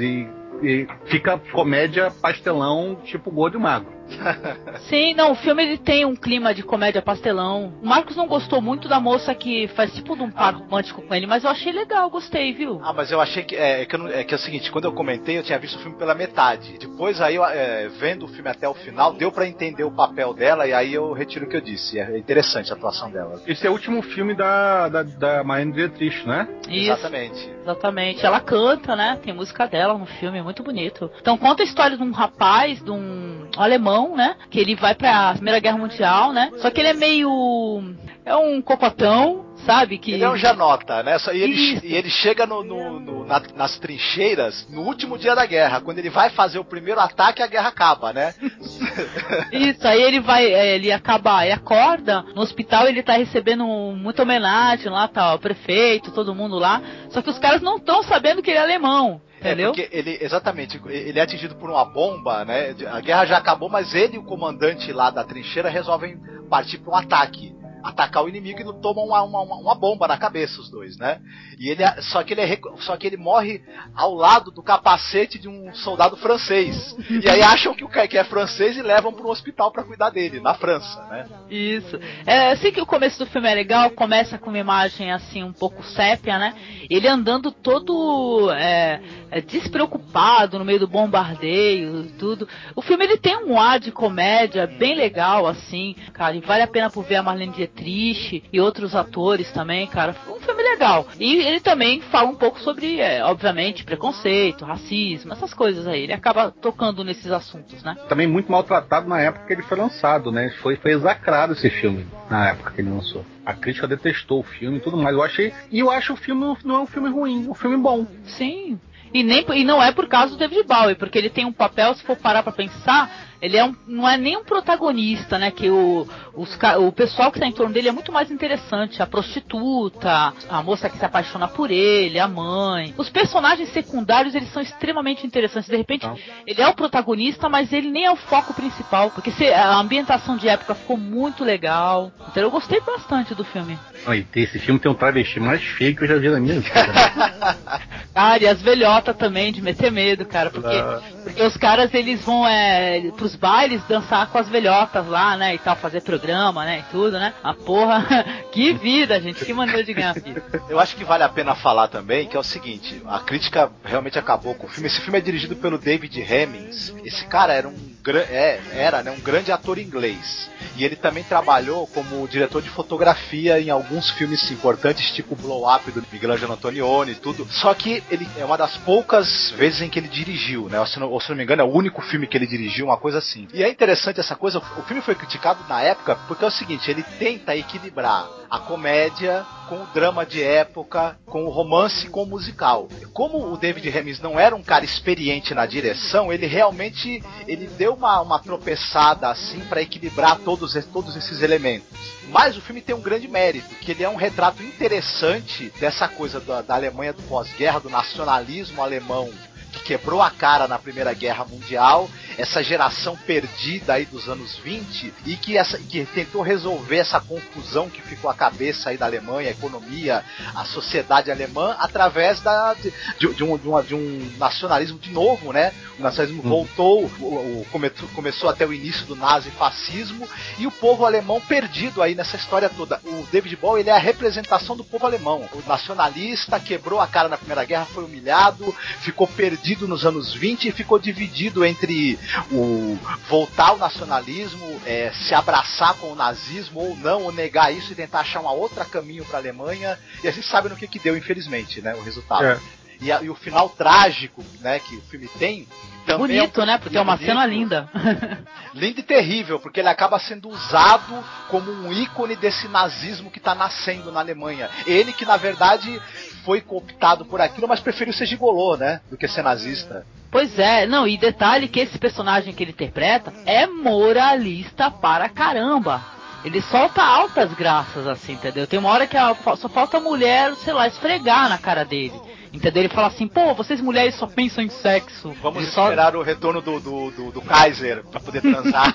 e, 0.00 0.28
e 0.62 0.86
fica 1.06 1.38
comédia 1.52 2.10
pastelão 2.10 2.96
tipo 3.02 3.30
Gordo 3.30 3.58
e 3.58 3.60
Mago. 3.60 3.99
Sim, 4.88 5.14
não, 5.14 5.32
o 5.32 5.34
filme 5.34 5.62
ele 5.62 5.78
tem 5.78 6.04
um 6.04 6.14
clima 6.16 6.52
de 6.54 6.62
comédia 6.62 7.02
pastelão. 7.02 7.72
O 7.82 7.86
Marcos 7.86 8.16
não 8.16 8.26
gostou 8.26 8.60
muito 8.60 8.88
da 8.88 9.00
moça 9.00 9.34
que 9.34 9.68
faz 9.68 9.92
tipo 9.94 10.16
de 10.16 10.22
um 10.22 10.30
par 10.30 10.54
romântico 10.54 11.02
com 11.02 11.14
ele, 11.14 11.26
mas 11.26 11.44
eu 11.44 11.50
achei 11.50 11.72
legal, 11.72 12.10
gostei, 12.10 12.52
viu? 12.52 12.80
Ah, 12.82 12.92
mas 12.92 13.10
eu 13.10 13.20
achei 13.20 13.42
que 13.42 13.56
é, 13.56 13.82
é 13.82 13.86
que, 13.86 13.94
eu 13.94 13.98
não- 13.98 14.08
é 14.08 14.24
que 14.24 14.34
é 14.34 14.36
o 14.36 14.40
seguinte, 14.40 14.70
quando 14.70 14.84
eu 14.86 14.92
comentei, 14.92 15.38
eu 15.38 15.42
tinha 15.42 15.58
visto 15.58 15.76
o 15.76 15.78
filme 15.78 15.96
pela 15.96 16.14
metade. 16.14 16.76
Depois 16.78 17.20
aí, 17.20 17.36
eu, 17.36 17.44
é, 17.44 17.88
vendo 17.88 18.24
o 18.24 18.28
filme 18.28 18.48
até 18.50 18.68
o 18.68 18.74
final, 18.74 19.12
deu 19.12 19.30
pra 19.32 19.46
entender 19.46 19.84
o 19.84 19.90
papel 19.90 20.32
dela 20.34 20.66
e 20.66 20.72
aí 20.72 20.94
eu 20.94 21.12
retiro 21.12 21.46
o 21.46 21.48
que 21.48 21.56
eu 21.56 21.60
disse. 21.60 21.98
É 21.98 22.18
interessante 22.18 22.72
a 22.72 22.76
atuação 22.76 23.10
dela. 23.10 23.40
Esse 23.46 23.66
é 23.66 23.70
o 23.70 23.72
último 23.72 24.02
filme 24.02 24.34
da, 24.34 24.88
da, 24.88 25.02
da 25.02 25.44
Marlene 25.44 25.72
Dietrich, 25.72 26.26
né? 26.26 26.48
Isso. 26.68 26.90
Exatamente. 26.92 27.50
Exatamente. 27.62 28.24
Ela 28.26 28.40
canta, 28.40 28.96
né? 28.96 29.18
Tem 29.22 29.32
música 29.34 29.66
dela 29.66 29.96
no 29.96 30.06
filme, 30.06 30.38
é 30.38 30.42
muito 30.42 30.62
bonito. 30.62 31.10
Então 31.20 31.36
conta 31.36 31.62
a 31.62 31.66
história 31.66 31.96
de 31.96 32.02
um 32.02 32.10
rapaz, 32.10 32.82
de 32.82 32.90
um 32.90 33.48
alemão, 33.56 33.99
né? 34.08 34.36
Que 34.50 34.58
ele 34.58 34.74
vai 34.74 34.94
pra 34.94 35.34
Primeira 35.34 35.60
Guerra 35.60 35.78
Mundial, 35.78 36.32
né? 36.32 36.50
Só 36.58 36.70
que 36.70 36.80
ele 36.80 36.88
é 36.88 36.94
meio. 36.94 37.94
É 38.24 38.36
um 38.36 38.60
cocotão, 38.60 39.46
sabe? 39.72 39.98
Que. 39.98 40.12
Ele 40.12 40.24
é 40.24 40.30
um 40.30 40.36
janota, 40.36 41.02
né? 41.02 41.16
E 41.32 41.38
ele, 41.38 41.80
e 41.84 41.94
ele 41.94 42.10
chega 42.10 42.46
no, 42.46 42.62
no- 42.64 43.00
no- 43.00 43.24
na- 43.26 43.42
nas 43.56 43.78
trincheiras 43.78 44.66
no 44.70 44.82
último 44.82 45.16
dia 45.18 45.34
da 45.34 45.46
guerra. 45.46 45.80
Quando 45.80 45.98
ele 45.98 46.10
vai 46.10 46.30
fazer 46.30 46.58
o 46.58 46.64
primeiro 46.64 47.00
ataque, 47.00 47.42
a 47.42 47.46
guerra 47.46 47.68
acaba, 47.68 48.12
né? 48.12 48.34
Isso, 49.52 49.86
aí 49.86 50.02
ele 50.02 50.20
vai, 50.20 50.46
é, 50.52 50.74
ele 50.74 50.90
acaba, 50.92 51.44
ele 51.44 51.52
acorda 51.52 52.22
no 52.34 52.42
hospital, 52.42 52.86
ele 52.88 53.02
tá 53.02 53.14
recebendo 53.14 53.64
muita 53.64 54.22
homenagem 54.22 54.90
lá, 54.90 55.06
tá, 55.08 55.34
o 55.34 55.38
prefeito, 55.38 56.10
todo 56.12 56.34
mundo 56.34 56.58
lá. 56.58 56.82
Só 57.10 57.22
que 57.22 57.30
os 57.30 57.38
caras 57.38 57.60
não 57.62 57.76
estão 57.76 58.02
sabendo 58.02 58.42
que 58.42 58.50
ele 58.50 58.58
é 58.58 58.62
alemão, 58.62 59.20
entendeu? 59.38 59.70
É 59.70 59.74
porque 59.74 59.88
ele, 59.96 60.18
exatamente, 60.20 60.80
ele 60.86 61.18
é 61.18 61.22
atingido 61.22 61.54
por 61.56 61.70
uma 61.70 61.84
bomba, 61.84 62.44
né? 62.44 62.74
A 62.90 63.00
guerra 63.00 63.24
já 63.26 63.38
acabou, 63.38 63.68
mas 63.68 63.94
ele 63.94 64.16
e 64.16 64.18
o 64.18 64.22
comandante 64.24 64.92
lá 64.92 65.10
da 65.10 65.24
trincheira 65.24 65.68
resolvem 65.68 66.18
partir 66.48 66.78
para 66.78 66.92
um 66.92 66.96
ataque. 66.96 67.54
Atacar 67.82 68.24
o 68.24 68.28
inimigo 68.28 68.60
e 68.60 68.64
não 68.64 68.80
tomam 68.80 69.04
uma, 69.04 69.22
uma, 69.22 69.42
uma 69.42 69.74
bomba 69.74 70.06
na 70.06 70.18
cabeça, 70.18 70.60
os 70.60 70.70
dois, 70.70 70.96
né? 70.96 71.20
E 71.58 71.68
ele, 71.68 71.82
só, 72.02 72.22
que 72.22 72.34
ele 72.34 72.40
é 72.40 72.58
só 72.78 72.96
que 72.96 73.06
ele 73.06 73.16
morre 73.16 73.62
ao 73.94 74.14
lado 74.14 74.50
do 74.50 74.62
capacete 74.62 75.38
de 75.38 75.48
um 75.48 75.72
soldado 75.74 76.16
francês. 76.16 76.96
E 77.08 77.28
aí 77.28 77.42
acham 77.42 77.74
que 77.74 77.84
o 77.84 77.88
que 77.88 78.16
é 78.16 78.24
francês 78.24 78.76
e 78.76 78.82
levam 78.82 79.12
para 79.12 79.24
um 79.24 79.30
hospital 79.30 79.70
para 79.70 79.84
cuidar 79.84 80.10
dele, 80.10 80.40
na 80.40 80.54
França, 80.54 81.02
né? 81.10 81.26
Isso. 81.50 81.98
É, 82.26 82.54
sei 82.56 82.72
que 82.72 82.80
o 82.80 82.86
começo 82.86 83.18
do 83.18 83.30
filme 83.30 83.48
é 83.48 83.54
legal, 83.54 83.90
começa 83.90 84.38
com 84.38 84.50
uma 84.50 84.58
imagem 84.58 85.12
assim 85.12 85.42
um 85.42 85.52
pouco 85.52 85.82
sépia, 85.82 86.38
né? 86.38 86.54
Ele 86.88 87.06
andando 87.06 87.50
todo 87.50 88.50
é, 88.52 89.00
é, 89.30 89.40
despreocupado 89.40 90.58
no 90.58 90.64
meio 90.64 90.80
do 90.80 90.88
bombardeio 90.88 92.10
tudo. 92.18 92.48
O 92.74 92.82
filme 92.82 93.04
ele 93.04 93.16
tem 93.16 93.36
um 93.36 93.58
ar 93.58 93.78
de 93.78 93.92
comédia 93.92 94.66
bem 94.66 94.94
legal, 94.94 95.46
assim, 95.46 95.94
cara, 96.12 96.36
e 96.36 96.40
vale 96.40 96.62
a 96.62 96.68
pena 96.68 96.90
por 96.90 97.04
ver 97.04 97.16
a 97.16 97.22
Marlene 97.22 97.52
Dietrich 97.74 98.42
e 98.52 98.60
outros 98.60 98.94
atores 98.94 99.50
também, 99.52 99.86
cara. 99.86 100.14
Um 100.28 100.40
filme 100.40 100.62
legal. 100.62 101.06
E 101.18 101.36
ele 101.36 101.60
também 101.60 102.00
fala 102.00 102.28
um 102.28 102.34
pouco 102.34 102.60
sobre, 102.60 103.00
é, 103.00 103.24
obviamente, 103.24 103.84
preconceito, 103.84 104.64
racismo, 104.64 105.32
essas 105.32 105.54
coisas 105.54 105.86
aí. 105.86 106.02
Ele 106.02 106.12
acaba 106.12 106.50
tocando 106.50 107.04
nesses 107.04 107.30
assuntos, 107.30 107.82
né? 107.82 107.96
Também 108.08 108.26
muito 108.26 108.50
maltratado 108.50 109.08
na 109.08 109.20
época 109.20 109.46
que 109.46 109.52
ele 109.52 109.62
foi 109.62 109.78
lançado, 109.78 110.30
né? 110.30 110.50
Foi, 110.62 110.76
foi 110.76 110.92
execrado 110.92 111.52
esse 111.52 111.70
filme 111.70 112.06
na 112.28 112.50
época 112.50 112.72
que 112.72 112.80
ele 112.80 112.90
lançou. 112.90 113.24
A 113.44 113.54
crítica 113.54 113.88
detestou 113.88 114.40
o 114.40 114.44
filme 114.44 114.78
e 114.78 114.80
tudo 114.80 114.96
mais. 114.96 115.14
Eu 115.14 115.22
achei. 115.22 115.52
E 115.70 115.78
eu 115.80 115.90
acho 115.90 116.12
o 116.12 116.16
filme 116.16 116.56
não 116.64 116.76
é 116.76 116.80
um 116.80 116.86
filme 116.86 117.08
ruim, 117.08 117.46
é 117.46 117.50
um 117.50 117.54
filme 117.54 117.76
bom. 117.76 118.06
Sim. 118.24 118.78
E, 119.12 119.24
nem, 119.24 119.44
e 119.54 119.64
não 119.64 119.82
é 119.82 119.90
por 119.90 120.06
causa 120.06 120.32
do 120.32 120.38
David 120.38 120.62
Bowie, 120.64 120.94
porque 120.94 121.18
ele 121.18 121.30
tem 121.30 121.44
um 121.44 121.52
papel, 121.52 121.94
se 121.94 122.04
for 122.04 122.16
parar 122.16 122.44
pra 122.44 122.52
pensar, 122.52 123.10
ele 123.42 123.56
é 123.56 123.64
um, 123.64 123.74
não 123.86 124.08
é 124.08 124.16
nem 124.16 124.36
um 124.36 124.44
protagonista, 124.44 125.38
né? 125.38 125.50
Que 125.50 125.70
o, 125.70 126.06
os, 126.34 126.58
o 126.78 126.92
pessoal 126.92 127.30
que 127.32 127.40
tá 127.40 127.46
em 127.46 127.52
torno 127.52 127.72
dele 127.72 127.88
é 127.88 127.92
muito 127.92 128.12
mais 128.12 128.30
interessante. 128.30 129.02
A 129.02 129.06
prostituta, 129.06 130.32
a 130.48 130.62
moça 130.62 130.88
que 130.88 130.98
se 130.98 131.04
apaixona 131.04 131.48
por 131.48 131.70
ele, 131.70 132.18
a 132.18 132.28
mãe. 132.28 132.94
Os 132.98 133.08
personagens 133.08 133.68
secundários, 133.72 134.34
eles 134.34 134.52
são 134.52 134.62
extremamente 134.62 135.26
interessantes. 135.26 135.68
De 135.70 135.76
repente, 135.76 136.04
Então. 136.06 136.18
ele 136.46 136.60
é 136.60 136.68
o 136.68 136.74
protagonista, 136.74 137.48
mas 137.48 137.72
ele 137.72 137.90
nem 137.90 138.04
é 138.04 138.10
o 138.10 138.16
foco 138.16 138.52
principal. 138.54 139.10
Porque 139.10 139.30
se- 139.30 139.52
a 139.52 139.74
ambientação 139.76 140.36
de 140.36 140.48
época 140.48 140.74
ficou 140.74 140.96
muito 140.96 141.44
legal. 141.44 142.12
Então 142.28 142.42
eu 142.42 142.50
gostei 142.50 142.80
bastante 142.80 143.34
do 143.34 143.44
filme. 143.44 143.78
Aí, 144.06 144.26
esse 144.34 144.58
filme 144.58 144.80
tem 144.80 144.90
um 144.90 144.94
travesti 144.94 145.38
mais 145.40 145.62
feio 145.62 145.94
que 145.96 146.04
eu 146.04 146.08
já 146.08 146.16
vi 146.16 146.28
na 146.28 146.40
minha 146.40 146.60
vida. 146.60 146.70
Cara, 148.14 148.42
e 148.42 148.46
as 148.46 148.60
velhotas 148.60 149.16
também, 149.16 149.52
de 149.52 149.62
meter 149.62 149.90
medo, 149.90 150.24
cara. 150.26 150.50
Porque, 150.50 150.76
porque 151.24 151.42
os 151.42 151.56
caras, 151.56 151.92
eles 151.94 152.24
vão 152.24 152.46
é, 152.46 153.00
pros 153.16 153.29
bailes 153.36 153.82
dançar 153.84 154.28
com 154.28 154.38
as 154.38 154.48
velhotas 154.48 155.06
lá, 155.06 155.36
né? 155.36 155.54
E 155.54 155.58
tal, 155.58 155.76
fazer 155.76 156.02
programa, 156.02 156.64
né? 156.64 156.80
E 156.80 156.90
tudo, 156.90 157.12
né? 157.12 157.34
A 157.42 157.54
porra, 157.54 158.06
que 158.52 158.72
vida, 158.72 159.20
gente. 159.20 159.44
Que 159.44 159.52
maneira 159.52 159.84
de 159.84 159.92
ganhar 159.92 160.14
vida. 160.14 160.42
Eu 160.68 160.78
acho 160.78 160.96
que 160.96 161.04
vale 161.04 161.22
a 161.22 161.28
pena 161.28 161.54
falar 161.54 161.88
também 161.88 162.26
que 162.26 162.36
é 162.36 162.40
o 162.40 162.44
seguinte, 162.44 163.02
a 163.06 163.18
crítica 163.20 163.70
realmente 163.84 164.18
acabou 164.18 164.54
com 164.54 164.66
o 164.66 164.70
filme. 164.70 164.86
Esse 164.86 165.00
filme 165.00 165.18
é 165.18 165.22
dirigido 165.22 165.56
pelo 165.56 165.78
David 165.78 166.20
Hemmings. 166.20 166.94
Esse 167.04 167.26
cara 167.26 167.52
era 167.52 167.68
um 167.68 167.90
é, 168.08 168.60
era 168.72 169.02
né, 169.02 169.10
um 169.10 169.20
grande 169.20 169.52
ator 169.52 169.78
inglês. 169.78 170.48
E 170.76 170.84
ele 170.84 170.96
também 170.96 171.22
trabalhou 171.22 171.86
como 171.88 172.26
diretor 172.26 172.62
de 172.62 172.70
fotografia 172.70 173.60
em 173.60 173.68
alguns 173.68 174.10
filmes 174.10 174.50
importantes, 174.50 175.12
tipo 175.12 175.36
Blow 175.36 175.70
Up 175.70 175.90
do 175.90 176.02
Miguel 176.10 176.32
Angelo 176.32 176.54
Antonioni 176.54 177.12
e 177.12 177.16
tudo. 177.16 177.46
Só 177.50 177.74
que 177.74 178.02
ele 178.10 178.26
é 178.38 178.44
uma 178.44 178.56
das 178.56 178.76
poucas 178.78 179.50
vezes 179.50 179.82
em 179.82 179.90
que 179.90 179.98
ele 179.98 180.08
dirigiu, 180.08 180.68
né? 180.68 180.80
Ou 180.80 180.86
se, 180.86 180.98
não, 180.98 181.10
ou 181.10 181.20
se 181.20 181.28
não 181.28 181.36
me 181.36 181.42
engano, 181.42 181.60
é 181.60 181.64
o 181.64 181.72
único 181.72 182.00
filme 182.00 182.26
que 182.26 182.36
ele 182.36 182.46
dirigiu, 182.46 182.86
uma 182.86 182.96
coisa 182.96 183.19
assim. 183.20 183.46
E 183.54 183.62
é 183.62 183.68
interessante 183.68 184.18
essa 184.18 184.34
coisa, 184.34 184.58
o 184.58 184.82
filme 184.82 185.00
foi 185.00 185.14
criticado 185.14 185.64
na 185.68 185.80
época 185.80 186.16
porque 186.26 186.44
é 186.44 186.48
o 186.48 186.50
seguinte, 186.50 186.90
ele 186.90 187.02
tenta 187.02 187.56
equilibrar 187.56 188.28
a 188.50 188.58
comédia 188.58 189.46
com 189.68 189.82
o 189.82 189.86
drama 189.94 190.26
de 190.26 190.42
época, 190.42 191.16
com 191.24 191.44
o 191.44 191.50
romance 191.50 192.08
com 192.08 192.24
o 192.24 192.26
musical. 192.26 192.88
Como 193.12 193.52
o 193.52 193.56
David 193.56 193.88
Hemmings 193.88 194.20
não 194.20 194.40
era 194.40 194.56
um 194.56 194.62
cara 194.62 194.84
experiente 194.84 195.54
na 195.54 195.64
direção, 195.64 196.32
ele 196.32 196.46
realmente 196.46 197.22
ele 197.46 197.68
deu 197.68 197.94
uma, 197.94 198.20
uma 198.20 198.38
tropeçada 198.40 199.28
assim 199.28 199.60
para 199.60 199.80
equilibrar 199.80 200.38
todos, 200.40 200.74
todos 200.86 201.14
esses 201.14 201.40
elementos. 201.42 201.86
Mas 202.30 202.56
o 202.56 202.60
filme 202.60 202.80
tem 202.80 202.94
um 202.94 203.00
grande 203.00 203.28
mérito, 203.28 203.74
que 203.76 203.90
ele 203.90 204.04
é 204.04 204.08
um 204.08 204.16
retrato 204.16 204.62
interessante 204.62 205.72
dessa 205.80 206.08
coisa 206.08 206.40
da, 206.40 206.62
da 206.62 206.74
Alemanha 206.74 207.12
do 207.12 207.22
pós-guerra, 207.22 207.80
do 207.80 207.90
nacionalismo 207.90 208.82
alemão 208.82 209.30
que 209.72 209.80
quebrou 209.84 210.20
a 210.20 210.30
cara 210.30 210.66
na 210.68 210.78
Primeira 210.78 211.12
Guerra 211.14 211.44
Mundial, 211.44 212.08
essa 212.38 212.62
geração 212.62 213.16
perdida 213.16 213.94
aí 213.94 214.04
dos 214.06 214.28
anos 214.28 214.56
20 214.58 215.12
e 215.26 215.36
que, 215.36 215.56
essa, 215.56 215.78
que 215.78 216.04
tentou 216.06 216.42
resolver 216.42 216.96
essa 216.98 217.20
confusão 217.20 217.88
que 217.90 218.00
ficou 218.02 218.30
a 218.30 218.34
cabeça 218.34 218.90
aí 218.90 218.96
da 218.96 219.06
Alemanha, 219.06 219.48
a 219.48 219.52
economia, 219.52 220.24
a 220.54 220.64
sociedade 220.64 221.30
alemã, 221.30 221.76
através 221.78 222.40
da, 222.40 222.74
de, 222.74 222.92
de, 223.34 223.44
um, 223.44 223.56
de, 223.58 223.68
uma- 223.68 223.82
de 223.82 223.94
um 223.94 224.32
nacionalismo 224.38 224.98
de 224.98 225.10
novo, 225.10 225.52
né? 225.52 225.72
O 225.98 226.02
nacionalismo 226.02 226.42
voltou, 226.42 227.04
o, 227.04 227.24
o- 227.60 227.66
come- 227.70 227.90
começou 228.14 228.48
até 228.48 228.66
o 228.66 228.72
início 228.72 229.04
do 229.06 229.14
nazifascismo 229.16 230.28
e 230.58 230.66
o 230.66 230.70
povo 230.70 231.04
alemão 231.04 231.40
perdido 231.40 232.02
aí 232.02 232.14
nessa 232.14 232.36
história 232.36 232.68
toda. 232.68 233.00
O 233.04 233.26
David 233.30 233.54
Bowie 233.56 233.82
ele 233.82 233.90
é 233.90 233.94
a 233.94 233.98
representação 233.98 234.76
do 234.76 234.84
povo 234.84 235.06
alemão. 235.06 235.48
O 235.52 235.62
nacionalista 235.68 236.58
quebrou 236.58 237.00
a 237.00 237.06
cara 237.06 237.28
na 237.28 237.36
Primeira 237.36 237.64
Guerra, 237.64 237.84
foi 237.86 238.04
humilhado, 238.04 238.74
ficou 239.00 239.26
perdido 239.26 239.59
nos 239.86 240.04
anos 240.06 240.32
20 240.34 240.68
e 240.68 240.72
ficou 240.72 240.98
dividido 240.98 241.64
entre 241.64 242.18
o 242.50 242.98
voltar 243.28 243.68
ao 243.68 243.78
nacionalismo, 243.78 244.80
é, 244.86 245.12
se 245.12 245.34
abraçar 245.34 245.94
com 245.94 246.08
o 246.12 246.14
nazismo 246.16 246.80
ou 246.80 246.96
não, 246.96 247.22
ou 247.24 247.32
negar 247.32 247.72
isso 247.72 247.92
e 247.92 247.94
tentar 247.94 248.20
achar 248.20 248.40
uma 248.40 248.52
outra 248.52 248.84
caminho 248.84 249.24
para 249.24 249.36
a 249.38 249.40
Alemanha. 249.40 249.98
E 250.24 250.28
a 250.28 250.30
gente 250.30 250.46
sabe 250.46 250.68
no 250.68 250.76
que, 250.76 250.86
que 250.88 250.98
deu, 250.98 251.16
infelizmente, 251.16 251.80
né, 251.80 251.94
o 251.94 252.02
resultado. 252.02 252.44
É. 252.44 252.58
E, 253.02 253.10
a- 253.10 253.22
e 253.22 253.30
o 253.30 253.34
final 253.34 253.68
trágico, 253.70 254.44
né, 254.60 254.78
que 254.78 254.94
o 254.96 255.00
filme 255.02 255.26
tem. 255.38 255.66
Também 256.04 256.36
é 256.36 256.42
um- 256.42 256.46
Bonito, 256.46 256.66
né? 256.66 256.76
Porque 256.78 256.98
é 256.98 257.00
uma 257.00 257.16
bonito. 257.16 257.28
cena 257.30 257.46
linda. 257.46 257.88
Lindo 258.74 259.00
e 259.00 259.02
terrível, 259.02 259.58
porque 259.58 259.80
ele 259.80 259.88
acaba 259.88 260.18
sendo 260.18 260.48
usado 260.50 261.24
como 261.48 261.70
um 261.72 261.90
ícone 261.92 262.36
desse 262.36 262.68
nazismo 262.68 263.30
que 263.30 263.38
está 263.38 263.54
nascendo 263.54 264.12
na 264.12 264.20
Alemanha. 264.20 264.68
Ele 264.86 265.12
que, 265.12 265.24
na 265.24 265.36
verdade, 265.36 266.00
foi 266.44 266.60
cooptado 266.60 267.24
por 267.24 267.40
aquilo, 267.40 267.68
mas 267.68 267.80
preferiu 267.80 268.12
ser 268.12 268.26
gigolô, 268.26 268.76
né? 268.76 269.00
Do 269.10 269.16
que 269.16 269.28
ser 269.28 269.42
nazista. 269.42 270.04
Pois 270.30 270.58
é, 270.58 270.86
não, 270.86 271.08
e 271.08 271.16
detalhe 271.18 271.66
que 271.68 271.80
esse 271.80 271.98
personagem 271.98 272.54
que 272.54 272.62
ele 272.62 272.70
interpreta 272.72 273.32
é 273.46 273.66
moralista 273.66 274.90
para 274.90 275.28
caramba. 275.28 276.00
Ele 276.44 276.62
solta 276.62 277.02
altas 277.02 277.52
graças, 277.52 278.06
assim, 278.06 278.32
entendeu? 278.32 278.66
Tem 278.66 278.78
uma 278.78 278.88
hora 278.90 279.06
que 279.06 279.16
a- 279.16 279.36
só 279.56 279.68
falta 279.68 279.98
a 279.98 280.00
mulher, 280.00 280.54
sei 280.56 280.72
lá, 280.72 280.86
esfregar 280.86 281.48
na 281.48 281.58
cara 281.58 281.84
dele. 281.84 282.14
Entendeu? 282.52 282.82
Ele 282.82 282.92
fala 282.92 283.08
assim, 283.08 283.28
pô, 283.28 283.54
vocês 283.54 283.80
mulheres 283.80 284.14
só 284.16 284.26
pensam 284.26 284.64
em 284.64 284.68
sexo. 284.70 285.32
Vamos 285.42 285.62
Ele 285.64 285.70
só- 285.72 285.84
esperar 285.84 286.16
o 286.16 286.22
retorno 286.22 286.60
do, 286.62 286.80
do, 286.80 287.10
do, 287.10 287.30
do 287.32 287.42
Kaiser 287.42 288.02
para 288.04 288.20
poder 288.20 288.40
transar. 288.40 288.94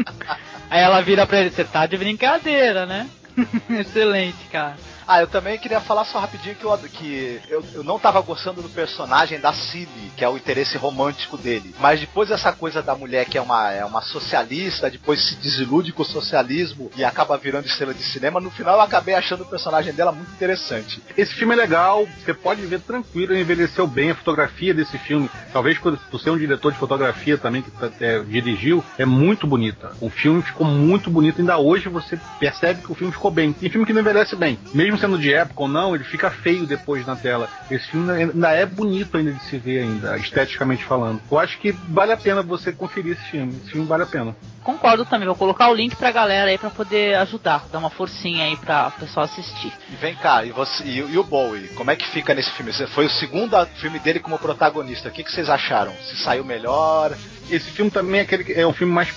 Aí 0.70 0.80
ela 0.80 1.00
vira 1.00 1.26
pra 1.26 1.38
ele, 1.40 1.50
você 1.50 1.64
tá 1.64 1.86
de 1.86 1.96
brincadeira, 1.96 2.86
né? 2.86 3.08
Excelente, 3.70 4.44
cara. 4.50 4.76
Ah, 5.10 5.22
eu 5.22 5.26
também 5.26 5.56
queria 5.56 5.80
falar 5.80 6.04
só 6.04 6.18
rapidinho 6.18 6.54
que, 6.54 6.66
eu, 6.66 6.76
que 6.76 7.40
eu, 7.48 7.64
eu 7.72 7.82
não 7.82 7.98
tava 7.98 8.20
gostando 8.20 8.60
do 8.60 8.68
personagem 8.68 9.40
da 9.40 9.54
Cilly, 9.54 10.12
que 10.14 10.22
é 10.22 10.28
o 10.28 10.36
interesse 10.36 10.76
romântico 10.76 11.38
dele. 11.38 11.74
Mas 11.80 11.98
depois 11.98 12.30
essa 12.30 12.52
coisa 12.52 12.82
da 12.82 12.94
mulher 12.94 13.24
que 13.24 13.38
é 13.38 13.40
uma, 13.40 13.72
é 13.72 13.82
uma 13.86 14.02
socialista, 14.02 14.90
depois 14.90 15.26
se 15.26 15.36
desilude 15.36 15.92
com 15.92 16.02
o 16.02 16.04
socialismo 16.04 16.90
e 16.94 17.06
acaba 17.06 17.38
virando 17.38 17.64
estrela 17.64 17.94
de 17.94 18.02
cinema, 18.02 18.38
no 18.38 18.50
final 18.50 18.74
eu 18.74 18.82
acabei 18.82 19.14
achando 19.14 19.44
o 19.44 19.46
personagem 19.46 19.94
dela 19.94 20.12
muito 20.12 20.30
interessante. 20.30 21.02
Esse 21.16 21.32
filme 21.32 21.54
é 21.54 21.56
legal, 21.56 22.06
você 22.22 22.34
pode 22.34 22.60
ver 22.66 22.80
tranquilo, 22.80 23.34
envelheceu 23.34 23.86
bem 23.86 24.10
a 24.10 24.14
fotografia 24.14 24.74
desse 24.74 24.98
filme. 24.98 25.30
Talvez 25.54 25.78
por, 25.78 25.96
por 25.96 26.20
ser 26.20 26.28
um 26.32 26.36
diretor 26.36 26.70
de 26.70 26.78
fotografia 26.78 27.38
também 27.38 27.62
que 27.62 27.70
é, 28.04 28.18
dirigiu, 28.24 28.84
é 28.98 29.06
muito 29.06 29.46
bonita. 29.46 29.90
O 30.02 30.10
filme 30.10 30.42
ficou 30.42 30.66
muito 30.66 31.08
bonito, 31.08 31.40
ainda 31.40 31.56
hoje 31.56 31.88
você 31.88 32.20
percebe 32.38 32.82
que 32.82 32.92
o 32.92 32.94
filme 32.94 33.10
ficou 33.10 33.30
bem. 33.30 33.54
Tem 33.54 33.70
filme 33.70 33.86
que 33.86 33.94
não 33.94 34.02
envelhece 34.02 34.36
bem. 34.36 34.58
Mesmo 34.74 34.97
sendo 34.98 35.18
de 35.18 35.32
época 35.32 35.62
ou 35.62 35.68
não, 35.68 35.94
ele 35.94 36.04
fica 36.04 36.30
feio 36.30 36.66
depois 36.66 37.06
na 37.06 37.16
tela. 37.16 37.48
Esse 37.70 37.88
filme 37.88 38.10
ainda 38.10 38.50
é 38.50 38.66
bonito 38.66 39.16
ainda 39.16 39.32
de 39.32 39.42
se 39.44 39.58
ver 39.58 39.80
ainda, 39.80 40.16
esteticamente 40.18 40.84
falando. 40.84 41.20
Eu 41.30 41.38
acho 41.38 41.58
que 41.58 41.72
vale 41.72 42.12
a 42.12 42.16
pena 42.16 42.42
você 42.42 42.72
conferir 42.72 43.12
esse 43.12 43.30
filme. 43.30 43.54
Esse 43.62 43.72
filme 43.72 43.86
vale 43.86 44.02
a 44.02 44.06
pena. 44.06 44.36
Concordo 44.62 45.04
também, 45.06 45.26
vou 45.26 45.36
colocar 45.36 45.70
o 45.70 45.74
link 45.74 45.96
pra 45.96 46.10
galera 46.10 46.50
aí 46.50 46.58
pra 46.58 46.68
poder 46.68 47.14
ajudar, 47.16 47.66
dar 47.72 47.78
uma 47.78 47.88
forcinha 47.88 48.44
aí 48.44 48.56
pra 48.56 48.88
o 48.88 49.00
pessoal 49.00 49.24
assistir. 49.24 49.72
E 49.90 49.96
vem 49.96 50.14
cá, 50.14 50.44
e, 50.44 50.50
você, 50.50 50.84
e, 50.84 50.98
e, 50.98 51.18
o 51.18 51.24
Bowie, 51.24 51.68
como 51.68 51.90
é 51.90 51.96
que 51.96 52.06
fica 52.06 52.34
nesse 52.34 52.50
filme? 52.50 52.72
Foi 52.88 53.06
o 53.06 53.10
segundo 53.10 53.56
filme 53.76 53.98
dele 53.98 54.20
como 54.20 54.38
protagonista. 54.38 55.08
O 55.08 55.12
que, 55.12 55.24
que 55.24 55.32
vocês 55.32 55.48
acharam? 55.48 55.92
Se 55.92 56.16
saiu 56.18 56.44
melhor? 56.44 57.16
Esse 57.50 57.70
filme 57.70 57.90
também 57.90 58.20
é, 58.20 58.22
aquele, 58.24 58.52
é 58.52 58.66
um 58.66 58.72
filme 58.74 58.92
mais 58.92 59.08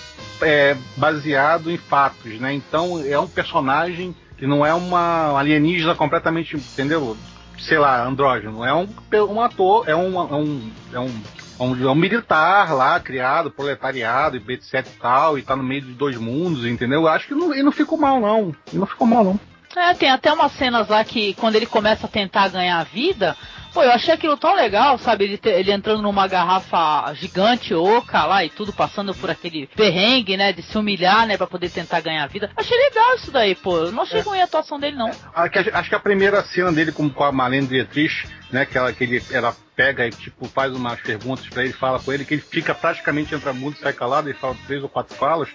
é, 0.42 0.76
baseado 0.96 1.70
em 1.70 1.78
fatos, 1.78 2.40
né? 2.40 2.54
Então 2.54 3.04
é 3.06 3.20
um 3.20 3.28
personagem 3.28 4.16
que 4.42 4.48
não 4.48 4.66
é 4.66 4.74
uma 4.74 5.38
alienígena 5.38 5.94
completamente, 5.94 6.58
entendeu? 6.58 7.16
Sei 7.60 7.78
lá, 7.78 8.04
andrógeno. 8.04 8.66
É 8.66 8.74
um, 8.74 8.88
um 9.30 9.40
ator, 9.40 9.88
é 9.88 9.96
um, 9.96 10.20
é 10.20 10.36
um, 10.36 10.72
é 10.92 11.00
um, 11.00 11.22
é 11.60 11.64
um, 11.64 11.88
é 11.88 11.92
um 11.92 11.96
militar 11.96 12.74
lá, 12.74 13.00
criado, 13.00 13.52
proletariado, 13.52 14.38
etc 14.38 14.74
e 14.74 15.00
tal, 15.00 15.38
e 15.38 15.44
tá 15.44 15.56
no 15.56 15.62
meio 15.62 15.84
de 15.84 15.94
dois 15.94 16.18
mundos, 16.18 16.66
entendeu? 16.66 17.02
Eu 17.02 17.08
acho 17.08 17.28
que 17.28 17.36
não, 17.36 17.54
ele 17.54 17.62
não 17.62 17.72
ficou 17.72 18.00
mal, 18.00 18.20
não. 18.20 18.56
Ele 18.68 18.80
não 18.80 18.88
ficou 18.88 19.06
mal, 19.06 19.24
não. 19.24 19.40
É, 19.78 19.94
tem 19.94 20.10
até 20.10 20.34
umas 20.34 20.54
cenas 20.54 20.88
lá 20.88 21.04
que 21.04 21.36
quando 21.36 21.56
ele 21.56 21.68
começa 21.68 22.08
a 22.08 22.10
tentar 22.10 22.48
ganhar 22.48 22.80
a 22.80 22.84
vida, 22.84 23.38
Pô, 23.74 23.84
eu 23.84 23.92
achei 23.92 24.14
aquilo 24.14 24.36
tão 24.36 24.54
legal, 24.54 24.98
sabe? 24.98 25.24
Ele, 25.24 25.38
te, 25.38 25.50
ele 25.50 25.72
entrando 25.72 26.02
numa 26.02 26.28
garrafa 26.28 27.14
gigante, 27.14 27.74
oca 27.74 28.26
lá 28.26 28.44
e 28.44 28.50
tudo, 28.50 28.74
passando 28.74 29.14
por 29.16 29.30
aquele 29.30 29.68
perrengue, 29.68 30.36
né? 30.36 30.52
De 30.52 30.62
se 30.62 30.78
humilhar, 30.78 31.26
né? 31.26 31.38
Pra 31.38 31.48
poder 31.48 31.70
tentar 31.70 32.02
ganhar 32.02 32.24
a 32.24 32.28
vida. 32.28 32.52
Achei 32.56 32.78
legal 32.78 33.16
isso 33.16 33.32
daí, 33.32 33.56
pô. 33.56 33.78
Eu 33.78 33.92
não 33.92 34.04
achei 34.04 34.20
é. 34.20 34.24
ruim 34.24 34.42
a 34.42 34.44
atuação 34.44 34.80
dele, 34.80 34.98
não. 34.98 35.10
É, 35.10 35.70
acho 35.74 35.90
que 35.90 35.96
a 35.96 36.00
primeira 36.00 36.44
cena 36.44 36.72
dele 36.72 36.92
com, 36.92 37.10
com 37.10 37.24
a 37.24 37.32
Marlene 37.32 37.68
Dietrich, 37.68 38.28
né? 38.52 38.66
Que 38.66 38.78
ela, 38.78 38.92
que 38.92 39.04
ele, 39.04 39.24
ela 39.32 39.56
pega 39.76 40.06
e, 40.06 40.10
tipo, 40.10 40.46
faz 40.48 40.74
umas 40.74 41.00
perguntas 41.00 41.48
para 41.48 41.64
ele, 41.64 41.74
fala 41.74 42.00
com 42.00 42.12
ele, 42.12 42.26
que 42.26 42.34
ele 42.34 42.42
fica 42.42 42.76
praticamente 42.76 43.34
entra 43.34 43.54
mundo, 43.54 43.78
sai 43.78 43.94
calado, 43.94 44.30
ele 44.30 44.38
fala 44.38 44.56
três 44.68 44.84
ou 44.84 44.90
quatro 44.90 45.16
falas. 45.16 45.50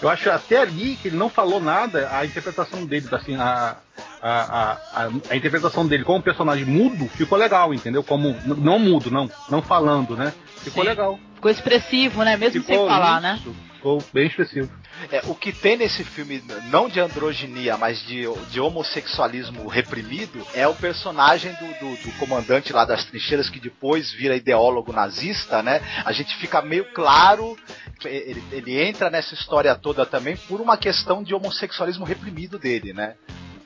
Eu 0.00 0.08
acho 0.08 0.30
até 0.30 0.58
ali 0.58 0.96
que 0.96 1.08
ele 1.08 1.16
não 1.16 1.28
falou 1.28 1.60
nada, 1.60 2.08
a 2.12 2.24
interpretação 2.24 2.84
dele, 2.84 3.06
assim, 3.12 3.34
a, 3.36 3.76
a, 4.20 4.78
a, 4.92 5.08
a, 5.30 5.36
interpretação 5.36 5.86
dele 5.86 6.04
como 6.04 6.22
personagem 6.22 6.64
mudo 6.64 7.08
ficou 7.08 7.38
legal, 7.38 7.72
entendeu? 7.72 8.02
Como 8.02 8.36
não 8.44 8.78
mudo, 8.78 9.10
não, 9.10 9.30
não 9.50 9.62
falando, 9.62 10.16
né? 10.16 10.32
Ficou 10.58 10.82
Sim. 10.82 10.88
legal. 10.90 11.18
Ficou 11.34 11.50
expressivo, 11.50 12.22
né? 12.24 12.36
Mesmo 12.36 12.60
ficou 12.60 12.76
sem 12.76 12.86
falar, 12.86 13.36
isso. 13.36 13.48
né? 13.48 13.56
Ficou 13.74 14.02
bem 14.12 14.26
expressivo. 14.26 14.70
É, 15.10 15.22
o 15.26 15.34
que 15.34 15.52
tem 15.52 15.76
nesse 15.76 16.02
filme, 16.04 16.42
não 16.70 16.88
de 16.88 16.98
androginia, 17.00 17.76
mas 17.76 18.00
de, 18.00 18.24
de 18.50 18.60
homossexualismo 18.60 19.68
reprimido, 19.68 20.46
é 20.54 20.66
o 20.66 20.74
personagem 20.74 21.52
do, 21.52 21.66
do, 21.78 22.02
do, 22.02 22.12
comandante 22.18 22.72
lá 22.72 22.84
das 22.84 23.04
trincheiras 23.04 23.50
que 23.50 23.60
depois 23.60 24.10
vira 24.12 24.36
ideólogo 24.36 24.92
nazista, 24.92 25.62
né? 25.62 25.80
A 26.04 26.12
gente 26.12 26.34
fica 26.36 26.62
meio 26.62 26.92
claro, 26.92 27.56
ele, 28.04 28.42
ele 28.50 28.80
entra 28.80 29.10
nessa 29.10 29.34
história 29.34 29.74
toda 29.74 30.06
também 30.06 30.36
por 30.36 30.60
uma 30.60 30.76
questão 30.76 31.22
de 31.22 31.34
homossexualismo 31.34 32.04
reprimido 32.04 32.58
dele, 32.58 32.92
né? 32.92 33.14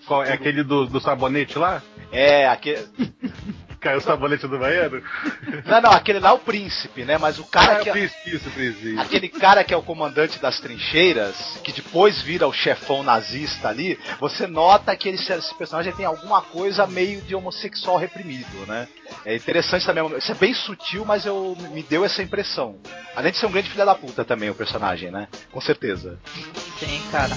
Qual, 0.06 0.24
é 0.24 0.32
aquele 0.32 0.64
do, 0.64 0.86
do 0.86 1.00
sabonete 1.00 1.58
lá? 1.58 1.82
É, 2.10 2.48
aquele. 2.48 2.86
Caiu 3.80 3.98
o 3.98 4.00
sabonete 4.02 4.46
do 4.46 4.58
banheiro? 4.58 5.02
Não, 5.64 5.80
não, 5.80 5.90
aquele 5.90 6.20
lá 6.20 6.30
é 6.30 6.32
o 6.32 6.38
príncipe, 6.38 7.02
né? 7.02 7.16
Mas 7.16 7.38
o 7.38 7.44
cara 7.44 7.78
ah, 7.78 7.80
que. 7.80 7.88
É, 7.88 7.92
príncipe, 7.92 8.36
isso, 8.36 8.50
príncipe. 8.50 8.98
Aquele 8.98 9.28
cara 9.28 9.64
que 9.64 9.72
é 9.72 9.76
o 9.76 9.82
comandante 9.82 10.38
das 10.38 10.60
trincheiras, 10.60 11.58
que 11.64 11.72
depois 11.72 12.20
vira 12.20 12.46
o 12.46 12.52
chefão 12.52 13.02
nazista 13.02 13.68
ali, 13.68 13.98
você 14.18 14.46
nota 14.46 14.94
que 14.94 15.08
ele, 15.08 15.16
esse 15.16 15.54
personagem 15.54 15.92
tem 15.92 16.04
alguma 16.04 16.42
coisa 16.42 16.86
meio 16.86 17.22
de 17.22 17.34
homossexual 17.34 17.96
reprimido, 17.96 18.66
né? 18.66 18.86
É 19.24 19.34
interessante 19.34 19.86
também. 19.86 20.04
Isso 20.18 20.32
é 20.32 20.34
bem 20.34 20.52
sutil, 20.52 21.04
mas 21.04 21.24
eu 21.24 21.56
me 21.72 21.82
deu 21.82 22.04
essa 22.04 22.22
impressão. 22.22 22.78
Além 23.16 23.32
de 23.32 23.38
ser 23.38 23.46
um 23.46 23.52
grande 23.52 23.70
filho 23.70 23.86
da 23.86 23.94
puta 23.94 24.24
também, 24.24 24.50
o 24.50 24.54
personagem, 24.54 25.10
né? 25.10 25.26
Com 25.50 25.60
certeza. 25.60 26.18
Sim, 26.78 27.02
cara. 27.10 27.36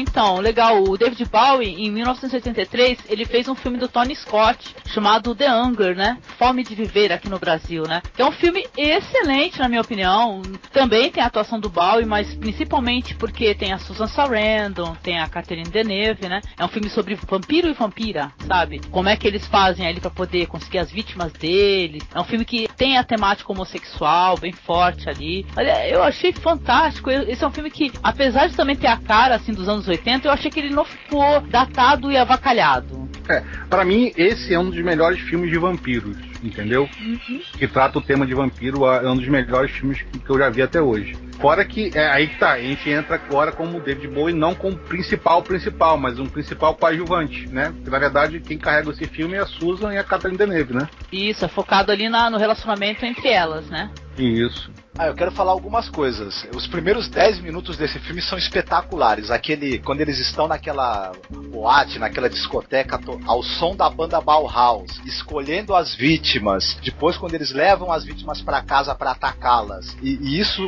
Então, 0.00 0.38
legal. 0.38 0.82
O 0.82 0.96
David 0.96 1.24
Bowie, 1.26 1.68
em 1.68 1.90
1983, 1.90 2.98
ele 3.08 3.24
fez 3.24 3.48
um 3.48 3.54
filme 3.54 3.78
do 3.78 3.88
Tony 3.88 4.14
Scott 4.16 4.74
chamado 4.86 5.34
The 5.34 5.52
Hunger, 5.52 5.96
né? 5.96 6.18
Fome 6.38 6.64
de 6.64 6.74
Viver 6.74 7.12
aqui 7.12 7.28
no 7.28 7.38
Brasil, 7.38 7.84
né? 7.84 8.02
Que 8.14 8.22
é 8.22 8.26
um 8.26 8.32
filme 8.32 8.66
excelente, 8.76 9.58
na 9.58 9.68
minha 9.68 9.80
opinião. 9.80 10.42
Também 10.72 11.10
tem 11.10 11.22
a 11.22 11.26
atuação 11.26 11.60
do 11.60 11.68
Bowie, 11.68 12.06
mas 12.06 12.34
principalmente 12.34 13.14
porque 13.14 13.54
tem 13.54 13.72
a 13.72 13.78
Susan 13.78 14.06
Sarandon, 14.06 14.96
tem 15.02 15.18
a 15.18 15.28
Catherine 15.28 15.68
Deneuve, 15.68 16.28
né? 16.28 16.40
É 16.58 16.64
um 16.64 16.68
filme 16.68 16.88
sobre 16.90 17.14
vampiro 17.14 17.68
e 17.68 17.72
vampira, 17.72 18.32
sabe? 18.46 18.80
Como 18.90 19.08
é 19.08 19.16
que 19.16 19.26
eles 19.26 19.46
fazem 19.46 19.86
ali 19.86 20.00
para 20.00 20.10
poder 20.10 20.46
conseguir 20.46 20.78
as 20.78 20.90
vítimas 20.90 21.32
deles. 21.32 22.02
É 22.14 22.20
um 22.20 22.24
filme 22.24 22.44
que 22.44 22.68
tem 22.76 22.96
a 22.96 23.04
temática 23.04 23.52
homossexual 23.52 24.38
bem 24.38 24.52
forte 24.52 25.08
ali. 25.08 25.46
Olha, 25.56 25.88
eu 25.88 26.02
achei 26.02 26.32
fantástico. 26.32 27.10
Esse 27.10 27.44
é 27.44 27.46
um 27.46 27.50
filme 27.50 27.70
que, 27.70 27.92
apesar 28.02 28.48
de 28.48 28.56
também 28.56 28.76
ter 28.76 28.86
a 28.86 28.96
cara 28.96 29.36
assim 29.36 29.52
dos 29.52 29.68
anos 29.68 29.86
80, 29.90 30.28
eu 30.28 30.32
achei 30.32 30.50
que 30.50 30.60
ele 30.60 30.70
não 30.70 30.84
ficou 30.84 31.40
datado 31.42 32.10
e 32.10 32.16
avacalhado. 32.16 33.08
É, 33.28 33.42
para 33.68 33.84
mim, 33.84 34.12
esse 34.16 34.52
é 34.52 34.58
um 34.58 34.70
dos 34.70 34.82
melhores 34.82 35.20
filmes 35.20 35.50
de 35.50 35.58
vampiros, 35.58 36.16
entendeu? 36.42 36.88
Uhum. 37.00 37.40
Que 37.56 37.68
trata 37.68 37.98
o 37.98 38.02
tema 38.02 38.26
de 38.26 38.34
vampiro, 38.34 38.84
é 38.86 39.08
um 39.08 39.16
dos 39.16 39.28
melhores 39.28 39.70
filmes 39.70 40.02
que 40.02 40.28
eu 40.28 40.38
já 40.38 40.50
vi 40.50 40.62
até 40.62 40.80
hoje. 40.82 41.16
Fora 41.40 41.64
que, 41.64 41.90
é 41.94 42.06
aí 42.10 42.26
que 42.26 42.38
tá, 42.38 42.52
a 42.52 42.60
gente 42.60 42.90
entra 42.90 43.14
agora 43.14 43.50
como 43.50 43.80
David 43.80 44.08
Bowie, 44.08 44.34
não 44.34 44.54
como 44.54 44.76
principal 44.76 45.42
principal, 45.42 45.96
mas 45.96 46.18
um 46.18 46.26
principal 46.26 46.74
coadjuvante, 46.74 47.48
né? 47.48 47.72
Porque 47.72 47.88
na 47.88 47.98
verdade 47.98 48.40
quem 48.40 48.58
carrega 48.58 48.90
esse 48.90 49.06
filme 49.06 49.36
é 49.36 49.40
a 49.40 49.46
Susan 49.46 49.94
e 49.94 49.96
a 49.96 50.04
Catherine 50.04 50.36
Deneuve, 50.36 50.74
né? 50.74 50.86
Isso, 51.10 51.44
é 51.44 51.48
focado 51.48 51.92
ali 51.92 52.10
na, 52.10 52.28
no 52.28 52.36
relacionamento 52.36 53.06
entre 53.06 53.28
elas, 53.28 53.70
né? 53.70 53.90
Isso. 54.18 54.70
Ah, 55.00 55.06
eu 55.06 55.14
quero 55.14 55.32
falar 55.32 55.52
algumas 55.52 55.88
coisas. 55.88 56.46
Os 56.54 56.66
primeiros 56.66 57.08
10 57.08 57.40
minutos 57.40 57.78
desse 57.78 57.98
filme 58.00 58.20
são 58.20 58.36
espetaculares. 58.36 59.30
Aquele, 59.30 59.78
quando 59.78 60.02
eles 60.02 60.18
estão 60.18 60.46
naquela 60.46 61.12
boate, 61.50 61.98
naquela 61.98 62.28
discoteca, 62.28 63.00
ao 63.24 63.42
som 63.42 63.74
da 63.74 63.88
banda 63.88 64.20
Bauhaus, 64.20 65.00
escolhendo 65.06 65.74
as 65.74 65.94
vítimas. 65.94 66.76
Depois, 66.82 67.16
quando 67.16 67.32
eles 67.32 67.50
levam 67.50 67.90
as 67.90 68.04
vítimas 68.04 68.42
para 68.42 68.60
casa 68.60 68.94
para 68.94 69.12
atacá-las. 69.12 69.96
E, 70.02 70.18
e, 70.20 70.38
isso 70.38 70.62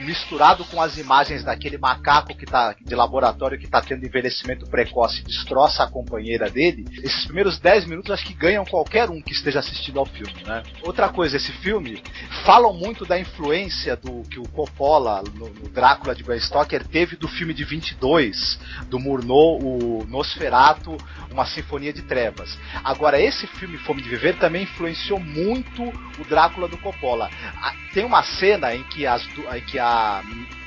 misturado 0.00 0.64
com 0.64 0.82
as 0.82 0.98
imagens 0.98 1.44
daquele 1.44 1.78
macaco 1.78 2.36
que 2.36 2.44
tá 2.44 2.74
de 2.80 2.94
laboratório 2.96 3.56
que 3.56 3.68
tá 3.68 3.80
tendo 3.80 4.04
envelhecimento 4.04 4.66
precoce, 4.66 5.22
destroça 5.22 5.84
a 5.84 5.86
companheira 5.88 6.50
dele. 6.50 6.84
Esses 7.04 7.24
primeiros 7.24 7.60
10 7.60 7.86
minutos 7.86 8.10
acho 8.10 8.26
que 8.26 8.34
ganham 8.34 8.64
qualquer 8.64 9.08
um 9.10 9.22
que 9.22 9.30
esteja 9.30 9.60
assistindo 9.60 10.00
ao 10.00 10.06
filme, 10.06 10.42
né? 10.44 10.64
Outra 10.82 11.08
coisa, 11.08 11.36
esse 11.36 11.52
filme 11.52 12.02
falam 12.44 12.74
muito 12.74 13.06
da 13.06 13.16
influência 13.16 13.75
do 14.02 14.22
que 14.28 14.38
o 14.38 14.48
Coppola 14.48 15.22
no, 15.34 15.48
no 15.48 15.68
Drácula 15.68 16.14
de 16.14 16.22
Bram 16.22 16.38
Stoker 16.40 16.82
teve 16.86 17.16
do 17.16 17.28
filme 17.28 17.52
de 17.52 17.64
22 17.64 18.58
do 18.88 18.98
Murnau, 18.98 19.58
o 19.60 20.06
Nosferatu, 20.08 20.96
uma 21.30 21.44
sinfonia 21.44 21.92
de 21.92 22.02
trevas. 22.02 22.58
Agora 22.82 23.20
esse 23.20 23.46
filme 23.46 23.76
Fome 23.78 24.02
de 24.02 24.08
Viver 24.08 24.38
também 24.38 24.62
influenciou 24.62 25.20
muito 25.20 25.82
o 25.84 26.24
Drácula 26.28 26.68
do 26.68 26.78
Coppola. 26.78 27.30
Tem 27.92 28.04
uma 28.04 28.22
cena 28.22 28.74
em 28.74 28.82
que, 28.84 29.06
as, 29.06 29.22
em 29.26 29.60
que 29.66 29.78
a 29.78 30.22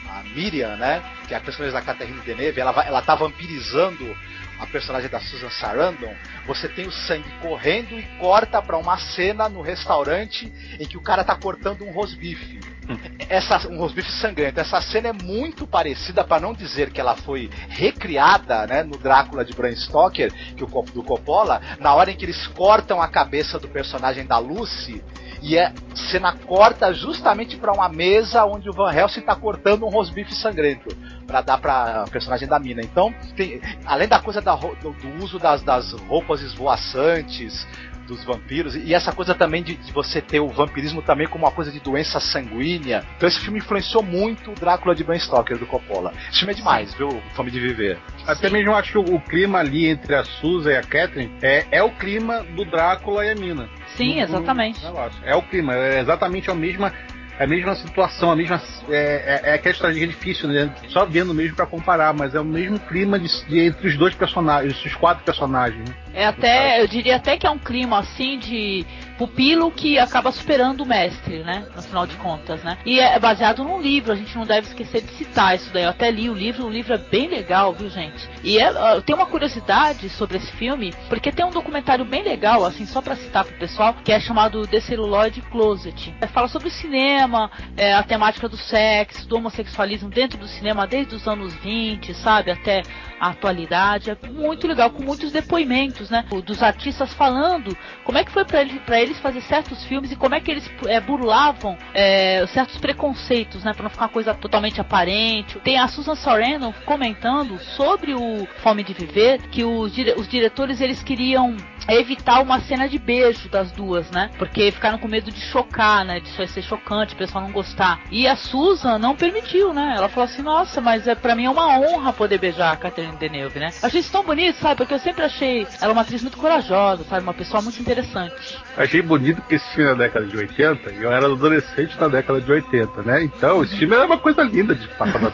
a 0.10 0.24
Miriam, 0.24 0.76
né? 0.76 1.04
Que 1.28 1.34
é 1.34 1.38
a 1.38 1.42
personagem 1.42 1.74
da 1.74 1.82
Catherine 1.82 2.20
Deneuve, 2.22 2.60
ela, 2.60 2.84
ela 2.86 3.02
tá 3.02 3.16
vampirizando 3.16 4.16
a 4.60 4.68
personagem 4.68 5.10
da 5.10 5.22
Susan 5.22 5.50
Sarandon, 5.50 6.14
você 6.46 6.68
tem 6.68 6.86
o 6.86 6.92
sangue 6.92 7.30
correndo 7.42 7.98
e 7.98 8.04
corta 8.20 8.62
para 8.62 8.78
uma 8.78 8.98
cena 8.98 9.48
no 9.48 9.62
restaurante 9.62 10.52
em 10.78 10.86
que 10.86 10.98
o 10.98 11.02
cara 11.02 11.24
tá 11.24 11.34
cortando 11.36 11.86
um 11.86 11.92
rosbife. 11.92 12.60
essa 13.30 13.68
um 13.70 13.78
rosbife 13.78 14.12
sangrento. 14.12 14.60
Essa 14.60 14.82
cena 14.82 15.10
é 15.10 15.14
muito 15.14 15.66
parecida, 15.68 16.24
para 16.24 16.42
não 16.42 16.54
dizer 16.54 16.92
que 16.92 17.00
ela 17.00 17.16
foi 17.16 17.50
recriada, 17.70 18.66
né, 18.68 18.84
no 18.84 18.98
Drácula 18.98 19.46
de 19.46 19.54
Bram 19.54 19.76
Stoker, 19.76 20.32
que 20.56 20.64
o 20.64 20.68
do 20.68 21.04
Coppola, 21.04 21.62
na 21.80 21.94
hora 21.94 22.12
em 22.12 22.16
que 22.16 22.26
eles 22.26 22.48
cortam 22.48 23.02
a 23.02 23.08
cabeça 23.08 23.60
do 23.60 23.68
personagem 23.68 24.26
da 24.26 24.38
Lucy. 24.38 25.02
E 25.42 25.58
a 25.58 25.72
cena 26.12 26.34
corta 26.34 26.94
justamente 26.94 27.56
para 27.56 27.72
uma 27.72 27.88
mesa 27.88 28.44
onde 28.46 28.70
o 28.70 28.74
Van 28.74 28.94
Helsing 28.94 29.22
tá 29.22 29.36
cortando 29.36 29.86
um 29.86 29.90
rosbife 29.90 30.34
sangrento 30.36 30.90
para 31.26 31.42
dar 31.42 31.58
pra 31.58 32.06
personagem 32.12 32.48
da 32.48 32.60
mina. 32.60 32.82
Então, 32.82 33.14
tem- 33.36 33.62
além 33.86 34.08
da 34.08 34.20
coisa 34.20 34.42
da 34.42 34.56
do, 34.56 34.92
do 34.92 35.24
uso 35.24 35.40
das, 35.40 35.62
das 35.62 35.94
roupas 35.94 36.42
esvoaçantes, 36.42 37.66
dos 38.10 38.24
vampiros, 38.26 38.76
e 38.76 38.94
essa 38.94 39.12
coisa 39.14 39.34
também 39.34 39.64
de, 39.64 39.76
de 39.76 39.92
você 39.94 40.22
ter 40.22 40.40
o 40.40 40.48
vampirismo 40.50 41.02
também 41.02 41.28
como 41.28 41.46
uma 41.46 41.52
coisa 41.52 41.72
de 41.72 41.80
doença 41.80 42.20
sanguínea. 42.20 43.06
Então 43.16 43.30
esse 43.30 43.40
filme 43.40 43.60
influenciou 43.60 44.04
muito 44.04 44.52
o 44.52 44.56
Drácula 44.56 44.94
de 44.96 45.04
Bram 45.04 45.18
Stoker, 45.20 45.58
do 45.58 45.66
Coppola. 45.66 46.12
Esse 46.30 46.40
filme 46.40 46.54
é 46.54 46.56
demais, 46.56 46.94
viu? 46.96 47.22
Fome 47.36 47.52
de 47.52 47.60
Viver. 47.60 47.98
Até 48.28 48.50
mesmo 48.50 48.72
eu 48.72 48.76
acho 48.76 48.92
que 48.92 48.98
o, 48.98 49.16
o 49.16 49.22
clima 49.22 49.60
ali 49.60 49.88
entre 49.88 50.16
a 50.16 50.24
Susan 50.24 50.72
e 50.72 50.76
a 50.78 50.82
Catherine 50.82 51.32
é, 51.42 51.66
é 51.72 51.84
o 51.84 51.92
clima 51.92 52.44
do 52.56 52.66
Drácula 52.66 53.26
e 53.26 53.30
a 53.32 53.36
mina. 53.36 53.70
Sim, 53.96 54.16
No- 54.16 54.22
exatamente. 54.24 54.84
no. 54.84 54.94
É 55.24 55.36
o 55.36 55.42
clima, 55.42 55.76
é 55.76 56.00
exatamente 56.00 56.50
a 56.50 56.56
mesma, 56.56 56.92
a 57.40 57.48
mesma 57.48 57.74
situação, 57.76 58.32
a 58.32 58.36
mesma. 58.36 58.62
É, 58.90 59.42
é, 59.46 59.50
é 59.52 59.54
aquela 59.54 59.74
estratégia 59.74 60.08
difícil, 60.08 60.50
né? 60.50 60.70
Só 60.90 61.06
vendo 61.06 61.34
mesmo 61.34 61.56
pra 61.56 61.66
comparar, 61.66 62.14
mas 62.14 62.36
é 62.36 62.40
o 62.40 62.46
mesmo 62.46 62.78
clima 62.80 63.18
de, 63.18 63.28
de- 63.48 63.60
entre 63.60 63.88
os 63.88 63.98
dois 63.98 64.14
personagens, 64.14 64.84
os 64.84 64.94
quatro 64.96 65.24
personagens. 65.24 65.88
Né? 65.88 65.96
É 66.14 66.26
até, 66.26 66.82
eu 66.82 66.88
diria 66.88 67.16
até 67.16 67.38
que 67.38 67.48
é 67.48 67.50
um 67.50 67.58
clima 67.58 68.00
assim 68.00 68.38
de 68.38 68.86
pupilo 69.20 69.70
que 69.70 70.00
acaba 70.00 70.32
superando 70.32 70.82
o 70.82 70.86
mestre, 70.86 71.44
né? 71.44 71.68
No 71.76 71.82
final 71.82 72.08
de 72.08 72.16
contas, 72.16 72.64
né? 72.64 72.78
E 72.86 73.02
é 73.02 73.20
baseado 73.20 73.66
num 73.66 73.82
livro, 73.82 74.14
a 74.14 74.16
gente 74.16 74.34
não 74.38 74.46
deve 74.46 74.68
esquecer 74.68 75.02
de 75.02 75.12
citar 75.16 75.56
isso 75.56 75.70
daí. 75.74 75.84
Eu 75.84 75.90
até 75.90 76.10
li 76.10 76.30
o 76.30 76.34
livro, 76.34 76.66
o 76.66 76.70
livro 76.70 76.94
é 76.94 76.98
bem 76.98 77.28
legal, 77.28 77.74
viu, 77.74 77.90
gente? 77.90 78.30
E 78.46 78.58
é, 78.58 78.70
eu 78.96 79.02
tenho 79.02 79.18
uma 79.18 79.26
curiosidade 79.26 80.08
sobre 80.10 80.38
esse 80.38 80.52
filme, 80.54 80.94
porque 81.10 81.34
tem 81.34 81.46
um 81.46 81.50
documentário 81.52 82.06
bem 82.06 82.24
legal, 82.24 82.64
assim, 82.66 82.86
só 82.86 83.02
pra 83.02 83.18
citar 83.18 83.44
pro 83.44 83.54
pessoal, 83.58 83.94
que 84.06 84.12
é 84.14 84.20
chamado 84.22 84.66
The 84.66 84.80
Celluloid 84.80 85.42
Closet. 85.52 86.16
É, 86.22 86.28
fala 86.28 86.48
sobre 86.48 86.70
o 86.70 86.72
cinema, 86.72 87.52
é, 87.76 87.94
a 87.94 88.04
temática 88.04 88.48
do 88.48 88.56
sexo, 88.56 89.28
do 89.28 89.36
homossexualismo 89.36 90.10
dentro 90.10 90.38
do 90.38 90.48
cinema 90.48 90.88
desde 90.88 91.14
os 91.16 91.28
anos 91.28 91.54
20, 91.56 92.14
sabe? 92.14 92.52
Até 92.52 92.84
a 93.20 93.32
atualidade. 93.32 94.12
É 94.12 94.18
muito 94.30 94.66
legal, 94.66 94.90
com 94.90 95.04
muitos 95.04 95.32
depoimentos, 95.34 96.10
né? 96.10 96.24
Dos 96.46 96.64
artistas 96.64 97.14
falando 97.14 97.76
como 98.06 98.18
é 98.18 98.24
que 98.24 98.32
foi 98.32 98.46
pra 98.46 98.62
ele- 98.62 98.80
pra 98.80 99.02
eles 99.10 99.20
fazer 99.22 99.42
certos 99.42 99.84
filmes 99.86 100.12
e 100.12 100.16
como 100.16 100.36
é 100.36 100.40
que 100.40 100.52
eles 100.52 100.70
é, 100.88 101.00
burlavam 101.00 101.78
é, 101.94 102.46
certos 102.48 102.78
preconceitos, 102.78 103.64
né? 103.64 103.74
Pra 103.74 103.84
não 103.84 103.90
ficar 103.90 104.06
uma 104.06 104.10
coisa 104.10 104.34
totalmente 104.34 104.80
aparente. 104.80 105.60
Tem 105.60 105.78
a 105.80 105.88
Susan 105.88 106.16
Sarandon 106.16 106.74
comentando 106.86 107.60
sobre 107.76 108.14
o 108.14 108.48
Fome 108.62 108.84
de 108.84 108.94
Viver, 108.94 109.42
que 109.50 109.64
os, 109.64 109.94
dire- 109.94 110.14
os 110.18 110.28
diretores 110.28 110.82
eles 110.82 111.02
queriam 111.04 111.56
evitar 111.88 112.42
uma 112.42 112.60
cena 112.62 112.88
de 112.88 113.00
beijo 113.00 113.50
das 113.50 113.72
duas, 113.72 114.12
né? 114.12 114.30
Porque 114.38 114.72
ficaram 114.72 114.98
com 115.00 115.08
medo 115.08 115.32
de 115.32 115.40
chocar, 115.42 116.06
né? 116.06 116.20
De 116.20 116.30
isso 116.30 116.48
ser 116.48 116.62
chocante, 116.62 117.14
o 117.16 117.18
pessoal 117.18 117.44
não 117.44 117.52
gostar. 117.52 118.00
E 118.12 118.28
a 118.28 118.36
Susan 118.36 118.98
não 119.00 119.16
permitiu, 119.16 119.74
né? 119.74 119.94
Ela 119.98 120.08
falou 120.10 120.26
assim: 120.30 120.42
Nossa, 120.42 120.80
mas 120.82 121.08
é 121.08 121.16
para 121.16 121.36
mim 121.36 121.46
é 121.46 121.50
uma 121.50 121.80
honra 121.80 122.14
poder 122.14 122.38
beijar 122.38 122.74
a 122.74 122.78
Catherine 122.78 123.16
Deneuve, 123.18 123.60
né? 123.60 123.72
Achei 123.82 124.02
isso 124.02 124.12
tão 124.12 124.24
bonito, 124.24 124.58
sabe? 124.58 124.76
Porque 124.76 124.94
eu 124.94 125.00
sempre 125.00 125.24
achei 125.24 125.66
ela 125.82 125.94
uma 125.94 126.02
atriz 126.02 126.22
muito 126.22 126.38
corajosa, 126.38 127.04
sabe? 127.06 127.24
Uma 127.24 127.34
pessoa 127.34 127.62
muito 127.62 127.80
interessante. 127.82 128.58
Achei 128.78 128.99
bonito 129.02 129.42
que 129.44 129.56
esse 129.56 129.68
filme 129.74 129.92
é 129.92 129.96
da 129.96 130.04
década 130.04 130.26
de 130.26 130.38
80 130.38 130.92
e 130.92 131.04
eu 131.04 131.12
era 131.12 131.26
adolescente 131.26 132.00
na 132.00 132.08
década 132.08 132.42
de 132.42 132.52
80, 132.52 133.02
né? 133.04 133.24
Então, 133.24 133.64
esse 133.64 133.78
filme 133.78 133.96
era 133.96 134.06
uma 134.06 134.18
coisa 134.18 134.44
linda 134.44 134.76
de 134.76 134.88
passar 134.90 135.20
na 135.20 135.30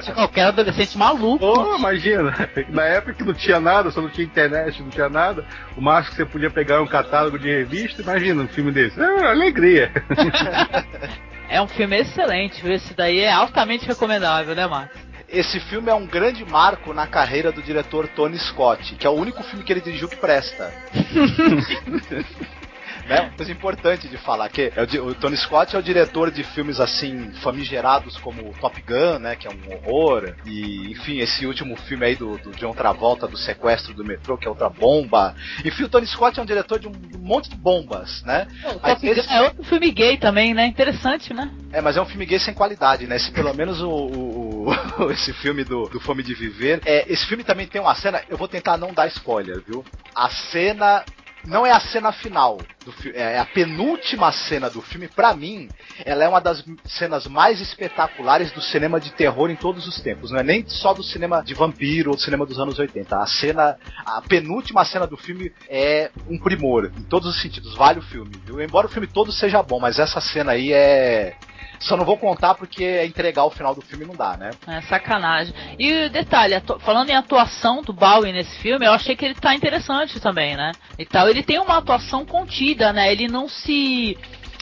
De 0.00 0.12
qualquer 0.12 0.44
adolescente 0.44 0.96
maluco. 0.96 1.44
Oh, 1.44 1.76
imagina, 1.76 2.34
na 2.68 2.84
época 2.84 3.14
que 3.14 3.24
não 3.24 3.34
tinha 3.34 3.60
nada, 3.60 3.90
só 3.90 4.00
não 4.00 4.08
tinha 4.08 4.26
internet, 4.26 4.82
não 4.82 4.90
tinha 4.90 5.08
nada, 5.08 5.44
o 5.76 5.80
máximo 5.80 6.16
que 6.16 6.22
você 6.22 6.26
podia 6.26 6.50
pegar 6.50 6.74
era 6.74 6.82
um 6.82 6.88
catálogo 6.88 7.38
de 7.38 7.48
revista, 7.48 8.02
imagina 8.02 8.42
um 8.42 8.48
filme 8.48 8.72
desse. 8.72 9.00
É 9.00 9.26
alegria. 9.26 9.90
É 11.50 11.62
um 11.62 11.66
filme 11.66 11.98
excelente? 11.98 12.66
Esse 12.68 12.92
daí 12.92 13.20
é 13.20 13.32
altamente 13.32 13.86
recomendável, 13.86 14.54
né, 14.54 14.66
Marcos? 14.66 15.07
Esse 15.28 15.60
filme 15.60 15.90
é 15.90 15.94
um 15.94 16.06
grande 16.06 16.44
marco 16.44 16.94
na 16.94 17.06
carreira 17.06 17.52
do 17.52 17.62
diretor 17.62 18.08
Tony 18.08 18.38
Scott, 18.38 18.94
que 18.96 19.06
é 19.06 19.10
o 19.10 19.14
único 19.14 19.42
filme 19.42 19.62
que 19.64 19.72
ele 19.72 19.80
dirigiu 19.80 20.08
que 20.08 20.16
presta. 20.16 20.72
né? 23.08 23.20
Uma 23.22 23.30
coisa 23.30 23.52
importante 23.52 24.06
de 24.08 24.16
falar 24.18 24.48
que 24.50 24.70
é 24.74 24.98
o, 25.00 25.06
o 25.08 25.14
Tony 25.14 25.36
Scott 25.36 25.74
é 25.74 25.78
o 25.78 25.82
diretor 25.82 26.30
de 26.30 26.42
filmes 26.44 26.78
assim 26.80 27.30
famigerados 27.42 28.16
como 28.18 28.52
Top 28.60 28.80
Gun, 28.82 29.18
né, 29.18 29.34
que 29.36 29.46
é 29.46 29.50
um 29.50 29.72
horror, 29.74 30.34
e 30.44 30.90
enfim 30.92 31.18
esse 31.18 31.46
último 31.46 31.74
filme 31.76 32.04
aí 32.06 32.16
do, 32.16 32.36
do 32.38 32.50
John 32.52 32.72
Travolta 32.74 33.26
do 33.26 33.36
sequestro 33.36 33.94
do 33.94 34.04
metrô, 34.04 34.36
que 34.36 34.46
é 34.46 34.50
outra 34.50 34.68
bomba. 34.68 35.34
Enfim, 35.64 35.84
o 35.84 35.88
Tony 35.88 36.06
Scott 36.06 36.38
é 36.38 36.42
um 36.42 36.46
diretor 36.46 36.78
de 36.78 36.88
um, 36.88 36.92
de 36.92 37.16
um 37.16 37.20
monte 37.20 37.48
de 37.50 37.56
bombas, 37.56 38.22
né? 38.24 38.46
Gun 38.62 39.08
esse- 39.10 39.32
é 39.32 39.42
outro 39.42 39.64
filme 39.64 39.90
gay 39.90 40.16
também, 40.18 40.52
né? 40.52 40.66
Interessante, 40.66 41.32
né? 41.32 41.50
É, 41.72 41.80
mas 41.80 41.96
é 41.96 42.02
um 42.02 42.06
filme 42.06 42.26
gay 42.26 42.38
sem 42.38 42.52
qualidade, 42.54 43.06
né? 43.06 43.16
Esse, 43.16 43.30
pelo 43.30 43.54
menos 43.54 43.80
o- 43.80 43.88
o- 43.88 44.37
esse 45.10 45.32
filme 45.32 45.64
do, 45.64 45.88
do 45.88 46.00
Fome 46.00 46.22
de 46.22 46.34
Viver. 46.34 46.80
É, 46.84 47.10
esse 47.12 47.26
filme 47.26 47.44
também 47.44 47.66
tem 47.66 47.80
uma 47.80 47.94
cena, 47.94 48.22
eu 48.28 48.36
vou 48.36 48.48
tentar 48.48 48.76
não 48.76 48.92
dar 48.92 49.06
spoiler, 49.08 49.62
viu? 49.66 49.84
A 50.14 50.28
cena. 50.30 51.04
Não 51.44 51.64
é 51.64 51.70
a 51.70 51.78
cena 51.78 52.10
final 52.10 52.58
do 52.84 52.90
filme, 52.90 53.16
é 53.16 53.38
a 53.38 53.44
penúltima 53.44 54.30
cena 54.32 54.68
do 54.68 54.82
filme. 54.82 55.06
Pra 55.06 55.34
mim, 55.34 55.68
ela 56.04 56.24
é 56.24 56.28
uma 56.28 56.40
das 56.40 56.64
cenas 56.84 57.28
mais 57.28 57.60
espetaculares 57.60 58.50
do 58.50 58.60
cinema 58.60 59.00
de 59.00 59.12
terror 59.12 59.48
em 59.48 59.54
todos 59.54 59.86
os 59.86 60.00
tempos. 60.00 60.32
Não 60.32 60.40
é 60.40 60.42
nem 60.42 60.68
só 60.68 60.92
do 60.92 61.02
cinema 61.02 61.40
de 61.40 61.54
vampiro 61.54 62.10
ou 62.10 62.16
do 62.16 62.22
cinema 62.22 62.44
dos 62.44 62.58
anos 62.58 62.78
80. 62.78 63.16
A 63.16 63.26
cena, 63.26 63.78
a 64.04 64.20
penúltima 64.20 64.84
cena 64.84 65.06
do 65.06 65.16
filme 65.16 65.52
é 65.70 66.10
um 66.28 66.38
primor 66.38 66.86
em 66.86 67.04
todos 67.04 67.28
os 67.28 67.40
sentidos. 67.40 67.74
Vale 67.76 68.00
o 68.00 68.02
filme, 68.02 68.32
viu? 68.44 68.60
Embora 68.60 68.88
o 68.88 68.90
filme 68.90 69.06
todo 69.06 69.30
seja 69.30 69.62
bom, 69.62 69.78
mas 69.78 70.00
essa 70.00 70.20
cena 70.20 70.52
aí 70.52 70.72
é 70.72 71.36
só 71.78 71.96
não 71.96 72.04
vou 72.04 72.16
contar 72.16 72.54
porque 72.54 73.04
entregar 73.04 73.44
o 73.44 73.50
final 73.50 73.74
do 73.74 73.80
filme 73.82 74.04
não 74.04 74.14
dá, 74.14 74.36
né? 74.36 74.50
É 74.66 74.80
sacanagem. 74.82 75.54
E 75.78 76.08
detalhe, 76.08 76.54
falando 76.80 77.10
em 77.10 77.16
atuação 77.16 77.82
do 77.82 77.92
Bowie 77.92 78.32
nesse 78.32 78.58
filme, 78.58 78.86
eu 78.86 78.92
achei 78.92 79.14
que 79.16 79.24
ele 79.24 79.34
tá 79.34 79.54
interessante 79.54 80.20
também, 80.20 80.56
né? 80.56 80.72
E 80.98 81.04
tal, 81.04 81.28
ele 81.28 81.42
tem 81.42 81.58
uma 81.58 81.78
atuação 81.78 82.24
contida, 82.24 82.92
né? 82.92 83.10
Ele 83.12 83.28
não 83.28 83.48
se 83.48 84.16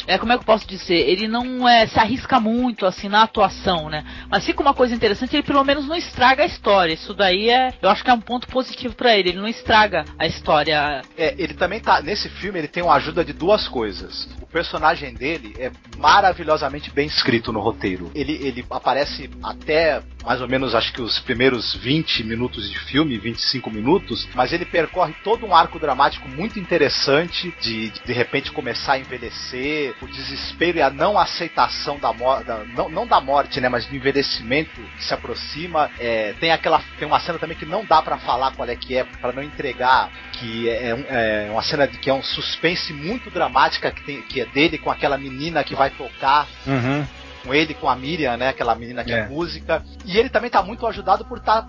é, 0.07 0.19
como 0.19 0.33
é 0.33 0.37
que 0.37 0.43
eu 0.43 0.47
posso 0.47 0.67
dizer? 0.67 1.09
Ele 1.09 1.27
não 1.27 1.69
é, 1.69 1.87
se 1.87 1.99
arrisca 1.99 2.39
muito 2.39 2.87
assim 2.87 3.09
na 3.09 3.23
atuação, 3.23 3.89
né? 3.89 4.05
Mas 4.29 4.45
fica 4.45 4.63
uma 4.63 4.75
coisa 4.75 4.95
interessante, 4.95 5.35
ele 5.35 5.43
pelo 5.43 5.65
menos 5.65 5.87
não 5.87 5.97
estraga 5.97 6.43
a 6.43 6.47
história. 6.47 6.93
Isso 6.93 7.13
daí 7.13 7.51
é, 7.51 7.75
eu 7.81 7.89
acho 7.89 8.05
que 8.05 8.11
é 8.11 8.15
um 8.15 8.21
ponto 8.21 8.47
positivo 8.49 8.95
pra 8.95 9.17
ele. 9.17 9.31
Ele 9.31 9.39
não 9.39 9.49
estraga 9.49 10.05
a 10.19 10.27
história. 10.27 11.03
É, 11.17 11.35
ele 11.39 11.55
também 11.55 11.81
tá. 11.81 12.01
Nesse 12.01 12.29
filme 12.29 12.59
ele 12.59 12.69
tem 12.69 12.83
uma 12.83 12.95
ajuda 12.95 13.25
de 13.25 13.33
duas 13.33 13.67
coisas. 13.69 14.29
O 14.41 14.47
personagem 14.47 15.15
dele 15.15 15.55
é 15.59 15.71
maravilhosamente 15.99 16.91
bem 16.91 17.07
escrito 17.07 17.53
no 17.53 17.61
roteiro. 17.61 18.11
Ele, 18.15 18.33
ele 18.33 18.65
aparece 18.71 19.31
até 19.43 20.03
mais 20.27 20.41
ou 20.41 20.49
menos 20.49 20.75
acho 20.75 20.93
que 20.93 21.01
os 21.01 21.21
primeiros 21.21 21.73
20 21.77 22.25
minutos 22.25 22.69
de 22.69 22.77
filme, 22.81 23.17
25 23.17 23.71
minutos, 23.71 24.29
mas 24.35 24.53
ele 24.53 24.65
percorre 24.65 25.15
todo 25.23 25.47
um 25.47 25.55
arco 25.55 25.79
dramático 25.79 26.29
muito 26.29 26.59
interessante 26.59 27.55
de, 27.61 27.91
de 27.91 28.13
repente 28.13 28.51
começar 28.51 28.95
a 28.95 28.99
envelhecer, 28.99 29.95
o 30.01 30.07
desespero 30.07 30.79
e 30.79 30.83
a 30.83 30.91
não 30.91 31.19
aceitação 31.19 31.99
da 31.99 32.13
morte, 32.13 32.47
não, 32.75 32.89
não 32.89 33.07
da 33.07 33.21
morte, 33.21 33.61
né, 33.61 33.69
mas 33.69 33.87
do 33.87 33.97
envelhecimento 33.97 34.83
que 34.97 35.05
se 35.05 35.15
aproxima. 35.15 35.91
É, 35.99 36.35
tem 36.35 36.51
aquela 36.53 36.83
tem 36.99 37.07
uma 37.09 37.19
cena 37.21 37.39
também 37.39 37.57
que 37.57 37.65
não 37.65 37.85
dá 37.85 38.03
pra 38.03 38.19
falar 38.19 38.53
qual 38.53 38.69
é 38.69 38.77
que 38.77 38.97
é 38.97 39.05
para 39.05 39.33
não 39.33 39.43
entregar 39.43 40.11
que 40.33 40.69
é, 40.69 40.95
um- 40.95 41.05
é 41.09 41.51
uma 41.51 41.63
cena 41.63 41.87
de 41.89 41.97
que 41.99 42.11
é 42.11 42.15
um 42.15 42.23
suspense 42.23 42.93
muito 42.93 43.31
dramática 43.31 43.91
que, 43.91 44.03
tem, 44.03 44.21
que 44.23 44.41
é 44.41 44.47
dele 44.47 44.77
com 44.79 44.91
aquela 44.91 45.17
menina 45.17 45.65
que 45.65 45.75
vai 45.75 45.89
tocar 45.91 46.47
Uhum. 46.67 47.07
com 47.43 47.55
ele, 47.55 47.73
com 47.75 47.89
a 47.89 47.97
Miriam, 47.97 48.37
né? 48.37 48.49
Aquela 48.49 48.75
menina 48.75 49.03
que 49.05 49.13
é, 49.13 49.19
É. 49.21 49.29
música. 49.29 49.83
E 50.05 50.19
ele 50.19 50.29
também 50.29 50.51
tá 50.51 50.63
muito 50.63 50.87
ajudado 50.87 51.25
por 51.25 51.39
estar 51.39 51.67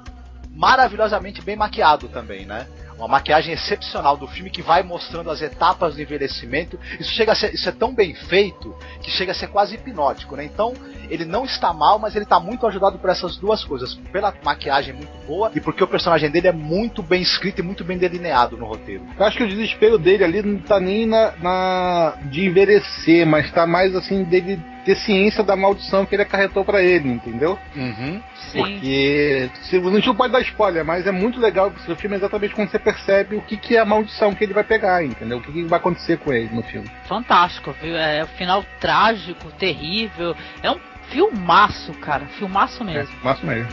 maravilhosamente 0.54 1.42
bem 1.42 1.56
maquiado 1.56 2.08
também, 2.10 2.46
né? 2.46 2.68
Uma 2.98 3.08
maquiagem 3.08 3.54
excepcional 3.54 4.18
do 4.18 4.28
filme 4.28 4.50
que 4.50 4.62
vai 4.62 4.82
mostrando 4.82 5.30
as 5.30 5.42
etapas 5.42 5.96
do 5.96 6.02
envelhecimento. 6.02 6.80
Isso 7.00 7.12
chega 7.12 7.32
a 7.32 7.36
ser, 7.36 7.54
isso 7.54 7.70
é 7.70 7.72
tão 7.72 7.94
bem 7.94 8.14
feito 8.16 8.76
que 9.02 9.12
chega 9.12 9.32
a 9.32 9.36
ser 9.36 9.48
quase 9.48 9.76
hipnótico, 9.76 10.36
né? 10.36 10.44
Então, 10.46 10.74
ele 11.10 11.24
não 11.24 11.46
está 11.46 11.72
mal, 11.74 12.00
mas 12.00 12.16
ele 12.16 12.24
está 12.26 12.40
muito 12.40 12.66
ajudado 12.66 12.98
por 12.98 13.10
essas 13.10 13.38
duas 13.38 13.64
coisas, 13.64 13.94
pela 14.12 14.34
maquiagem 14.44 14.94
muito 14.94 15.12
boa 15.28 15.52
e 15.56 15.62
porque 15.62 15.84
o 15.84 15.88
personagem 15.88 16.30
dele 16.30 16.48
é 16.48 16.52
muito 16.52 17.04
bem 17.04 17.22
escrito 17.22 17.60
e 17.60 17.64
muito 17.64 17.84
bem 17.84 17.98
delineado 17.98 18.58
no 18.58 18.66
roteiro. 18.66 19.04
Eu 19.18 19.26
acho 19.26 19.38
que 19.38 19.44
o 19.44 19.48
desespero 19.48 19.98
dele 19.98 20.24
ali 20.24 20.42
não 20.42 20.60
tá 20.60 20.80
nem 20.80 21.06
na, 21.06 21.34
na- 21.38 22.18
de 22.26 22.46
envelhecer, 22.46 23.26
mas 23.26 23.52
tá 23.52 23.66
mais 23.68 23.96
assim 23.96 24.24
dele 24.24 24.60
ter 24.88 24.96
ciência 24.96 25.44
da 25.44 25.54
maldição 25.54 26.06
que 26.06 26.16
ele 26.16 26.22
acarretou 26.22 26.64
pra 26.64 26.82
ele, 26.82 27.10
entendeu? 27.10 27.60
Uhum. 27.76 28.22
Sim. 28.36 28.58
Porque 28.58 29.50
se, 29.64 29.76
a 29.76 29.92
gente 29.92 30.08
não 30.08 30.16
pode 30.16 30.32
dar 30.32 30.40
spoiler, 30.40 30.86
mas 30.86 31.06
é 31.06 31.12
muito 31.12 31.42
legal 31.42 31.74
o 31.88 31.96
filme 31.98 32.16
é 32.16 32.20
exatamente 32.20 32.56
quando 32.56 32.70
você 32.72 32.80
percebe 32.80 33.36
o 33.36 33.42
que, 33.42 33.58
que 33.58 33.76
é 33.76 33.80
a 33.80 33.86
maldição 33.86 34.34
que 34.34 34.46
ele 34.46 34.54
vai 34.54 34.64
pegar, 34.64 35.04
entendeu? 35.04 35.40
O 35.40 35.42
que, 35.42 35.52
que 35.52 35.64
vai 35.66 35.78
acontecer 35.78 36.18
com 36.20 36.32
ele 36.32 36.56
no 36.56 36.64
filme. 36.64 36.90
Fantástico, 37.06 37.76
viu? 37.82 37.98
É 37.98 38.24
o 38.24 38.28
final 38.28 38.64
trágico, 38.80 39.52
terrível. 39.60 40.34
É 40.64 40.72
um 40.72 40.80
filmaço, 41.10 41.92
cara. 41.96 42.26
Filmaço 42.26 42.82
mesmo. 42.86 43.14
É, 43.22 43.26
máximo 43.26 43.52
mesmo. 43.52 43.70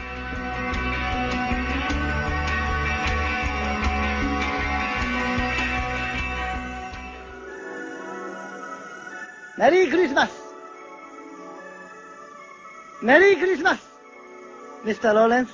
Merry 9.57 9.89
Christmas! 9.89 10.44
Merry 13.05 13.37
Christmas! 13.37 13.79
Mr. 14.83 15.13
Lawrence. 15.13 15.53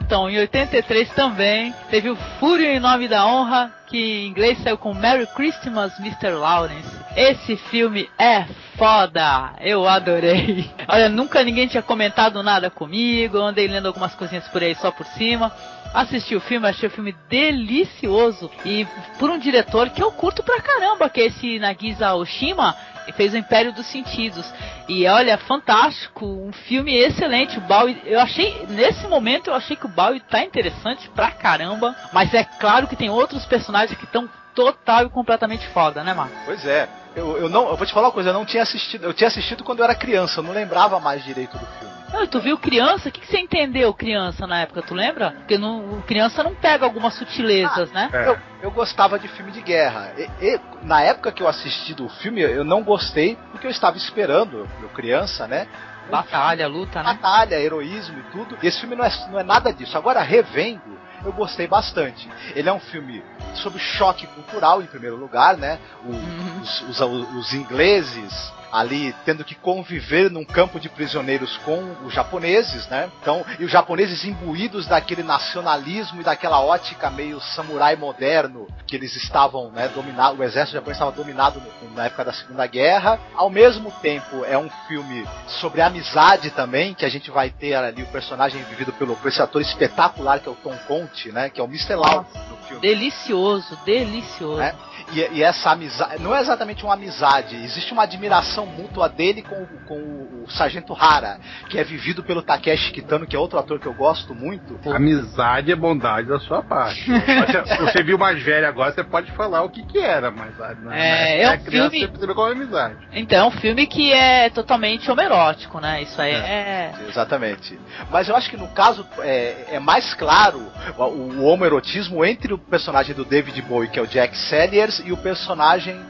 Então, 0.00 0.30
em 0.30 0.38
83 0.38 1.10
também 1.10 1.74
teve 1.90 2.08
o 2.08 2.16
Fúria 2.16 2.74
em 2.74 2.80
Nome 2.80 3.08
da 3.08 3.26
Honra, 3.26 3.70
que 3.88 3.98
em 3.98 4.28
inglês 4.28 4.58
saiu 4.62 4.78
com 4.78 4.94
Merry 4.94 5.26
Christmas, 5.26 5.92
Mr. 5.98 6.30
Lawrence. 6.30 6.88
Esse 7.14 7.58
filme 7.58 8.08
é 8.18 8.46
foda, 8.78 9.52
eu 9.60 9.86
adorei. 9.86 10.70
Olha, 10.88 11.10
nunca 11.10 11.44
ninguém 11.44 11.68
tinha 11.68 11.82
comentado 11.82 12.42
nada 12.42 12.70
comigo, 12.70 13.36
andei 13.36 13.68
lendo 13.68 13.88
algumas 13.88 14.14
coisinhas 14.14 14.48
por 14.48 14.62
aí 14.62 14.74
só 14.76 14.90
por 14.90 15.04
cima. 15.08 15.52
Assisti 15.92 16.36
o 16.36 16.40
filme, 16.40 16.68
achei 16.68 16.88
o 16.88 16.92
filme 16.92 17.14
delicioso 17.28 18.48
e 18.64 18.86
por 19.18 19.28
um 19.28 19.38
diretor 19.38 19.90
que 19.90 20.02
eu 20.02 20.12
curto 20.12 20.42
pra 20.42 20.60
caramba, 20.60 21.10
que 21.10 21.20
é 21.20 21.26
esse 21.26 21.58
Nagisa 21.58 22.14
Oshima, 22.14 22.76
fez 23.12 23.34
o 23.34 23.36
Império 23.36 23.72
dos 23.72 23.86
Sentidos. 23.86 24.46
E 24.88 25.06
olha, 25.06 25.36
fantástico, 25.38 26.24
um 26.26 26.52
filme 26.52 26.94
excelente. 26.96 27.58
O 27.58 27.60
Bowie, 27.62 28.00
eu 28.04 28.20
achei, 28.20 28.66
nesse 28.68 29.06
momento 29.06 29.48
eu 29.48 29.54
achei 29.54 29.76
que 29.76 29.86
o 29.86 29.88
Bowie 29.88 30.20
tá 30.20 30.44
interessante 30.44 31.08
pra 31.10 31.30
caramba, 31.30 31.94
mas 32.12 32.32
é 32.34 32.44
claro 32.44 32.86
que 32.86 32.96
tem 32.96 33.10
outros 33.10 33.44
personagens 33.46 33.98
que 33.98 34.04
estão 34.04 34.28
total 34.64 35.06
e 35.06 35.10
completamente 35.10 35.66
foda, 35.68 36.04
né, 36.04 36.14
Marcos? 36.14 36.38
Pois 36.44 36.66
é. 36.66 36.88
Eu, 37.16 37.36
eu 37.36 37.48
não, 37.48 37.68
eu 37.68 37.76
vou 37.76 37.86
te 37.86 37.92
falar 37.92 38.06
uma 38.06 38.12
coisa, 38.12 38.30
eu 38.30 38.34
não 38.34 38.44
tinha 38.44 38.62
assistido. 38.62 39.04
Eu 39.04 39.12
tinha 39.12 39.28
assistido 39.28 39.64
quando 39.64 39.80
eu 39.80 39.84
era 39.84 39.94
criança, 39.94 40.40
eu 40.40 40.44
não 40.44 40.52
lembrava 40.52 41.00
mais 41.00 41.24
direito 41.24 41.58
do 41.58 41.66
filme. 41.66 41.90
Não, 42.12 42.26
tu 42.26 42.40
viu 42.40 42.58
criança? 42.58 43.08
O 43.08 43.12
que, 43.12 43.20
que 43.20 43.26
você 43.26 43.38
entendeu 43.38 43.94
criança 43.94 44.46
na 44.46 44.60
época, 44.60 44.82
tu 44.82 44.94
lembra? 44.94 45.32
Porque 45.32 45.56
não, 45.56 46.02
criança 46.02 46.42
não 46.42 46.54
pega 46.54 46.84
algumas 46.84 47.14
sutilezas, 47.14 47.90
né? 47.92 48.10
É. 48.12 48.28
Eu, 48.28 48.38
eu 48.62 48.70
gostava 48.70 49.18
de 49.18 49.28
filme 49.28 49.52
de 49.52 49.60
guerra. 49.60 50.12
E, 50.16 50.28
e, 50.44 50.60
na 50.82 51.02
época 51.02 51.30
que 51.30 51.42
eu 51.42 51.48
assisti 51.48 51.94
do 51.94 52.08
filme, 52.08 52.40
eu 52.40 52.64
não 52.64 52.82
gostei, 52.82 53.36
porque 53.52 53.66
eu 53.66 53.70
estava 53.70 53.96
esperando, 53.96 54.68
eu 54.82 54.88
criança, 54.88 55.46
né? 55.46 55.68
Batalha, 56.10 56.66
luta, 56.66 57.02
né? 57.02 57.14
batalha, 57.14 57.54
heroísmo 57.54 58.18
e 58.18 58.22
tudo. 58.32 58.58
E 58.60 58.66
esse 58.66 58.80
filme 58.80 58.96
não 58.96 59.04
é, 59.04 59.10
não 59.30 59.38
é 59.38 59.44
nada 59.44 59.72
disso. 59.72 59.96
Agora, 59.96 60.20
revendo, 60.20 60.98
eu 61.24 61.32
gostei 61.32 61.66
bastante. 61.66 62.28
Ele 62.54 62.68
é 62.68 62.72
um 62.72 62.80
filme 62.80 63.22
sobre 63.54 63.78
choque 63.78 64.26
cultural, 64.28 64.80
em 64.82 64.86
primeiro 64.86 65.16
lugar, 65.16 65.56
né? 65.56 65.78
O- 66.04 66.08
Uhum. 66.10 66.60
os, 66.60 66.80
os- 66.82 67.36
os 67.36 67.52
ingleses 67.54 68.52
ali 68.72 69.14
tendo 69.24 69.44
que 69.44 69.54
conviver 69.54 70.30
num 70.30 70.44
campo 70.44 70.78
de 70.78 70.88
prisioneiros 70.88 71.56
com 71.58 71.96
os 72.04 72.12
japoneses, 72.12 72.86
né? 72.88 73.10
Então, 73.20 73.44
e 73.58 73.64
os 73.64 73.70
japoneses 73.70 74.24
imbuídos 74.24 74.86
daquele 74.86 75.22
nacionalismo 75.22 76.20
e 76.20 76.24
daquela 76.24 76.60
ótica 76.60 77.10
meio 77.10 77.40
samurai 77.40 77.96
moderno 77.96 78.66
que 78.86 78.96
eles 78.96 79.14
estavam, 79.16 79.70
né, 79.70 79.88
dominado, 79.88 80.40
o 80.40 80.44
exército 80.44 80.74
japonês 80.74 80.96
estava 80.96 81.12
dominado 81.12 81.60
no- 81.60 81.94
na 81.94 82.06
época 82.06 82.24
da 82.24 82.32
Segunda 82.32 82.66
Guerra. 82.66 83.18
Ao 83.34 83.48
mesmo 83.50 83.90
tempo, 84.02 84.44
é 84.44 84.58
um 84.58 84.68
filme 84.88 85.26
sobre 85.46 85.80
amizade 85.80 86.50
também, 86.50 86.94
que 86.94 87.04
a 87.04 87.08
gente 87.08 87.30
vai 87.30 87.50
ter 87.50 87.74
ali 87.74 88.02
o 88.02 88.06
personagem 88.06 88.62
vivido 88.64 88.92
pelo 88.92 89.16
por 89.16 89.28
esse 89.28 89.42
ator 89.42 89.60
espetacular 89.60 90.40
que 90.40 90.48
é 90.48 90.52
o 90.52 90.54
Tom 90.54 90.76
Conte, 90.86 91.30
né, 91.32 91.50
que 91.50 91.60
é 91.60 91.64
o 91.64 91.66
Mr. 91.66 91.94
Lawrence 91.94 92.36
no 92.48 92.56
filme. 92.66 92.80
Delicioso, 92.80 93.76
delicioso. 93.84 94.56
Né? 94.58 94.74
E, 95.12 95.38
e 95.38 95.42
essa 95.42 95.70
amizade, 95.70 96.22
não 96.22 96.34
é 96.34 96.40
exatamente 96.40 96.84
uma 96.84 96.94
amizade, 96.94 97.56
existe 97.56 97.92
uma 97.92 98.02
admiração 98.04 98.66
mútua 98.66 99.08
dele 99.08 99.42
com, 99.42 99.54
o- 99.56 99.68
com 99.86 99.94
o, 99.94 100.44
o 100.46 100.50
Sargento 100.50 100.94
Hara, 100.98 101.38
que 101.68 101.78
é 101.78 101.84
vivido 101.84 102.22
pelo 102.22 102.42
Takeshi 102.42 102.92
Kitano, 102.92 103.26
que 103.26 103.34
é 103.34 103.38
outro 103.38 103.58
ator 103.58 103.78
que 103.80 103.86
eu 103.86 103.94
gosto 103.94 104.34
muito. 104.34 104.78
Amizade 104.88 105.72
é 105.72 105.76
bondade 105.76 106.28
da 106.28 106.38
sua 106.38 106.62
parte. 106.62 107.00
Se 107.04 107.76
você 107.82 108.02
viu 108.02 108.16
mais 108.18 108.42
velho 108.42 108.66
agora, 108.68 108.92
você 108.92 109.02
pode 109.04 109.30
falar 109.32 109.62
o 109.62 109.68
que 109.70 109.82
que 109.84 109.98
era, 109.98 110.30
mas 110.30 110.56
na, 110.58 110.96
É, 110.96 111.44
na 111.46 111.52
é 111.52 111.56
um 111.56 111.64
criança 111.64 111.90
filme- 111.90 112.00
você 112.00 112.08
percebeu 112.08 112.34
qual 112.34 112.48
é 112.48 112.50
a 112.50 112.54
amizade. 112.54 112.96
Então, 113.12 113.44
é 113.44 113.48
um 113.48 113.50
filme 113.50 113.86
que 113.86 114.12
é 114.12 114.48
totalmente 114.50 115.10
homerótico, 115.10 115.80
né? 115.80 116.02
Isso 116.02 116.20
aí 116.20 116.32
é. 116.32 116.92
Exatamente. 117.08 117.78
Mas 118.10 118.28
eu 118.28 118.36
acho 118.36 118.48
que 118.50 118.56
no 118.56 118.68
caso 118.68 119.06
é, 119.20 119.66
é 119.72 119.78
mais 119.80 120.14
claro 120.14 120.60
o, 120.96 121.02
o 121.02 121.44
homoerotismo 121.44 122.24
entre 122.24 122.52
o 122.54 122.58
personagem 122.58 123.14
do 123.14 123.24
David 123.24 123.60
Bowie, 123.62 123.88
que 123.88 123.98
é 123.98 124.02
o 124.02 124.06
Jack 124.06 124.36
Sellers, 124.36 124.99
e 125.04 125.12
o 125.12 125.16
personagem 125.16 126.00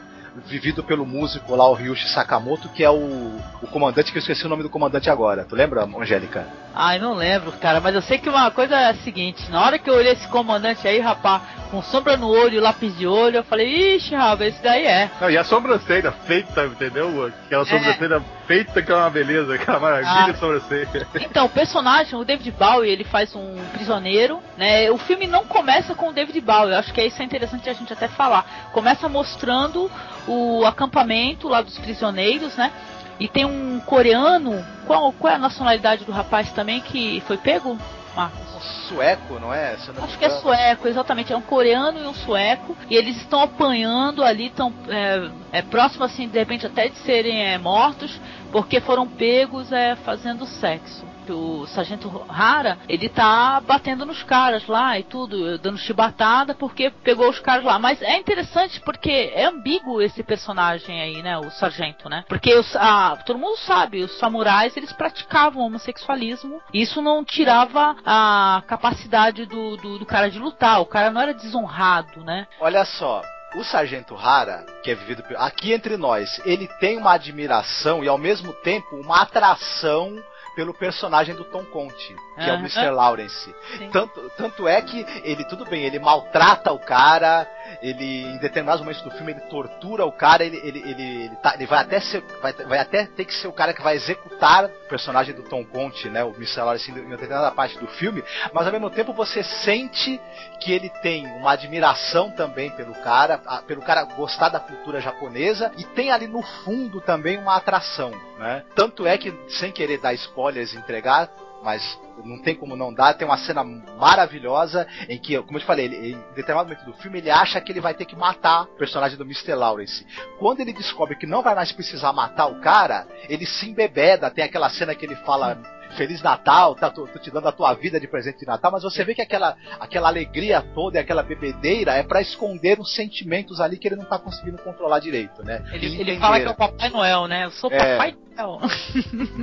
vivido 0.46 0.82
pelo 0.82 1.04
músico 1.04 1.54
lá, 1.56 1.68
o 1.68 1.74
Ryushi 1.74 2.08
Sakamoto, 2.08 2.68
que 2.68 2.84
é 2.84 2.90
o, 2.90 3.40
o 3.62 3.66
comandante, 3.66 4.12
que 4.12 4.18
eu 4.18 4.20
esqueci 4.20 4.46
o 4.46 4.48
nome 4.48 4.62
do 4.62 4.70
comandante 4.70 5.10
agora. 5.10 5.44
Tu 5.44 5.54
lembra, 5.54 5.84
Angélica? 5.84 6.46
Ai, 6.74 6.98
não 6.98 7.14
lembro, 7.14 7.52
cara, 7.52 7.80
mas 7.80 7.94
eu 7.94 8.02
sei 8.02 8.18
que 8.18 8.28
uma 8.28 8.50
coisa 8.50 8.76
é 8.76 8.90
a 8.90 8.94
seguinte: 8.94 9.50
na 9.50 9.64
hora 9.64 9.78
que 9.78 9.90
eu 9.90 9.94
olhei 9.94 10.12
esse 10.12 10.28
comandante 10.28 10.86
aí, 10.86 11.00
rapaz, 11.00 11.42
com 11.70 11.82
sombra 11.82 12.16
no 12.16 12.28
olho 12.28 12.54
e 12.54 12.60
lápis 12.60 12.96
de 12.96 13.06
olho, 13.06 13.38
eu 13.38 13.44
falei, 13.44 13.96
ixi, 13.96 14.14
rapaz, 14.14 14.54
esse 14.54 14.62
daí 14.62 14.86
é. 14.86 15.10
Não, 15.20 15.30
e 15.30 15.36
a 15.36 15.44
sobrancelha 15.44 16.12
feita, 16.12 16.64
entendeu? 16.64 17.26
Aquela 17.46 17.64
sobrancelha 17.64 18.22
feita 18.50 18.82
que 18.82 18.90
é 18.90 18.96
uma 18.96 19.08
beleza, 19.08 19.54
aquela 19.54 19.78
maravilha 19.78 20.10
Ah. 20.10 20.34
sobrancelha. 20.34 21.06
Então, 21.20 21.46
o 21.46 21.48
personagem, 21.48 22.18
o 22.18 22.24
David 22.24 22.50
Bowie, 22.50 22.90
ele 22.90 23.04
faz 23.04 23.36
um 23.36 23.54
prisioneiro, 23.72 24.40
né? 24.56 24.90
O 24.90 24.98
filme 24.98 25.28
não 25.28 25.44
começa 25.44 25.94
com 25.94 26.08
o 26.08 26.12
David 26.12 26.40
Bowie, 26.40 26.72
eu 26.72 26.78
acho 26.78 26.92
que 26.92 27.00
isso 27.00 27.22
é 27.22 27.24
interessante 27.24 27.70
a 27.70 27.72
gente 27.72 27.92
até 27.92 28.08
falar. 28.08 28.44
Começa 28.72 29.08
mostrando 29.08 29.88
o 30.26 30.64
acampamento 30.66 31.46
lá 31.46 31.62
dos 31.62 31.78
prisioneiros, 31.78 32.56
né? 32.56 32.72
E 33.20 33.28
tem 33.28 33.44
um 33.44 33.78
coreano, 33.86 34.64
qual, 34.84 35.12
qual 35.12 35.32
é 35.32 35.36
a 35.36 35.38
nacionalidade 35.38 36.04
do 36.04 36.10
rapaz 36.10 36.50
também 36.50 36.80
que 36.80 37.22
foi 37.28 37.36
pego? 37.36 37.78
Marcos? 38.16 38.49
Sueco, 38.60 39.38
não 39.38 39.52
é? 39.52 39.76
Não 39.94 40.04
Acho 40.04 40.18
que 40.18 40.24
é 40.24 40.30
sueco, 40.30 40.86
exatamente. 40.86 41.32
É 41.32 41.36
um 41.36 41.42
coreano 41.42 41.98
e 41.98 42.06
um 42.06 42.14
sueco. 42.14 42.76
E 42.88 42.94
eles 42.94 43.16
estão 43.16 43.40
apanhando 43.42 44.22
ali, 44.22 44.46
estão 44.46 44.72
é, 44.88 45.30
é, 45.58 45.62
próximo, 45.62 46.04
assim, 46.04 46.28
de 46.28 46.38
repente 46.38 46.66
até 46.66 46.88
de 46.88 46.98
serem 46.98 47.42
é, 47.42 47.58
mortos, 47.58 48.20
porque 48.52 48.80
foram 48.80 49.06
pegos 49.06 49.72
é, 49.72 49.96
fazendo 49.96 50.44
sexo. 50.46 51.04
O 51.32 51.66
sargento 51.66 52.24
Hara, 52.28 52.78
ele 52.88 53.08
tá 53.08 53.60
batendo 53.60 54.04
nos 54.04 54.22
caras 54.22 54.66
lá 54.66 54.98
e 54.98 55.04
tudo, 55.04 55.58
dando 55.58 55.78
chibatada 55.78 56.54
porque 56.54 56.90
pegou 56.90 57.28
os 57.28 57.38
caras 57.38 57.64
lá. 57.64 57.78
Mas 57.78 58.00
é 58.02 58.16
interessante 58.16 58.80
porque 58.80 59.32
é 59.34 59.44
ambíguo 59.44 60.00
esse 60.00 60.22
personagem 60.22 61.00
aí, 61.00 61.22
né? 61.22 61.38
O 61.38 61.50
sargento, 61.50 62.08
né? 62.08 62.24
Porque 62.28 62.54
os, 62.54 62.74
a, 62.76 63.16
todo 63.24 63.38
mundo 63.38 63.56
sabe, 63.58 64.02
os 64.02 64.18
samurais 64.18 64.76
eles 64.76 64.92
praticavam 64.92 65.62
homossexualismo. 65.62 66.60
Isso 66.72 67.00
não 67.00 67.24
tirava 67.24 67.96
a 68.04 68.62
capacidade 68.66 69.46
do, 69.46 69.76
do, 69.76 69.98
do 69.98 70.06
cara 70.06 70.30
de 70.30 70.38
lutar. 70.38 70.80
O 70.80 70.86
cara 70.86 71.10
não 71.10 71.20
era 71.20 71.34
desonrado, 71.34 72.22
né? 72.24 72.46
Olha 72.60 72.84
só, 72.84 73.22
o 73.54 73.64
Sargento 73.64 74.16
Hara, 74.16 74.64
que 74.82 74.90
é 74.90 74.94
vivido 74.94 75.24
aqui 75.36 75.72
entre 75.72 75.96
nós, 75.96 76.40
ele 76.44 76.68
tem 76.78 76.98
uma 76.98 77.14
admiração 77.14 78.04
e 78.04 78.08
ao 78.08 78.18
mesmo 78.18 78.52
tempo 78.52 78.96
uma 78.96 79.22
atração 79.22 80.16
pelo 80.60 80.74
personagem 80.74 81.34
do 81.34 81.42
Tom 81.42 81.64
Conte, 81.64 82.14
que 82.36 82.42
é 82.50 82.52
o. 82.52 82.56
Mr. 82.56 82.90
Lawrence. 82.90 83.54
Sim. 83.78 83.88
Tanto, 83.90 84.30
tanto 84.36 84.68
é 84.68 84.82
que 84.82 85.06
ele, 85.24 85.42
tudo 85.46 85.64
bem, 85.64 85.84
ele 85.84 85.98
maltrata 85.98 86.70
o 86.70 86.78
cara, 86.78 87.48
ele, 87.80 88.24
em 88.24 88.36
determinados 88.36 88.82
momentos 88.82 89.00
do 89.00 89.10
filme, 89.12 89.32
ele 89.32 89.40
tortura 89.42 90.04
o 90.04 90.12
cara, 90.12 90.44
ele, 90.44 90.58
ele, 90.62 90.80
ele, 90.80 91.24
ele, 91.24 91.36
tá- 91.36 91.54
ele 91.54 91.64
vai, 91.64 91.78
até 91.80 91.98
ser, 91.98 92.22
vai, 92.42 92.52
vai 92.52 92.78
até 92.78 93.06
ter 93.06 93.24
que 93.24 93.32
ser 93.32 93.48
o 93.48 93.52
cara 93.54 93.72
que 93.72 93.80
vai 93.80 93.94
executar 93.96 94.66
o 94.66 94.88
personagem 94.90 95.34
do 95.34 95.44
Tom 95.44 95.64
Conte, 95.64 96.10
né, 96.10 96.22
o 96.22 96.34
Mr. 96.34 96.60
Lawrence, 96.60 96.90
em 96.90 97.08
determinada 97.08 97.50
parte 97.52 97.78
do 97.78 97.86
filme, 97.86 98.22
mas 98.52 98.66
ao 98.66 98.72
mesmo 98.72 98.90
tempo 98.90 99.14
você 99.14 99.42
sente 99.42 100.20
que 100.60 100.72
ele 100.72 100.90
tem 101.00 101.26
uma 101.26 101.52
admiração 101.52 102.30
também 102.32 102.68
pelo 102.72 102.92
cara, 102.96 103.40
a- 103.46 103.62
pelo 103.62 103.80
cara 103.80 104.04
gostar 104.04 104.50
da 104.50 104.60
cultura 104.60 105.00
japonesa, 105.00 105.72
e 105.78 105.84
tem 105.84 106.10
ali 106.12 106.26
no 106.26 106.42
fundo 106.42 107.00
também 107.00 107.38
uma 107.38 107.56
atração, 107.56 108.10
né? 108.38 108.62
Tanto 108.74 109.06
é 109.06 109.16
que, 109.16 109.32
sem 109.48 109.70
querer 109.72 109.98
dar 109.98 110.12
spoilers 110.50 110.74
entregar, 110.74 111.30
mas 111.62 111.98
não 112.24 112.42
tem 112.42 112.54
como 112.54 112.76
não 112.76 112.92
dar, 112.92 113.14
tem 113.14 113.26
uma 113.26 113.38
cena 113.38 113.62
maravilhosa 113.64 114.86
em 115.08 115.18
que, 115.18 115.40
como 115.42 115.56
eu 115.56 115.60
te 115.60 115.66
falei, 115.66 115.86
ele, 115.86 116.12
em 116.12 116.34
determinado 116.34 116.68
momento 116.68 116.84
do 116.84 116.94
filme, 116.94 117.18
ele 117.18 117.30
acha 117.30 117.60
que 117.60 117.70
ele 117.70 117.80
vai 117.80 117.94
ter 117.94 118.04
que 118.04 118.16
matar 118.16 118.64
o 118.64 118.76
personagem 118.76 119.16
do 119.16 119.24
Mr. 119.24 119.54
Lawrence. 119.54 120.06
Quando 120.38 120.60
ele 120.60 120.72
descobre 120.72 121.16
que 121.16 121.26
não 121.26 121.42
vai 121.42 121.54
mais 121.54 121.72
precisar 121.72 122.12
matar 122.12 122.46
o 122.46 122.60
cara, 122.60 123.06
ele 123.28 123.46
se 123.46 123.68
embebeda, 123.68 124.30
tem 124.30 124.44
aquela 124.44 124.70
cena 124.70 124.94
que 124.94 125.04
ele 125.04 125.16
fala 125.16 125.58
Feliz 125.96 126.22
Natal, 126.22 126.74
tá, 126.74 126.90
tô, 126.90 127.06
tô 127.06 127.18
te 127.18 127.30
dando 127.30 127.48
a 127.48 127.52
tua 127.52 127.74
vida 127.74 127.98
de 127.98 128.06
presente 128.06 128.40
de 128.40 128.46
Natal, 128.46 128.70
mas 128.72 128.82
você 128.82 129.04
vê 129.04 129.14
que 129.14 129.22
aquela, 129.22 129.56
aquela 129.78 130.08
alegria 130.08 130.62
toda 130.74 130.98
e 130.98 131.00
aquela 131.00 131.22
bebedeira 131.22 131.94
é 131.94 132.02
para 132.02 132.20
esconder 132.20 132.78
os 132.78 132.94
sentimentos 132.94 133.60
ali 133.60 133.78
que 133.78 133.88
ele 133.88 133.96
não 133.96 134.04
tá 134.04 134.18
conseguindo 134.18 134.58
controlar 134.58 135.00
direito, 135.00 135.42
né? 135.42 135.62
Ele, 135.72 136.00
ele 136.00 136.18
fala 136.18 136.40
que 136.40 136.46
é 136.46 136.50
o 136.50 136.54
Papai 136.54 136.88
Noel, 136.90 137.26
né? 137.26 137.44
Eu 137.44 137.50
sou 137.50 137.70
é. 137.72 137.78
Papai 137.78 138.12
Noel. 138.12 138.60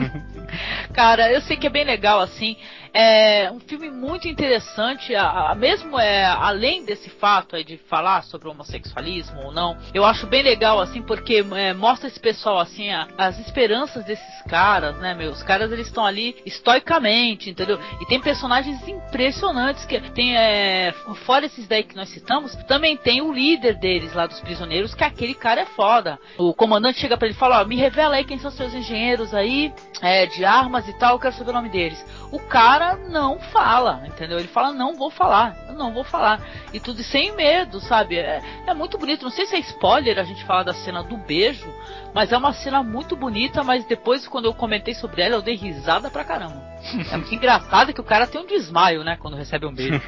Cara, 0.93 1.31
eu 1.31 1.41
sei 1.41 1.57
que 1.57 1.67
é 1.67 1.69
bem 1.69 1.83
legal, 1.83 2.19
assim. 2.19 2.57
É 2.93 3.51
um 3.51 3.59
filme 3.59 3.91
muito 3.91 4.27
interessante, 4.27 5.13
a, 5.13 5.51
a, 5.51 5.55
mesmo 5.55 5.99
é, 5.99 6.25
além 6.25 6.83
desse 6.83 7.09
fato 7.09 7.55
é, 7.55 7.61
de 7.61 7.77
falar 7.77 8.23
sobre 8.23 8.47
homossexualismo 8.47 9.39
ou 9.41 9.51
não, 9.51 9.77
eu 9.93 10.03
acho 10.03 10.25
bem 10.25 10.41
legal, 10.41 10.79
assim, 10.79 11.01
porque 11.01 11.45
é, 11.55 11.73
mostra 11.73 12.07
esse 12.07 12.19
pessoal, 12.19 12.59
assim, 12.59 12.89
a, 12.89 13.07
as 13.17 13.37
esperanças 13.39 14.03
desses 14.05 14.41
caras, 14.49 14.97
né, 14.97 15.13
meu? 15.13 15.31
Os 15.31 15.43
caras, 15.43 15.71
eles 15.71 15.87
estão 15.87 16.05
ali 16.05 16.36
estoicamente, 16.45 17.49
entendeu? 17.49 17.79
E 18.01 18.05
tem 18.05 18.19
personagens 18.19 18.85
impressionantes 18.87 19.85
que 19.85 19.99
tem, 20.11 20.35
é, 20.35 20.93
fora 21.25 21.45
esses 21.45 21.67
daí 21.67 21.83
que 21.83 21.95
nós 21.95 22.09
citamos, 22.09 22.55
também 22.67 22.95
tem 22.95 23.21
o 23.21 23.31
líder 23.31 23.75
deles 23.75 24.13
lá 24.13 24.25
dos 24.25 24.39
prisioneiros, 24.39 24.93
que 24.93 25.03
aquele 25.03 25.33
cara 25.33 25.61
é 25.61 25.65
foda. 25.65 26.19
O 26.37 26.53
comandante 26.53 26.99
chega 26.99 27.17
para 27.17 27.27
ele 27.27 27.35
e 27.35 27.39
fala, 27.39 27.61
ó, 27.61 27.65
me 27.65 27.75
revela 27.75 28.15
aí 28.15 28.25
quem 28.25 28.39
são 28.39 28.51
seus 28.51 28.73
engenheiros 28.73 29.33
aí, 29.33 29.73
é, 30.01 30.25
de 30.25 30.45
armas 30.45 30.87
e 30.87 30.93
tal, 30.93 31.13
eu 31.13 31.19
quero 31.19 31.35
saber 31.35 31.51
o 31.51 31.53
nome 31.53 31.69
deles. 31.69 32.03
O 32.31 32.39
cara 32.39 32.95
não 32.95 33.39
fala, 33.39 34.03
entendeu? 34.05 34.39
Ele 34.39 34.47
fala, 34.47 34.71
não 34.71 34.95
vou 34.95 35.09
falar, 35.09 35.55
não 35.77 35.93
vou 35.93 36.03
falar. 36.03 36.41
E 36.73 36.79
tudo 36.79 37.01
sem 37.03 37.35
medo, 37.35 37.79
sabe? 37.79 38.17
É, 38.17 38.41
é 38.65 38.73
muito 38.73 38.97
bonito. 38.97 39.23
Não 39.23 39.31
sei 39.31 39.45
se 39.45 39.55
é 39.55 39.59
spoiler 39.59 40.19
a 40.19 40.23
gente 40.23 40.43
falar 40.43 40.63
da 40.63 40.73
cena 40.73 41.03
do 41.03 41.17
beijo, 41.17 41.67
mas 42.13 42.31
é 42.31 42.37
uma 42.37 42.53
cena 42.53 42.83
muito 42.83 43.15
bonita, 43.15 43.63
mas 43.63 43.85
depois, 43.85 44.27
quando 44.27 44.45
eu 44.45 44.53
comentei 44.53 44.93
sobre 44.93 45.21
ela, 45.21 45.35
eu 45.35 45.41
dei 45.41 45.55
risada 45.55 46.09
pra 46.09 46.23
caramba. 46.27 46.61
É 47.11 47.17
muito 47.17 47.33
engraçado 47.33 47.93
que 47.93 48.01
o 48.01 48.03
cara 48.03 48.27
tem 48.27 48.41
um 48.41 48.45
desmaio, 48.45 49.03
né? 49.03 49.17
Quando 49.19 49.37
recebe 49.37 49.65
um 49.65 49.73
beijo. 49.73 49.99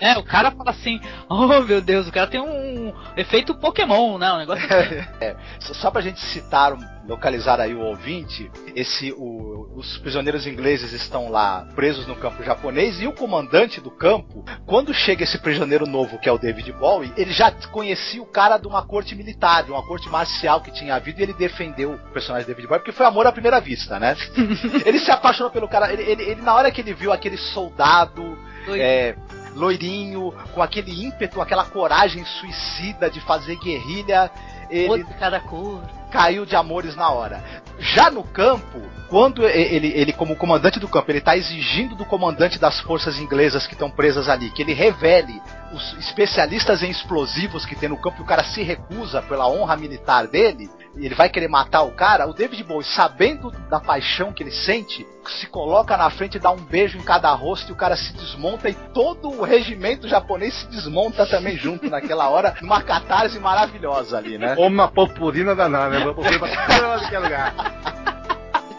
É, 0.00 0.18
o 0.18 0.22
cara 0.22 0.50
fala 0.50 0.70
assim, 0.70 1.00
oh 1.30 1.60
meu 1.62 1.80
Deus, 1.80 2.06
o 2.06 2.12
cara 2.12 2.26
tem 2.26 2.38
um 2.38 2.92
efeito 3.16 3.54
Pokémon, 3.54 4.18
né? 4.18 4.30
Um 4.32 4.38
negócio 4.38 4.62
assim. 4.66 4.96
é, 5.18 5.36
só 5.58 5.90
pra 5.90 6.02
gente 6.02 6.20
citar, 6.20 6.76
localizar 7.08 7.58
aí 7.58 7.74
o 7.74 7.80
ouvinte, 7.80 8.50
esse, 8.74 9.12
o, 9.12 9.63
os 9.74 9.98
prisioneiros 9.98 10.46
ingleses 10.46 10.92
estão 10.92 11.28
lá 11.28 11.66
presos 11.74 12.06
no 12.06 12.14
campo 12.14 12.42
japonês 12.42 13.00
e 13.00 13.06
o 13.06 13.12
comandante 13.12 13.80
do 13.80 13.90
campo, 13.90 14.44
quando 14.66 14.94
chega 14.94 15.24
esse 15.24 15.38
prisioneiro 15.38 15.86
novo, 15.86 16.18
que 16.18 16.28
é 16.28 16.32
o 16.32 16.38
David 16.38 16.72
Bowie, 16.72 17.12
ele 17.16 17.32
já 17.32 17.50
conhecia 17.50 18.22
o 18.22 18.26
cara 18.26 18.56
de 18.56 18.66
uma 18.66 18.86
corte 18.86 19.14
militar, 19.14 19.64
de 19.64 19.72
uma 19.72 19.84
corte 19.84 20.08
marcial 20.08 20.60
que 20.60 20.70
tinha 20.70 20.94
havido 20.94 21.20
e 21.20 21.24
ele 21.24 21.34
defendeu 21.34 21.94
o 21.94 21.98
personagem 22.12 22.46
David 22.46 22.68
Bowie, 22.68 22.80
porque 22.80 22.92
foi 22.92 23.06
amor 23.06 23.26
à 23.26 23.32
primeira 23.32 23.60
vista, 23.60 23.98
né? 23.98 24.16
ele 24.86 24.98
se 24.98 25.10
apaixonou 25.10 25.50
pelo 25.50 25.68
cara, 25.68 25.92
ele, 25.92 26.02
ele, 26.02 26.22
ele 26.22 26.42
na 26.42 26.54
hora 26.54 26.70
que 26.70 26.80
ele 26.80 26.94
viu 26.94 27.12
aquele 27.12 27.36
soldado. 27.36 28.38
É, 28.66 29.14
loirinho, 29.54 30.34
com 30.52 30.62
aquele 30.62 31.04
ímpeto, 31.04 31.40
aquela 31.40 31.64
coragem 31.64 32.24
suicida 32.24 33.10
de 33.10 33.20
fazer 33.20 33.56
guerrilha. 33.56 34.30
Ele 34.70 35.04
cada 35.18 35.40
cor. 35.40 35.82
caiu 36.10 36.46
de 36.46 36.56
amores 36.56 36.96
na 36.96 37.10
hora. 37.10 37.42
Já 37.78 38.10
no 38.10 38.24
campo, 38.24 38.80
quando 39.08 39.46
ele, 39.46 39.88
ele 39.94 40.12
como 40.12 40.36
comandante 40.36 40.80
do 40.80 40.88
campo, 40.88 41.10
ele 41.10 41.18
está 41.18 41.36
exigindo 41.36 41.94
do 41.94 42.04
comandante 42.04 42.58
das 42.58 42.80
forças 42.80 43.18
inglesas 43.18 43.66
que 43.66 43.74
estão 43.74 43.90
presas 43.90 44.28
ali 44.28 44.50
que 44.50 44.62
ele 44.62 44.72
revele 44.72 45.40
os 45.72 45.92
especialistas 45.98 46.82
em 46.82 46.90
explosivos 46.90 47.66
que 47.66 47.74
tem 47.74 47.88
no 47.88 47.96
campo 47.96 48.18
e 48.20 48.22
o 48.22 48.26
cara 48.26 48.44
se 48.44 48.62
recusa 48.62 49.20
pela 49.22 49.48
honra 49.48 49.76
militar 49.76 50.26
dele, 50.26 50.70
ele 50.96 51.14
vai 51.14 51.28
querer 51.28 51.48
matar 51.48 51.82
o 51.82 51.90
cara, 51.90 52.26
o 52.26 52.32
David 52.32 52.62
Bowie, 52.62 52.84
sabendo 52.84 53.50
da 53.68 53.80
paixão 53.80 54.32
que 54.32 54.42
ele 54.42 54.52
sente, 54.52 55.06
se 55.26 55.46
coloca 55.46 55.96
na 55.96 56.08
frente 56.10 56.36
e 56.36 56.40
dá 56.40 56.50
um 56.50 56.56
beijo 56.56 56.96
em 56.96 57.02
cada 57.02 57.32
rosto 57.32 57.70
e 57.70 57.72
o 57.72 57.76
cara 57.76 57.96
se 57.96 58.12
desmonta 58.12 58.68
e 58.68 58.74
todo 58.74 59.28
o 59.28 59.42
regimento 59.42 60.06
japonês 60.06 60.54
se 60.54 60.66
desmonta 60.68 61.26
também 61.26 61.56
junto 61.56 61.90
naquela 61.90 62.28
hora, 62.28 62.54
numa 62.60 62.82
catarse 62.82 63.38
maravilhosa 63.38 64.18
ali, 64.18 64.38
né? 64.38 64.54
Ou 64.56 64.68
uma 64.68 64.88
purpurina 64.88 65.54
danada, 65.54 65.98
né? 65.98 66.04
Uma 66.04 66.14
purpurina 66.14 66.38
pra 66.38 67.20
lugar. 67.20 68.13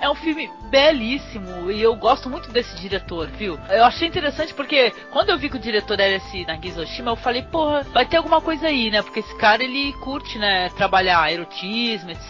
É 0.05 0.09
um 0.09 0.13
filme 0.13 0.51
belíssimo 0.69 1.71
e 1.71 1.81
eu 1.81 1.95
gosto 1.95 2.29
muito 2.29 2.51
desse 2.51 2.75
diretor, 2.75 3.25
viu? 3.25 3.57
Eu 3.67 3.85
achei 3.85 4.07
interessante 4.07 4.53
porque 4.53 4.93
quando 5.09 5.31
eu 5.31 5.37
vi 5.39 5.49
que 5.49 5.55
o 5.55 5.59
diretor 5.59 5.99
era 5.99 6.17
esse 6.17 6.45
Nagisa 6.45 6.83
Oshima, 6.83 7.09
eu 7.09 7.15
falei, 7.15 7.41
porra, 7.41 7.81
vai 7.91 8.05
ter 8.05 8.17
alguma 8.17 8.39
coisa 8.39 8.67
aí, 8.67 8.91
né? 8.91 9.01
Porque 9.01 9.21
esse 9.21 9.35
cara 9.37 9.63
ele 9.63 9.93
curte, 9.93 10.37
né, 10.37 10.69
trabalhar 10.77 11.33
erotismo, 11.33 12.11
etc, 12.11 12.29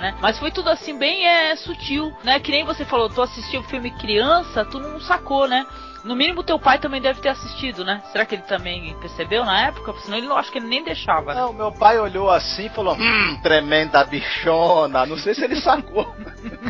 né? 0.00 0.14
Mas 0.20 0.38
foi 0.38 0.52
tudo 0.52 0.70
assim 0.70 0.96
bem 0.96 1.26
é, 1.26 1.56
sutil, 1.56 2.16
né? 2.22 2.38
Que 2.38 2.52
nem 2.52 2.64
você 2.64 2.84
falou, 2.84 3.08
tu 3.08 3.20
assistiu 3.20 3.58
o 3.60 3.64
filme 3.64 3.90
criança, 3.90 4.64
tu 4.64 4.78
não 4.78 5.00
sacou, 5.00 5.48
né? 5.48 5.66
No 6.06 6.14
mínimo, 6.14 6.44
teu 6.44 6.56
pai 6.56 6.78
também 6.78 7.00
deve 7.00 7.20
ter 7.20 7.30
assistido, 7.30 7.84
né? 7.84 8.00
Será 8.12 8.24
que 8.24 8.36
ele 8.36 8.42
também 8.42 8.96
percebeu 9.00 9.44
na 9.44 9.66
época? 9.66 9.92
Senão 10.04 10.16
ele 10.16 10.28
não 10.28 10.36
acho 10.36 10.52
que 10.52 10.58
ele 10.58 10.68
nem 10.68 10.84
deixava. 10.84 11.34
Né? 11.34 11.40
Não, 11.40 11.52
meu 11.52 11.72
pai 11.72 11.98
olhou 11.98 12.30
assim 12.30 12.66
e 12.66 12.68
falou: 12.68 12.94
Hum, 12.94 13.40
tremenda 13.42 14.04
bichona. 14.04 15.04
Não 15.04 15.18
sei 15.18 15.34
se 15.34 15.42
ele 15.42 15.56
sacou. 15.56 16.14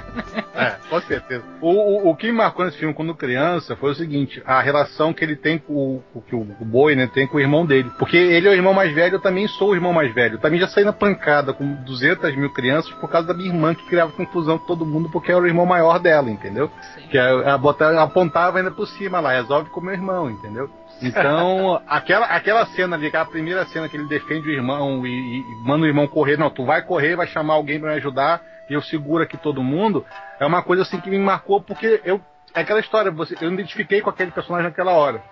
é, 0.55 0.76
com 0.89 1.01
certeza. 1.03 1.45
O, 1.61 1.70
o, 1.70 2.11
o, 2.11 2.16
que 2.16 2.26
me 2.28 2.32
marcou 2.32 2.64
nesse 2.64 2.78
filme 2.78 2.95
quando 2.95 3.14
criança 3.14 3.76
foi 3.76 3.91
o 3.91 3.95
seguinte: 3.95 4.43
a 4.47 4.61
relação 4.62 5.12
que 5.12 5.22
ele 5.22 5.37
tem 5.37 5.59
com 5.59 6.03
o 6.14 6.22
que 6.22 6.34
o, 6.34 6.41
o 6.41 6.64
Boi, 6.64 6.97
né, 6.97 7.07
tem 7.07 7.26
com 7.26 7.37
o 7.37 7.41
irmão 7.41 7.66
dele. 7.66 7.91
Porque 7.99 8.16
ele 8.16 8.49
é 8.49 8.51
o 8.51 8.55
irmão 8.55 8.72
mais 8.72 8.95
velho, 8.95 9.16
eu 9.16 9.20
também 9.20 9.47
sou 9.49 9.70
o 9.70 9.74
irmão 9.74 9.93
mais 9.93 10.14
velho. 10.14 10.37
Eu 10.37 10.41
também 10.41 10.59
já 10.59 10.68
saí 10.68 10.84
na 10.84 10.95
pancada 10.95 11.53
com 11.53 11.74
200 11.84 12.34
mil 12.37 12.53
crianças 12.55 12.91
por 12.95 13.11
causa 13.11 13.28
da 13.28 13.34
minha 13.34 13.51
irmã 13.51 13.74
que 13.74 13.87
criava 13.87 14.12
confusão 14.12 14.59
com 14.59 14.66
todo 14.66 14.87
mundo 14.87 15.11
porque 15.11 15.30
era 15.30 15.43
o 15.43 15.47
irmão 15.47 15.66
maior 15.66 15.99
dela, 15.99 16.30
entendeu? 16.30 16.70
Sim. 16.95 17.09
Que 17.09 17.18
a, 17.18 17.55
a, 17.55 18.03
apontava 18.03 18.59
ainda 18.59 18.70
por 18.70 18.87
cima 18.87 19.20
lá, 19.20 19.26
resolve 19.31 19.70
com 19.70 19.81
meu 19.81 19.93
irmão, 19.93 20.31
entendeu? 20.31 20.70
Então, 21.03 21.81
aquela, 21.87 22.27
aquela 22.27 22.66
cena 22.66 22.97
ali, 22.97 23.07
aquela 23.07 23.24
primeira 23.24 23.64
cena 23.66 23.89
que 23.89 23.97
ele 23.97 24.07
defende 24.07 24.49
o 24.49 24.53
irmão 24.53 25.07
e, 25.07 25.41
e, 25.41 25.45
manda 25.64 25.85
o 25.85 25.89
irmão 25.89 26.07
correr, 26.07 26.37
não, 26.37 26.51
tu 26.51 26.64
vai 26.64 26.83
correr, 26.83 27.16
vai 27.16 27.27
chamar 27.27 27.55
alguém 27.55 27.79
para 27.79 27.91
me 27.91 27.97
ajudar, 27.97 28.43
e 28.68 28.74
eu 28.74 28.83
seguro 28.83 29.22
aqui 29.22 29.37
todo 29.37 29.62
mundo, 29.62 30.05
é 30.41 30.47
uma 30.47 30.62
coisa 30.62 30.83
assim 30.83 31.01
que 31.01 31.11
me 31.11 31.18
marcou, 31.18 31.61
porque 31.61 32.01
eu. 32.05 32.20
É 32.55 32.61
aquela 32.61 32.81
história, 32.81 33.11
você, 33.11 33.37
eu 33.41 33.51
me 33.51 33.55
identifiquei 33.55 34.01
com 34.01 34.09
aquele 34.09 34.31
personagem 34.31 34.70
naquela 34.70 34.93
hora. 34.93 35.22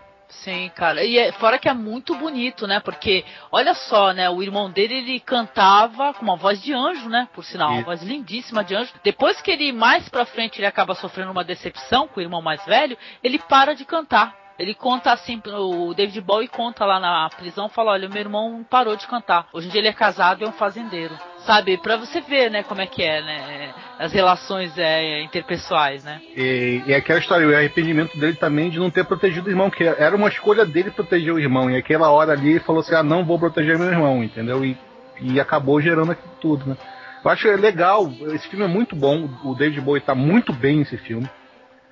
Sim, 0.43 0.70
cara. 0.74 1.03
E 1.05 1.18
é, 1.18 1.32
fora 1.32 1.59
que 1.59 1.68
é 1.68 1.72
muito 1.72 2.14
bonito, 2.14 2.66
né? 2.66 2.80
Porque, 2.80 3.24
olha 3.51 3.74
só, 3.74 4.12
né? 4.12 4.28
O 4.28 4.43
irmão 4.43 4.70
dele, 4.70 4.95
ele 4.95 5.20
cantava 5.20 6.12
com 6.12 6.22
uma 6.22 6.37
voz 6.37 6.62
de 6.62 6.72
anjo, 6.72 7.09
né? 7.09 7.28
Por 7.32 7.45
sinal, 7.45 7.72
uma 7.72 7.82
voz 7.82 8.03
lindíssima 8.03 8.62
de 8.62 8.74
anjo. 8.74 8.93
Depois 9.03 9.41
que 9.41 9.51
ele, 9.51 9.72
mais 9.72 10.09
pra 10.09 10.26
frente, 10.26 10.59
ele 10.59 10.66
acaba 10.66 10.95
sofrendo 10.95 11.30
uma 11.30 11.45
decepção 11.45 12.07
com 12.07 12.20
o 12.20 12.22
irmão 12.22 12.43
mais 12.43 12.64
velho, 12.66 12.97
ele 13.22 13.39
para 13.39 13.74
de 13.74 13.85
cantar. 13.85 14.35
Ele 14.59 14.72
conta 14.72 15.12
assim, 15.12 15.43
o 15.47 15.93
David 15.95 16.20
Bowie 16.20 16.47
conta 16.47 16.85
lá 16.85 17.01
na 17.01 17.28
prisão, 17.30 17.68
fala, 17.68 17.93
olha, 17.93 18.09
meu 18.09 18.20
irmão 18.20 18.64
parou 18.68 18.95
de 18.95 19.07
cantar. 19.07 19.49
Hoje 19.53 19.66
em 19.66 19.70
dia 19.70 19.80
ele 19.80 19.89
é 19.89 19.93
casado 19.93 20.43
e 20.43 20.45
é 20.45 20.49
um 20.49 20.53
fazendeiro. 20.53 21.18
Sabe, 21.39 21.76
pra 21.76 21.97
você 21.97 22.20
ver, 22.20 22.51
né, 22.51 22.62
como 22.62 22.80
é 22.80 22.87
que 22.87 23.03
é, 23.03 23.20
né, 23.20 23.74
as 23.99 24.12
relações 24.12 24.76
é, 24.76 25.22
interpessoais, 25.22 26.03
né. 26.05 26.20
E, 26.36 26.82
e 26.86 26.95
aquela 26.95 27.18
história, 27.18 27.47
o 27.47 27.55
arrependimento 27.55 28.18
dele 28.18 28.36
também 28.36 28.70
de 28.70 28.78
não 28.78 28.90
ter 28.90 29.05
protegido 29.05 29.49
o 29.49 29.51
irmão, 29.51 29.70
que 29.70 29.84
era 29.84 30.14
uma 30.16 30.28
escolha 30.28 30.64
dele 30.64 30.90
proteger 30.90 31.32
o 31.32 31.38
irmão. 31.38 31.70
E 31.70 31.76
aquela 31.76 32.11
hora 32.11 32.32
ali 32.32 32.51
ele 32.51 32.61
falou 32.61 32.80
assim, 32.80 32.95
ah, 32.95 33.03
não 33.03 33.24
vou 33.24 33.38
proteger 33.38 33.78
meu 33.78 33.88
irmão, 33.88 34.22
entendeu? 34.22 34.64
E, 34.64 34.76
e 35.20 35.40
acabou 35.40 35.80
gerando 35.80 36.12
aquilo 36.12 36.34
tudo, 36.40 36.66
né. 36.66 36.76
Eu 37.24 37.30
acho 37.30 37.49
legal, 37.57 38.12
esse 38.34 38.47
filme 38.49 38.66
é 38.66 38.68
muito 38.68 38.95
bom, 38.95 39.30
o 39.45 39.55
David 39.55 39.80
Bowie 39.80 40.03
tá 40.03 40.14
muito 40.14 40.53
bem 40.53 40.78
nesse 40.78 40.99
filme. 40.99 41.28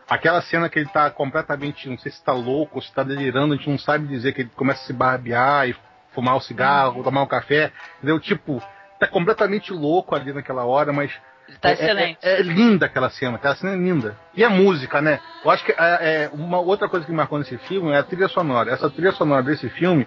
Aquela 0.07 0.43
cena 0.43 0.69
que 0.69 0.79
ele 0.79 0.91
tá 0.91 1.09
completamente, 1.11 1.89
não 1.89 1.97
sei 1.97 2.13
se 2.13 2.23
tá 2.23 2.33
louco, 2.35 2.83
se 2.83 2.93
tá 2.93 3.03
delirando, 3.03 3.55
a 3.55 3.57
gente 3.57 3.71
não 3.71 3.79
sabe 3.79 4.07
dizer 4.07 4.35
que 4.35 4.43
ele 4.43 4.51
começa 4.55 4.83
a 4.83 4.87
se 4.87 4.93
barbear 4.93 5.71
e 5.71 5.77
fumar 6.13 6.35
o 6.35 6.37
um 6.37 6.41
cigarro, 6.41 7.03
tomar 7.03 7.23
um 7.23 7.27
café, 7.27 7.73
entendeu? 7.97 8.21
Tipo, 8.21 8.63
tá 9.01 9.07
completamente 9.07 9.73
louco 9.73 10.15
ali 10.15 10.35
naquela 10.35 10.67
hora, 10.67 10.93
mas 10.93 11.11
Tá 11.61 11.71
é, 11.71 11.73
excelente. 11.73 12.19
É, 12.23 12.35
é, 12.35 12.41
é, 12.41 12.43
linda 12.43 12.87
aquela 12.87 13.11
cena, 13.11 13.37
aquela 13.37 13.55
cena 13.55 13.73
é 13.73 13.77
linda. 13.77 14.17
E 14.35 14.45
a 14.45 14.51
música, 14.51 15.01
né? 15.01 15.21
Eu 15.45 15.51
acho 15.51 15.65
que 15.65 15.73
é, 15.73 15.77
é, 15.79 16.31
uma 16.33 16.59
outra 16.59 16.89
coisa 16.89 17.07
que 17.07 17.13
marcou 17.13 17.39
nesse 17.39 17.57
filme 17.59 17.91
é 17.93 17.99
a 17.99 18.03
trilha 18.03 18.29
sonora. 18.29 18.73
Essa 18.73 18.91
trilha 18.91 19.13
sonora 19.13 19.43
desse 19.43 19.69
filme, 19.69 20.07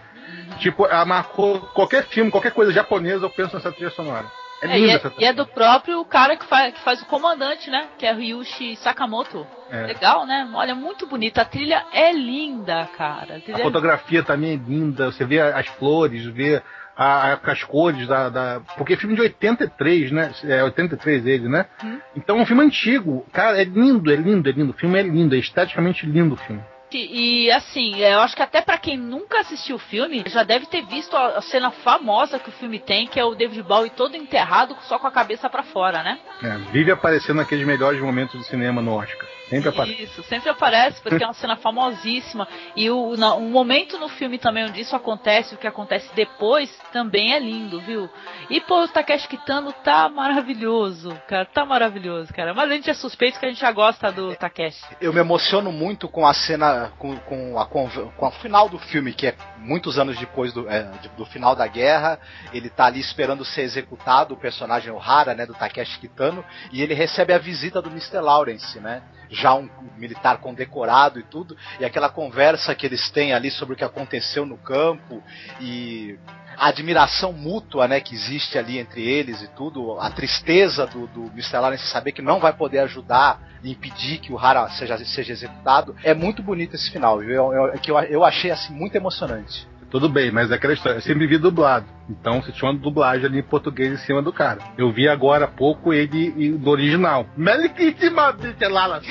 tipo, 0.60 0.86
ela 0.86 1.06
marcou 1.06 1.60
qualquer 1.74 2.06
filme, 2.06 2.32
qualquer 2.32 2.52
coisa 2.52 2.72
japonesa, 2.72 3.26
eu 3.26 3.30
penso 3.30 3.56
nessa 3.56 3.72
trilha 3.72 3.92
sonora. 3.92 4.26
É, 4.62 4.68
é, 4.68 4.80
e, 4.80 4.90
é, 4.90 5.02
e, 5.20 5.26
é, 5.26 5.34
do 5.34 5.46
próprio 5.46 6.04
cara 6.06 6.36
que 6.38 6.46
faz, 6.46 6.74
que 6.74 6.80
faz 6.82 7.02
o 7.02 7.06
comandante, 7.06 7.70
né? 7.70 7.88
Que 7.98 8.06
é 8.06 8.14
Ryushi 8.14 8.76
Sakamoto. 8.78 9.46
É. 9.70 9.88
Legal, 9.88 10.26
né? 10.26 10.50
Olha, 10.54 10.74
muito 10.74 11.06
bonita. 11.08 11.42
A 11.42 11.46
trilha 11.46 11.86
é 11.92 12.12
linda, 12.12 12.88
cara. 12.98 13.42
A, 13.48 13.56
a 13.56 13.60
fotografia 13.60 14.24
também 14.24 14.54
é 14.54 14.56
linda. 14.56 15.12
Você 15.12 15.26
vê 15.26 15.40
as 15.40 15.68
flores, 15.68 16.26
vê 16.26 16.62
a, 16.96 17.34
a, 17.34 17.52
as 17.52 17.64
cores 17.64 18.08
da, 18.08 18.30
da, 18.30 18.62
Porque 18.78 18.94
é 18.94 18.98
filme 18.98 19.16
de 19.16 19.22
83, 19.22 20.12
né? 20.12 20.32
É 20.44 20.64
83 20.64 21.26
ele, 21.26 21.50
né? 21.50 21.66
Hum. 21.84 22.00
Então 22.16 22.40
é 22.40 22.42
um 22.42 22.46
filme 22.46 22.64
antigo. 22.64 23.26
Cara, 23.32 23.62
é 23.62 23.64
lindo, 23.64 24.12
é 24.12 24.16
lindo, 24.16 24.50
é 24.50 24.52
lindo. 24.52 24.72
O 24.72 24.78
filme 24.78 25.00
é 25.00 25.04
lindo, 25.04 25.36
é 25.36 25.38
esteticamente 25.38 26.06
lindo 26.06 26.36
o 26.36 26.38
filme. 26.38 26.62
E 26.94 27.52
assim, 27.52 28.00
eu 28.00 28.22
acho 28.22 28.36
que 28.36 28.42
até 28.42 28.62
para 28.62 28.78
quem 28.78 28.98
nunca 28.98 29.42
assistiu 29.42 29.76
o 29.76 29.80
filme, 29.80 30.24
já 30.28 30.44
deve 30.44 30.66
ter 30.68 30.86
visto 30.86 31.16
a 31.16 31.42
cena 31.42 31.70
famosa 31.70 32.40
que 32.40 32.48
o 32.48 32.54
filme 32.54 32.80
tem, 32.80 33.08
que 33.08 33.20
é 33.20 33.26
o 33.26 33.36
David 33.36 33.64
Bowie 33.64 33.90
todo 33.90 34.16
enterrado, 34.16 34.78
só 34.84 34.98
com 34.98 35.08
a 35.08 35.12
cabeça 35.12 35.50
para 35.50 35.64
fora, 35.64 36.02
né? 36.04 36.18
É, 36.42 36.58
vive 36.72 36.92
aparecendo 36.92 37.38
naqueles 37.38 37.68
melhores 37.68 38.00
momentos 38.00 38.40
do 38.40 38.46
cinema 38.46 38.82
no 38.82 38.94
Oscar. 38.94 39.28
Sempre 39.50 39.70
aparece. 39.70 40.04
Isso, 40.04 40.24
sempre 40.24 40.50
aparece, 40.50 41.02
porque 41.02 41.24
é 41.24 41.28
uma 41.28 41.34
cena 41.34 41.56
famosíssima. 41.56 42.48
E 42.76 42.90
o, 42.90 43.16
na, 43.16 43.36
um 43.36 43.50
momento 43.50 43.98
no 43.98 44.10
filme 44.10 44.40
também 44.40 44.66
onde 44.66 44.82
isso 44.82 44.96
acontece, 44.96 45.54
o 45.54 45.58
que 45.58 45.68
acontece 45.68 46.10
depois, 46.16 46.76
também 46.92 47.34
é 47.34 47.40
lindo, 47.40 47.80
viu? 47.80 48.10
E 48.50 48.60
pô, 48.62 48.84
o 48.84 48.88
Takeshi 48.88 49.28
Kitano 49.28 49.72
tá 49.72 50.10
maravilhoso, 50.10 51.16
cara, 51.28 51.46
tá 51.46 51.66
maravilhoso, 51.66 52.34
cara. 52.34 52.54
Mas 52.54 52.72
a 52.72 52.74
gente 52.74 52.90
é 52.90 52.94
suspeito 52.94 53.40
que 53.40 53.46
a 53.46 53.50
gente 53.50 53.62
já 53.62 53.72
gosta 53.72 54.12
do 54.12 54.36
Takeshi. 54.36 54.84
Eu 55.00 55.14
me 55.14 55.20
emociono 55.20 55.72
muito 55.72 56.08
com 56.08 56.26
a 56.26 56.34
cena, 56.34 56.92
com, 56.98 57.16
com, 57.18 57.60
a, 57.60 57.66
com 57.66 57.86
o 57.86 58.32
final 58.32 58.68
do 58.68 58.80
filme, 58.80 59.14
que 59.14 59.28
é 59.28 59.36
muitos 59.60 60.00
anos 60.00 60.18
depois 60.18 60.54
do, 60.54 60.68
é, 60.68 60.90
do 61.16 61.26
final 61.26 61.56
da 61.56 61.68
guerra. 61.68 62.20
Ele 62.52 62.70
tá 62.70 62.86
ali 62.86 63.00
esperando 63.00 63.46
ser 63.46 63.62
executado, 63.62 64.34
o 64.34 64.38
personagem 64.38 64.92
Ohara, 64.92 65.36
né, 65.36 65.46
do 65.46 65.54
Takeshi 65.54 66.00
Kitano, 66.00 66.44
e 66.72 66.82
ele 66.82 66.94
recebe 66.94 67.34
a 67.34 67.38
visita 67.38 67.82
do 67.82 67.90
Mr. 67.90 68.20
Lawrence, 68.20 68.80
né? 68.80 69.04
Já 69.30 69.54
um 69.56 69.70
militar 69.98 70.38
condecorado 70.38 71.20
e 71.20 71.24
tudo, 71.24 71.58
e 71.80 71.86
aquela 71.86 72.10
conversa 72.10 72.76
que 72.76 72.86
eles 72.86 73.10
têm 73.12 73.34
ali 73.34 73.52
sobre 73.52 73.74
o 73.74 73.78
que 73.78 73.84
aconteceu 73.84 74.46
no 74.46 74.58
campo 74.58 75.22
e 75.60 76.18
a 76.58 76.68
admiração 76.70 77.34
mútua 77.34 77.88
né, 77.88 78.00
que 78.00 78.16
existe 78.16 78.58
ali 78.58 78.80
entre 78.80 79.02
eles 79.02 79.42
e 79.42 79.48
tudo, 79.50 80.00
a 80.00 80.10
tristeza 80.10 80.88
do, 80.88 81.08
do 81.08 81.24
Mr. 81.34 81.58
Lawrence 81.58 81.88
saber 81.88 82.12
que 82.12 82.22
não 82.22 82.40
vai 82.40 82.54
poder 82.54 82.80
ajudar 82.80 83.42
e 83.64 83.72
impedir 83.72 84.20
que 84.20 84.32
o 84.32 84.38
Hara 84.38 84.70
seja, 84.70 84.98
seja 85.06 85.34
executado, 85.34 85.96
é 86.04 86.14
muito 86.14 86.42
bonito 86.42 86.76
esse 86.76 86.90
final, 86.92 87.22
eu, 87.22 87.52
eu, 87.52 87.80
eu, 87.88 88.00
eu 88.04 88.24
achei 88.24 88.52
assim 88.52 88.74
muito 88.74 88.96
emocionante. 88.96 89.68
Tudo 89.90 90.10
bem, 90.10 90.32
mas 90.32 90.52
é 90.52 90.56
aquela 90.56 90.74
história. 90.74 90.98
Eu 90.98 91.02
sempre 91.02 91.28
vi 91.28 91.38
dublado. 91.38 91.95
Então 92.10 92.42
você 92.42 92.52
tinha 92.52 92.70
uma 92.70 92.78
dublagem 92.78 93.26
ali 93.26 93.40
em 93.40 93.44
português 93.44 93.92
em 93.92 93.98
cima 94.06 94.22
do 94.22 94.32
cara. 94.32 94.60
Eu 94.78 94.92
vi 94.92 95.08
agora 95.08 95.46
há 95.46 95.48
pouco 95.48 95.92
ele 95.92 96.58
do 96.58 96.70
original. 96.70 97.26
Meliquíssima, 97.36 98.32
bicha 98.34 98.70
Lala. 98.70 99.02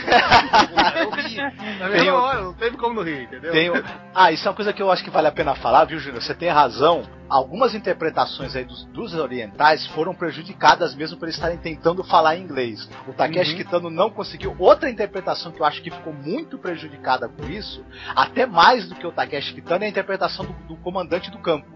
Na 1.80 1.88
mesma 1.88 2.14
hora, 2.14 2.42
não 2.42 2.55
teve 2.55 2.76
como 2.76 2.95
não 2.95 3.03
rir, 3.03 3.24
entendeu? 3.24 3.53
Tem, 3.53 3.70
ah, 4.14 4.30
isso 4.30 4.47
é 4.47 4.51
uma 4.51 4.57
coisa 4.57 4.72
que 4.72 4.82
eu 4.82 4.90
acho 4.90 5.03
que 5.03 5.11
vale 5.11 5.26
a 5.26 5.32
pena 5.32 5.55
falar, 5.55 5.84
viu, 5.84 5.99
Júnior? 5.99 6.22
Você 6.22 6.34
tem 6.34 6.49
razão. 6.49 7.03
Algumas 7.26 7.74
interpretações 7.74 8.55
aí 8.55 8.64
dos, 8.64 8.84
dos 8.86 9.14
orientais 9.14 9.86
foram 9.88 10.14
prejudicadas 10.14 10.95
mesmo 10.95 11.16
por 11.16 11.24
eles 11.24 11.36
estarem 11.36 11.57
tentando 11.57 12.05
falar 12.05 12.36
inglês. 12.36 12.88
O 13.09 13.12
Takeshi 13.14 13.53
uhum. 13.53 13.57
Kitano 13.57 13.90
não 13.90 14.11
conseguiu. 14.11 14.55
Outra 14.59 14.90
interpretação 14.90 15.51
que 15.51 15.61
eu 15.61 15.64
acho 15.64 15.82
que 15.82 15.90
ficou 15.90 16.12
muito 16.12 16.59
prejudicada 16.59 17.28
por 17.28 17.51
isso, 17.51 17.84
até 18.14 18.47
mais 18.47 18.88
do 18.88 18.95
que 18.95 19.07
o 19.07 19.11
Takeshi 19.11 19.55
Kitano, 19.55 19.84
é 19.84 19.86
a 19.86 19.90
interpretação 19.90 20.45
do, 20.45 20.53
do 20.68 20.76
comandante 20.76 21.30
do 21.30 21.38
campo 21.38 21.66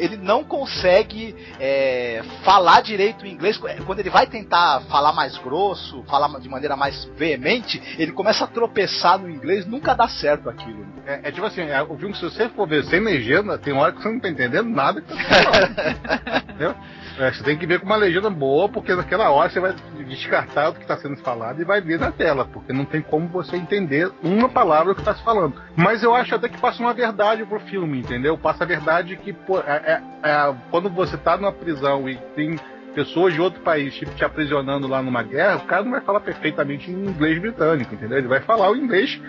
ele 0.00 0.16
não 0.16 0.42
consegue 0.42 1.36
é, 1.60 2.22
falar 2.42 2.80
direito 2.80 3.22
o 3.22 3.26
inglês. 3.26 3.60
Quando 3.86 3.98
ele 3.98 4.10
vai 4.10 4.26
tentar 4.26 4.80
falar 4.88 5.12
mais 5.12 5.36
grosso, 5.38 6.02
falar 6.04 6.40
de 6.40 6.48
maneira 6.48 6.74
mais 6.74 7.04
veemente, 7.16 7.80
ele 7.98 8.12
começa 8.12 8.44
a 8.44 8.46
tropeçar 8.46 9.18
no 9.18 9.28
inglês, 9.28 9.66
nunca 9.66 9.94
dá 9.94 10.08
certo 10.08 10.48
aquilo. 10.48 10.86
É, 11.06 11.28
é 11.28 11.32
tipo 11.32 11.46
assim, 11.46 11.62
é, 11.62 11.82
o 11.82 11.96
filme, 11.96 12.14
se 12.14 12.22
você 12.22 12.48
for 12.48 12.66
ver 12.66 12.84
sem 12.84 13.00
legenda, 13.00 13.58
tem 13.58 13.74
hora 13.74 13.92
que 13.92 14.02
você 14.02 14.08
não 14.08 14.20
tá 14.20 14.28
entendendo 14.28 14.68
nada 14.68 15.02
que 15.02 15.08
tá 15.08 15.16
falando. 15.44 16.42
Entendeu? 16.44 16.74
É, 17.18 17.32
você 17.32 17.42
tem 17.42 17.58
que 17.58 17.66
ver 17.66 17.80
com 17.80 17.86
uma 17.86 17.96
legenda 17.96 18.30
boa, 18.30 18.68
porque 18.68 18.94
naquela 18.94 19.30
hora 19.30 19.50
você 19.50 19.60
vai 19.60 19.74
descartar 20.10 20.70
o 20.70 20.74
que 20.74 20.82
está 20.82 20.96
sendo 20.96 21.16
falado 21.16 21.60
e 21.60 21.64
vai 21.64 21.80
ver 21.80 21.98
na 21.98 22.12
tela, 22.12 22.44
porque 22.44 22.72
não 22.72 22.84
tem 22.84 23.00
como 23.00 23.28
você 23.28 23.56
entender 23.56 24.10
uma 24.22 24.48
palavra 24.48 24.94
que 24.94 25.00
está 25.00 25.14
se 25.14 25.24
falando. 25.24 25.54
Mas 25.76 26.02
eu 26.02 26.14
acho 26.14 26.34
até 26.34 26.48
que 26.48 26.58
passa 26.58 26.82
uma 26.82 26.92
verdade 26.92 27.44
pro 27.44 27.60
filme, 27.60 28.00
entendeu? 28.00 28.36
Passa 28.36 28.64
a 28.64 28.66
verdade 28.66 29.16
que 29.16 29.32
pô, 29.32 29.58
é, 29.60 29.62
é, 30.22 30.28
é, 30.28 30.54
quando 30.70 30.90
você 30.90 31.14
está 31.14 31.36
numa 31.36 31.52
prisão 31.52 32.08
e 32.08 32.16
tem 32.34 32.58
pessoas 32.94 33.32
de 33.32 33.40
outro 33.40 33.60
país 33.60 33.94
tipo, 33.94 34.12
te 34.14 34.24
aprisionando 34.24 34.88
lá 34.88 35.00
numa 35.00 35.22
guerra, 35.22 35.56
o 35.56 35.66
cara 35.66 35.84
não 35.84 35.92
vai 35.92 36.00
falar 36.00 36.20
perfeitamente 36.20 36.90
em 36.90 36.94
inglês 36.94 37.38
britânico, 37.40 37.94
entendeu? 37.94 38.18
Ele 38.18 38.28
vai 38.28 38.40
falar 38.40 38.70
o 38.70 38.76
inglês 38.76 39.20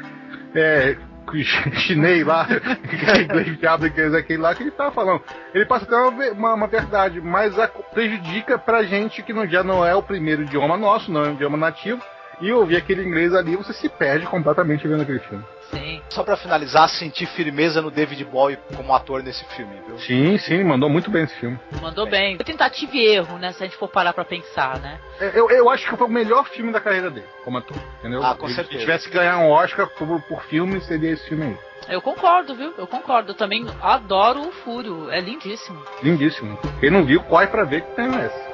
é, 0.56 0.98
chinês 1.80 2.26
lá, 2.26 2.46
que 2.46 3.10
é 3.10 3.22
inglês 3.24 3.58
diabo, 3.58 3.86
é 3.86 4.18
aquele 4.18 4.42
lá 4.42 4.54
que 4.56 4.64
ele 4.64 4.72
tava 4.72 4.92
falando. 4.92 5.22
Ele 5.54 5.66
passa 5.66 5.86
a 5.86 5.88
ter 5.88 5.96
uma, 5.96 6.32
uma, 6.32 6.54
uma, 6.54 6.68
verdade, 6.68 7.22
mas 7.22 7.58
a, 7.58 7.68
prejudica 7.68 8.58
pra 8.58 8.84
gente 8.84 9.22
que 9.24 9.34
não, 9.34 9.48
já 9.48 9.64
não 9.64 9.86
é 9.86 9.96
o 9.96 10.04
primeiro 10.04 10.44
idioma 10.44 10.78
nosso, 10.78 11.12
não 11.12 11.26
é 11.26 11.30
um 11.30 11.34
idioma 11.34 11.58
nativo, 11.58 12.02
e 12.40 12.52
ouvir 12.52 12.78
aquele 12.78 13.04
inglês 13.04 13.34
ali, 13.34 13.56
você 13.56 13.74
se 13.74 13.88
perde 13.88 14.26
completamente 14.26 14.88
vendo 14.88 15.02
aquele 15.02 15.20
filme. 15.20 15.44
Sim. 15.72 16.02
Só 16.10 16.24
para 16.24 16.36
finalizar, 16.38 16.90
senti 16.90 17.26
firmeza 17.26 17.82
no 17.82 17.90
David 17.90 18.24
Bowie 18.26 18.58
como 18.76 18.94
ator 18.94 19.24
nesse 19.24 19.44
filme, 19.46 19.74
viu? 19.88 19.98
Sim, 20.00 20.38
sim, 20.38 20.64
mandou 20.64 20.90
muito 20.90 21.10
bem 21.10 21.24
esse 21.24 21.36
filme. 21.36 21.60
Mandou 21.82 22.10
bem. 22.10 22.38
Tentativa 22.38 22.96
e 22.96 23.06
erro, 23.06 23.38
né? 23.38 23.54
Se 23.54 23.64
a 23.64 23.66
gente 23.66 23.78
for 23.78 23.88
parar 23.88 24.14
pra 24.14 24.26
pensar, 24.26 24.80
né? 24.80 25.00
É, 25.20 25.32
eu, 25.34 25.50
eu 25.50 25.70
acho 25.70 25.88
que 25.88 25.96
foi 25.96 26.08
o 26.08 26.10
melhor 26.10 26.46
filme 26.46 26.72
da 26.72 26.80
carreira 26.80 27.10
dele, 27.10 27.28
como 27.44 27.58
ator, 27.58 27.78
entendeu? 28.00 28.24
Ah, 28.24 28.36
com 28.36 28.48
certeza. 28.48 28.74
Se 28.74 28.80
tivesse 28.80 29.08
que 29.10 29.14
ganhar 29.14 29.38
um 29.40 29.50
Oscar 29.50 29.88
por, 29.88 30.22
por 30.24 30.44
filme, 30.44 30.82
seria 30.82 31.12
esse 31.12 31.28
filme 31.28 31.46
aí. 31.46 31.58
Eu 31.90 32.02
concordo, 32.02 32.56
viu? 32.56 32.74
Eu 32.78 32.86
concordo. 32.88 33.32
Eu 33.32 33.36
também 33.36 33.66
adoro 33.82 34.48
o 34.48 34.52
Fúrio. 34.52 35.10
É 35.10 35.20
lindíssimo. 35.20 35.82
Lindíssimo. 36.04 36.58
Quem 36.80 36.92
não 36.92 37.04
viu, 37.04 37.22
corre 37.24 37.48
pra 37.48 37.64
ver 37.64 37.82
que 37.82 37.96
tem 37.96 38.06
essa. 38.08 38.51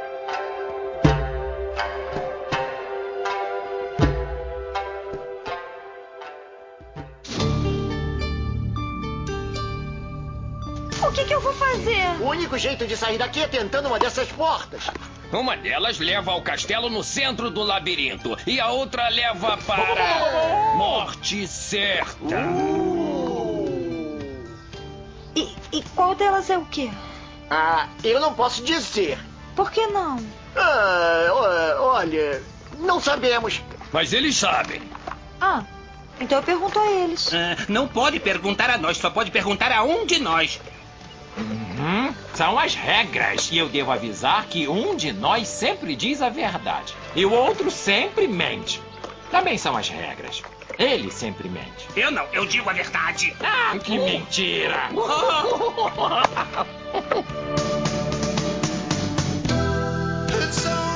O 12.20 12.30
único 12.30 12.58
jeito 12.58 12.88
de 12.88 12.98
sair 12.98 13.18
daqui 13.18 13.42
é 13.42 13.48
tentando 13.48 13.88
uma 13.88 14.00
dessas 14.00 14.28
portas. 14.32 14.90
Uma 15.32 15.56
delas 15.56 16.00
leva 16.00 16.32
ao 16.32 16.42
castelo 16.42 16.90
no 16.90 17.04
centro 17.04 17.52
do 17.52 17.62
labirinto 17.62 18.36
e 18.48 18.60
a 18.60 18.70
outra 18.70 19.08
leva 19.10 19.58
para 19.58 20.74
morte 20.76 21.46
certa. 21.48 22.26
Uh. 22.26 24.18
E, 25.36 25.56
e, 25.72 25.84
qual 25.96 26.16
delas 26.16 26.50
é 26.50 26.58
o 26.58 26.66
quê? 26.66 26.90
Ah, 27.50 27.88
eu 28.04 28.20
não 28.20 28.34
posso 28.34 28.64
dizer. 28.64 29.20
Por 29.56 29.70
que 29.70 29.86
não? 29.88 30.20
Ah, 30.56 31.78
olha, 31.80 32.42
não 32.80 33.00
sabemos. 33.00 33.62
Mas 33.92 34.14
eles 34.14 34.36
sabem. 34.36 34.82
Ah, 35.40 35.64
então 36.20 36.40
eu 36.40 36.44
pergunto 36.44 36.80
a 36.80 36.90
eles. 36.90 37.32
Ah, 37.34 37.56
não 37.70 37.88
pode 37.88 38.20
perguntar 38.20 38.72
a 38.72 38.78
nós, 38.78 38.98
só 38.98 39.12
pode 39.12 39.30
perguntar 39.30 39.72
a 39.72 39.84
um 39.84 40.06
de 40.06 40.20
nós. 40.20 40.60
Uhum. 41.38 42.14
São 42.34 42.58
as 42.58 42.76
regras. 42.76 43.50
E 43.52 43.58
eu 43.58 43.70
devo 43.70 43.92
avisar 43.92 44.46
que 44.46 44.68
um 44.68 44.96
de 44.96 45.14
nós 45.14 45.48
sempre 45.48 45.96
diz 45.96 46.22
a 46.22 46.30
verdade. 46.30 46.94
E 47.16 47.26
o 47.26 47.32
outro 47.32 47.72
sempre 47.72 48.28
mente. 48.28 48.82
Também 49.32 49.58
são 49.58 49.76
as 49.76 49.90
regras. 49.90 50.44
Ele 50.78 51.12
sempre 51.12 51.50
mente. 51.50 51.88
Eu 51.96 52.12
não, 52.12 52.26
eu 52.34 52.46
digo 52.46 52.70
a 52.70 52.74
verdade. 52.74 53.36
Ah, 53.42 53.78
que 53.80 53.98
mentira! 53.98 54.90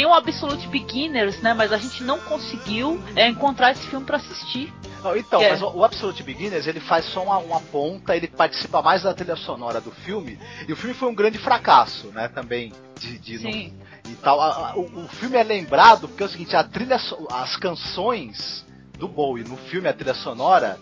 Tem 0.00 0.06
o 0.06 0.14
Absolute 0.14 0.66
Beginners, 0.66 1.42
né? 1.42 1.52
Mas 1.52 1.74
a 1.74 1.76
gente 1.76 2.02
não 2.02 2.18
conseguiu 2.20 2.98
é, 3.14 3.28
encontrar 3.28 3.72
esse 3.72 3.86
filme 3.86 4.06
para 4.06 4.16
assistir. 4.16 4.72
Não, 5.04 5.14
então, 5.14 5.42
é. 5.42 5.50
mas 5.50 5.60
o 5.60 5.84
Absolute 5.84 6.22
Beginners 6.22 6.66
ele 6.66 6.80
faz 6.80 7.04
só 7.04 7.22
uma, 7.22 7.36
uma, 7.36 7.60
ponta, 7.60 8.16
ele 8.16 8.26
participa 8.26 8.80
mais 8.80 9.02
da 9.02 9.12
trilha 9.12 9.36
sonora 9.36 9.78
do 9.78 9.90
filme, 9.90 10.38
e 10.66 10.72
o 10.72 10.76
filme 10.76 10.94
foi 10.94 11.06
um 11.06 11.14
grande 11.14 11.36
fracasso, 11.36 12.06
né? 12.12 12.28
Também 12.28 12.72
de, 12.98 13.18
de 13.18 13.38
Sim. 13.40 13.78
E 14.08 14.14
tal. 14.22 14.40
A, 14.40 14.70
a, 14.70 14.76
o, 14.76 15.04
o, 15.04 15.08
filme 15.08 15.36
é 15.36 15.42
lembrado 15.42 16.08
porque 16.08 16.22
é 16.22 16.26
o 16.26 16.30
seguinte, 16.30 16.56
a 16.56 16.64
trilha, 16.64 16.96
as 17.30 17.56
canções 17.56 18.64
do 18.98 19.06
Bowie 19.06 19.44
no 19.44 19.58
filme, 19.58 19.86
a 19.86 19.92
trilha 19.92 20.14
sonora, 20.14 20.78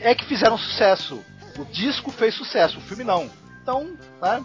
é 0.00 0.16
que 0.16 0.24
fizeram 0.24 0.58
sucesso. 0.58 1.22
O 1.56 1.64
disco 1.66 2.10
fez 2.10 2.34
sucesso, 2.34 2.78
o 2.78 2.82
filme 2.82 3.04
não. 3.04 3.30
Então, 3.62 3.96
né? 4.20 4.44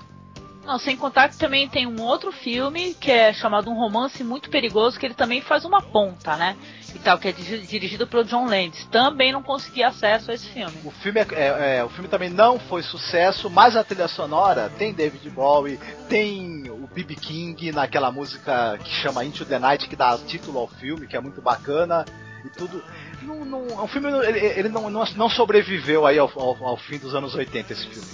Não, 0.66 0.78
sem 0.78 0.96
contar 0.96 1.30
que 1.30 1.38
também 1.38 1.68
tem 1.68 1.88
um 1.88 2.02
outro 2.02 2.32
filme 2.32 2.94
que 2.94 3.10
é 3.10 3.34
chamado 3.34 3.70
Um 3.70 3.74
Romance 3.74 4.24
Muito 4.24 4.50
Perigoso, 4.50 5.00
que 5.00 5.06
ele 5.06 5.16
também 5.16 5.42
faz 5.42 5.66
uma 5.66 5.82
ponta, 5.82 6.36
né? 6.36 6.56
E 6.94 7.00
tal, 7.00 7.18
que 7.18 7.28
é 7.28 7.32
dirigido 7.32 8.06
pelo 8.06 8.24
John 8.24 8.46
Landis. 8.46 8.86
Também 8.86 9.32
não 9.32 9.42
consegui 9.42 9.84
acesso 9.84 10.30
a 10.30 10.34
esse 10.34 10.48
filme. 10.50 10.74
O 10.86 10.92
filme, 10.92 11.20
é, 11.20 11.28
é, 11.32 11.78
é, 11.78 11.84
o 11.84 11.90
filme 11.90 12.08
também 12.08 12.30
não 12.30 12.60
foi 12.60 12.84
sucesso, 12.84 13.50
mas 13.50 13.76
a 13.76 13.84
trilha 13.84 14.08
sonora 14.08 14.70
tem 14.78 14.94
David 14.94 15.30
Bowie, 15.32 15.80
tem 16.08 16.70
o 16.70 16.88
B.B. 16.94 17.16
King 17.16 17.72
naquela 17.72 18.12
música 18.12 18.78
que 18.84 18.90
chama 18.90 19.26
Into 19.26 19.46
the 19.46 19.58
Night, 19.58 19.88
que 19.88 19.96
dá 19.96 20.18
título 20.18 20.60
ao 20.60 20.68
filme, 20.68 21.08
que 21.08 21.16
é 21.16 21.20
muito 21.20 21.42
bacana 21.42 22.06
e 22.46 22.50
tudo. 22.50 22.84
Não, 23.22 23.46
não, 23.46 23.84
o 23.84 23.88
filme 23.88 24.10
ele, 24.28 24.40
ele 24.40 24.70
não, 24.70 24.90
não, 24.90 25.04
não, 25.16 25.30
sobreviveu 25.30 26.06
aí 26.06 26.18
ao, 26.18 26.32
ao, 26.36 26.68
ao, 26.68 26.78
fim 26.78 26.98
dos 26.98 27.16
anos 27.16 27.36
80, 27.36 27.74
esse 27.74 27.88
filme. 27.88 28.08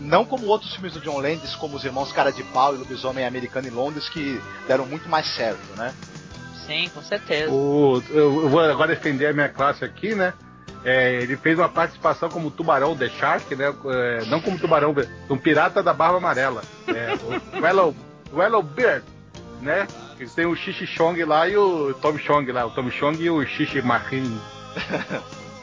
Não 0.00 0.24
como 0.24 0.46
outros 0.46 0.72
filmes 0.74 0.92
do 0.92 1.00
John 1.00 1.20
Landis, 1.20 1.54
como 1.54 1.76
Os 1.76 1.84
Irmãos 1.84 2.12
Cara 2.12 2.30
de 2.30 2.42
Pau 2.44 2.74
e 2.74 2.78
Lobisomem 2.78 3.26
Americano 3.26 3.68
em 3.68 3.70
Londres, 3.70 4.08
que 4.08 4.40
deram 4.66 4.86
muito 4.86 5.08
mais 5.08 5.26
certo, 5.26 5.76
né? 5.76 5.94
Sim, 6.66 6.90
com 6.92 7.02
certeza. 7.02 7.50
O, 7.50 8.02
eu, 8.10 8.48
vou 8.48 8.60
agora 8.60 8.94
defender 8.94 9.26
a 9.26 9.32
minha 9.32 9.48
classe 9.48 9.84
aqui, 9.84 10.14
né? 10.14 10.34
É, 10.84 11.14
ele 11.22 11.36
fez 11.36 11.58
uma 11.58 11.68
participação 11.68 12.28
como 12.28 12.50
Tubarão 12.50 12.96
The 12.96 13.08
Shark, 13.08 13.54
né? 13.54 13.72
É, 13.86 14.24
não 14.26 14.40
como 14.40 14.58
Tubarão, 14.58 14.94
um 15.30 15.38
pirata 15.38 15.82
da 15.82 15.92
barba 15.92 16.18
amarela. 16.18 16.62
É, 16.88 17.14
o 17.14 17.60
Wellow, 17.62 17.94
Wellow 18.32 18.62
Beard, 18.62 19.04
né? 19.60 19.86
Ele 20.18 20.30
tem 20.30 20.46
o 20.46 20.56
Xixi 20.56 20.86
Chong 20.86 21.22
lá 21.24 21.48
e 21.48 21.56
o 21.56 21.94
Tom 21.94 22.18
Chong 22.18 22.50
lá. 22.50 22.66
O 22.66 22.70
Tom 22.70 22.90
Chong 22.90 23.22
e 23.22 23.30
o 23.30 23.44
Xixi 23.44 23.82
Marin. 23.82 24.40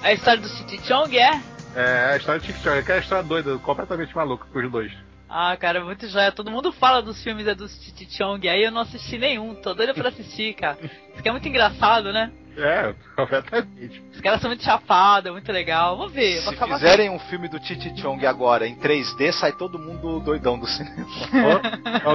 A 0.04 0.12
história 0.12 0.42
do 0.42 0.50
City 0.50 0.80
Chong 0.86 1.18
é? 1.18 1.42
É, 1.76 2.14
a 2.14 2.18
história 2.18 2.40
do 2.40 2.46
Xixi 2.46 2.62
Chong. 2.62 2.78
É 2.78 2.80
aquela 2.80 3.00
história 3.00 3.24
doida, 3.24 3.58
completamente 3.58 4.16
maluca 4.16 4.46
com 4.52 4.60
os 4.60 4.72
dois. 4.72 4.92
Ah, 5.36 5.58
cara, 5.58 5.84
muito 5.84 6.08
joia. 6.08 6.32
Todo 6.32 6.52
mundo 6.52 6.72
fala 6.72 7.02
dos 7.02 7.24
filmes 7.24 7.48
é 7.48 7.56
do 7.56 7.68
City 7.68 8.08
Chong, 8.16 8.48
aí 8.48 8.64
eu 8.64 8.72
não 8.72 8.82
assisti 8.82 9.18
nenhum. 9.18 9.56
Tô 9.56 9.74
doido 9.74 9.94
pra 9.96 10.10
assistir, 10.10 10.54
cara. 10.54 10.78
Isso 10.84 11.20
aqui 11.20 11.28
é 11.28 11.32
muito 11.32 11.48
engraçado, 11.48 12.14
né? 12.14 12.32
É, 12.56 12.94
completamente. 13.16 14.04
Os 14.14 14.22
caras 14.22 14.40
são 14.40 14.48
muito 14.48 14.64
chapados, 14.64 15.28
é 15.28 15.32
muito 15.32 15.52
legal. 15.52 15.98
Vamos 15.98 16.14
ver. 16.14 16.40
Se 16.40 16.56
fizerem 16.56 17.10
um 17.10 17.18
filme 17.18 17.48
do 17.48 17.60
Titi 17.60 18.00
Chong 18.00 18.24
agora 18.28 18.68
em 18.68 18.76
3D, 18.76 19.32
sai 19.32 19.54
todo 19.54 19.80
mundo 19.80 20.20
doidão 20.20 20.60
do 20.60 20.68
cinema. 20.68 21.08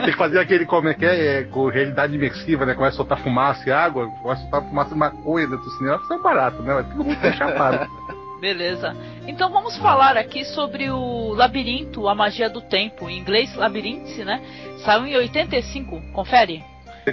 Tem 0.01 0.13
que 0.13 0.17
fazer 0.17 0.39
aquele, 0.39 0.65
como 0.65 0.89
é 0.89 0.95
que 0.95 1.05
é, 1.05 1.41
é, 1.41 1.43
com 1.43 1.69
realidade 1.69 2.15
imersiva, 2.15 2.65
né? 2.65 2.75
Começa 2.75 2.95
a 2.95 2.99
soltar 2.99 3.19
fumaça 3.19 3.69
e 3.69 3.73
água, 3.73 4.07
começa 4.23 4.43
a 4.43 4.43
soltar 4.43 4.63
fumaça 4.63 4.95
e 4.95 4.97
maconha 4.97 5.49
dentro 5.49 5.65
do 5.65 5.71
cinema. 5.73 6.01
Isso 6.05 6.13
é 6.13 6.19
barato, 6.19 6.63
né? 6.63 6.85
Todo 6.85 7.05
mundo 7.05 7.21
tá 7.21 7.33
chapado. 7.33 7.91
Beleza. 8.41 8.97
Então 9.27 9.51
vamos 9.51 9.77
falar 9.79 10.17
aqui 10.17 10.45
sobre 10.45 10.91
o 10.91 11.35
Labirinto, 11.35 12.09
a 12.09 12.15
Magia 12.15 12.49
do 12.49 12.61
Tempo. 12.61 13.09
Em 13.09 13.19
inglês, 13.19 13.55
Labirinto, 13.55 14.25
né? 14.25 14.41
Saiu 14.85 15.07
em 15.07 15.17
85. 15.17 16.01
Confere. 16.13 16.65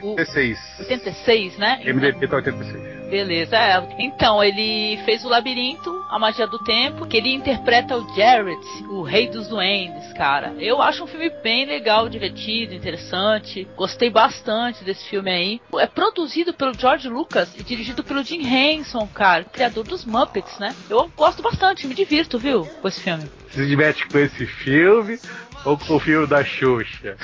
86. 0.04 0.60
86, 0.80 1.58
né? 1.58 1.82
MDP 1.86 2.28
tá 2.28 2.38
86. 2.38 2.96
Beleza, 3.10 3.56
é. 3.56 3.88
Então, 4.00 4.44
ele 4.44 4.98
fez 5.06 5.24
o 5.24 5.30
Labirinto, 5.30 6.04
a 6.10 6.18
Magia 6.18 6.48
do 6.48 6.58
Tempo, 6.60 7.06
que 7.06 7.18
ele 7.18 7.34
interpreta 7.34 7.96
o 7.96 8.16
Jared, 8.16 8.60
o 8.90 9.04
Rei 9.04 9.30
dos 9.30 9.48
Duendes, 9.48 10.12
cara. 10.14 10.54
Eu 10.60 10.82
acho 10.82 11.04
um 11.04 11.08
filme 11.08 11.30
bem 11.44 11.66
legal, 11.66 12.10
divertido, 12.10 12.74
interessante. 12.74 13.68
Gostei 13.76 14.10
bastante 14.10 14.84
desse 14.84 15.08
filme 15.08 15.32
aí. 15.32 15.62
É 15.80 15.86
produzido 15.86 16.54
pelo 16.54 16.74
George 16.74 17.08
Lucas 17.08 17.54
e 17.58 17.64
dirigido 17.64 18.04
pelo 18.04 18.24
Jim 18.24 18.42
Henson, 18.46 19.08
cara, 19.14 19.44
criador 19.44 19.84
dos 19.84 20.04
Muppets, 20.04 20.58
né? 20.60 20.76
Eu 20.90 21.10
gosto 21.16 21.42
bastante, 21.42 21.88
me 21.88 21.94
divirto, 21.94 22.40
viu, 22.40 22.66
com 22.82 22.88
esse 22.88 23.02
filme. 23.02 23.30
Se 23.52 23.66
diverte 23.66 24.06
com 24.08 24.20
esse 24.20 24.46
filme, 24.46 25.18
ou 25.66 25.80
o 25.90 26.00
filme 26.00 26.28
da 26.28 26.44
Xuxa? 26.44 27.18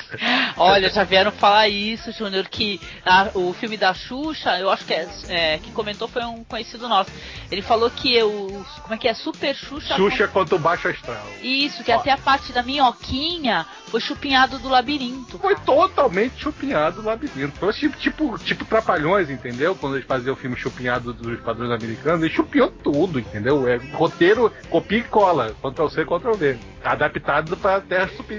Olha, 0.56 0.90
já 0.90 1.04
vieram 1.04 1.30
falar 1.30 1.68
isso, 1.68 2.10
Júnior, 2.12 2.48
que 2.48 2.80
a, 3.06 3.30
o 3.34 3.52
filme 3.52 3.76
da 3.76 3.94
Xuxa, 3.94 4.58
eu 4.58 4.68
acho 4.68 4.84
que 4.84 4.92
é, 4.92 5.08
é, 5.28 5.58
que 5.58 5.70
comentou 5.70 6.08
foi 6.08 6.24
um 6.24 6.42
conhecido 6.44 6.88
nosso. 6.88 7.10
Ele 7.50 7.62
falou 7.62 7.90
que 7.90 8.20
o 8.22 8.64
como 8.82 8.94
é 8.94 8.98
que 8.98 9.08
é 9.08 9.14
Super 9.14 9.54
Xuxa 9.54 9.94
Xuxa 9.94 10.28
contra 10.28 10.56
o 10.56 10.58
Baixo 10.58 10.88
Astral. 10.88 11.24
Isso, 11.42 11.84
que 11.84 11.92
Ó. 11.92 11.98
até 11.98 12.10
a 12.10 12.18
parte 12.18 12.52
da 12.52 12.62
minhoquinha 12.62 13.64
foi 13.86 14.00
chupinhado 14.00 14.58
do 14.58 14.68
labirinto. 14.68 15.38
Foi 15.38 15.54
totalmente 15.54 16.42
chupinhado 16.42 17.02
do 17.02 17.06
labirinto. 17.06 17.58
Foi 17.58 17.72
tipo, 17.72 17.96
tipo, 17.98 18.38
tipo 18.38 18.64
Trapalhões, 18.64 19.30
entendeu? 19.30 19.74
Quando 19.74 19.96
eles 19.96 20.06
faziam 20.06 20.32
o 20.32 20.36
filme 20.36 20.56
chupinhado 20.56 21.12
dos 21.12 21.40
padrões 21.40 21.70
americanos, 21.70 22.22
ele 22.22 22.34
chupiou 22.34 22.70
tudo, 22.70 23.20
entendeu? 23.20 23.68
É 23.68 23.76
roteiro, 23.92 24.52
copia 24.70 24.98
e 24.98 25.04
cola, 25.04 25.54
Ctrl 25.62 25.88
C, 25.88 26.04
Ctrl 26.04 26.34
V. 26.34 26.58
Adaptado 26.82 27.56
para 27.56 27.80
Terra 27.80 28.08
Super 28.16 28.31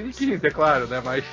é 0.43 0.49
claro, 0.49 0.87
né? 0.87 1.01
Mas. 1.03 1.23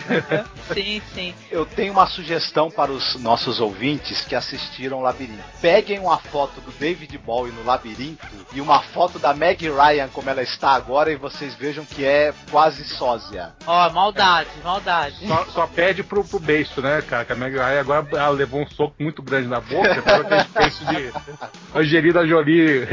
sim, 0.72 1.02
sim. 1.14 1.34
Eu 1.50 1.64
tenho 1.64 1.92
uma 1.92 2.06
sugestão 2.06 2.70
para 2.70 2.90
os 2.90 3.16
nossos 3.16 3.60
ouvintes 3.60 4.24
que 4.24 4.34
assistiram 4.34 5.00
Labirinto. 5.00 5.42
Peguem 5.60 5.98
uma 5.98 6.18
foto 6.18 6.60
do 6.60 6.70
David 6.72 7.16
Bowie 7.18 7.52
no 7.52 7.64
Labirinto 7.64 8.26
e 8.52 8.60
uma 8.60 8.80
foto 8.80 9.18
da 9.18 9.34
Meg 9.34 9.68
Ryan 9.68 10.08
como 10.08 10.30
ela 10.30 10.42
está 10.42 10.70
agora 10.72 11.10
e 11.10 11.16
vocês 11.16 11.54
vejam 11.54 11.84
que 11.84 12.04
é 12.04 12.32
quase 12.50 12.84
sósia. 12.84 13.52
Ó, 13.66 13.86
oh, 13.86 13.92
maldade, 13.92 14.50
maldade. 14.62 15.26
Só, 15.26 15.44
só, 15.46 15.66
pede 15.66 16.02
pro, 16.02 16.24
pro 16.24 16.38
beijo, 16.38 16.80
né, 16.80 17.02
cara? 17.02 17.24
Que 17.24 17.32
a 17.32 17.36
Meg 17.36 17.54
Ryan 17.54 17.80
agora 17.80 18.06
ela 18.12 18.30
levou 18.30 18.60
um 18.62 18.66
soco 18.66 18.94
muito 18.98 19.22
grande 19.22 19.48
na 19.48 19.60
boca, 19.60 19.94
ficou 19.94 20.14
aquele 20.14 20.44
beijo 20.54 20.84
de 20.86 21.78
Angelina 21.78 22.26
Jolie. 22.26 22.86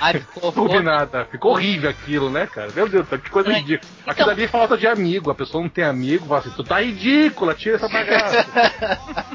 Ai, 0.00 0.14
ficou, 0.14 0.52
ficou, 0.52 1.26
ficou 1.30 1.52
horrível 1.52 1.90
aquilo, 1.90 2.30
né, 2.30 2.46
cara? 2.46 2.70
Meu 2.74 2.88
Deus, 2.88 3.06
que 3.08 3.30
coisa 3.30 3.52
ridícula. 3.52 3.90
Então... 4.00 4.12
Aquilo 4.12 4.30
ali 4.30 4.44
é 4.44 4.48
falta 4.48 4.76
de 4.76 4.86
amigo 5.02 5.30
a 5.30 5.34
pessoa 5.34 5.62
não 5.62 5.68
tem 5.68 5.84
amigo, 5.84 6.26
fala 6.26 6.40
assim, 6.40 6.50
tu 6.50 6.62
tá 6.62 6.80
ridícula, 6.80 7.54
tira 7.54 7.76
essa 7.76 7.88
bagaça. 7.88 8.46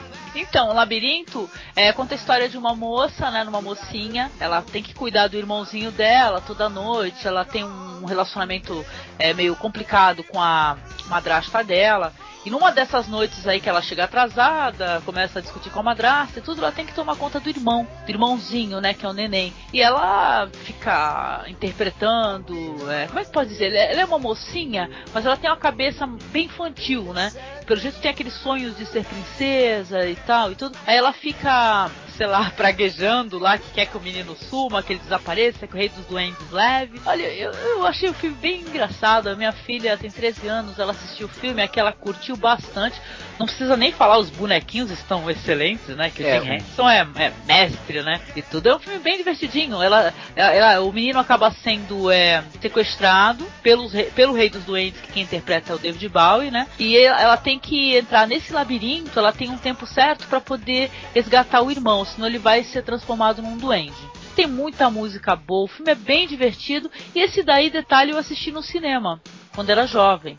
Então, 0.39 0.69
o 0.69 0.73
labirinto 0.73 1.49
é, 1.75 1.91
conta 1.91 2.13
a 2.13 2.15
história 2.15 2.47
de 2.47 2.59
uma 2.59 2.75
moça, 2.75 3.31
né, 3.31 3.43
uma 3.43 3.59
mocinha. 3.59 4.29
Ela 4.39 4.61
tem 4.61 4.83
que 4.83 4.93
cuidar 4.93 5.27
do 5.27 5.35
irmãozinho 5.35 5.91
dela 5.91 6.39
toda 6.39 6.69
noite. 6.69 7.27
Ela 7.27 7.43
tem 7.43 7.63
um 7.63 8.05
relacionamento 8.05 8.85
é, 9.17 9.33
meio 9.33 9.55
complicado 9.55 10.23
com 10.23 10.39
a 10.39 10.77
madrasta 11.07 11.63
dela. 11.63 12.13
E 12.45 12.49
numa 12.49 12.71
dessas 12.71 13.07
noites 13.07 13.45
aí 13.45 13.59
que 13.59 13.67
ela 13.67 13.81
chega 13.81 14.05
atrasada, 14.05 15.01
começa 15.05 15.39
a 15.39 15.41
discutir 15.41 15.69
com 15.69 15.81
a 15.81 15.83
madrasta 15.83 16.39
e 16.39 16.41
tudo, 16.41 16.61
ela 16.61 16.71
tem 16.71 16.85
que 16.85 16.93
tomar 16.93 17.17
conta 17.17 17.41
do 17.41 17.49
irmão, 17.49 17.85
do 18.05 18.09
irmãozinho, 18.09 18.79
né, 18.79 18.93
que 18.93 19.05
é 19.05 19.09
o 19.09 19.13
neném. 19.13 19.53
E 19.73 19.81
ela 19.81 20.47
fica 20.63 21.43
interpretando, 21.47 22.55
é, 22.89 23.07
como 23.07 23.19
é 23.19 23.25
que 23.25 23.31
pode 23.31 23.49
dizer? 23.49 23.73
Ela 23.73 24.01
é 24.01 24.05
uma 24.05 24.19
mocinha, 24.19 24.89
mas 25.13 25.25
ela 25.25 25.35
tem 25.35 25.49
uma 25.49 25.57
cabeça 25.57 26.07
bem 26.31 26.45
infantil, 26.45 27.11
né? 27.13 27.33
Pelo 27.65 27.81
jeito 27.81 27.99
tem 27.99 28.11
aqueles 28.11 28.33
sonhos 28.35 28.77
de 28.77 28.85
ser 28.85 29.03
princesa 29.03 30.07
e 30.07 30.15
tal 30.15 30.51
e 30.51 30.55
tudo. 30.55 30.77
Aí 30.87 30.95
ela 30.95 31.11
fica 31.11 31.91
sei 32.17 32.27
lá, 32.27 32.51
praguejando 32.57 33.37
lá, 33.37 33.57
que 33.57 33.69
quer 33.71 33.85
que 33.85 33.95
o 33.95 34.01
menino 34.01 34.35
suma, 34.35 34.81
que 34.81 34.93
ele 34.93 34.99
desapareça, 34.99 35.67
que 35.67 35.73
o 35.73 35.77
rei 35.77 35.89
dos 35.89 36.05
duendes 36.05 36.51
leve. 36.51 36.99
Olha, 37.05 37.27
eu, 37.33 37.51
eu 37.51 37.85
achei 37.85 38.09
o 38.09 38.13
filme 38.13 38.35
bem 38.37 38.61
engraçado. 38.61 39.27
A 39.27 39.35
minha 39.35 39.51
filha 39.51 39.97
tem 39.97 40.09
13 40.09 40.47
anos, 40.47 40.79
ela 40.79 40.91
assistiu 40.91 41.27
o 41.27 41.29
filme, 41.29 41.61
é 41.61 41.69
ela 41.77 41.93
curtiu 41.93 42.35
bastante. 42.35 42.99
Não 43.39 43.45
precisa 43.45 43.77
nem 43.77 43.91
falar, 43.91 44.17
os 44.17 44.29
bonequinhos 44.29 44.89
estão 44.89 45.29
excelentes, 45.29 45.87
né? 45.95 46.09
Que 46.09 46.23
é, 46.23 46.39
o 46.39 46.43
Jim 46.43 46.53
Henson 46.53 46.89
é, 46.89 47.07
é, 47.15 47.33
mestre, 47.45 48.01
né? 48.01 48.19
E 48.35 48.41
tudo. 48.41 48.69
É 48.69 48.75
um 48.75 48.79
filme 48.79 48.99
bem 48.99 49.17
divertidinho. 49.17 49.81
Ela, 49.81 50.13
ela, 50.35 50.53
ela 50.53 50.81
o 50.81 50.91
menino 50.91 51.19
acaba 51.19 51.51
sendo 51.51 52.09
é, 52.11 52.43
sequestrado 52.59 53.45
pelos, 53.61 53.91
pelo 54.15 54.33
Rei 54.33 54.49
dos 54.49 54.63
Doentes, 54.63 54.99
que 55.01 55.11
quem 55.13 55.23
interpreta 55.23 55.71
é 55.71 55.75
o 55.75 55.79
David 55.79 56.09
Bowie, 56.09 56.51
né? 56.51 56.67
E 56.79 56.97
ela, 56.97 57.21
ela 57.21 57.37
tem 57.37 57.59
que 57.59 57.95
entrar 57.95 58.27
nesse 58.27 58.51
labirinto, 58.51 59.19
ela 59.19 59.31
tem 59.31 59.49
um 59.49 59.57
tempo 59.57 59.85
certo 59.85 60.27
para 60.27 60.41
poder 60.41 60.89
resgatar 61.13 61.61
o 61.61 61.69
irmão, 61.69 62.03
senão 62.05 62.27
ele 62.27 62.39
vai 62.39 62.63
ser 62.63 62.81
transformado 62.83 63.41
num 63.41 63.57
duende 63.57 64.17
tem 64.37 64.45
muita 64.45 64.87
música 64.91 65.35
boa, 65.35 65.63
o 65.63 65.67
filme 65.67 65.91
é 65.91 65.95
bem 65.95 66.27
divertido. 66.27 66.91
E 67.15 67.19
esse 67.19 67.41
daí, 67.41 67.71
detalhe, 67.71 68.11
eu 68.11 68.19
assisti 68.19 68.51
no 68.51 68.61
cinema, 68.61 69.19
quando 69.55 69.71
era 69.71 69.87
jovem. 69.87 70.37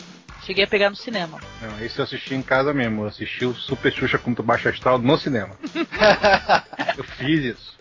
Cheguei 0.49 0.65
a 0.65 0.67
pegar 0.67 0.89
no 0.89 0.97
cinema. 0.97 1.39
Não, 1.61 1.85
esse 1.85 1.99
eu 1.99 2.05
assisti 2.05 2.35
em 2.35 2.41
casa 2.41 2.73
mesmo. 2.73 3.03
Eu 3.03 3.09
assisti 3.09 3.45
o 3.45 3.53
Super 3.53 3.93
Xuxa 3.93 4.17
contra 4.17 4.41
o 4.41 4.45
Baixo 4.45 4.67
Astral 4.67 4.99
no 4.99 5.19
cinema. 5.19 5.51
eu 6.97 7.05
fiz 7.05 7.55
isso. 7.55 7.79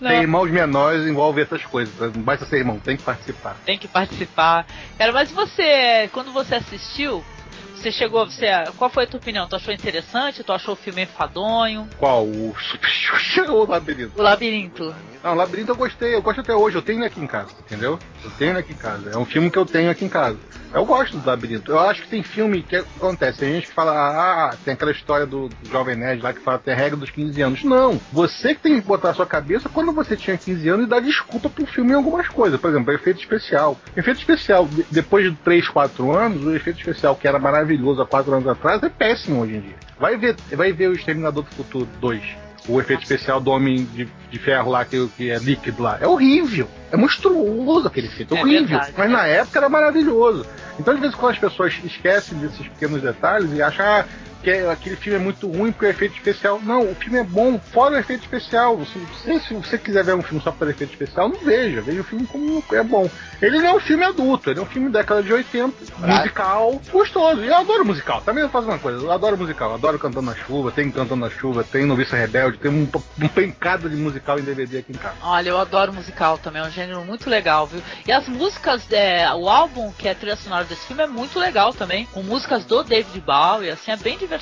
Não. 0.00 0.10
Tem 0.10 0.20
irmãos 0.20 0.48
menores 0.48 1.08
envolve 1.08 1.42
essas 1.42 1.64
coisas. 1.64 2.14
Não 2.14 2.22
basta 2.22 2.46
ser 2.46 2.58
irmão, 2.58 2.78
tem 2.78 2.96
que 2.96 3.02
participar. 3.02 3.56
Tem 3.66 3.76
que 3.76 3.88
participar. 3.88 4.64
Cara, 4.96 5.10
mas 5.10 5.32
você, 5.32 6.08
quando 6.12 6.32
você 6.32 6.54
assistiu, 6.54 7.24
você 7.84 7.92
chegou, 7.92 8.24
você, 8.24 8.46
qual 8.78 8.88
foi 8.88 9.04
a 9.04 9.06
tua 9.06 9.18
opinião? 9.18 9.46
Tu 9.46 9.56
achou 9.56 9.74
interessante? 9.74 10.42
Tu 10.42 10.50
achou 10.50 10.72
o 10.72 10.76
filme 10.76 11.02
enfadonho? 11.02 11.86
Qual? 11.98 12.24
O 12.24 12.54
o 13.52 13.66
Labirinto? 13.66 14.18
O 14.18 14.22
Labirinto. 14.22 14.94
Não, 15.22 15.32
o 15.32 15.34
Labirinto 15.34 15.72
eu 15.72 15.76
gostei, 15.76 16.14
eu 16.14 16.22
gosto 16.22 16.40
até 16.40 16.54
hoje, 16.54 16.76
eu 16.76 16.82
tenho 16.82 17.04
aqui 17.04 17.20
em 17.20 17.26
casa, 17.26 17.50
entendeu? 17.60 17.98
Eu 18.24 18.30
tenho 18.38 18.56
aqui 18.56 18.72
em 18.72 18.76
casa. 18.76 19.10
É 19.10 19.18
um 19.18 19.26
filme 19.26 19.50
que 19.50 19.58
eu 19.58 19.66
tenho 19.66 19.90
aqui 19.90 20.04
em 20.04 20.08
casa. 20.08 20.38
Eu 20.72 20.84
gosto 20.84 21.16
do 21.16 21.26
Labirinto. 21.26 21.70
Eu 21.70 21.78
acho 21.78 22.02
que 22.02 22.08
tem 22.08 22.22
filme 22.22 22.62
que 22.62 22.74
acontece. 22.74 23.38
Tem 23.38 23.52
gente 23.54 23.68
que 23.68 23.72
fala, 23.72 23.92
ah, 23.92 24.56
tem 24.64 24.74
aquela 24.74 24.90
história 24.90 25.24
do, 25.24 25.48
do 25.48 25.70
Jovem 25.70 25.94
Nerd 25.94 26.20
lá 26.20 26.32
que 26.32 26.40
fala 26.40 26.58
tem 26.58 26.74
a 26.74 26.76
regra 26.76 26.96
dos 26.96 27.10
15 27.10 27.40
anos. 27.42 27.64
Não. 27.64 28.00
Você 28.12 28.54
que 28.54 28.62
tem 28.62 28.80
que 28.80 28.86
botar 28.86 29.10
a 29.10 29.14
sua 29.14 29.26
cabeça 29.26 29.68
quando 29.68 29.92
você 29.92 30.16
tinha 30.16 30.36
15 30.36 30.68
anos 30.68 30.86
e 30.86 30.88
dar 30.88 31.00
desculpa 31.00 31.48
pro 31.48 31.64
filme 31.64 31.92
em 31.92 31.94
algumas 31.94 32.26
coisas. 32.26 32.60
Por 32.60 32.70
exemplo, 32.70 32.92
efeito 32.92 33.20
especial. 33.20 33.78
Efeito 33.96 34.18
especial, 34.18 34.68
depois 34.90 35.30
de 35.30 35.36
3, 35.36 35.68
4 35.68 36.12
anos, 36.12 36.44
o 36.44 36.54
efeito 36.56 36.80
especial 36.80 37.14
que 37.14 37.28
era 37.28 37.38
maravilhoso 37.38 37.73
há 38.00 38.06
4 38.06 38.32
anos 38.34 38.48
atrás 38.48 38.82
é 38.82 38.88
péssimo 38.88 39.42
hoje 39.42 39.56
em 39.56 39.60
dia. 39.60 39.76
Vai 39.98 40.16
ver, 40.16 40.36
vai 40.52 40.72
ver 40.72 40.88
o 40.88 40.92
Exterminador 40.92 41.44
do 41.44 41.50
Futuro 41.50 41.88
2 42.00 42.44
o 42.68 42.80
efeito 42.80 43.02
especial 43.02 43.40
do 43.40 43.50
Homem 43.50 43.84
de, 43.84 44.08
de 44.30 44.38
Ferro 44.38 44.70
lá, 44.70 44.84
que, 44.84 45.06
que, 45.16 45.30
é 45.30 45.38
líquido 45.38 45.82
lá. 45.82 45.98
É 46.00 46.06
horrível. 46.06 46.66
É 46.90 46.96
monstruoso 46.96 47.88
aquele 47.88 48.06
efeito. 48.06 48.34
É 48.34 48.40
horrível. 48.40 48.66
Verdade, 48.66 48.94
mas 48.96 49.10
é. 49.10 49.12
na 49.12 49.26
época 49.26 49.58
era 49.58 49.68
maravilhoso. 49.68 50.46
Então, 50.78 50.94
às 50.94 51.00
vezes, 51.00 51.14
quando 51.14 51.32
as 51.32 51.38
pessoas 51.38 51.78
esquecem 51.84 52.38
desses 52.38 52.66
pequenos 52.68 53.02
detalhes 53.02 53.52
e 53.52 53.62
acham 53.62 53.84
ah, 53.84 54.04
que 54.44 54.50
aquele 54.50 54.96
filme 54.96 55.18
é 55.18 55.22
muito 55.22 55.50
ruim 55.50 55.72
porque 55.72 55.86
o 55.86 55.88
efeito 55.88 56.14
especial. 56.16 56.60
Não, 56.62 56.90
o 56.90 56.94
filme 56.94 57.18
é 57.18 57.24
bom 57.24 57.58
fora 57.58 57.94
o 57.94 57.98
efeito 57.98 58.22
especial. 58.22 58.78
Se, 58.84 59.40
se 59.40 59.54
você 59.54 59.78
quiser 59.78 60.04
ver 60.04 60.14
um 60.14 60.22
filme 60.22 60.42
só 60.42 60.52
por 60.52 60.68
efeito 60.68 60.92
especial, 60.92 61.30
não 61.30 61.40
veja. 61.40 61.80
Veja 61.80 62.02
o 62.02 62.04
filme 62.04 62.26
como 62.26 62.62
é 62.72 62.82
bom. 62.82 63.08
Ele 63.40 63.58
não 63.58 63.66
é 63.68 63.74
um 63.74 63.80
filme 63.80 64.04
adulto, 64.04 64.50
ele 64.50 64.60
é 64.60 64.62
um 64.62 64.66
filme 64.66 64.90
década 64.90 65.22
de 65.22 65.32
80, 65.32 65.72
musical, 65.98 66.80
gostoso. 66.92 67.42
E 67.42 67.48
eu 67.48 67.56
adoro 67.56 67.84
musical. 67.84 68.20
Também 68.20 68.44
eu 68.44 68.50
faço 68.50 68.68
uma 68.68 68.78
coisa, 68.78 69.02
eu 69.02 69.10
adoro 69.10 69.38
musical, 69.38 69.70
eu 69.70 69.74
adoro 69.76 69.98
Cantando 69.98 70.26
na 70.26 70.34
Chuva, 70.34 70.70
tem 70.70 70.90
Cantando 70.90 71.16
na 71.16 71.30
Chuva, 71.30 71.64
tem 71.64 71.86
Noviça 71.86 72.16
Rebelde, 72.16 72.58
tem 72.58 72.70
um, 72.70 72.88
um 73.22 73.28
pencado 73.28 73.88
de 73.88 73.96
musical 73.96 74.38
em 74.38 74.42
DVD 74.42 74.78
aqui 74.78 74.92
em 74.92 74.96
casa. 74.96 75.16
Olha, 75.22 75.48
eu 75.48 75.58
adoro 75.58 75.92
musical 75.92 76.36
também, 76.36 76.62
é 76.62 76.66
um 76.66 76.70
gênero 76.70 77.04
muito 77.04 77.30
legal, 77.30 77.66
viu? 77.66 77.82
E 78.06 78.12
as 78.12 78.28
músicas, 78.28 78.90
é, 78.92 79.32
o 79.34 79.48
álbum 79.48 79.90
que 79.92 80.06
é 80.06 80.14
trilha 80.14 80.36
sonora 80.36 80.64
desse 80.64 80.86
filme 80.86 81.02
é 81.02 81.06
muito 81.06 81.38
legal 81.38 81.72
também, 81.72 82.06
com 82.06 82.22
músicas 82.22 82.64
do 82.64 82.82
David 82.82 83.20
Bowie, 83.20 83.70
assim, 83.70 83.90
é 83.90 83.96
bem 83.96 84.18
divertido. 84.18 84.33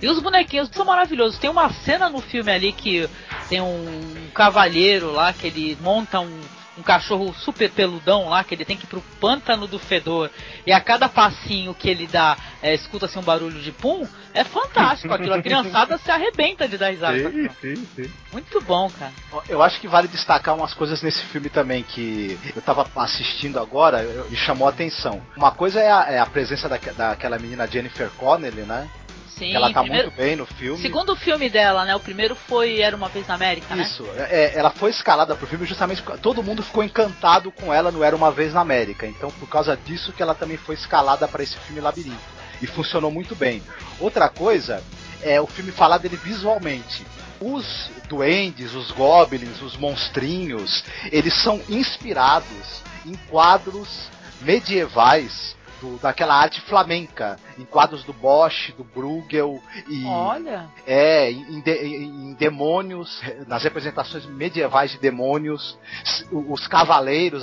E 0.00 0.08
os 0.08 0.20
bonequinhos 0.20 0.68
são 0.72 0.84
maravilhosos. 0.84 1.38
Tem 1.38 1.50
uma 1.50 1.70
cena 1.72 2.08
no 2.08 2.20
filme 2.20 2.50
ali 2.50 2.72
que 2.72 3.08
tem 3.48 3.60
um 3.60 4.30
cavalheiro 4.34 5.12
lá 5.12 5.32
que 5.32 5.46
ele 5.46 5.76
monta 5.80 6.20
um 6.20 6.40
um 6.80 6.82
cachorro 6.82 7.34
super 7.34 7.70
peludão 7.70 8.28
lá, 8.28 8.42
que 8.42 8.54
ele 8.54 8.64
tem 8.64 8.76
que 8.76 8.84
ir 8.84 8.88
pro 8.88 9.02
pântano 9.20 9.66
do 9.66 9.78
fedor, 9.78 10.30
e 10.66 10.72
a 10.72 10.80
cada 10.80 11.08
passinho 11.08 11.74
que 11.74 11.88
ele 11.88 12.06
dá, 12.06 12.36
é, 12.62 12.74
escuta 12.74 13.06
assim 13.06 13.18
um 13.18 13.22
barulho 13.22 13.60
de 13.60 13.70
pum, 13.70 14.06
é 14.32 14.42
fantástico 14.42 15.12
aquilo. 15.12 15.34
A 15.34 15.42
criançada 15.42 15.98
se 15.98 16.10
arrebenta 16.10 16.66
de 16.66 16.78
dar 16.78 16.90
risada. 16.90 17.30
Sim, 17.30 17.48
sim, 17.60 17.88
sim. 17.94 18.10
Muito 18.32 18.60
bom, 18.62 18.90
cara. 18.90 19.12
Eu 19.48 19.62
acho 19.62 19.80
que 19.80 19.86
vale 19.86 20.08
destacar 20.08 20.56
umas 20.56 20.72
coisas 20.72 21.02
nesse 21.02 21.22
filme 21.26 21.50
também 21.50 21.82
que 21.82 22.38
eu 22.56 22.62
tava 22.62 22.88
assistindo 22.96 23.58
agora 23.58 24.02
me 24.28 24.36
chamou 24.36 24.66
a 24.66 24.70
atenção. 24.70 25.20
Uma 25.36 25.50
coisa 25.52 25.80
é 25.80 25.90
a, 25.90 26.06
é 26.08 26.18
a 26.18 26.26
presença 26.26 26.68
da, 26.68 26.78
daquela 26.78 27.38
menina 27.38 27.66
Jennifer 27.66 28.08
Connelly, 28.16 28.62
né? 28.62 28.88
Sim, 29.38 29.54
ela 29.54 29.72
tá 29.72 29.80
primeiro- 29.82 30.08
muito 30.08 30.16
bem 30.18 30.36
no 30.36 30.46
filme. 30.46 30.80
Segundo 30.82 31.16
filme 31.16 31.48
dela, 31.48 31.84
né? 31.84 31.94
O 31.94 32.00
primeiro 32.00 32.34
foi 32.34 32.80
Era 32.80 32.94
uma 32.96 33.08
vez 33.08 33.26
na 33.26 33.34
América, 33.34 33.74
né? 33.74 33.82
Isso, 33.82 34.06
é, 34.16 34.52
ela 34.54 34.70
foi 34.70 34.90
escalada 34.90 35.34
pro 35.34 35.46
filme 35.46 35.66
justamente 35.66 36.02
porque 36.02 36.20
todo 36.20 36.42
mundo 36.42 36.62
ficou 36.62 36.82
encantado 36.84 37.50
com 37.50 37.72
ela 37.72 37.90
no 37.90 38.02
Era 38.04 38.14
Uma 38.16 38.30
Vez 38.30 38.52
na 38.54 38.60
América. 38.60 39.06
Então, 39.06 39.30
por 39.30 39.48
causa 39.48 39.76
disso 39.76 40.12
que 40.12 40.22
ela 40.22 40.34
também 40.34 40.56
foi 40.56 40.74
escalada 40.74 41.26
para 41.28 41.42
esse 41.42 41.56
filme 41.58 41.80
Labirinto. 41.80 42.18
E 42.60 42.66
funcionou 42.66 43.10
muito 43.10 43.34
bem. 43.34 43.62
Outra 43.98 44.28
coisa 44.28 44.82
é 45.22 45.40
o 45.40 45.46
filme 45.46 45.72
falar 45.72 45.98
dele 45.98 46.16
visualmente. 46.16 47.06
Os 47.40 47.90
duendes, 48.08 48.74
os 48.74 48.90
goblins, 48.90 49.62
os 49.62 49.76
monstrinhos, 49.76 50.84
eles 51.10 51.34
são 51.42 51.60
inspirados 51.70 52.82
em 53.06 53.14
quadros 53.30 54.10
medievais 54.42 55.56
do- 55.80 55.96
daquela 55.98 56.34
arte 56.34 56.60
flamenca, 56.62 57.38
em 57.58 57.64
quadros 57.64 58.04
do 58.04 58.12
Bosch, 58.12 58.72
do 58.76 58.84
Bruegel 58.84 59.60
e 59.88 60.04
Olha. 60.04 60.68
é, 60.86 61.30
em, 61.30 61.60
de- 61.60 61.84
em 61.86 62.34
demônios, 62.34 63.20
nas 63.46 63.62
representações 63.62 64.24
medievais 64.26 64.90
de 64.92 64.98
demônios, 64.98 65.78
os 66.30 66.66
cavaleiros 66.66 67.42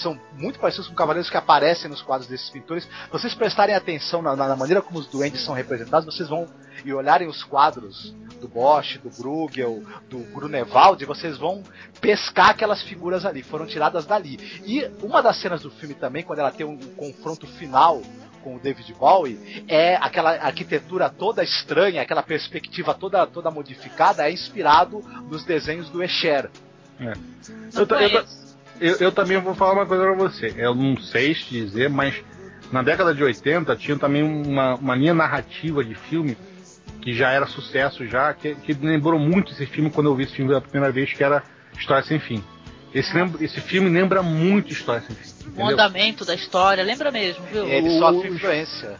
são 0.00 0.18
muito 0.36 0.58
parecidos 0.58 0.88
com 0.88 0.94
cavaleiros 0.94 1.28
que 1.30 1.36
aparecem 1.36 1.90
nos 1.90 2.02
quadros 2.02 2.28
desses 2.28 2.48
pintores. 2.50 2.84
Se 2.84 2.90
vocês 3.10 3.34
prestarem 3.34 3.74
atenção 3.74 4.22
na, 4.22 4.34
na 4.36 4.56
maneira 4.56 4.80
como 4.82 4.98
os 4.98 5.06
duendes 5.06 5.44
são 5.44 5.54
representados, 5.54 6.06
vocês 6.14 6.28
vão 6.28 6.46
e 6.84 6.92
olharem 6.92 7.28
os 7.28 7.42
quadros 7.44 8.14
do 8.40 8.48
Bosch, 8.48 8.98
do 8.98 9.10
Bruegel, 9.10 9.82
do 10.10 10.18
Grunewald, 10.34 11.04
vocês 11.04 11.38
vão 11.38 11.62
pescar 12.00 12.50
aquelas 12.50 12.82
figuras 12.82 13.24
ali, 13.24 13.42
foram 13.42 13.66
tiradas 13.66 14.04
dali. 14.04 14.38
E 14.64 14.84
uma 15.02 15.22
das 15.22 15.40
cenas 15.40 15.62
do 15.62 15.70
filme 15.70 15.94
também, 15.94 16.22
quando 16.22 16.40
ela 16.40 16.50
tem 16.50 16.66
um 16.66 16.76
confronto 16.96 17.46
final 17.46 18.02
com 18.42 18.56
o 18.56 18.58
David 18.58 18.92
Bowie, 18.94 19.64
é 19.68 19.94
aquela 19.94 20.32
arquitetura 20.32 21.08
toda 21.08 21.44
estranha, 21.44 22.02
aquela 22.02 22.22
perspectiva 22.22 22.92
toda, 22.92 23.24
toda 23.26 23.50
modificada, 23.50 24.28
é 24.28 24.32
inspirado 24.32 24.98
nos 25.30 25.44
desenhos 25.44 25.88
do 25.88 26.02
Escher. 26.02 26.50
É. 27.00 27.12
Eu, 27.74 27.86
eu, 27.98 28.24
eu, 28.80 28.96
eu 28.96 29.12
também 29.12 29.38
vou 29.38 29.54
falar 29.54 29.74
uma 29.74 29.86
coisa 29.86 30.02
pra 30.02 30.14
você. 30.14 30.52
Eu 30.56 30.74
não 30.74 30.96
sei 30.96 31.34
te 31.34 31.50
dizer, 31.50 31.88
mas 31.88 32.20
na 32.72 32.82
década 32.82 33.14
de 33.14 33.22
80 33.22 33.76
tinha 33.76 33.96
também 33.96 34.22
uma, 34.22 34.74
uma 34.74 34.94
linha 34.96 35.14
narrativa 35.14 35.84
de 35.84 35.94
filme 35.94 36.36
que 37.02 37.12
já 37.12 37.30
era 37.30 37.46
sucesso 37.46 38.06
já, 38.06 38.32
que, 38.32 38.54
que 38.54 38.72
me 38.74 38.86
lembrou 38.86 39.18
muito 39.18 39.52
esse 39.52 39.66
filme 39.66 39.90
quando 39.90 40.06
eu 40.06 40.14
vi 40.16 40.22
esse 40.22 40.34
filme 40.34 40.48
pela 40.50 40.60
primeira 40.60 40.92
vez, 40.92 41.12
que 41.12 41.22
era 41.22 41.42
História 41.78 42.02
Sem 42.04 42.18
Fim. 42.20 42.42
Esse, 42.94 43.14
lembra- 43.14 43.44
esse 43.44 43.60
filme 43.60 43.90
lembra 43.90 44.22
muito 44.22 44.72
História 44.72 45.02
Sem 45.02 45.16
Fim. 45.16 45.28
O 45.44 45.48
Entendeu? 45.50 45.66
andamento 45.72 46.24
da 46.24 46.34
história, 46.34 46.82
lembra 46.84 47.10
mesmo, 47.10 47.44
viu? 47.52 47.66
Ele 47.68 47.88
O- 47.88 47.98
sofre 47.98 48.28
influência. 48.30 48.96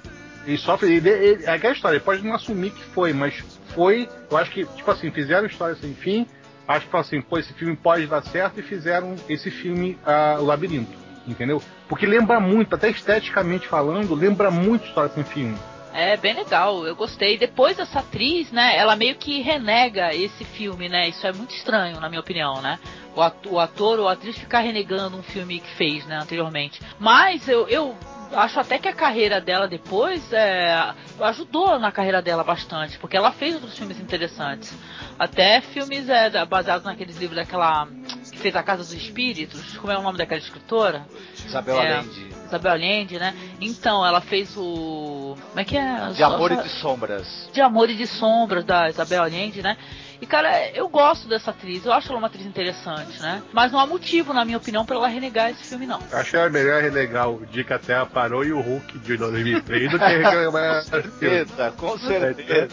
Ele 0.46 0.56
sofre. 0.58 0.92
Ele, 0.96 1.08
ele, 1.08 1.44
é 1.44 1.50
aquela 1.52 1.72
história, 1.72 1.96
ele 1.96 2.04
pode 2.04 2.22
não 2.24 2.34
assumir 2.34 2.70
que 2.70 2.82
foi, 2.82 3.12
mas 3.12 3.34
foi. 3.74 4.08
Eu 4.30 4.36
acho 4.36 4.50
que, 4.50 4.64
tipo 4.64 4.90
assim, 4.90 5.10
fizeram 5.10 5.46
História 5.46 5.76
Sem 5.76 5.94
Fim. 5.94 6.26
Acho 6.66 6.86
que 6.86 6.90
falaram 6.92 7.06
assim, 7.08 7.20
pô, 7.20 7.38
esse 7.38 7.52
filme 7.54 7.76
pode 7.76 8.06
dar 8.06 8.22
certo 8.22 8.58
e 8.58 8.62
fizeram 8.62 9.14
esse 9.28 9.50
filme, 9.50 9.96
ah, 10.04 10.36
O 10.40 10.44
Labirinto. 10.44 10.90
Entendeu? 11.26 11.62
Porque 11.88 12.04
lembra 12.06 12.40
muito, 12.40 12.74
até 12.74 12.90
esteticamente 12.90 13.68
falando, 13.68 14.12
lembra 14.14 14.50
muito 14.50 14.86
História 14.86 15.10
Sem 15.14 15.22
Fim. 15.24 15.54
É 15.94 16.16
bem 16.16 16.34
legal, 16.34 16.86
eu 16.86 16.96
gostei. 16.96 17.36
Depois 17.36 17.78
essa 17.78 18.00
atriz, 18.00 18.50
né, 18.50 18.76
ela 18.76 18.96
meio 18.96 19.14
que 19.16 19.42
renega 19.42 20.14
esse 20.14 20.44
filme, 20.44 20.88
né? 20.88 21.08
Isso 21.08 21.26
é 21.26 21.32
muito 21.32 21.54
estranho, 21.54 22.00
na 22.00 22.08
minha 22.08 22.20
opinião, 22.20 22.62
né? 22.62 22.78
O 23.14 23.20
ator, 23.20 23.52
o 23.52 23.58
ator 23.58 24.00
ou 24.00 24.08
a 24.08 24.12
atriz 24.12 24.36
ficar 24.38 24.60
renegando 24.60 25.16
um 25.16 25.22
filme 25.22 25.60
que 25.60 25.70
fez, 25.74 26.06
né, 26.06 26.16
anteriormente. 26.16 26.80
Mas 26.98 27.46
eu, 27.46 27.68
eu 27.68 27.94
acho 28.32 28.58
até 28.58 28.78
que 28.78 28.88
a 28.88 28.92
carreira 28.92 29.40
dela 29.40 29.68
depois 29.68 30.32
é, 30.32 30.94
ajudou 31.20 31.78
na 31.78 31.92
carreira 31.92 32.22
dela 32.22 32.42
bastante, 32.42 32.98
porque 32.98 33.16
ela 33.16 33.30
fez 33.30 33.54
outros 33.54 33.76
filmes 33.76 34.00
interessantes. 34.00 34.72
Até 35.18 35.60
filmes 35.60 36.08
é, 36.08 36.44
baseados 36.46 36.84
naqueles 36.84 37.16
livros 37.18 37.36
daquela 37.36 37.86
que 38.30 38.38
fez 38.38 38.56
A 38.56 38.62
Casa 38.62 38.82
dos 38.82 38.94
Espíritos. 38.94 39.76
Como 39.76 39.92
é 39.92 39.98
o 39.98 40.02
nome 40.02 40.18
daquela 40.18 40.40
escritora? 40.40 41.06
Isabel 41.44 41.80
É. 41.80 41.96
Allende. 41.96 42.28
Isabel 42.46 42.72
Allende, 42.72 43.18
né? 43.18 43.34
Então, 43.60 44.04
ela 44.04 44.20
fez 44.20 44.56
o. 44.56 45.11
Como 45.48 45.60
é 45.60 45.64
que 45.64 45.76
é? 45.76 46.10
De 46.14 46.22
Amor 46.22 46.52
e 46.52 46.56
de 46.56 46.68
Sombras. 46.68 47.50
de 47.52 47.60
Amor 47.60 47.90
e 47.90 47.94
de 47.94 48.06
Sombras 48.06 48.64
da 48.64 48.88
Isabel 48.88 49.22
Allende, 49.22 49.62
né? 49.62 49.76
E 50.20 50.26
cara, 50.26 50.70
eu 50.70 50.88
gosto 50.88 51.28
dessa 51.28 51.50
atriz, 51.50 51.84
eu 51.84 51.92
acho 51.92 52.08
ela 52.08 52.18
uma 52.18 52.28
atriz 52.28 52.46
interessante, 52.46 53.20
né? 53.20 53.42
Mas 53.52 53.72
não 53.72 53.80
há 53.80 53.86
motivo, 53.86 54.32
na 54.32 54.44
minha 54.44 54.56
opinião, 54.56 54.84
pra 54.84 54.94
ela 54.94 55.08
renegar 55.08 55.50
esse 55.50 55.64
filme, 55.64 55.84
não. 55.84 55.98
Acho 56.12 56.30
que 56.30 56.36
era 56.36 56.48
melhor 56.48 56.80
relegar 56.80 57.28
o 57.28 57.44
Dia 57.44 57.64
que 57.64 57.72
a 57.72 57.78
Terra 57.78 58.06
Parou 58.06 58.44
e 58.44 58.52
o 58.52 58.60
Hulk 58.60 59.00
de 59.00 59.16
2003 59.16 59.90
do 59.90 59.98
que 59.98 60.04
reclamar 60.04 60.84
filme. 60.84 61.02
Certeza, 61.18 61.72
com 61.76 61.98
certeza. 61.98 62.68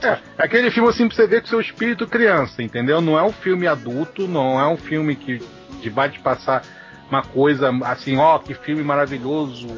É, 0.00 0.18
aquele 0.38 0.70
filme 0.70 0.88
assim 0.88 1.08
pra 1.08 1.16
você 1.16 1.26
ver 1.26 1.40
com 1.40 1.48
seu 1.48 1.60
espírito 1.60 2.06
criança, 2.06 2.62
entendeu? 2.62 3.00
Não 3.00 3.18
é 3.18 3.22
um 3.22 3.32
filme 3.32 3.66
adulto, 3.66 4.28
não 4.28 4.60
é 4.60 4.68
um 4.68 4.76
filme 4.76 5.16
que, 5.16 5.42
que 5.82 5.90
vai 5.90 6.08
te 6.08 6.20
passar 6.20 6.62
uma 7.10 7.22
coisa 7.22 7.70
assim, 7.84 8.16
ó, 8.16 8.38
que 8.38 8.54
filme 8.54 8.82
maravilhoso 8.82 9.68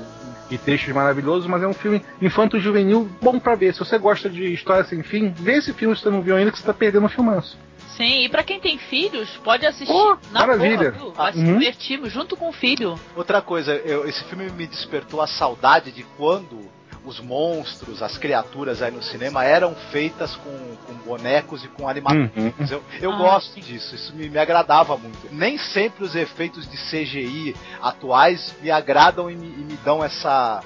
e 0.51 0.57
textos 0.59 0.92
maravilhosos, 0.94 1.46
mas 1.46 1.62
é 1.62 1.66
um 1.66 1.72
filme 1.74 2.03
infanto-juvenil 2.22 3.09
bom 3.20 3.38
pra 3.38 3.55
ver. 3.55 3.72
Se 3.74 3.80
você 3.80 3.99
gosta 3.99 4.28
de 4.30 4.53
história 4.53 4.84
sem 4.84 5.03
fim, 5.03 5.30
vê 5.36 5.59
esse 5.59 5.72
filme 5.72 5.94
se 5.96 6.03
você 6.03 6.11
não 6.11 6.22
viu 6.22 6.36
ainda, 6.36 6.51
que 6.51 6.59
você 6.59 6.64
tá 6.66 6.72
perdendo 6.74 7.07
o 7.07 7.09
filmanço. 7.09 7.57
Sim, 7.96 8.24
e 8.24 8.28
pra 8.28 8.44
quem 8.44 8.61
tem 8.61 8.78
filhos, 8.78 9.28
pode 9.42 9.66
assistir 9.66 9.92
Pô, 9.92 10.16
na 10.30 10.40
maravilha. 10.40 10.92
boa, 10.92 11.05
viu? 11.07 11.12
Vai 11.12 11.32
se 11.32 11.38
Uhum. 11.40 11.59
divertir 11.59 12.01
junto 12.07 12.36
com 12.36 12.49
o 12.49 12.53
filho. 12.53 12.94
Outra 13.16 13.42
coisa, 13.42 13.74
eu- 13.74 14.09
esse 14.09 14.22
filme 14.24 14.49
me 14.53 14.66
despertou 14.68 15.20
a 15.20 15.26
saudade 15.26 15.90
de 15.90 16.05
quando 16.16 16.61
os 17.09 17.19
monstros, 17.21 18.03
as 18.03 18.19
criaturas 18.19 18.83
aí 18.83 18.91
no 18.93 19.03
cinema 19.03 19.43
eram 19.45 19.75
feitas 19.91 20.37
com, 20.37 20.77
com 20.87 20.93
bonecos 21.05 21.65
e 21.65 21.69
com 21.69 21.89
animatrônicos. 21.89 22.71
Eu, 22.71 22.83
eu 23.01 23.13
Ah, 23.13 23.17
gosto 23.17 23.55
sim. 23.55 23.61
disso, 23.61 23.95
isso 23.95 24.15
me, 24.15 24.29
me 24.29 24.39
agradava 24.39 24.97
muito. 24.97 25.19
Nem 25.33 25.57
sempre 25.57 26.05
os 26.05 26.15
efeitos 26.15 26.69
de 26.71 26.77
CGI 26.77 27.57
atuais 27.83 28.55
me 28.63 28.71
agradam 28.71 29.31
e 29.31 29.35
me, 29.37 29.47
e 29.47 29.65
me 29.65 29.77
dão 29.85 30.05
essa. 30.05 30.61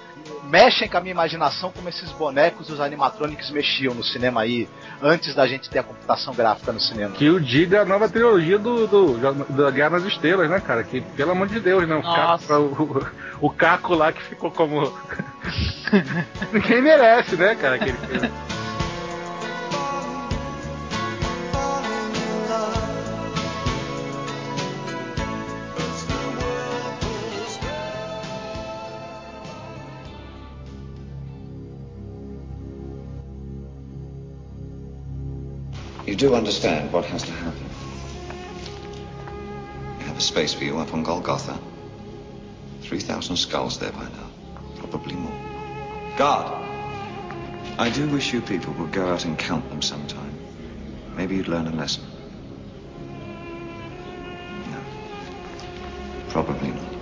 mexem 0.45 0.89
com 0.89 0.97
a 0.97 1.01
minha 1.01 1.13
imaginação 1.13 1.71
como 1.73 1.89
esses 1.89 2.11
bonecos 2.13 2.69
e 2.69 2.73
os 2.73 2.81
animatrônicos 2.81 3.51
mexiam 3.51 3.95
no 3.95 4.03
cinema 4.05 4.41
aí, 4.43 4.69
antes 5.01 5.35
da 5.35 5.47
gente 5.47 5.71
ter 5.71 5.79
a 5.79 5.83
computação 5.83 6.35
gráfica 6.35 6.73
no 6.73 6.81
cinema. 6.81 7.15
Que 7.15 7.29
o 7.31 7.41
diga 7.41 7.83
a 7.83 7.85
nova 7.85 8.09
trilogia 8.09 8.59
do, 8.59 8.87
do, 8.87 9.19
da 9.57 9.71
Guerra 9.71 9.91
nas 9.91 10.05
Estrelas, 10.05 10.51
né, 10.51 10.61
cara? 10.61 10.83
Que, 10.85 11.01
pelo 11.01 11.31
amor 11.33 11.47
de 11.49 11.61
Deus, 11.61 11.87
né? 11.89 11.95
O, 11.95 12.03
Nossa. 12.03 12.47
caco, 12.47 13.07
o, 13.41 13.47
o 13.47 13.51
Caco 13.51 13.95
lá 13.95 14.13
que 14.13 14.23
ficou 14.25 14.51
como. 14.51 14.93
Ninguém 16.53 16.83
merece, 16.83 17.37
né, 17.37 17.55
cara? 17.55 17.77
Aquele 17.77 17.97
filme. 17.97 18.31
You 36.07 36.17
do 36.17 36.35
understand 36.35 36.93
what 36.93 37.05
has 37.07 37.23
to 37.23 37.31
happen. 37.33 37.65
We 39.99 40.05
have 40.05 40.17
a 40.17 40.21
space 40.21 40.53
for 40.53 40.65
you 40.65 40.79
up 40.79 40.93
on 40.93 41.03
Golgotha. 41.05 41.59
3,000 42.83 43.37
skulls 43.37 43.79
there 43.79 43.93
by 43.93 44.09
now. 44.11 44.32
probably 44.93 45.17
more. 45.17 45.33
God! 46.19 46.53
I 47.79 47.89
do 47.89 48.07
wish 48.13 48.35
you 48.35 48.43
people 48.43 48.75
would 48.75 48.93
go 48.93 49.07
out 49.09 49.25
and 49.25 49.39
count 49.39 49.67
them 49.71 49.81
sometime. 49.81 50.35
Maybe 51.17 51.37
you'd 51.37 51.49
learn 51.49 51.67
a 51.67 51.71
lesson. 51.71 52.05
No. 54.71 54.81
Probably 56.29 56.69
not. 56.69 56.93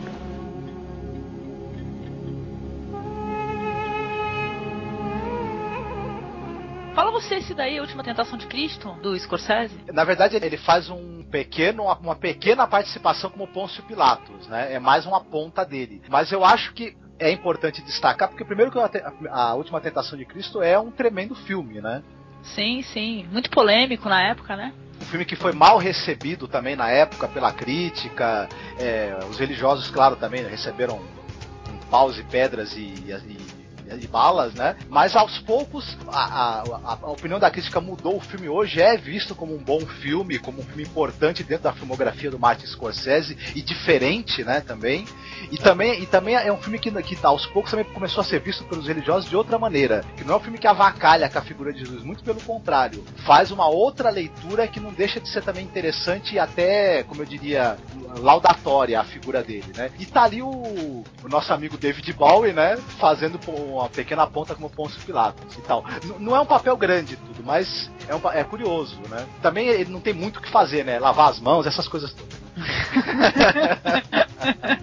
Fala 6.95 7.11
você 7.11 7.37
esse 7.37 7.54
daí, 7.54 7.79
a 7.79 7.83
Última 7.83 8.04
Tentação 8.04 8.38
de 8.38 8.46
Cristo, 8.46 8.92
do 9.03 9.18
Scorsese. 9.18 9.75
Na 9.92 10.04
verdade, 10.04 10.37
ele 10.37 10.57
faz 10.57 10.88
um 10.91 11.25
pequeno, 11.25 11.84
uma 11.84 12.14
pequena 12.14 12.67
participação 12.67 13.30
como 13.30 13.49
Pôncio 13.49 13.83
Pilatos, 13.84 14.46
né? 14.46 14.75
É 14.75 14.79
mais 14.79 15.07
uma 15.07 15.21
ponta 15.21 15.64
dele. 15.64 16.03
Mas 16.08 16.30
eu 16.30 16.45
acho 16.45 16.72
que 16.75 16.96
é 17.21 17.30
importante 17.30 17.83
destacar, 17.83 18.29
porque 18.29 18.45
primeiro 18.45 18.72
que 18.72 18.79
a, 18.79 18.91
a 19.30 19.55
Última 19.55 19.80
Tentação 19.80 20.18
de 20.18 20.25
Cristo 20.25 20.63
é 20.63 20.79
um 20.79 20.91
tremendo 20.91 21.34
filme, 21.34 21.80
né? 21.80 22.03
Sim, 22.42 22.83
sim. 22.83 23.29
Muito 23.30 23.51
polêmico 23.51 24.09
na 24.09 24.22
época, 24.22 24.57
né? 24.57 24.72
um 25.01 25.05
filme 25.07 25.25
que 25.25 25.34
foi 25.34 25.53
mal 25.53 25.79
recebido 25.79 26.47
também 26.47 26.76
na 26.76 26.91
época 26.91 27.26
pela 27.26 27.51
crítica. 27.53 28.49
É, 28.79 29.18
os 29.30 29.38
religiosos, 29.38 29.91
claro, 29.91 30.17
também 30.17 30.47
receberam 30.47 30.97
um 30.99 31.91
paus 31.91 32.18
e 32.18 32.22
pedras 32.22 32.76
e, 32.76 32.80
e, 33.07 33.59
de 33.96 34.07
balas, 34.07 34.54
né? 34.54 34.76
Mas 34.88 35.17
aos 35.17 35.38
poucos 35.38 35.96
a, 36.08 36.62
a, 36.62 36.99
a, 37.03 37.11
opinião 37.11 37.38
da 37.38 37.50
crítica 37.50 37.80
mudou. 37.80 38.17
O 38.17 38.21
filme 38.21 38.49
hoje 38.49 38.80
é 38.80 38.96
visto 38.96 39.34
como 39.34 39.54
um 39.54 39.58
bom 39.62 39.80
filme, 39.80 40.38
como 40.38 40.61
um 40.61 40.64
filme 40.64 40.83
importante 40.83 41.42
dentro 41.42 41.64
da 41.64 41.72
filmografia 41.72 42.30
do 42.30 42.38
Martin 42.38 42.67
Scorsese 42.67 43.37
e 43.54 43.62
diferente, 43.62 44.45
né? 44.45 44.61
Também. 44.61 45.04
E 45.50 45.57
também, 45.57 46.03
e 46.03 46.07
também 46.07 46.34
é 46.34 46.53
um 46.53 46.58
filme 46.58 46.79
que, 46.79 46.91
que 47.03 47.18
aos 47.22 47.46
poucos 47.46 47.71
também 47.71 47.87
começou 47.87 48.21
a 48.21 48.25
ser 48.25 48.41
visto 48.41 48.64
pelos 48.64 48.87
religiosos 48.87 49.29
de 49.29 49.37
outra 49.37 49.58
maneira. 49.58 50.04
Que 50.17 50.25
não 50.25 50.34
é 50.34 50.37
um 50.37 50.41
filme 50.41 50.58
que 50.58 50.67
avacalha 50.67 51.29
com 51.29 51.38
a 51.38 51.42
figura 51.42 51.72
de 51.72 51.80
Jesus, 51.80 52.03
muito 52.03 52.22
pelo 52.22 52.41
contrário. 52.41 53.04
Faz 53.25 53.50
uma 53.50 53.68
outra 53.68 54.11
leitura 54.11 54.67
que 54.68 54.80
não 54.80 54.92
deixa 54.92 55.21
de 55.21 55.29
ser 55.29 55.42
também 55.42 55.64
interessante 55.64 56.34
e 56.34 56.38
até, 56.38 57.03
como 57.04 57.22
eu 57.22 57.26
diria, 57.26 57.76
laudatória 58.18 59.00
a 59.00 59.04
figura 59.04 59.42
dele, 59.42 59.72
né? 59.76 59.91
E 59.99 60.07
tá 60.07 60.24
ali 60.24 60.42
o, 60.42 60.49
o 60.50 61.28
nosso 61.28 61.53
amigo 61.53 61.76
David 61.76 62.12
Bowie, 62.12 62.53
né? 62.53 62.76
Fazendo 62.99 63.38
uma 63.49 63.88
pequena 63.88 64.26
ponta 64.26 64.54
como 64.54 64.70
Pôncio 64.70 65.00
Pilatos 65.03 65.57
e 65.57 65.61
tal. 65.62 65.84
N 66.04 66.14
não 66.18 66.34
é 66.34 66.41
um 66.41 66.46
papel 66.46 66.76
grande 66.76 67.16
tudo, 67.16 67.42
mas 67.45 67.91
é, 68.08 68.14
um, 68.14 68.20
é 68.30 68.45
curioso, 68.45 69.00
né? 69.08 69.26
Também 69.42 69.68
ele 69.68 69.91
não 69.91 70.00
tem 70.00 70.12
muito 70.12 70.38
o 70.38 70.42
que 70.42 70.50
fazer, 70.50 70.84
né? 70.84 70.99
Lavar 70.99 71.30
as 71.30 71.41
mãos, 71.41 71.66
essas 71.66 71.88
coisas 71.88 72.12
todas. 72.12 72.41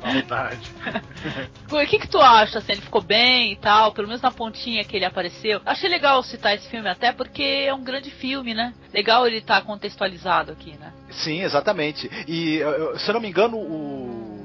Maldade. 0.04 0.72
O 1.70 1.86
que, 1.86 2.00
que 2.00 2.08
tu 2.08 2.20
acha? 2.20 2.60
Assim, 2.60 2.72
ele 2.72 2.82
ficou 2.82 3.02
bem 3.02 3.52
e 3.52 3.56
tal, 3.58 3.92
pelo 3.92 4.08
menos 4.08 4.22
na 4.22 4.32
pontinha 4.32 4.84
que 4.86 4.96
ele 4.96 5.06
apareceu. 5.06 5.62
Achei 5.66 5.90
legal 5.90 6.24
citar 6.24 6.56
esse 6.56 6.68
filme 6.70 6.88
até 6.88 7.12
porque 7.12 7.44
é 7.44 7.74
um 7.74 7.84
grande 7.84 8.10
filme, 8.10 8.54
né? 8.54 8.74
Legal 8.94 9.28
ele 9.28 9.38
estar 9.38 9.60
tá 9.60 9.66
contextualizado 9.66 10.52
aqui, 10.52 10.72
né? 10.78 10.94
Sim, 11.12 11.42
exatamente. 11.42 12.10
E 12.28 12.62
se 12.98 13.10
eu 13.10 13.14
não 13.14 13.22
me 13.22 13.28
engano, 13.28 13.58
o 13.58 14.38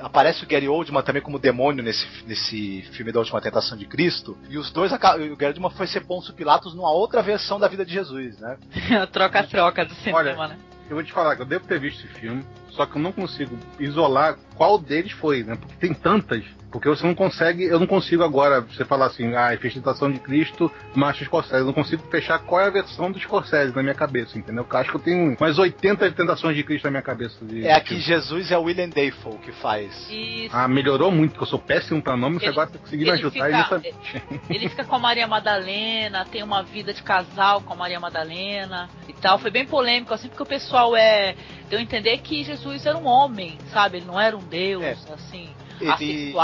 aparece 0.00 0.42
o 0.44 0.46
Gary 0.46 0.68
Oldman 0.68 1.02
também 1.02 1.20
como 1.20 1.38
demônio 1.38 1.82
nesse, 1.84 2.06
nesse 2.26 2.82
filme 2.92 3.12
da 3.12 3.18
Última 3.18 3.40
Tentação 3.40 3.76
de 3.76 3.86
Cristo. 3.86 4.36
E 4.48 4.56
os 4.56 4.70
dois, 4.70 4.92
o 4.92 4.98
Gary 4.98 5.54
Oldman 5.54 5.70
foi 5.70 5.86
ser 5.86 6.00
Pôncio 6.06 6.32
Pilatos 6.32 6.74
numa 6.74 6.90
outra 6.90 7.22
versão 7.22 7.58
da 7.60 7.68
vida 7.68 7.84
de 7.84 7.92
Jesus, 7.92 8.38
né? 8.38 8.56
Troca-troca 9.12 9.84
do 9.84 9.94
cinema, 9.96 10.18
Olha, 10.18 10.48
né? 10.48 10.58
Eu 10.88 10.96
vou 10.96 11.04
te 11.04 11.12
falar 11.12 11.36
que 11.36 11.42
eu 11.42 11.46
devo 11.46 11.66
ter 11.66 11.78
visto 11.78 12.04
esse 12.04 12.14
filme, 12.20 12.44
só 12.74 12.86
que 12.86 12.96
eu 12.96 13.02
não 13.02 13.12
consigo 13.12 13.56
isolar 13.78 14.36
qual 14.56 14.78
deles 14.78 15.12
foi, 15.12 15.42
né? 15.42 15.56
Porque 15.56 15.74
tem 15.76 15.94
tantas 15.94 16.44
porque 16.74 16.88
você 16.88 17.06
não 17.06 17.14
consegue, 17.14 17.62
eu 17.62 17.78
não 17.78 17.86
consigo 17.86 18.24
agora, 18.24 18.60
você 18.60 18.84
falar 18.84 19.06
assim, 19.06 19.32
ah, 19.36 19.56
fez 19.56 19.74
Tentação 19.74 20.10
de 20.10 20.18
Cristo, 20.18 20.68
Martin 20.92 21.24
Scorsese. 21.24 21.60
Eu 21.60 21.66
não 21.66 21.72
consigo 21.72 22.02
fechar 22.10 22.40
qual 22.40 22.62
é 22.62 22.66
a 22.66 22.70
versão 22.70 23.12
do 23.12 23.20
Scorsese 23.20 23.72
na 23.76 23.80
minha 23.80 23.94
cabeça, 23.94 24.36
entendeu? 24.36 24.64
Porque 24.64 24.74
eu 24.74 24.80
acho 24.80 24.90
que 24.90 24.96
eu 24.96 25.00
tenho 25.00 25.36
umas 25.38 25.56
80 25.56 26.10
Tentações 26.10 26.56
de 26.56 26.64
Cristo 26.64 26.86
na 26.86 26.90
minha 26.90 27.02
cabeça. 27.02 27.36
De, 27.44 27.64
é 27.64 27.74
aqui 27.74 28.00
Jesus 28.00 28.50
é 28.50 28.58
o 28.58 28.62
William 28.62 28.88
Dafoe 28.88 29.38
que 29.38 29.52
faz. 29.52 30.10
Isso. 30.10 30.50
Ah, 30.52 30.66
melhorou 30.66 31.12
muito, 31.12 31.30
porque 31.30 31.44
eu 31.44 31.48
sou 31.48 31.60
péssimo 31.60 32.02
pra 32.02 32.16
nome, 32.16 32.40
você 32.40 32.46
agora 32.46 32.68
tá 32.68 32.76
conseguindo 32.76 33.12
me 33.12 33.18
ajudar 33.18 33.30
fica, 33.30 33.56
justamente. 33.56 34.22
Ele 34.50 34.68
fica 34.68 34.84
com 34.84 34.96
a 34.96 34.98
Maria 34.98 35.28
Madalena, 35.28 36.24
tem 36.24 36.42
uma 36.42 36.64
vida 36.64 36.92
de 36.92 37.04
casal 37.04 37.60
com 37.60 37.72
a 37.72 37.76
Maria 37.76 38.00
Madalena 38.00 38.88
e 39.08 39.12
tal. 39.12 39.38
Foi 39.38 39.52
bem 39.52 39.64
polêmico, 39.64 40.12
assim, 40.12 40.26
porque 40.26 40.42
o 40.42 40.46
pessoal 40.46 40.96
é. 40.96 41.36
Deu 41.68 41.78
a 41.78 41.82
entender 41.82 42.18
que 42.18 42.44
Jesus 42.44 42.86
era 42.86 42.96
um 42.96 43.06
homem, 43.06 43.58
sabe? 43.72 43.98
Ele 43.98 44.06
não 44.06 44.20
era 44.20 44.36
um 44.36 44.42
Deus, 44.42 44.82
é. 44.82 44.96
assim 45.12 45.48
ele, 45.80 46.34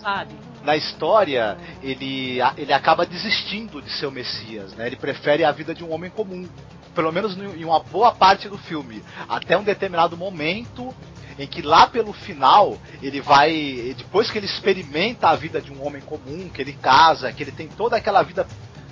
sabe? 0.00 0.34
Na 0.64 0.76
história, 0.76 1.56
ele, 1.82 2.38
ele 2.56 2.72
acaba 2.72 3.06
desistindo 3.06 3.80
de 3.80 3.90
ser 3.90 4.06
o 4.06 4.10
Messias, 4.10 4.72
né? 4.74 4.86
Ele 4.86 4.96
prefere 4.96 5.44
a 5.44 5.52
vida 5.52 5.74
de 5.74 5.84
um 5.84 5.92
homem 5.92 6.10
comum. 6.10 6.48
Pelo 6.94 7.12
menos 7.12 7.36
em 7.36 7.64
uma 7.64 7.80
boa 7.80 8.12
parte 8.12 8.48
do 8.48 8.58
filme. 8.58 9.02
Até 9.28 9.56
um 9.56 9.62
determinado 9.62 10.16
momento 10.16 10.92
em 11.38 11.46
que 11.46 11.62
lá 11.62 11.86
pelo 11.86 12.12
final 12.12 12.76
ele 13.00 13.20
vai 13.20 13.94
depois 13.96 14.28
que 14.30 14.38
ele 14.38 14.46
experimenta 14.46 15.28
a 15.28 15.36
vida 15.36 15.60
de 15.60 15.72
um 15.72 15.86
homem 15.86 16.02
comum, 16.02 16.48
que 16.48 16.60
ele 16.60 16.72
casa, 16.72 17.32
que 17.32 17.44
ele 17.44 17.52
tem 17.52 17.68
toda 17.68 17.96
aquela 17.96 18.22
vida 18.22 18.46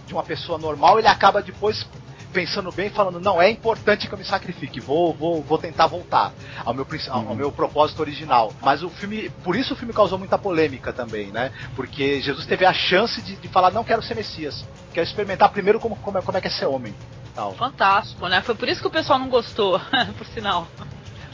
de 0.06 0.12
uma 0.12 0.22
pessoa 0.22 0.56
normal, 0.56 1.00
ele 1.00 1.08
acaba 1.08 1.42
depois 1.42 1.84
pensando 2.32 2.70
bem, 2.72 2.90
falando, 2.90 3.20
não, 3.20 3.40
é 3.40 3.50
importante 3.50 4.06
que 4.08 4.14
eu 4.14 4.18
me 4.18 4.24
sacrifique, 4.24 4.80
vou, 4.80 5.14
vou, 5.14 5.42
vou 5.42 5.58
tentar 5.58 5.86
voltar 5.86 6.32
ao 6.64 6.74
meu, 6.74 6.86
ao, 7.10 7.28
ao 7.28 7.34
meu 7.34 7.52
propósito 7.52 8.00
original. 8.00 8.52
Mas 8.62 8.82
o 8.82 8.90
filme, 8.90 9.30
por 9.42 9.56
isso 9.56 9.74
o 9.74 9.76
filme 9.76 9.92
causou 9.92 10.18
muita 10.18 10.38
polêmica 10.38 10.92
também, 10.92 11.28
né? 11.28 11.52
Porque 11.74 12.20
Jesus 12.20 12.46
teve 12.46 12.64
a 12.64 12.72
chance 12.72 13.20
de, 13.22 13.36
de 13.36 13.48
falar, 13.48 13.70
não 13.70 13.84
quero 13.84 14.02
ser 14.02 14.14
Messias, 14.14 14.64
quero 14.92 15.06
experimentar 15.06 15.50
primeiro 15.50 15.80
como, 15.80 15.96
como, 15.96 16.18
é, 16.18 16.22
como 16.22 16.38
é 16.38 16.40
que 16.40 16.48
é 16.48 16.50
ser 16.50 16.66
homem. 16.66 16.94
Tal. 17.34 17.52
Fantástico, 17.54 18.26
né? 18.28 18.40
Foi 18.40 18.54
por 18.54 18.66
isso 18.66 18.80
que 18.80 18.86
o 18.86 18.90
pessoal 18.90 19.18
não 19.18 19.28
gostou, 19.28 19.78
por 20.16 20.26
sinal. 20.28 20.66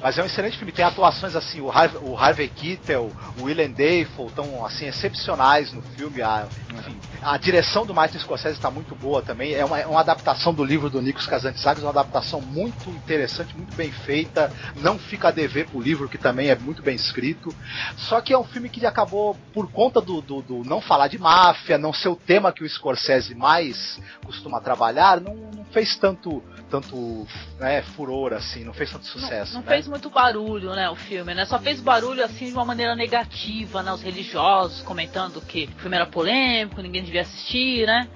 Mas 0.03 0.19
é 0.19 0.23
um 0.23 0.27
excelente 0.27 0.59
filme. 0.59 0.73
Tem 0.73 0.85
atuações 0.85 1.37
assim, 1.37 1.61
o 1.61 1.71
Harvey, 1.71 2.01
o 2.03 2.17
Harvey 2.17 2.49
Keitel, 2.49 3.13
o 3.39 3.45
William 3.45 3.71
Dafoe, 3.71 4.27
estão 4.27 4.67
assim 4.67 4.87
excepcionais 4.87 5.73
no 5.73 5.81
filme. 5.81 6.21
A, 6.21 6.49
enfim, 6.77 6.99
a 7.23 7.37
direção 7.37 7.87
do 7.87 7.95
Martin 7.95 8.19
Scorsese 8.19 8.57
está 8.57 8.71
muito 8.71 8.97
boa 8.97 9.23
também. 9.23 9.55
É 9.55 9.65
uma, 9.65 9.79
é 9.79 9.87
uma, 9.87 10.01
adaptação 10.01 10.53
do 10.53 10.65
livro 10.65 10.91
do 10.91 11.01
Nikos 11.01 11.27
Kazantzakis, 11.27 11.85
uma 11.85 11.91
adaptação 11.91 12.41
muito 12.41 12.91
interessante, 12.91 13.57
muito 13.57 13.77
bem 13.77 13.93
feita. 13.93 14.53
Não 14.77 14.99
fica 14.99 15.29
a 15.29 15.31
dever 15.31 15.69
pro 15.69 15.81
livro, 15.81 16.09
que 16.09 16.19
também 16.19 16.49
é 16.49 16.57
muito 16.57 16.83
bem 16.83 16.97
escrito. 16.97 17.55
Só 17.97 18.21
que 18.21 18.33
é 18.33 18.39
um 18.39 18.45
filme 18.45 18.69
que 18.69 18.85
acabou, 18.85 19.37
por 19.55 19.71
conta 19.71 20.01
do, 20.01 20.21
do, 20.21 20.43
do 20.43 20.65
não 20.65 20.81
falar 20.81 21.07
de 21.07 21.19
máfia, 21.19 21.79
não 21.79 21.93
ser 21.93 22.09
o 22.09 22.17
tema 22.17 22.53
que 22.53 22.65
o 22.65 22.69
Scorsese 22.69 23.35
mais 23.37 24.01
costuma 24.25 24.61
trabalhar, 24.61 25.21
não, 25.21 25.35
não 25.35 25.65
fez 25.67 25.97
tanto 25.97 26.43
tanto 26.73 27.27
né, 27.61 27.83
furor 27.83 28.33
assim, 28.33 28.65
não 28.65 28.73
fez 28.73 28.91
tanto 28.91 29.05
sucesso. 29.05 29.53
Não, 29.53 29.61
não 29.61 29.69
né? 29.69 29.75
fez 29.75 29.87
muito 29.93 30.09
barulho, 30.09 30.75
né, 30.75 30.89
o 30.89 30.97
filme, 30.97 31.35
né? 31.35 31.45
Só 31.45 31.59
fez 31.59 31.79
barulho 31.79 32.25
assim 32.25 32.47
de 32.47 32.53
uma 32.55 32.65
maneira 32.65 32.97
negativa, 32.97 33.83
né? 33.83 33.93
Os 33.93 34.01
religiosos 34.01 34.81
comentando 34.81 35.39
que 35.43 35.69
o 35.77 35.81
filme 35.81 35.95
era 35.95 36.07
polêmico, 36.07 36.81
ninguém 36.81 37.05
devia 37.05 37.21
assistir, 37.21 37.87
né? 37.87 38.09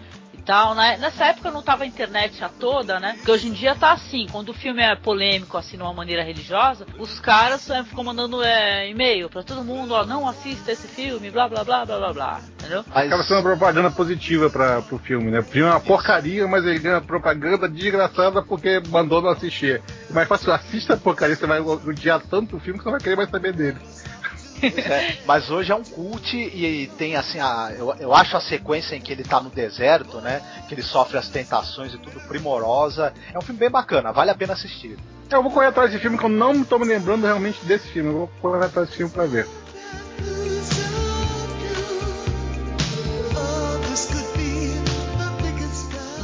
Tal, 0.47 0.74
né? 0.77 0.97
Nessa 0.98 1.27
época 1.27 1.51
não 1.51 1.60
tava 1.60 1.82
a 1.82 1.86
internet 1.86 2.43
a 2.43 2.48
toda, 2.48 3.01
né? 3.01 3.14
Porque 3.16 3.32
hoje 3.32 3.48
em 3.48 3.52
dia 3.52 3.74
tá 3.74 3.93
assim, 3.93 4.27
quando 4.31 4.51
o 4.51 4.55
filme 4.55 4.81
é 4.81 4.94
polêmico, 4.94 5.59
assim, 5.59 5.77
de 5.77 5.82
uma 5.82 5.93
maneira 5.93 6.23
religiosa, 6.23 6.86
os 6.98 7.18
caras 7.18 7.68
é, 7.68 7.82
ficam 7.82 8.05
mandando 8.05 8.43
é, 8.43 8.89
e-mail 8.89 9.28
pra 9.28 9.43
todo 9.43 9.64
mundo, 9.64 9.93
ó, 9.93 10.06
não 10.06 10.27
assista 10.27 10.70
esse 10.70 10.86
filme, 10.86 11.31
blá 11.31 11.48
blá 11.48 11.64
blá 11.64 11.85
blá 11.85 11.98
blá 11.98 12.12
blá. 12.12 12.40
Entendeu? 12.59 12.85
Mas... 12.94 13.06
Acaba 13.06 13.23
sendo 13.24 13.36
uma 13.39 13.43
propaganda 13.43 13.90
positiva 13.90 14.48
pra, 14.48 14.81
pro 14.82 14.98
filme, 14.98 15.31
né? 15.31 15.40
O 15.40 15.44
filme 15.44 15.68
é 15.68 15.73
uma 15.73 15.81
porcaria, 15.81 16.47
mas 16.47 16.64
ele 16.64 16.78
ganha 16.78 17.01
propaganda 17.01 17.68
desgraçada 17.68 18.40
porque 18.40 18.81
mandou 18.89 19.20
não 19.20 19.31
assistir. 19.31 19.82
Mas 20.10 20.28
fácil, 20.28 20.52
assista 20.52 20.94
a 20.94 20.97
porcaria, 20.97 21.35
você 21.35 21.47
vai 21.47 21.60
odiar 21.60 22.23
tanto 22.31 22.56
o 22.56 22.60
filme 22.60 22.78
que 22.78 22.85
você 22.85 22.90
não 22.90 22.98
vai 22.98 23.02
querer 23.02 23.16
mais 23.16 23.31
saber 23.31 23.52
dele. 23.52 23.78
É, 24.87 25.19
mas 25.27 25.51
hoje 25.51 25.73
é 25.73 25.74
um 25.74 25.83
cult 25.83 26.37
e 26.37 26.91
tem 26.97 27.16
assim, 27.16 27.41
a, 27.41 27.73
eu, 27.77 27.95
eu 27.99 28.15
acho 28.15 28.37
a 28.37 28.41
sequência 28.41 28.95
em 28.95 29.01
que 29.01 29.12
ele 29.12 29.24
tá 29.24 29.41
no 29.41 29.51
deserto, 29.51 30.20
né? 30.20 30.41
Que 30.69 30.74
ele 30.74 30.83
sofre 30.83 31.19
as 31.19 31.28
tentações 31.28 31.93
e 31.93 31.99
tudo 31.99 32.20
primorosa. 32.20 33.12
É 33.33 33.39
um 33.39 33.43
filme 33.43 33.59
bem 33.59 33.70
bacana, 33.70 34.12
vale 34.12 34.31
a 34.31 34.35
pena 34.35 34.53
assistir. 34.53 34.97
Eu 35.31 35.43
vou 35.43 35.51
correr 35.51 35.66
atrás 35.66 35.91
desse 35.91 36.03
filme 36.03 36.16
que 36.16 36.24
eu 36.24 36.31
não 36.31 36.62
tô 36.62 36.78
me 36.78 36.85
lembrando 36.85 37.24
realmente 37.24 37.65
desse 37.65 37.89
filme. 37.89 38.11
Eu 38.11 38.19
vou 38.19 38.31
correr 38.41 38.65
atrás 38.65 38.87
desse 38.87 38.99
filme 38.99 39.12
pra 39.12 39.27
ver. 39.27 39.47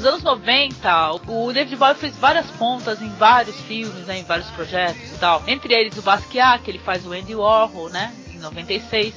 Nos 0.02 0.14
anos 0.14 0.24
90, 0.24 1.12
o 1.28 1.52
David 1.52 1.76
Bowie 1.76 1.94
fez 1.94 2.16
várias 2.16 2.50
pontas 2.50 3.00
em 3.00 3.08
vários 3.10 3.54
filmes, 3.60 4.04
né, 4.04 4.18
em 4.18 4.24
vários 4.24 4.50
projetos 4.50 5.12
e 5.12 5.18
tal. 5.18 5.44
Entre 5.46 5.72
eles 5.72 5.96
o 5.96 6.02
Basquiat, 6.02 6.60
que 6.64 6.72
ele 6.72 6.80
faz 6.80 7.06
o 7.06 7.12
Andy 7.12 7.36
Warhol, 7.36 7.88
né? 7.88 8.12
96. 8.40 9.14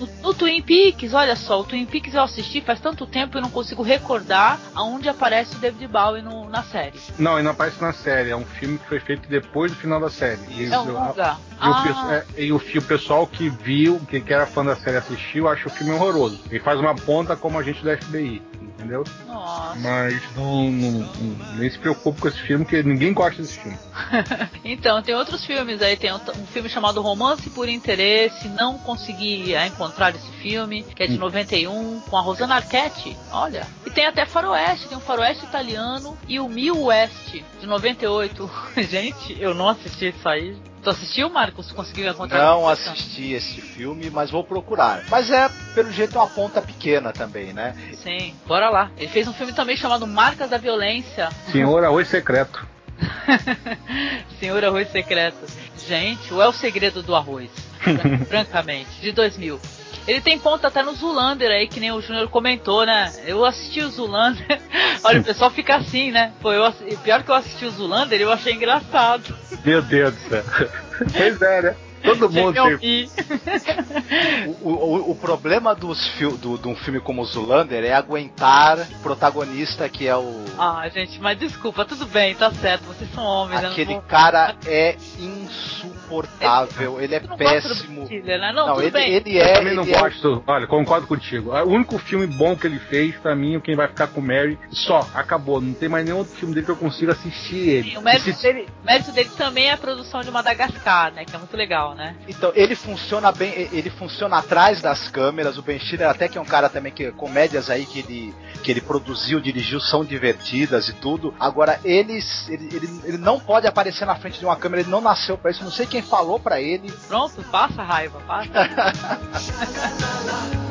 No, 0.00 0.08
no, 0.20 0.34
Twin 0.34 0.60
Peaks, 0.60 1.14
olha 1.14 1.36
só, 1.36 1.60
o 1.60 1.64
Twin 1.64 1.86
Peaks 1.86 2.12
eu 2.12 2.22
assisti 2.22 2.60
faz 2.60 2.80
tanto 2.80 3.06
tempo 3.06 3.38
e 3.38 3.40
não 3.40 3.48
consigo 3.48 3.84
recordar 3.84 4.58
aonde 4.74 5.08
aparece 5.08 5.54
o 5.54 5.60
David 5.60 5.86
Bowie 5.86 6.22
no, 6.22 6.50
na 6.50 6.64
série. 6.64 6.98
Não, 7.16 7.34
ele 7.34 7.44
não 7.44 7.52
aparece 7.52 7.80
na 7.80 7.92
série, 7.92 8.30
é 8.30 8.36
um 8.36 8.44
filme 8.44 8.78
que 8.78 8.88
foi 8.88 8.98
feito 8.98 9.28
depois 9.28 9.70
do 9.70 9.78
final 9.78 10.00
da 10.00 10.10
série. 10.10 10.40
E, 10.50 10.64
é 10.64 10.76
um 10.76 10.90
longa. 10.90 11.36
E, 11.52 11.56
ah. 11.60 12.04
o, 12.08 12.12
é, 12.12 12.24
e 12.36 12.52
o, 12.52 12.56
o, 12.56 12.82
pessoal 12.82 13.28
que 13.28 13.48
viu, 13.48 14.00
que, 14.10 14.20
que 14.20 14.34
era 14.34 14.44
fã 14.44 14.64
da 14.64 14.74
série 14.74 14.96
assistiu, 14.96 15.46
acha 15.46 15.68
o 15.68 15.70
filme 15.70 15.92
horroroso. 15.92 16.40
Ele 16.50 16.58
faz 16.58 16.80
uma 16.80 16.96
ponta 16.96 17.36
como 17.36 17.56
a 17.56 17.62
gente 17.62 17.80
do 17.80 17.96
FBI 17.96 18.42
entendeu? 18.86 19.04
Nossa. 19.26 19.78
Mas 19.78 20.22
não, 20.34 20.70
não, 20.70 21.10
nem 21.56 21.68
se 21.68 21.78
preocupe 21.78 22.20
com 22.20 22.28
esse 22.28 22.38
filme, 22.38 22.64
porque 22.64 22.82
ninguém 22.82 23.12
gosta 23.12 23.42
desse 23.42 23.58
filme. 23.58 23.76
então, 24.64 25.02
tem 25.02 25.14
outros 25.14 25.44
filmes 25.44 25.82
aí, 25.82 25.96
tem 25.96 26.12
um, 26.12 26.16
um, 26.16 26.46
filme 26.46 26.68
chamado 26.68 27.02
Romance 27.02 27.50
por 27.50 27.68
Interesse, 27.68 28.48
não 28.48 28.78
consegui 28.78 29.54
encontrar 29.54 30.14
esse 30.14 30.30
filme, 30.40 30.82
que 30.82 31.02
é 31.02 31.06
de 31.06 31.16
hum. 31.16 31.20
91, 31.20 32.00
com 32.00 32.16
a 32.16 32.20
Rosana 32.20 32.56
Arquette, 32.56 33.16
olha. 33.30 33.66
E 33.84 33.90
tem 33.90 34.06
até 34.06 34.24
faroeste, 34.24 34.88
tem 34.88 34.96
um 34.96 35.00
faroeste 35.00 35.44
italiano 35.44 36.16
e 36.28 36.38
o 36.38 36.48
Mil 36.48 36.84
West, 36.84 37.42
de 37.60 37.66
98. 37.66 38.50
Gente, 38.88 39.36
eu 39.40 39.54
não 39.54 39.68
assisti 39.68 40.08
isso 40.08 40.28
aí. 40.28 40.56
Tu 40.86 40.90
assistiu, 40.90 41.28
Marcos? 41.28 41.72
Conseguiu 41.72 42.08
encontrar? 42.08 42.38
Não 42.38 42.68
assisti 42.68 43.32
esse 43.32 43.60
filme, 43.60 44.08
mas 44.08 44.30
vou 44.30 44.44
procurar. 44.44 45.02
Mas 45.10 45.28
é, 45.32 45.50
pelo 45.74 45.90
jeito, 45.90 46.16
uma 46.16 46.28
ponta 46.28 46.62
pequena 46.62 47.12
também, 47.12 47.52
né? 47.52 47.74
Sim, 47.94 48.36
bora 48.46 48.70
lá. 48.70 48.92
Ele 48.96 49.08
fez 49.08 49.26
um 49.26 49.32
filme 49.32 49.52
também 49.52 49.76
chamado 49.76 50.06
Marcas 50.06 50.48
da 50.48 50.58
Violência. 50.58 51.28
Senhor 51.50 51.82
Arroz 51.82 52.06
Secreto. 52.06 52.64
Senhor 54.38 54.64
Arroz 54.64 54.88
Secreto. 54.92 55.44
Gente, 55.88 56.32
o 56.32 56.40
É 56.40 56.46
o 56.46 56.52
Segredo 56.52 57.02
do 57.02 57.16
Arroz. 57.16 57.50
francamente, 58.28 59.00
de 59.00 59.10
2000. 59.10 59.58
Ele 60.06 60.20
tem 60.20 60.38
ponta 60.38 60.68
até 60.68 60.82
no 60.82 60.94
Zulander 60.94 61.50
aí, 61.50 61.66
que 61.66 61.80
nem 61.80 61.90
o 61.90 62.00
Júnior 62.00 62.28
comentou, 62.28 62.86
né? 62.86 63.12
Eu 63.26 63.44
assisti 63.44 63.80
o 63.80 63.90
Zulander. 63.90 64.60
Olha, 65.02 65.20
o 65.20 65.24
pessoal 65.24 65.50
fica 65.50 65.76
assim, 65.76 66.10
né? 66.10 66.32
Pô, 66.40 66.52
eu, 66.52 66.72
pior 67.02 67.22
que 67.22 67.30
eu 67.30 67.34
assisti 67.34 67.64
o 67.64 67.70
Zulander, 67.70 68.20
eu 68.20 68.30
achei 68.30 68.52
engraçado. 68.52 69.34
Meu 69.64 69.82
Deus 69.82 70.14
do 70.14 70.28
céu. 70.28 70.44
Pois 71.14 71.42
é, 71.42 71.60
né? 71.60 71.76
Todo 72.06 72.30
mundo 72.30 72.78
tem. 72.78 73.10
o, 74.62 74.70
o, 74.70 75.10
o, 75.10 75.14
problema 75.16 75.74
dos 75.74 75.98
do, 76.40 76.56
de 76.56 76.68
um 76.68 76.76
filme 76.76 77.00
como 77.00 77.24
Zulander 77.24 77.84
é 77.84 77.92
aguentar 77.92 78.78
o 78.78 78.98
protagonista 79.02 79.88
que 79.88 80.06
é 80.06 80.16
o. 80.16 80.44
Ah, 80.58 80.88
gente, 80.88 81.20
mas 81.20 81.38
desculpa, 81.38 81.84
tudo 81.84 82.06
bem, 82.06 82.34
tá 82.34 82.50
certo, 82.52 82.84
vocês 82.84 83.12
são 83.12 83.24
homens. 83.24 83.64
Aquele 83.64 83.94
vou... 83.94 84.02
cara 84.02 84.54
é 84.66 84.96
insuportável, 85.18 87.00
ele, 87.00 87.14
ele 87.14 87.26
é 87.26 87.36
péssimo. 87.36 88.08
né? 88.08 88.52
Não, 88.52 88.68
não 88.68 88.80
ele, 88.80 88.90
bem. 88.90 89.10
ele 89.12 89.38
é. 89.38 89.52
Eu 89.52 89.58
também 89.58 89.74
não 89.74 89.82
é... 89.82 89.98
gosto. 89.98 90.44
Olha, 90.46 90.66
concordo 90.66 91.06
contigo. 91.06 91.50
O 91.50 91.68
único 91.68 91.98
filme 91.98 92.26
bom 92.26 92.56
que 92.56 92.66
ele 92.66 92.78
fez, 92.78 93.16
pra 93.16 93.34
mim, 93.34 93.58
quem 93.60 93.74
vai 93.74 93.88
ficar 93.88 94.06
com 94.06 94.20
Mary, 94.20 94.58
só, 94.70 95.08
acabou. 95.14 95.60
Não 95.60 95.74
tem 95.74 95.88
mais 95.88 96.04
nenhum 96.04 96.18
outro 96.18 96.34
filme 96.36 96.54
dele 96.54 96.66
que 96.66 96.72
eu 96.72 96.76
consiga 96.76 97.12
assistir 97.12 97.68
ele. 97.68 97.90
Sim, 97.90 97.96
o 97.96 98.02
mérito, 98.02 98.32
se... 98.32 98.42
dele, 98.42 98.68
o 98.82 98.86
mérito 98.86 99.12
dele 99.12 99.30
também 99.36 99.66
é 99.66 99.72
a 99.72 99.76
produção 99.76 100.20
de 100.20 100.30
Madagascar, 100.30 101.12
né? 101.12 101.24
Que 101.24 101.34
é 101.34 101.38
muito 101.38 101.56
legal, 101.56 101.94
né? 101.96 102.14
Então, 102.28 102.52
ele 102.54 102.74
funciona 102.74 103.32
bem, 103.32 103.68
ele 103.72 103.90
funciona 103.90 104.38
atrás 104.38 104.82
das 104.82 105.08
câmeras. 105.08 105.56
O 105.56 105.62
Ben 105.62 105.78
Stiller 105.78 106.08
até 106.08 106.28
que 106.28 106.38
é 106.38 106.40
um 106.40 106.44
cara 106.44 106.68
também 106.68 106.92
que 106.92 107.10
comédias 107.12 107.70
aí 107.70 107.86
que 107.86 108.00
ele 108.00 108.34
que 108.62 108.70
ele 108.70 108.80
produziu, 108.80 109.40
dirigiu 109.40 109.80
são 109.80 110.04
divertidas 110.04 110.88
e 110.88 110.92
tudo. 110.92 111.34
Agora 111.40 111.80
eles 111.84 112.48
ele, 112.48 112.68
ele, 112.72 113.00
ele 113.04 113.18
não 113.18 113.40
pode 113.40 113.66
aparecer 113.66 114.04
na 114.04 114.16
frente 114.16 114.38
de 114.38 114.44
uma 114.44 114.56
câmera, 114.56 114.82
ele 114.82 114.90
não 114.90 115.00
nasceu 115.00 115.38
para 115.38 115.50
isso. 115.50 115.64
Não 115.64 115.70
sei 115.70 115.86
quem 115.86 116.02
falou 116.02 116.38
para 116.38 116.60
ele. 116.60 116.92
Pronto, 117.08 117.42
passa 117.50 117.82
raiva, 117.82 118.20
passa. 118.26 118.50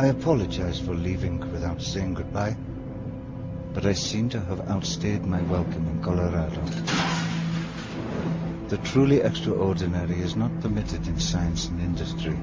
I 0.00 0.08
apologize 0.08 0.80
for 0.80 0.94
leaving 0.94 1.40
without 1.52 1.82
saying 1.82 2.14
goodbye. 2.14 2.56
But 3.72 3.86
I 3.86 3.92
seem 3.92 4.28
to 4.30 4.40
have 4.40 4.68
outstayed 4.68 5.24
my 5.24 5.40
welcome 5.42 5.86
in 5.86 6.02
Colorado. 6.02 6.60
The 8.66 8.78
truly 8.78 9.20
extraordinary 9.20 10.20
is 10.20 10.34
not 10.34 10.60
permitted 10.60 11.06
in 11.06 11.20
science 11.20 11.68
and 11.68 11.80
industry. 11.80 12.36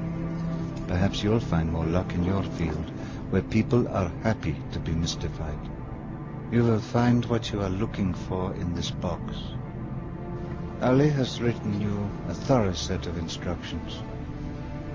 Perhaps 0.88 1.24
you'll 1.24 1.42
find 1.42 1.72
more 1.72 1.86
luck 1.86 2.14
in 2.14 2.24
your 2.24 2.44
field, 2.44 2.92
where 3.30 3.42
people 3.42 3.90
are 3.90 4.10
happy 4.24 4.56
to 4.72 4.80
be 4.80 4.94
mystified. 4.94 5.60
You 6.50 6.64
will 6.64 6.80
find 6.80 7.26
what 7.26 7.52
you 7.52 7.62
are 7.62 7.70
looking 7.70 8.14
for 8.14 8.54
in 8.56 8.74
this 8.74 8.92
box. 8.92 9.22
Ali 10.82 11.10
has 11.10 11.42
written 11.42 11.82
you 11.82 12.10
a 12.30 12.34
thorough 12.34 12.74
set 12.74 13.06
of 13.06 13.18
instructions. 13.18 14.00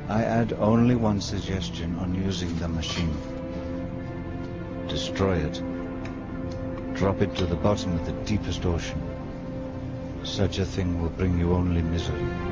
I 0.09 0.24
add 0.24 0.54
only 0.54 0.94
one 0.94 1.20
suggestion 1.20 1.98
on 1.98 2.14
using 2.14 2.56
the 2.59 2.68
machine. 2.68 3.16
Destroy 4.88 5.36
it 5.36 5.62
drop 6.94 7.23
it 7.23 7.35
to 7.36 7.47
the 7.47 7.56
bottom 7.56 7.93
of 7.94 8.06
the 8.06 8.12
deepest 8.24 8.64
ocean. 8.66 9.01
Such 10.24 10.59
a 10.59 10.64
thing 10.64 11.01
will 11.01 11.10
bring 11.10 11.39
you 11.39 11.52
only 11.52 11.82
misery. 11.82 12.51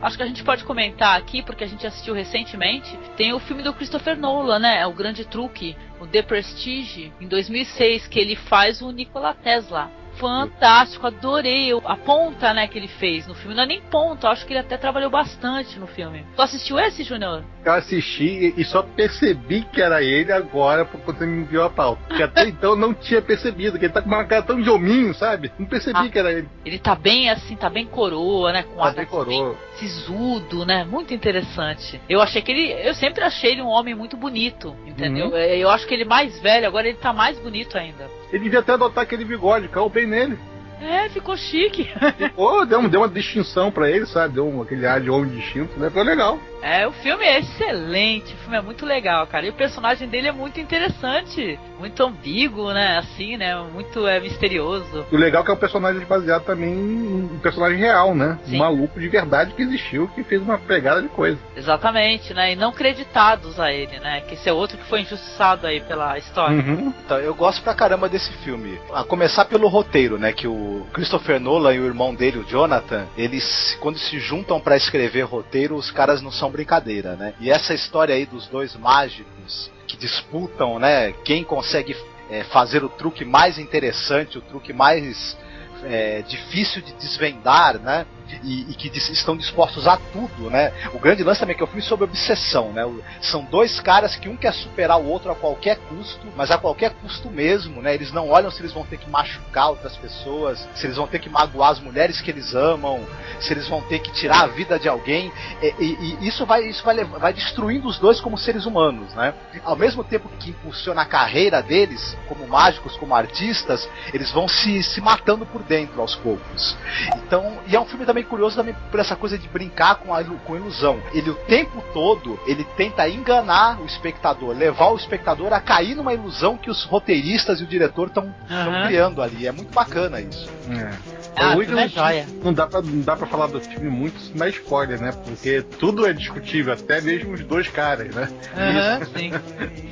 Acho 0.00 0.16
que 0.16 0.22
a 0.22 0.26
gente 0.26 0.44
pode 0.44 0.64
comentar 0.64 1.18
aqui, 1.18 1.42
porque 1.42 1.64
a 1.64 1.66
gente 1.66 1.86
assistiu 1.86 2.14
recentemente, 2.14 2.96
tem 3.16 3.32
o 3.32 3.40
filme 3.40 3.62
do 3.62 3.72
Christopher 3.72 4.16
Nolan, 4.16 4.60
né? 4.60 4.86
O 4.86 4.92
Grande 4.92 5.24
Truque, 5.24 5.76
o 6.00 6.06
The 6.06 6.22
Prestige, 6.22 7.12
em 7.20 7.26
2006, 7.26 8.06
que 8.06 8.20
ele 8.20 8.36
faz 8.36 8.80
o 8.80 8.92
Nikola 8.92 9.34
Tesla 9.34 9.90
fantástico, 10.18 11.06
adorei 11.06 11.70
a 11.84 11.96
ponta, 11.96 12.52
né, 12.52 12.66
que 12.66 12.78
ele 12.78 12.88
fez 12.88 13.26
no 13.26 13.34
filme. 13.34 13.54
Não 13.54 13.62
é 13.62 13.66
nem 13.66 13.80
ponta, 13.80 14.28
acho 14.28 14.46
que 14.46 14.52
ele 14.52 14.60
até 14.60 14.76
trabalhou 14.76 15.10
bastante 15.10 15.78
no 15.78 15.86
filme. 15.86 16.24
Tu 16.36 16.42
assistiu 16.42 16.78
esse, 16.78 17.02
Junior? 17.02 17.42
Eu 17.64 17.72
assisti 17.72 18.54
e 18.56 18.64
só 18.64 18.82
percebi 18.82 19.62
que 19.72 19.80
era 19.80 20.02
ele 20.02 20.32
agora 20.32 20.84
quando 20.84 21.04
você 21.04 21.26
me 21.26 21.42
enviou 21.42 21.64
a 21.64 21.70
pauta. 21.70 22.02
Porque 22.08 22.22
até 22.22 22.46
então 22.48 22.70
eu 22.70 22.76
não 22.76 22.94
tinha 22.94 23.22
percebido, 23.22 23.78
que 23.78 23.86
ele 23.86 23.92
tá 23.92 24.02
com 24.02 24.08
uma 24.08 24.24
cara 24.24 24.42
tão 24.42 24.60
de 24.60 24.70
hominho, 24.70 25.14
sabe? 25.14 25.52
Não 25.58 25.66
percebi 25.66 25.98
ah, 25.98 26.08
que 26.08 26.18
era 26.18 26.32
ele. 26.32 26.48
Ele 26.64 26.78
tá 26.78 26.94
bem 26.94 27.30
assim, 27.30 27.56
tá 27.56 27.70
bem 27.70 27.86
coroa, 27.86 28.52
né? 28.52 28.62
Com 28.62 28.76
tá 28.76 28.90
bem 28.90 29.06
coroa. 29.06 29.56
Sisudo, 29.76 30.64
né? 30.64 30.84
Muito 30.84 31.14
interessante. 31.14 32.00
Eu 32.08 32.20
achei 32.20 32.42
que 32.42 32.50
ele. 32.50 32.72
Eu 32.72 32.94
sempre 32.94 33.22
achei 33.22 33.52
ele 33.52 33.62
um 33.62 33.68
homem 33.68 33.94
muito 33.94 34.16
bonito, 34.16 34.74
entendeu? 34.86 35.28
Uhum. 35.28 35.36
Eu 35.36 35.70
acho 35.70 35.86
que 35.86 35.94
ele 35.94 36.04
mais 36.04 36.38
velho, 36.40 36.66
agora 36.66 36.88
ele 36.88 36.98
tá 36.98 37.12
mais 37.12 37.38
bonito 37.38 37.76
ainda. 37.76 38.17
Ele 38.32 38.44
devia 38.44 38.60
até 38.60 38.72
adotar 38.72 39.04
aquele 39.04 39.24
bigode, 39.24 39.68
caiu 39.68 39.88
bem 39.88 40.06
nele. 40.06 40.38
É, 40.80 41.08
ficou 41.08 41.36
chique. 41.36 41.88
Ficou, 42.18 42.64
deu, 42.64 42.88
deu 42.88 43.00
uma 43.00 43.08
distinção 43.08 43.70
para 43.70 43.90
ele, 43.90 44.06
sabe? 44.06 44.34
Deu 44.34 44.46
um, 44.46 44.62
aquele 44.62 44.86
ar 44.86 45.00
de 45.00 45.10
homem 45.10 45.30
distinto, 45.30 45.78
né? 45.78 45.90
Foi 45.90 46.04
legal. 46.04 46.38
É, 46.62 46.86
o 46.86 46.92
filme 46.92 47.24
é 47.24 47.38
excelente, 47.38 48.34
o 48.34 48.36
filme 48.38 48.56
é 48.56 48.60
muito 48.60 48.84
legal, 48.84 49.26
cara. 49.26 49.46
E 49.46 49.50
o 49.50 49.52
personagem 49.52 50.08
dele 50.08 50.28
é 50.28 50.32
muito 50.32 50.60
interessante, 50.60 51.58
muito 51.78 52.02
ambíguo, 52.02 52.72
né? 52.72 52.98
Assim, 52.98 53.36
né? 53.36 53.56
Muito 53.72 54.06
é, 54.06 54.18
misterioso. 54.18 55.06
O 55.10 55.16
legal 55.16 55.42
é 55.42 55.44
que 55.44 55.50
é 55.50 55.54
um 55.54 55.58
personagem 55.58 56.04
baseado 56.04 56.44
também 56.44 56.72
em 56.72 57.24
um 57.32 57.38
personagem 57.38 57.78
real, 57.78 58.14
né? 58.14 58.38
Sim. 58.44 58.56
Um 58.56 58.58
maluco 58.58 58.98
de 58.98 59.08
verdade 59.08 59.54
que 59.54 59.62
existiu, 59.62 60.08
que 60.08 60.24
fez 60.24 60.42
uma 60.42 60.58
pegada 60.58 61.00
de 61.00 61.08
coisa. 61.08 61.38
Exatamente, 61.56 62.34
né? 62.34 62.52
E 62.52 62.56
não 62.56 62.72
creditados 62.72 63.60
a 63.60 63.72
ele, 63.72 63.98
né? 64.00 64.20
Que 64.22 64.34
esse 64.34 64.48
é 64.48 64.52
outro 64.52 64.76
que 64.76 64.84
foi 64.84 65.02
injustiçado 65.02 65.66
aí 65.66 65.80
pela 65.80 66.18
história. 66.18 66.56
Uhum. 66.56 66.92
Então, 67.04 67.18
eu 67.18 67.34
gosto 67.34 67.62
pra 67.62 67.74
caramba 67.74 68.08
desse 68.08 68.32
filme. 68.38 68.78
A 68.92 69.04
começar 69.04 69.44
pelo 69.44 69.68
roteiro, 69.68 70.18
né? 70.18 70.32
Que 70.32 70.48
o 70.48 70.67
Christopher 70.92 71.38
Nolan 71.38 71.74
e 71.74 71.80
o 71.80 71.86
irmão 71.86 72.14
dele, 72.14 72.38
o 72.38 72.44
Jonathan, 72.44 73.06
eles, 73.16 73.76
quando 73.80 73.98
se 73.98 74.18
juntam 74.18 74.60
para 74.60 74.76
escrever 74.76 75.22
roteiro, 75.22 75.76
os 75.76 75.90
caras 75.90 76.20
não 76.20 76.32
são 76.32 76.48
são 76.48 76.50
brincadeira, 76.50 77.14
né? 77.14 77.34
E 77.38 77.50
essa 77.50 77.74
história 77.74 78.14
aí 78.14 78.24
dos 78.24 78.46
dois 78.48 78.74
mágicos 78.74 79.70
que 79.86 79.96
disputam, 79.96 80.78
né? 80.78 81.12
Quem 81.24 81.44
consegue 81.44 81.94
é, 82.30 82.42
fazer 82.44 82.82
o 82.82 82.88
truque 82.88 83.24
mais 83.24 83.58
interessante, 83.58 84.38
o 84.38 84.40
truque 84.40 84.72
mais 84.72 85.36
é, 85.84 86.22
difícil 86.22 86.82
de 86.82 86.92
desvendar, 86.94 87.78
né? 87.78 88.06
E, 88.42 88.70
e 88.70 88.74
que 88.74 88.88
estão 88.96 89.36
dispostos 89.36 89.86
a 89.86 89.96
tudo, 89.96 90.50
né? 90.50 90.72
O 90.92 90.98
grande 90.98 91.22
lance 91.22 91.40
também 91.40 91.54
é 91.54 91.56
que 91.56 91.62
eu 91.62 91.66
fui 91.66 91.80
sobre 91.80 92.04
obsessão, 92.04 92.72
né? 92.72 92.82
São 93.20 93.44
dois 93.44 93.80
caras 93.80 94.16
que 94.16 94.28
um 94.28 94.36
quer 94.36 94.52
superar 94.52 94.98
o 94.98 95.06
outro 95.06 95.30
a 95.30 95.34
qualquer 95.34 95.76
custo, 95.76 96.26
mas 96.36 96.50
a 96.50 96.58
qualquer 96.58 96.92
custo 96.94 97.30
mesmo, 97.30 97.80
né? 97.82 97.94
Eles 97.94 98.12
não 98.12 98.28
olham 98.28 98.50
se 98.50 98.60
eles 98.60 98.72
vão 98.72 98.84
ter 98.84 98.98
que 98.98 99.08
machucar 99.08 99.70
outras 99.70 99.96
pessoas, 99.96 100.66
se 100.74 100.86
eles 100.86 100.96
vão 100.96 101.06
ter 101.06 101.18
que 101.18 101.28
magoar 101.28 101.70
as 101.70 101.80
mulheres 101.80 102.20
que 102.20 102.30
eles 102.30 102.54
amam, 102.54 103.00
se 103.40 103.52
eles 103.52 103.68
vão 103.68 103.80
ter 103.82 103.98
que 104.00 104.12
tirar 104.12 104.42
a 104.42 104.46
vida 104.46 104.78
de 104.78 104.88
alguém. 104.88 105.32
E, 105.62 105.74
e, 105.78 106.18
e 106.20 106.28
isso 106.28 106.44
vai, 106.46 106.62
isso 106.64 106.84
vai, 106.84 107.04
vai 107.04 107.32
destruindo 107.32 107.88
os 107.88 107.98
dois 107.98 108.20
como 108.20 108.36
seres 108.36 108.66
humanos, 108.66 109.14
né? 109.14 109.34
Ao 109.64 109.76
mesmo 109.76 110.04
tempo 110.04 110.28
que 110.38 110.50
impulsiona 110.50 111.02
a 111.02 111.06
carreira 111.06 111.62
deles, 111.62 112.16
como 112.28 112.46
mágicos, 112.46 112.96
como 112.96 113.14
artistas, 113.14 113.88
eles 114.12 114.30
vão 114.30 114.48
se, 114.48 114.82
se 114.82 115.00
matando 115.00 115.46
por 115.46 115.62
dentro 115.62 116.00
aos 116.00 116.14
poucos. 116.16 116.76
Então, 117.16 117.58
e 117.66 117.76
é 117.76 117.80
um 117.80 117.86
filme 117.86 118.04
também 118.04 118.17
também 118.18 118.24
curioso 118.24 118.56
também 118.56 118.74
por 118.90 119.00
essa 119.00 119.14
coisa 119.14 119.38
de 119.38 119.48
brincar 119.48 119.96
com 119.96 120.12
a 120.12 120.24
com 120.24 120.56
ilusão. 120.56 121.00
Ele 121.12 121.30
o 121.30 121.34
tempo 121.34 121.82
todo 121.92 122.38
ele 122.46 122.64
tenta 122.76 123.08
enganar 123.08 123.80
o 123.80 123.86
espectador, 123.86 124.56
levar 124.56 124.90
o 124.90 124.96
espectador 124.96 125.52
a 125.52 125.60
cair 125.60 125.94
numa 125.94 126.12
ilusão 126.12 126.56
que 126.56 126.70
os 126.70 126.84
roteiristas 126.84 127.60
e 127.60 127.64
o 127.64 127.66
diretor 127.66 128.08
estão 128.08 128.24
uhum. 128.24 128.86
criando 128.86 129.22
ali. 129.22 129.46
É 129.46 129.52
muito 129.52 129.72
bacana 129.72 130.20
isso. 130.20 130.48
É. 130.70 131.18
Ah, 131.36 131.56
Hoje 131.56 131.70
não, 131.70 131.78
é 131.78 132.26
não, 132.42 132.52
dá 132.52 132.66
pra, 132.66 132.82
não 132.82 133.00
dá 133.02 133.16
pra 133.16 133.26
falar 133.26 133.46
do 133.46 133.60
filme 133.60 133.88
muito 133.88 134.18
na 134.36 134.48
spoiler, 134.48 135.00
né? 135.00 135.12
Porque 135.24 135.62
tudo 135.62 136.04
é 136.04 136.12
discutível, 136.12 136.72
até 136.72 137.00
mesmo 137.00 137.32
os 137.32 137.44
dois 137.44 137.68
caras, 137.68 138.12
né? 138.12 138.28
Uhum, 138.56 139.06
sim. 139.16 139.30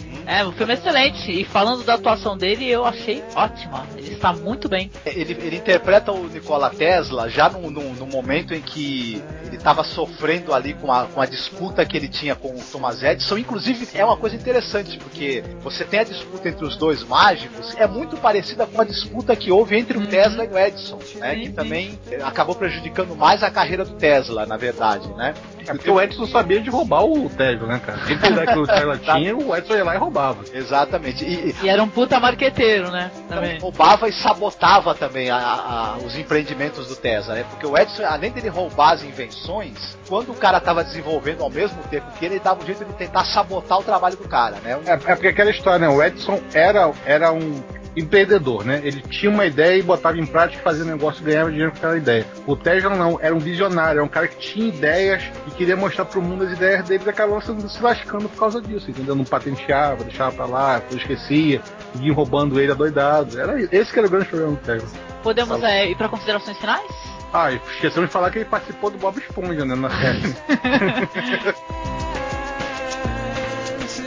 É, 0.26 0.44
o 0.44 0.52
filme 0.52 0.72
é 0.72 0.76
excelente. 0.76 1.30
E 1.30 1.44
falando 1.44 1.84
da 1.84 1.94
atuação 1.94 2.36
dele, 2.36 2.68
eu 2.68 2.84
achei 2.84 3.22
ótima. 3.34 3.86
Ele 3.96 4.12
está 4.12 4.32
muito 4.32 4.68
bem. 4.68 4.90
Ele, 5.06 5.32
ele 5.40 5.56
interpreta 5.56 6.10
o 6.10 6.26
Nikola 6.28 6.68
Tesla 6.70 7.28
já 7.30 7.48
no, 7.48 7.70
no, 7.70 7.94
no 7.94 8.06
momento 8.06 8.52
em 8.52 8.60
que 8.60 9.22
ele 9.46 9.56
estava 9.56 9.84
sofrendo 9.84 10.52
ali 10.52 10.74
com 10.74 10.92
a, 10.92 11.04
com 11.06 11.20
a 11.20 11.26
disputa 11.26 11.86
que 11.86 11.96
ele 11.96 12.08
tinha 12.08 12.34
com 12.34 12.48
o 12.48 12.60
Thomas 12.72 13.02
Edison. 13.02 13.38
Inclusive, 13.38 13.88
é 13.94 14.04
uma 14.04 14.16
coisa 14.16 14.34
interessante, 14.34 14.98
porque 14.98 15.44
você 15.62 15.84
tem 15.84 16.00
a 16.00 16.04
disputa 16.04 16.48
entre 16.48 16.64
os 16.64 16.76
dois 16.76 17.04
mágicos, 17.04 17.74
é 17.76 17.86
muito 17.86 18.16
parecida 18.16 18.66
com 18.66 18.80
a 18.80 18.84
disputa 18.84 19.36
que 19.36 19.52
houve 19.52 19.78
entre 19.78 19.96
o 19.96 20.00
uhum. 20.00 20.06
Tesla 20.06 20.44
e 20.44 20.48
o 20.48 20.58
Edison, 20.58 20.98
né? 21.16 21.36
Que 21.36 21.50
também 21.50 21.98
acabou 22.24 22.56
prejudicando 22.56 23.14
mais 23.14 23.42
a 23.42 23.50
carreira 23.50 23.84
do 23.84 23.94
Tesla, 23.94 24.44
na 24.44 24.56
verdade, 24.56 25.08
né? 25.14 25.34
É 25.68 25.72
porque 25.72 25.90
o 25.90 26.00
Edson 26.00 26.26
sabia 26.26 26.60
de 26.60 26.70
roubar 26.70 27.04
o 27.04 27.28
Tesla, 27.28 27.66
né, 27.66 27.80
cara? 27.84 27.98
Puder 27.98 28.46
que 28.46 28.58
o 28.58 28.66
Tesla 28.66 28.98
tinha, 28.98 29.36
o 29.36 29.56
Edson 29.56 29.74
ia 29.74 29.84
lá 29.84 29.94
e 29.94 29.98
roubava. 29.98 30.15
Exatamente. 30.52 31.24
E, 31.24 31.54
e 31.62 31.68
era 31.68 31.82
um 31.82 31.88
puta 31.88 32.18
marqueteiro, 32.18 32.90
né? 32.90 33.10
Também. 33.28 33.58
Roubava 33.58 34.08
e 34.08 34.12
sabotava 34.12 34.94
também 34.94 35.30
a, 35.30 35.36
a, 35.36 35.96
os 35.98 36.16
empreendimentos 36.16 36.88
do 36.88 36.96
Tesla, 36.96 37.34
né? 37.34 37.44
Porque 37.50 37.66
o 37.66 37.76
Edson, 37.76 38.04
além 38.04 38.30
dele 38.30 38.48
roubar 38.48 38.94
as 38.94 39.02
invenções, 39.02 39.96
quando 40.08 40.32
o 40.32 40.34
cara 40.34 40.58
estava 40.58 40.84
desenvolvendo 40.84 41.42
ao 41.42 41.50
mesmo 41.50 41.82
tempo 41.84 42.06
que 42.18 42.24
ele, 42.24 42.38
dava 42.38 42.62
um 42.62 42.66
jeito 42.66 42.84
de 42.84 42.92
tentar 42.94 43.24
sabotar 43.24 43.78
o 43.78 43.82
trabalho 43.82 44.16
do 44.16 44.28
cara, 44.28 44.56
né? 44.62 44.78
É, 44.86 44.92
é 44.92 44.96
porque 44.96 45.28
aquela 45.28 45.50
história, 45.50 45.78
né? 45.78 45.88
O 45.88 46.02
Edson 46.02 46.40
era, 46.52 46.92
era 47.04 47.32
um 47.32 47.62
empreendedor, 47.96 48.64
né? 48.64 48.80
Ele 48.84 49.00
tinha 49.00 49.30
uma 49.30 49.46
ideia 49.46 49.78
e 49.78 49.82
botava 49.82 50.18
em 50.18 50.26
prática, 50.26 50.62
fazia 50.62 50.84
negócio 50.84 51.22
e 51.22 51.24
ganhava 51.24 51.50
dinheiro 51.50 51.72
com 51.72 51.78
aquela 51.78 51.96
ideia. 51.96 52.26
O 52.46 52.54
Tesla 52.54 52.94
não, 52.94 53.18
era 53.20 53.34
um 53.34 53.38
visionário, 53.38 53.98
era 53.98 54.04
um 54.04 54.08
cara 54.08 54.28
que 54.28 54.36
tinha 54.36 54.68
ideias 54.68 55.24
e 55.46 55.50
queria 55.52 55.76
mostrar 55.76 56.04
pro 56.04 56.20
mundo 56.20 56.44
as 56.44 56.52
ideias 56.52 56.86
dele 56.86 57.04
e 57.06 57.08
acabava 57.08 57.40
se 57.40 57.82
lascando 57.82 58.28
por 58.28 58.38
causa 58.38 58.60
disso, 58.60 58.90
entendeu? 58.90 59.14
Não 59.14 59.24
patenteava, 59.24 60.04
deixava 60.04 60.36
pra 60.36 60.46
lá, 60.46 60.82
esquecia, 60.90 61.62
vinha 61.94 62.12
roubando 62.12 62.60
ele 62.60 62.70
adoidado. 62.70 63.40
Era 63.40 63.60
esse 63.60 63.92
que 63.92 63.98
era 63.98 64.06
o 64.06 64.10
grande 64.10 64.26
problema 64.26 64.52
do 64.52 64.58
Tesla. 64.58 64.88
Podemos 65.22 65.62
é, 65.62 65.90
ir 65.90 65.96
para 65.96 66.08
considerações 66.08 66.58
finais? 66.58 66.86
Ah, 67.32 67.52
esquecemos 67.52 68.08
de 68.08 68.12
falar 68.12 68.30
que 68.30 68.38
ele 68.38 68.44
participou 68.44 68.90
do 68.90 68.98
Bob 68.98 69.18
Esponja, 69.18 69.64
né, 69.64 69.74
na 69.74 69.90
série. 69.90 70.36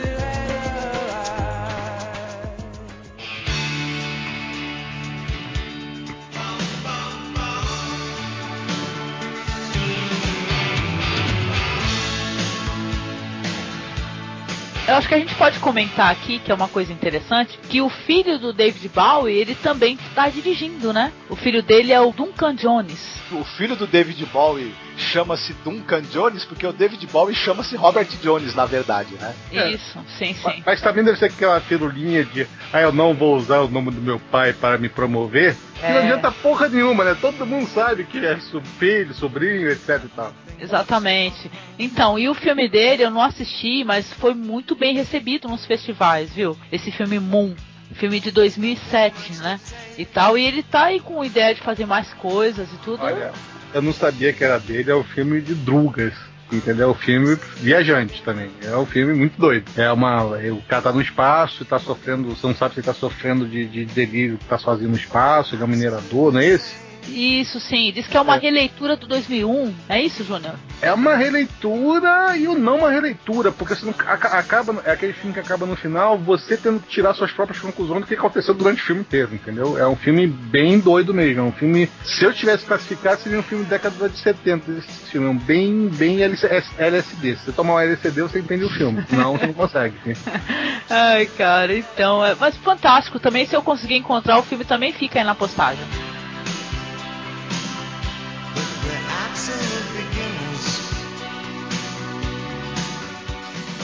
Eu 14.90 14.96
acho 14.96 15.06
que 15.06 15.14
a 15.14 15.18
gente 15.20 15.36
pode 15.36 15.60
comentar 15.60 16.10
aqui, 16.10 16.40
que 16.40 16.50
é 16.50 16.54
uma 16.54 16.66
coisa 16.66 16.92
interessante, 16.92 17.56
que 17.68 17.80
o 17.80 17.88
filho 17.88 18.40
do 18.40 18.52
David 18.52 18.88
Bowie, 18.88 19.36
ele 19.36 19.54
também 19.54 19.94
está 19.94 20.28
dirigindo, 20.28 20.92
né? 20.92 21.12
O 21.28 21.36
filho 21.36 21.62
dele 21.62 21.92
é 21.92 22.00
o 22.00 22.10
Duncan 22.10 22.56
Jones. 22.56 23.22
O 23.30 23.44
filho 23.44 23.76
do 23.76 23.86
David 23.86 24.26
Bowie 24.26 24.74
chama-se 25.00 25.52
Duncan 25.64 26.02
Jones 26.02 26.44
porque 26.44 26.66
o 26.66 26.72
David 26.72 27.06
Bowie 27.06 27.34
chama-se 27.34 27.76
Robert 27.76 28.08
Jones, 28.22 28.54
na 28.54 28.66
verdade, 28.66 29.14
né? 29.14 29.34
Isso, 29.72 29.98
é. 29.98 30.02
sim, 30.18 30.34
sim. 30.34 30.40
Mas, 30.44 30.62
mas 30.64 30.80
também 30.80 31.02
deve 31.02 31.18
ser 31.18 31.26
aquela 31.26 31.60
firulinha 31.60 32.24
de 32.24 32.46
ah, 32.72 32.80
eu 32.80 32.92
não 32.92 33.14
vou 33.14 33.36
usar 33.36 33.60
o 33.60 33.68
nome 33.68 33.90
do 33.90 34.00
meu 34.00 34.20
pai 34.30 34.52
para 34.52 34.78
me 34.78 34.88
promover. 34.88 35.56
É. 35.82 35.86
Que 35.86 35.92
não 35.92 36.00
adianta 36.00 36.30
porra 36.30 36.68
nenhuma, 36.68 37.04
né? 37.04 37.16
Todo 37.20 37.46
mundo 37.46 37.66
sabe 37.68 38.04
que 38.04 38.24
é 38.24 38.36
filho, 38.78 39.14
sobrinho, 39.14 39.70
etc 39.70 40.00
e 40.04 40.08
tal. 40.08 40.32
Exatamente. 40.58 41.50
Então, 41.78 42.18
e 42.18 42.28
o 42.28 42.34
filme 42.34 42.68
dele 42.68 43.04
eu 43.04 43.10
não 43.10 43.22
assisti, 43.22 43.82
mas 43.82 44.12
foi 44.14 44.34
muito 44.34 44.76
bem 44.76 44.94
recebido 44.94 45.48
nos 45.48 45.64
festivais, 45.64 46.32
viu? 46.34 46.56
Esse 46.70 46.90
filme 46.90 47.18
Moon. 47.18 47.54
Filme 47.94 48.20
de 48.20 48.30
2007, 48.30 49.38
né? 49.38 49.58
E 49.98 50.04
tal. 50.04 50.38
E 50.38 50.44
ele 50.44 50.62
tá 50.62 50.84
aí 50.84 51.00
com 51.00 51.24
ideia 51.24 51.54
de 51.54 51.60
fazer 51.60 51.86
mais 51.86 52.12
coisas 52.14 52.72
e 52.72 52.76
tudo. 52.84 53.02
Olha, 53.02 53.32
eu 53.74 53.82
não 53.82 53.92
sabia 53.92 54.32
que 54.32 54.44
era 54.44 54.58
dele, 54.58 54.90
é 54.90 54.94
o 54.94 55.04
filme 55.04 55.40
de 55.40 55.54
Drugas. 55.54 56.14
Entendeu? 56.52 56.88
É 56.88 56.90
um 56.90 56.94
filme 56.94 57.38
viajante 57.58 58.22
também. 58.24 58.50
É 58.62 58.76
um 58.76 58.84
filme 58.84 59.14
muito 59.14 59.38
doido. 59.38 59.70
É 59.76 59.90
uma. 59.92 60.24
O 60.24 60.62
cara 60.62 60.82
tá 60.82 60.92
no 60.92 61.00
espaço 61.00 61.64
tá 61.64 61.78
sofrendo. 61.78 62.28
Você 62.30 62.44
não 62.44 62.54
sabe 62.54 62.74
se 62.74 62.80
ele 62.80 62.86
tá 62.86 62.94
sofrendo 62.94 63.46
de, 63.46 63.64
de 63.66 63.84
delírio, 63.84 64.36
tá 64.48 64.58
sozinho 64.58 64.90
no 64.90 64.96
espaço, 64.96 65.54
ele 65.54 65.62
é 65.62 65.64
um 65.64 65.68
minerador, 65.68 66.32
não 66.32 66.40
é 66.40 66.46
esse? 66.46 66.89
Isso, 67.08 67.60
sim. 67.60 67.92
Diz 67.92 68.06
que 68.06 68.16
é 68.16 68.20
uma 68.20 68.36
é. 68.36 68.38
releitura 68.38 68.96
do 68.96 69.06
2001. 69.06 69.74
É 69.88 70.00
isso, 70.00 70.24
Júnior? 70.24 70.54
É 70.82 70.92
uma 70.92 71.14
releitura 71.14 72.36
e 72.36 72.48
o 72.48 72.58
não 72.58 72.78
uma 72.78 72.90
releitura, 72.90 73.52
porque 73.52 73.74
você 73.74 73.84
não, 73.84 73.94
acaba, 74.06 74.82
é 74.84 74.92
aquele 74.92 75.12
filme 75.12 75.34
que 75.34 75.40
acaba 75.40 75.66
no 75.66 75.76
final 75.76 76.16
você 76.16 76.56
tendo 76.56 76.80
que 76.80 76.88
tirar 76.88 77.14
suas 77.14 77.32
próprias 77.32 77.60
conclusões 77.60 78.00
do 78.00 78.06
que 78.06 78.14
aconteceu 78.14 78.54
durante 78.54 78.82
o 78.82 78.86
filme 78.86 79.02
inteiro, 79.02 79.34
entendeu? 79.34 79.78
É 79.78 79.86
um 79.86 79.96
filme 79.96 80.26
bem 80.26 80.78
doido 80.78 81.12
mesmo. 81.12 81.40
É 81.40 81.44
um 81.44 81.52
filme. 81.52 81.90
Se 82.04 82.24
eu 82.24 82.32
tivesse 82.32 82.64
classificado, 82.64 83.20
seria 83.20 83.38
um 83.38 83.42
filme 83.42 83.64
década 83.64 84.08
de 84.08 84.18
70 84.18 84.70
esse 84.72 85.10
filme. 85.10 85.26
É 85.26 85.30
um 85.30 85.38
bem, 85.38 85.88
bem 85.88 86.22
LSD. 86.22 87.36
Se 87.36 87.44
você 87.44 87.52
tomar 87.52 87.74
um 87.74 87.80
LSD, 87.80 88.22
você 88.22 88.38
entende 88.38 88.64
o 88.64 88.70
filme. 88.70 89.04
Não, 89.10 89.36
você 89.36 89.46
não 89.46 89.54
consegue. 89.54 89.94
Ai, 90.88 91.26
cara, 91.26 91.76
então. 91.76 92.24
É, 92.24 92.34
mas 92.38 92.56
fantástico 92.56 93.18
também. 93.18 93.46
Se 93.46 93.54
eu 93.54 93.62
conseguir 93.62 93.96
encontrar 93.96 94.38
o 94.38 94.42
filme, 94.42 94.64
também 94.64 94.92
fica 94.92 95.18
aí 95.18 95.24
na 95.24 95.34
postagem. 95.34 95.84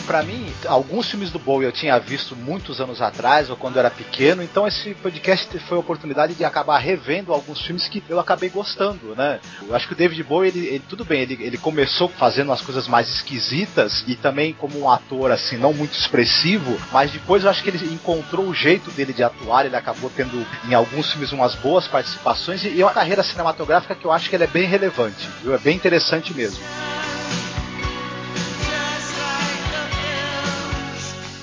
Para 0.06 0.22
mim, 0.22 0.45
alguns 0.66 1.08
filmes 1.08 1.30
do 1.30 1.38
Bowie 1.38 1.66
eu 1.66 1.72
tinha 1.72 1.98
visto 1.98 2.36
muitos 2.36 2.80
anos 2.80 3.00
atrás, 3.00 3.50
ou 3.50 3.56
quando 3.56 3.76
eu 3.76 3.80
era 3.80 3.90
pequeno, 3.90 4.42
então 4.42 4.66
esse 4.66 4.94
podcast 4.94 5.58
foi 5.60 5.76
a 5.76 5.80
oportunidade 5.80 6.34
de 6.34 6.44
acabar 6.44 6.78
revendo 6.78 7.32
alguns 7.32 7.60
filmes 7.60 7.88
que 7.88 8.02
eu 8.08 8.20
acabei 8.20 8.48
gostando, 8.48 9.14
né? 9.14 9.40
Eu 9.66 9.74
acho 9.74 9.86
que 9.86 9.92
o 9.92 9.96
David 9.96 10.22
Bowie, 10.22 10.48
ele, 10.48 10.66
ele 10.66 10.84
tudo 10.88 11.04
bem, 11.04 11.22
ele, 11.22 11.38
ele 11.40 11.58
começou 11.58 12.08
fazendo 12.08 12.52
as 12.52 12.60
coisas 12.60 12.86
mais 12.86 13.08
esquisitas 13.08 14.04
e 14.06 14.14
também 14.16 14.52
como 14.52 14.78
um 14.78 14.90
ator, 14.90 15.30
assim, 15.30 15.56
não 15.56 15.72
muito 15.72 15.98
expressivo, 15.98 16.78
mas 16.92 17.10
depois 17.10 17.44
eu 17.44 17.50
acho 17.50 17.62
que 17.62 17.70
ele 17.70 17.92
encontrou 17.92 18.46
o 18.46 18.54
jeito 18.54 18.90
dele 18.90 19.12
de 19.12 19.22
atuar, 19.22 19.66
ele 19.66 19.76
acabou 19.76 20.10
tendo 20.14 20.46
em 20.68 20.74
alguns 20.74 21.10
filmes 21.10 21.32
umas 21.32 21.54
boas 21.54 21.86
participações 21.86 22.64
e, 22.64 22.68
e 22.68 22.82
uma 22.82 22.92
carreira 22.92 23.22
cinematográfica 23.22 23.94
que 23.94 24.04
eu 24.04 24.12
acho 24.12 24.28
que 24.28 24.36
ele 24.36 24.44
é 24.44 24.48
bem 24.48 24.66
relevante, 24.66 25.28
viu? 25.42 25.54
É 25.54 25.58
bem 25.58 25.76
interessante 25.76 26.34
mesmo. 26.34 26.62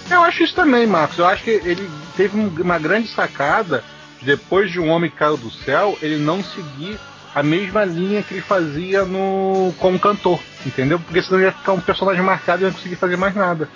Eu 0.10 0.24
acho 0.24 0.44
isso 0.44 0.56
também, 0.56 0.86
Marcos. 0.86 1.18
Eu 1.18 1.26
acho 1.26 1.44
que 1.44 1.50
ele 1.50 1.90
teve 2.16 2.38
uma 2.38 2.78
grande 2.78 3.08
sacada 3.10 3.84
depois 4.22 4.72
de 4.72 4.80
Um 4.80 4.90
Homem 4.90 5.10
que 5.10 5.18
Caiu 5.18 5.38
do 5.38 5.52
Céu, 5.52 5.98
ele 6.02 6.18
não 6.18 6.44
seguir 6.44 7.00
a 7.36 7.42
mesma 7.42 7.84
linha 7.84 8.22
que 8.22 8.36
ele 8.36 8.42
fazia 8.42 9.04
no 9.04 9.74
como 9.80 10.00
cantor, 10.00 10.40
entendeu? 10.66 11.00
Porque 11.00 11.22
senão 11.22 11.42
ia 11.42 11.52
ficar 11.52 11.74
um 11.74 11.82
personagem 11.82 12.22
marcado 12.22 12.62
e 12.62 12.64
não 12.64 12.70
ia 12.70 12.76
conseguir 12.76 12.96
fazer 12.96 13.18
mais 13.18 13.36
nada. 13.36 13.68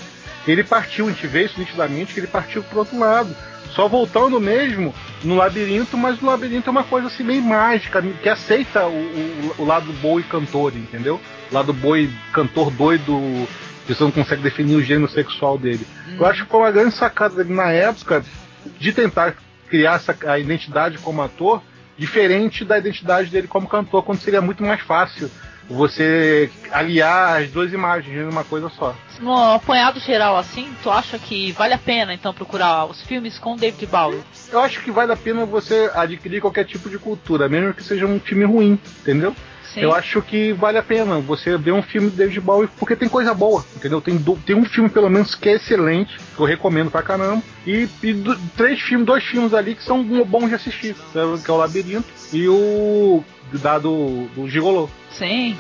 Ele 0.48 0.64
partiu, 0.64 1.08
a 1.08 1.12
gente 1.12 1.28
vê 1.28 1.45
isso 1.45 1.60
nitidamente, 1.60 2.14
que 2.14 2.20
ele 2.20 2.28
partiu 2.28 2.64
pro 2.64 2.80
outro 2.80 2.98
lado. 2.98 3.36
Só 3.72 3.88
voltando 3.88 4.40
mesmo 4.40 4.95
no 5.24 5.36
labirinto, 5.36 5.98
mas 5.98 6.22
no 6.22 6.30
labirinto 6.30 6.70
é 6.70 6.72
uma 6.72 6.84
coisa 6.84 7.08
assim 7.08 7.24
meio 7.24 7.41
mágica, 7.41 8.02
que 8.02 8.30
aceita 8.30 8.86
o, 8.86 8.91
o, 8.91 9.56
o 9.60 9.66
lado 9.66 9.91
boi 9.94 10.24
cantor, 10.24 10.74
entendeu? 10.76 11.20
O 11.52 11.54
lado 11.54 11.74
boi 11.74 12.10
cantor 12.32 12.72
doido 12.72 13.48
você 13.94 14.04
não 14.04 14.12
consegue 14.12 14.42
definir 14.42 14.76
o 14.76 14.84
gênero 14.84 15.10
sexual 15.10 15.58
dele. 15.58 15.86
Hum. 16.08 16.18
Eu 16.20 16.26
acho 16.26 16.46
que 16.46 16.52
foi 16.52 16.60
uma 16.60 16.72
grande 16.72 16.96
sacada 16.96 17.36
dele 17.36 17.54
na 17.54 17.72
época 17.72 18.24
de 18.80 18.94
tentar 18.94 19.36
criar 19.70 19.96
essa, 19.96 20.16
a 20.26 20.40
identidade 20.40 20.98
como 20.98 21.22
ator 21.22 21.62
diferente 21.98 22.64
da 22.64 22.78
identidade 22.78 23.30
dele 23.30 23.48
como 23.48 23.68
cantor, 23.68 24.04
quando 24.04 24.20
seria 24.20 24.42
muito 24.42 24.64
mais 24.64 24.82
fácil 24.82 25.30
você 25.70 26.50
aliar 26.72 27.42
as 27.42 27.50
duas 27.50 27.74
imagens 27.74 28.16
em 28.16 28.24
uma 28.24 28.44
coisa 28.44 28.70
só. 28.70 28.96
No 29.20 29.36
apanhado 29.36 30.00
geral 30.00 30.38
assim, 30.38 30.74
tu 30.82 30.90
acha 30.90 31.20
que 31.20 31.52
vale 31.52 31.74
a 31.74 31.78
pena 31.78 32.14
então 32.14 32.34
procurar 32.34 32.86
os 32.86 33.02
filmes 33.02 33.38
com 33.38 33.58
David 33.58 33.86
Bowie? 33.88 34.24
Eu 34.52 34.60
acho 34.60 34.82
que 34.82 34.92
vale 34.92 35.12
a 35.12 35.18
pena 35.18 35.46
você 35.46 35.92
adquirir 35.94 36.40
qualquer 36.40 36.66
tipo 36.66 36.90
de 36.90 36.98
cultura, 36.98 37.50
mesmo 37.50 37.74
que 37.74 37.84
seja 37.84 38.06
um 38.06 38.20
filme 38.20 38.46
ruim, 38.46 38.80
entendeu? 39.02 39.36
Sim. 39.73 39.81
Eu 39.81 39.94
acho 39.94 40.22
que 40.22 40.53
vale 40.53 40.77
a 40.77 40.84
pena 40.84 41.19
você 41.19 41.57
ver 41.57 41.72
um 41.72 41.81
filme 41.81 42.10
de 42.10 42.18
David 42.18 42.39
Bowie 42.39 42.69
porque 42.77 42.95
tem 42.95 43.10
coisa 43.10 43.34
boa, 43.34 43.65
entendeu? 43.76 44.02
Tem, 44.02 44.15
do, 44.18 44.35
tem 44.38 44.56
um 44.56 44.65
filme, 44.65 44.89
pelo 44.89 45.10
menos, 45.10 45.35
que 45.35 45.49
é 45.49 45.56
excelente, 45.56 46.18
que 46.35 46.39
eu 46.39 46.45
recomendo 46.45 46.89
pra 46.89 47.03
caramba, 47.03 47.44
e, 47.65 47.88
e 48.02 48.14
do, 48.14 48.38
três 48.56 48.81
filmes, 48.81 49.06
dois 49.06 49.23
filmes 49.23 49.53
ali 49.53 49.76
que 49.76 49.84
são 49.84 50.03
bons 50.23 50.49
de 50.49 50.56
assistir, 50.56 50.95
que 51.11 51.18
é 51.19 51.53
o 51.53 51.57
Labirinto 51.57 52.07
e 52.31 52.48
o 52.48 53.23
da 53.53 53.77
do, 53.77 54.27
do 54.35 54.49
Gigolô. 54.49 54.89
Sim. 55.11 55.57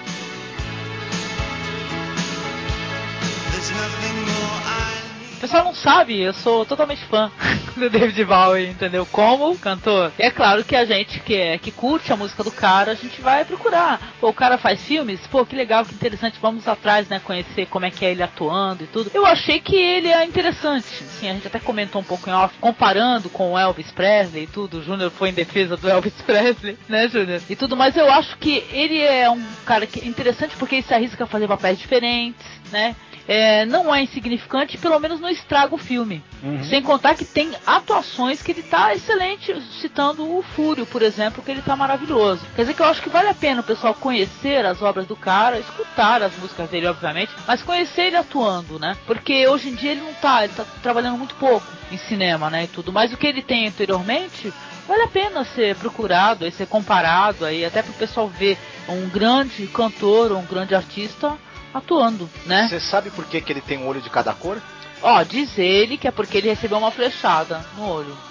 O 5.35 5.39
pessoal 5.39 5.63
não 5.63 5.75
sabe, 5.75 6.19
eu 6.19 6.33
sou 6.33 6.65
totalmente 6.65 7.05
fã. 7.05 7.31
do 7.77 7.89
David 7.89 8.25
Bowie, 8.25 8.67
entendeu? 8.67 9.05
Como 9.05 9.57
cantor. 9.57 10.11
E 10.17 10.23
é 10.23 10.31
claro 10.31 10.63
que 10.63 10.75
a 10.75 10.85
gente 10.85 11.19
que, 11.19 11.35
é, 11.35 11.57
que 11.57 11.71
curte 11.71 12.11
a 12.11 12.17
música 12.17 12.43
do 12.43 12.51
cara, 12.51 12.91
a 12.91 12.95
gente 12.95 13.21
vai 13.21 13.45
procurar. 13.45 14.13
Pô, 14.19 14.29
o 14.29 14.33
cara 14.33 14.57
faz 14.57 14.83
filmes, 14.83 15.25
pô, 15.27 15.45
que 15.45 15.55
legal, 15.55 15.85
que 15.85 15.93
interessante, 15.93 16.39
vamos 16.41 16.67
atrás, 16.67 17.07
né, 17.07 17.19
conhecer 17.19 17.67
como 17.67 17.85
é 17.85 17.91
que 17.91 18.05
é 18.05 18.11
ele 18.11 18.23
atuando 18.23 18.83
e 18.83 18.87
tudo. 18.87 19.11
Eu 19.13 19.25
achei 19.25 19.59
que 19.59 19.75
ele 19.75 20.09
é 20.09 20.23
interessante, 20.25 20.87
assim, 21.01 21.29
a 21.29 21.33
gente 21.33 21.47
até 21.47 21.59
comentou 21.59 22.01
um 22.01 22.03
pouco 22.03 22.29
em 22.29 22.33
off, 22.33 22.55
comparando 22.59 23.29
com 23.29 23.53
o 23.53 23.57
Elvis 23.57 23.91
Presley 23.91 24.43
e 24.43 24.47
tudo, 24.47 24.79
o 24.79 24.83
Júnior 24.83 25.11
foi 25.11 25.29
em 25.29 25.33
defesa 25.33 25.77
do 25.77 25.89
Elvis 25.89 26.13
Presley, 26.25 26.77
né, 26.89 27.07
Júnior? 27.07 27.41
E 27.49 27.55
tudo, 27.55 27.77
mas 27.77 27.95
eu 27.95 28.11
acho 28.11 28.37
que 28.37 28.63
ele 28.71 28.99
é 28.99 29.29
um 29.29 29.43
cara 29.65 29.85
que 29.85 29.99
é 29.99 30.05
interessante 30.05 30.55
porque 30.57 30.75
ele 30.75 30.83
se 30.83 30.93
arrisca 30.93 31.23
a 31.23 31.27
fazer 31.27 31.47
papéis 31.47 31.77
diferentes, 31.77 32.45
né? 32.71 32.95
é, 33.27 33.65
não 33.65 33.93
é 33.93 34.01
insignificante, 34.01 34.77
pelo 34.77 34.99
menos 34.99 35.19
não 35.19 35.29
estraga 35.29 35.75
o 35.75 35.77
filme. 35.77 36.23
Uhum. 36.41 36.63
Sem 36.63 36.81
contar 36.81 37.15
que 37.15 37.25
tem 37.25 37.51
atuações 37.67 38.41
que 38.41 38.53
ele 38.53 38.63
tá 38.63 38.95
excelente, 38.95 39.53
citando 39.81 40.23
o 40.37 40.41
Fúrio, 40.41 40.85
por 40.85 41.01
exemplo, 41.01 41.43
que 41.43 41.51
ele 41.51 41.61
tá 41.61 41.75
maravilhoso. 41.75 42.41
Quer 42.55 42.61
dizer 42.61 42.73
que 42.73 42.81
eu 42.81 42.85
acho 42.85 43.01
que 43.01 43.09
vale 43.09 43.27
a 43.27 43.33
pena 43.33 43.59
o 43.59 43.63
pessoal 43.63 43.93
conhecer 43.93 44.65
as 44.65 44.81
obras 44.81 45.05
do 45.05 45.17
cara, 45.17 45.59
escutar 45.59 46.23
as 46.23 46.33
músicas 46.37 46.69
dele, 46.69 46.87
obviamente, 46.87 47.33
mas 47.45 47.61
conhecer 47.61 48.03
ele 48.03 48.15
atuando, 48.15 48.79
né? 48.79 48.95
Porque 49.05 49.45
hoje 49.49 49.67
em 49.67 49.75
dia 49.75 49.91
ele 49.91 50.01
não 50.01 50.13
tá, 50.13 50.45
ele 50.45 50.53
tá 50.53 50.63
trabalhando 50.81 51.17
muito 51.17 51.35
pouco 51.35 51.67
em 51.91 51.97
cinema, 51.97 52.49
né, 52.49 52.63
e 52.63 52.67
tudo. 52.67 52.93
Mas 52.93 53.11
o 53.11 53.17
que 53.17 53.27
ele 53.27 53.41
tem 53.41 53.67
anteriormente 53.67 54.53
vale 54.87 55.03
a 55.03 55.07
pena 55.07 55.43
ser 55.43 55.75
procurado 55.75 56.47
e 56.47 56.51
ser 56.51 56.67
comparado 56.67 57.43
aí, 57.43 57.65
até 57.65 57.81
o 57.81 57.93
pessoal 57.93 58.29
ver 58.29 58.57
um 58.87 59.09
grande 59.09 59.67
cantor, 59.67 60.31
um 60.31 60.45
grande 60.45 60.73
artista 60.73 61.37
atuando, 61.73 62.29
né? 62.45 62.67
Você 62.69 62.79
sabe 62.79 63.09
por 63.09 63.25
que, 63.25 63.41
que 63.41 63.51
ele 63.51 63.61
tem 63.61 63.77
um 63.77 63.87
olho 63.87 64.01
de 64.01 64.09
cada 64.09 64.33
cor? 64.33 64.61
Ó, 65.01 65.23
diz 65.23 65.57
ele 65.57 65.97
que 65.97 66.07
é 66.07 66.11
porque 66.11 66.37
ele 66.37 66.49
recebeu 66.49 66.77
uma 66.77 66.91
flechada 66.91 67.63
no 67.75 67.87
olho. 67.87 68.26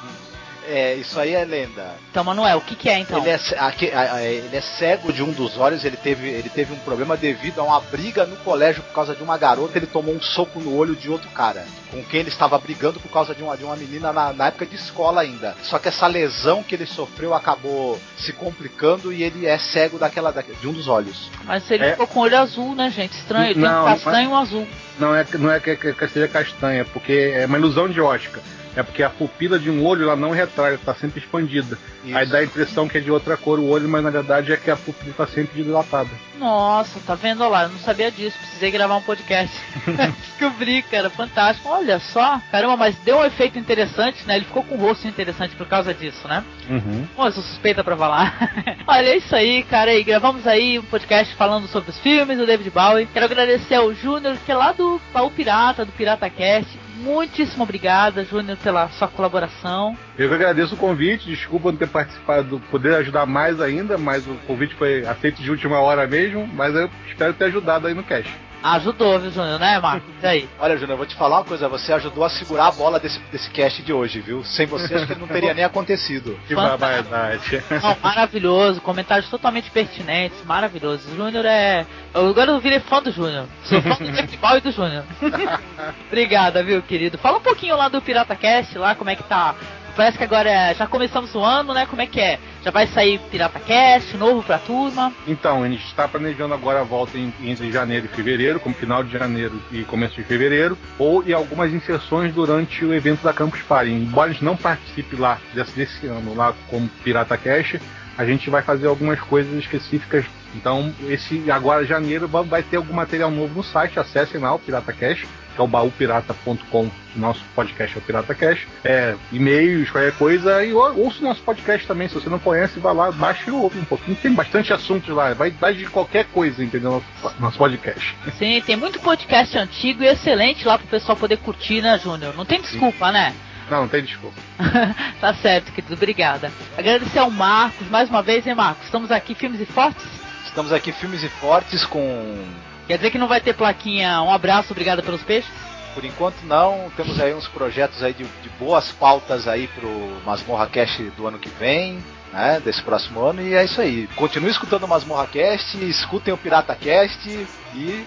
É, 0.68 0.94
isso 0.94 1.18
aí 1.20 1.34
é 1.34 1.44
lenda. 1.44 1.94
Então, 2.10 2.24
Manuel, 2.24 2.59
o 2.59 2.60
que, 2.60 2.74
que 2.74 2.88
é 2.88 2.98
então? 2.98 3.18
Ele 3.18 3.30
é, 3.30 3.40
aqui, 3.59 3.86
ele 3.86 4.56
é 4.56 4.60
cego 4.60 5.12
de 5.12 5.22
um 5.22 5.30
dos 5.30 5.56
olhos, 5.56 5.84
ele 5.84 5.97
teve, 5.97 6.28
ele 6.28 6.48
teve 6.48 6.72
um 6.72 6.78
problema 6.78 7.16
devido 7.16 7.60
a 7.60 7.64
uma 7.64 7.80
briga 7.80 8.26
no 8.26 8.36
colégio 8.38 8.82
por 8.82 8.93
causa 8.93 9.14
de 9.14 9.22
uma 9.22 9.38
garota, 9.38 9.78
ele 9.78 9.86
tomou 9.86 10.14
um 10.14 10.20
soco 10.20 10.59
no 10.59 10.76
olho 10.76 10.97
de 10.97 11.09
outro 11.09 11.28
cara, 11.30 11.64
com 11.90 12.02
quem 12.05 12.20
ele 12.20 12.30
estava 12.30 12.59
brigando 12.59 12.98
por 12.98 13.10
causa 13.10 13.34
de 13.34 13.43
uma, 13.43 13.56
de 13.56 13.64
uma 13.64 13.76
menina 13.76 14.12
na, 14.12 14.32
na 14.32 14.47
época 14.48 14.66
de 14.66 14.74
escola 14.74 15.20
ainda. 15.20 15.55
Só 15.62 15.78
que 15.78 15.88
essa 15.88 16.06
lesão 16.06 16.62
que 16.62 16.74
ele 16.74 16.86
sofreu 16.86 17.32
acabou 17.32 18.01
se 18.18 18.32
complicando 18.32 19.12
e 19.12 19.22
ele 19.22 19.47
é 19.47 19.59
cego 19.59 19.98
daquela, 19.98 20.32
de 20.32 20.66
um 20.66 20.72
dos 20.72 20.88
olhos. 20.88 21.30
Mas 21.44 21.70
ele 21.70 21.84
é... 21.84 21.90
ficou 21.93 22.06
com 22.09 22.20
o 22.20 22.22
olho 22.22 22.38
azul, 22.38 22.74
né, 22.74 22.90
gente? 22.90 23.12
Estranho, 23.12 23.51
ele 23.51 23.60
não, 23.60 23.84
tem 23.84 23.93
um 23.93 23.97
castanho 23.97 24.30
e 24.30 24.32
um 24.32 24.36
azul. 24.36 24.68
Não 24.98 25.14
é, 25.14 25.26
não 25.34 25.51
é 25.51 25.60
que, 25.60 25.76
que 25.76 26.09
seja 26.09 26.26
castanha, 26.26 26.84
porque 26.84 27.32
é 27.34 27.47
uma 27.47 27.59
ilusão 27.59 27.88
de 27.88 28.01
ótica. 28.01 28.40
É 28.76 28.82
porque 28.82 29.02
a 29.02 29.08
pupila 29.08 29.58
de 29.58 29.70
um 29.70 29.82
olho 29.84 30.02
ela 30.02 30.16
não 30.16 30.30
retrai, 30.30 30.74
está 30.74 30.94
sempre 30.94 31.18
expandida. 31.18 31.78
Isso. 32.04 32.16
Aí 32.16 32.26
dá 32.26 32.38
a 32.38 32.44
impressão 32.44 32.86
que 32.86 32.98
é 32.98 33.00
de 33.00 33.10
outra 33.10 33.34
cor 33.34 33.58
o 33.58 33.68
olho, 33.68 33.88
mas 33.88 34.04
na 34.04 34.10
verdade 34.10 34.52
é 34.52 34.56
que 34.58 34.70
a 34.70 34.76
pupila 34.76 35.10
está 35.10 35.26
sempre 35.26 35.62
dilatada. 35.62 36.10
Nossa, 36.38 37.00
tá 37.00 37.14
vendo 37.14 37.48
lá? 37.48 37.62
Eu 37.62 37.70
não 37.70 37.78
sabia 37.78 38.10
disso. 38.10 38.36
Precisei 38.38 38.70
gravar 38.70 38.96
um 38.96 39.02
podcast. 39.02 39.56
Descobri, 40.20 40.82
cara, 40.82 41.08
fantástico. 41.08 41.66
Olha 41.70 41.98
só, 41.98 42.38
caramba, 42.50 42.76
mas 42.76 42.94
deu 42.98 43.16
um 43.18 43.24
efeito 43.24 43.58
interessante, 43.58 44.26
né? 44.26 44.36
Ele 44.36 44.44
ficou 44.44 44.62
com 44.62 44.74
um 44.74 44.78
rosto 44.78 45.08
interessante 45.08 45.56
por 45.56 45.66
causa 45.66 45.94
disso, 45.94 46.28
né? 46.28 46.44
Uhum. 46.68 47.06
Bom, 47.16 47.24
eu 47.24 47.32
sou 47.32 47.42
suspeita 47.42 47.82
pra 47.82 47.96
falar. 47.96 48.52
Olha, 48.86 49.08
é 49.08 49.16
isso 49.16 49.34
aí, 49.34 49.62
cara. 49.62 49.94
E 49.94 50.04
gravamos 50.04 50.46
aí 50.46 50.78
um 50.78 50.82
podcast 50.82 51.34
falando 51.36 51.66
sobre 51.68 51.88
os 51.88 51.98
filmes 52.00 52.36
do 52.36 52.44
David 52.44 52.68
Bowie. 52.68 53.08
Quero 53.10 53.24
agradecer 53.24 53.76
ao 53.76 53.94
Júnior, 53.94 54.36
que 54.44 54.52
é 54.52 54.54
lá 54.54 54.72
do 54.72 55.00
Baú 55.14 55.30
Pirata, 55.30 55.86
do 55.86 55.92
Pirata 55.92 56.28
Cast 56.28 56.85
Muitíssimo 56.97 57.62
obrigada, 57.62 58.24
Júnior, 58.24 58.56
pela 58.56 58.89
sua 58.90 59.06
colaboração. 59.06 59.97
Eu 60.18 60.28
que 60.28 60.35
agradeço 60.35 60.74
o 60.74 60.78
convite, 60.78 61.28
desculpa 61.28 61.70
não 61.70 61.78
ter 61.78 61.89
participado, 61.89 62.59
poder 62.70 62.94
ajudar 62.97 63.27
mais 63.27 63.60
ainda, 63.60 63.98
mas 63.98 64.27
o 64.27 64.35
convite 64.47 64.74
foi 64.77 65.06
aceito 65.06 65.43
de 65.43 65.51
última 65.51 65.78
hora 65.78 66.06
mesmo, 66.06 66.48
mas 66.55 66.74
eu 66.74 66.90
espero 67.06 67.35
ter 67.35 67.44
ajudado 67.44 67.86
aí 67.86 67.94
no 67.94 68.02
cast. 68.02 68.32
Ajudou, 68.62 69.18
viu, 69.20 69.30
Júnior, 69.30 69.60
né, 69.60 69.78
Marcos? 69.78 70.12
E 70.22 70.26
aí? 70.26 70.48
Olha, 70.58 70.76
Júnior, 70.76 70.92
eu 70.92 70.96
vou 70.96 71.06
te 71.06 71.14
falar 71.14 71.38
uma 71.38 71.44
coisa, 71.44 71.68
você 71.68 71.92
ajudou 71.92 72.24
a 72.24 72.30
segurar 72.30 72.68
a 72.68 72.70
bola 72.72 72.98
desse, 72.98 73.18
desse 73.30 73.50
cast 73.50 73.82
de 73.82 73.92
hoje, 73.92 74.20
viu? 74.20 74.42
Sem 74.44 74.66
você, 74.66 74.94
acho 74.94 75.06
que 75.06 75.14
não 75.14 75.28
teria 75.28 75.54
nem 75.54 75.64
acontecido. 75.64 76.38
Que 76.46 76.54
barbaridade. 76.54 77.62
maravilhoso, 78.02 78.80
comentários 78.80 79.28
totalmente 79.30 79.70
pertinentes, 79.70 80.44
maravilhoso. 80.44 81.14
Júnior 81.14 81.44
é. 81.44 81.86
Eu, 82.12 82.28
agora 82.28 82.50
eu 82.50 82.60
virei 82.60 82.80
fã 82.80 83.02
do 83.02 83.10
Júnior. 83.10 83.46
Sou 83.64 83.80
fã 83.82 83.90
do 83.90 84.16
futebol 84.16 84.56
e 84.56 84.60
do 84.60 84.70
Júnior. 84.72 85.04
Obrigada, 86.08 86.62
viu, 86.62 86.82
querido? 86.82 87.18
Fala 87.18 87.38
um 87.38 87.42
pouquinho 87.42 87.76
lá 87.76 87.88
do 87.88 88.02
Pirata 88.02 88.34
Cast, 88.34 88.76
lá, 88.78 88.94
como 88.94 89.10
é 89.10 89.16
que 89.16 89.22
tá 89.22 89.54
parece 89.97 90.18
que 90.18 90.24
agora 90.24 90.48
é, 90.51 90.74
já 90.74 90.86
começamos 90.86 91.35
o 91.35 91.40
ano, 91.40 91.73
né? 91.73 91.86
Como 91.86 92.02
é 92.02 92.06
que 92.06 92.20
é? 92.20 92.39
Já 92.62 92.70
vai 92.70 92.86
sair 92.86 93.18
Pirata 93.31 93.59
Cast, 93.59 94.16
novo 94.16 94.43
pra 94.43 94.59
turma? 94.59 95.12
Então, 95.27 95.62
a 95.62 95.68
gente 95.68 95.85
está 95.86 96.06
planejando 96.06 96.52
agora 96.52 96.81
a 96.81 96.85
volta 96.85 97.16
em, 97.16 97.32
entre 97.43 97.73
janeiro 97.73 98.06
e 98.06 98.14
fevereiro, 98.14 98.60
como 98.60 98.74
final 98.74 99.02
de 99.02 99.10
janeiro 99.10 99.60
e 99.73 99.82
começo 99.85 100.14
de 100.14 100.23
fevereiro, 100.23 100.77
ou 100.98 101.27
em 101.27 101.32
algumas 101.32 101.73
inserções 101.73 102.35
durante 102.35 102.85
o 102.85 102.93
evento 102.93 103.23
da 103.23 103.32
Campus 103.32 103.62
Party. 103.62 103.90
Embora 103.90 104.31
a 104.31 104.32
gente 104.32 104.44
não 104.44 104.56
participe 104.56 105.16
lá 105.16 105.39
desse, 105.55 105.74
desse 105.74 106.06
ano, 106.06 106.35
lá 106.35 106.52
como 106.68 106.89
Pirata 107.02 107.36
Cast, 107.39 107.81
a 108.18 108.24
gente 108.24 108.51
vai 108.51 108.62
fazer 108.62 108.86
algumas 108.86 109.18
coisas 109.20 109.52
específicas. 109.55 110.24
Então, 110.55 110.93
esse 111.09 111.51
agora 111.51 111.85
janeiro 111.85 112.28
vai 112.28 112.62
ter 112.62 112.77
algum 112.77 112.94
material 112.94 113.31
novo 113.31 113.55
no 113.55 113.62
site, 113.62 113.98
acessem 113.98 114.40
lá 114.40 114.55
o 114.55 114.59
Pirata 114.59 114.93
Cash 114.93 115.27
que 115.56 115.60
é 115.60 115.64
o 115.64 115.66
baúpirata.com, 115.66 116.90
nosso 117.16 117.42
podcast 117.54 117.96
é 117.96 117.98
o 117.98 118.02
Pirata 118.02 118.34
Cash. 118.34 118.66
É, 118.84 119.16
e-mails, 119.32 119.90
qualquer 119.90 120.12
coisa, 120.12 120.62
e 120.62 120.72
ouça 120.72 121.20
o 121.20 121.22
nosso 121.22 121.40
podcast 121.40 121.86
também. 121.86 122.08
Se 122.08 122.14
você 122.14 122.28
não 122.28 122.38
conhece, 122.38 122.78
vá 122.78 122.92
lá, 122.92 123.10
baixe 123.10 123.48
e 123.48 123.50
ouve 123.50 123.78
um 123.78 123.84
pouquinho. 123.84 124.16
Tem 124.16 124.32
bastante 124.32 124.72
assuntos 124.72 125.08
lá, 125.08 125.32
vai, 125.32 125.50
vai 125.50 125.74
de 125.74 125.86
qualquer 125.86 126.26
coisa, 126.26 126.62
entendeu? 126.62 127.02
Nosso, 127.22 127.40
nosso 127.40 127.58
podcast. 127.58 128.14
Sim, 128.38 128.62
tem 128.64 128.76
muito 128.76 129.00
podcast 129.00 129.56
antigo 129.56 130.02
e 130.02 130.06
excelente 130.06 130.66
lá 130.66 130.78
pro 130.78 130.86
pessoal 130.86 131.16
poder 131.16 131.38
curtir, 131.38 131.80
né, 131.80 131.98
Júnior? 131.98 132.36
Não 132.36 132.44
tem 132.44 132.60
desculpa, 132.60 133.06
Sim. 133.06 133.12
né? 133.12 133.34
Não, 133.70 133.80
não 133.80 133.88
tem 133.88 134.02
desculpa. 134.02 134.36
tá 135.20 135.34
certo, 135.34 135.72
querido. 135.72 135.94
Obrigada. 135.94 136.52
Agradecer 136.76 137.18
ao 137.18 137.30
Marcos 137.30 137.88
mais 137.88 138.08
uma 138.08 138.22
vez, 138.22 138.46
hein, 138.46 138.54
Marcos? 138.54 138.84
Estamos 138.84 139.10
aqui, 139.10 139.34
Filmes 139.34 139.60
e 139.60 139.66
Fortes? 139.66 140.06
Estamos 140.44 140.72
aqui, 140.72 140.92
Filmes 140.92 141.22
e 141.22 141.28
Fortes, 141.28 141.84
com 141.84 142.44
Quer 142.86 142.96
dizer 142.96 143.10
que 143.10 143.18
não 143.18 143.28
vai 143.28 143.40
ter 143.40 143.54
plaquinha 143.54 144.22
um 144.22 144.30
abraço, 144.30 144.72
obrigada 144.72 145.02
pelos 145.02 145.22
peixes? 145.22 145.50
Por 145.94 146.04
enquanto 146.04 146.36
não, 146.44 146.90
temos 146.96 147.18
aí 147.18 147.34
uns 147.34 147.48
projetos 147.48 148.02
aí 148.02 148.12
de, 148.12 148.24
de 148.24 148.48
boas 148.58 148.92
pautas 148.92 149.48
aí 149.48 149.66
pro 149.68 149.88
Masmorra 150.24 150.66
Cast 150.66 151.02
do 151.16 151.26
ano 151.26 151.38
que 151.38 151.48
vem, 151.48 151.98
né, 152.32 152.60
desse 152.62 152.82
próximo 152.82 153.20
ano, 153.24 153.40
e 153.40 153.54
é 153.54 153.64
isso 153.64 153.80
aí. 153.80 154.06
Continue 154.14 154.50
escutando 154.50 154.84
o 154.84 154.88
Masmorra 154.88 155.26
Cast, 155.26 155.76
escutem 155.84 156.34
o 156.34 156.36
Pirata 156.36 156.74
Cast 156.74 157.28
e 157.74 158.06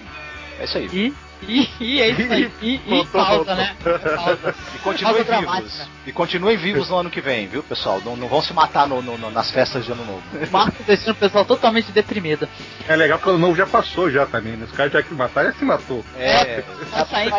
é 0.60 0.64
isso 0.64 0.77
aí. 0.77 0.88
E 0.93 1.14
e, 1.48 1.70
e 1.80 2.02
é 2.02 2.10
isso 2.10 2.34
aí. 2.34 2.52
E, 2.61 2.82
e 2.88 3.06
pausa, 3.07 3.56
né? 3.56 3.76
Pausa. 3.84 4.56
E 4.76 4.80
continuem 4.80 5.24
vivos. 5.24 5.88
E 6.06 6.11
continuem 6.11 6.57
vivos 6.57 6.90
no 6.90 6.98
ano 6.98 7.10
que 7.10 7.22
vem, 7.22 7.48
viu, 7.48 7.64
pessoal? 7.64 8.02
Não, 8.03 8.16
não 8.16 8.28
vão 8.28 8.41
se 8.41 8.53
matar 8.53 8.88
no, 8.88 9.02
no, 9.02 9.32
nas 9.32 9.49
festas 9.52 9.86
de 9.86 9.91
ano 9.91 10.06
novo. 10.06 10.24
Marcos 10.52 10.86
deixando 10.86 11.11
o 11.11 11.16
pessoal 11.16 11.45
totalmente 11.45 11.91
deprimido. 11.91 12.48
É 12.88 12.95
legal 12.95 13.18
porque 13.18 13.30
o 13.30 13.34
ano 13.34 13.45
novo 13.45 13.56
já 13.56 13.68
passou 13.68 14.11
já 14.11 14.26
também. 14.26 14.57
Né? 14.57 14.66
Os 14.66 14.72
caras 14.72 14.91
já 14.91 15.03
que 15.03 15.14
matar 15.14 15.45
já 15.45 15.53
se 15.53 15.64
matou. 15.64 16.03
É, 16.18 16.32
é, 16.32 16.64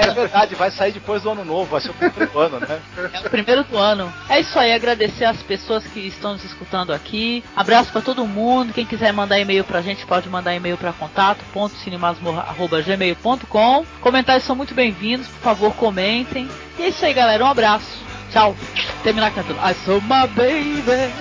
é 0.00 0.14
verdade, 0.14 0.54
vai 0.54 0.70
sair 0.70 0.92
depois 0.92 1.22
do 1.22 1.30
ano 1.30 1.44
novo, 1.44 1.70
vai 1.70 1.80
ser 1.80 1.90
o 1.90 1.94
primeiro 1.94 2.38
ano, 2.38 2.60
né? 2.60 2.80
É 3.12 3.26
o 3.26 3.30
primeiro 3.30 3.64
do 3.64 3.76
ano. 3.76 4.12
É 4.28 4.38
isso 4.40 4.56
aí, 4.58 4.72
agradecer 4.72 5.24
as 5.24 5.42
pessoas 5.42 5.84
que 5.86 6.00
estão 6.00 6.32
nos 6.32 6.44
escutando 6.44 6.92
aqui. 6.92 7.44
Abraço 7.54 7.92
para 7.92 8.00
todo 8.00 8.26
mundo. 8.26 8.72
Quem 8.72 8.86
quiser 8.86 9.12
mandar 9.12 9.38
e-mail 9.38 9.62
pra 9.64 9.82
gente, 9.82 10.06
pode 10.06 10.28
mandar 10.28 10.54
e-mail 10.54 10.76
para 10.76 10.92
contato.cinemasmorra.gmail.com 10.92 13.89
Comentários 14.00 14.44
são 14.44 14.56
muito 14.56 14.74
bem-vindos, 14.74 15.28
por 15.28 15.40
favor, 15.40 15.74
comentem. 15.74 16.48
E 16.78 16.82
é 16.82 16.88
isso 16.88 17.04
aí, 17.04 17.12
galera. 17.12 17.44
Um 17.44 17.48
abraço. 17.48 18.02
Tchau. 18.30 18.56
Terminar 19.02 19.32
cantando. 19.32 19.58
I 19.60 19.74
saw 19.84 20.00
my 20.00 20.26
baby. 20.34 21.12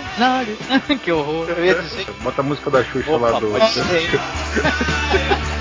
que 1.03 1.11
horror. 1.11 1.47
Bota 2.21 2.41
a 2.41 2.43
música 2.43 2.69
da 2.69 2.83
Xuxa 2.83 3.11
Opa, 3.11 3.31
lá 3.31 3.39
do. 3.39 3.51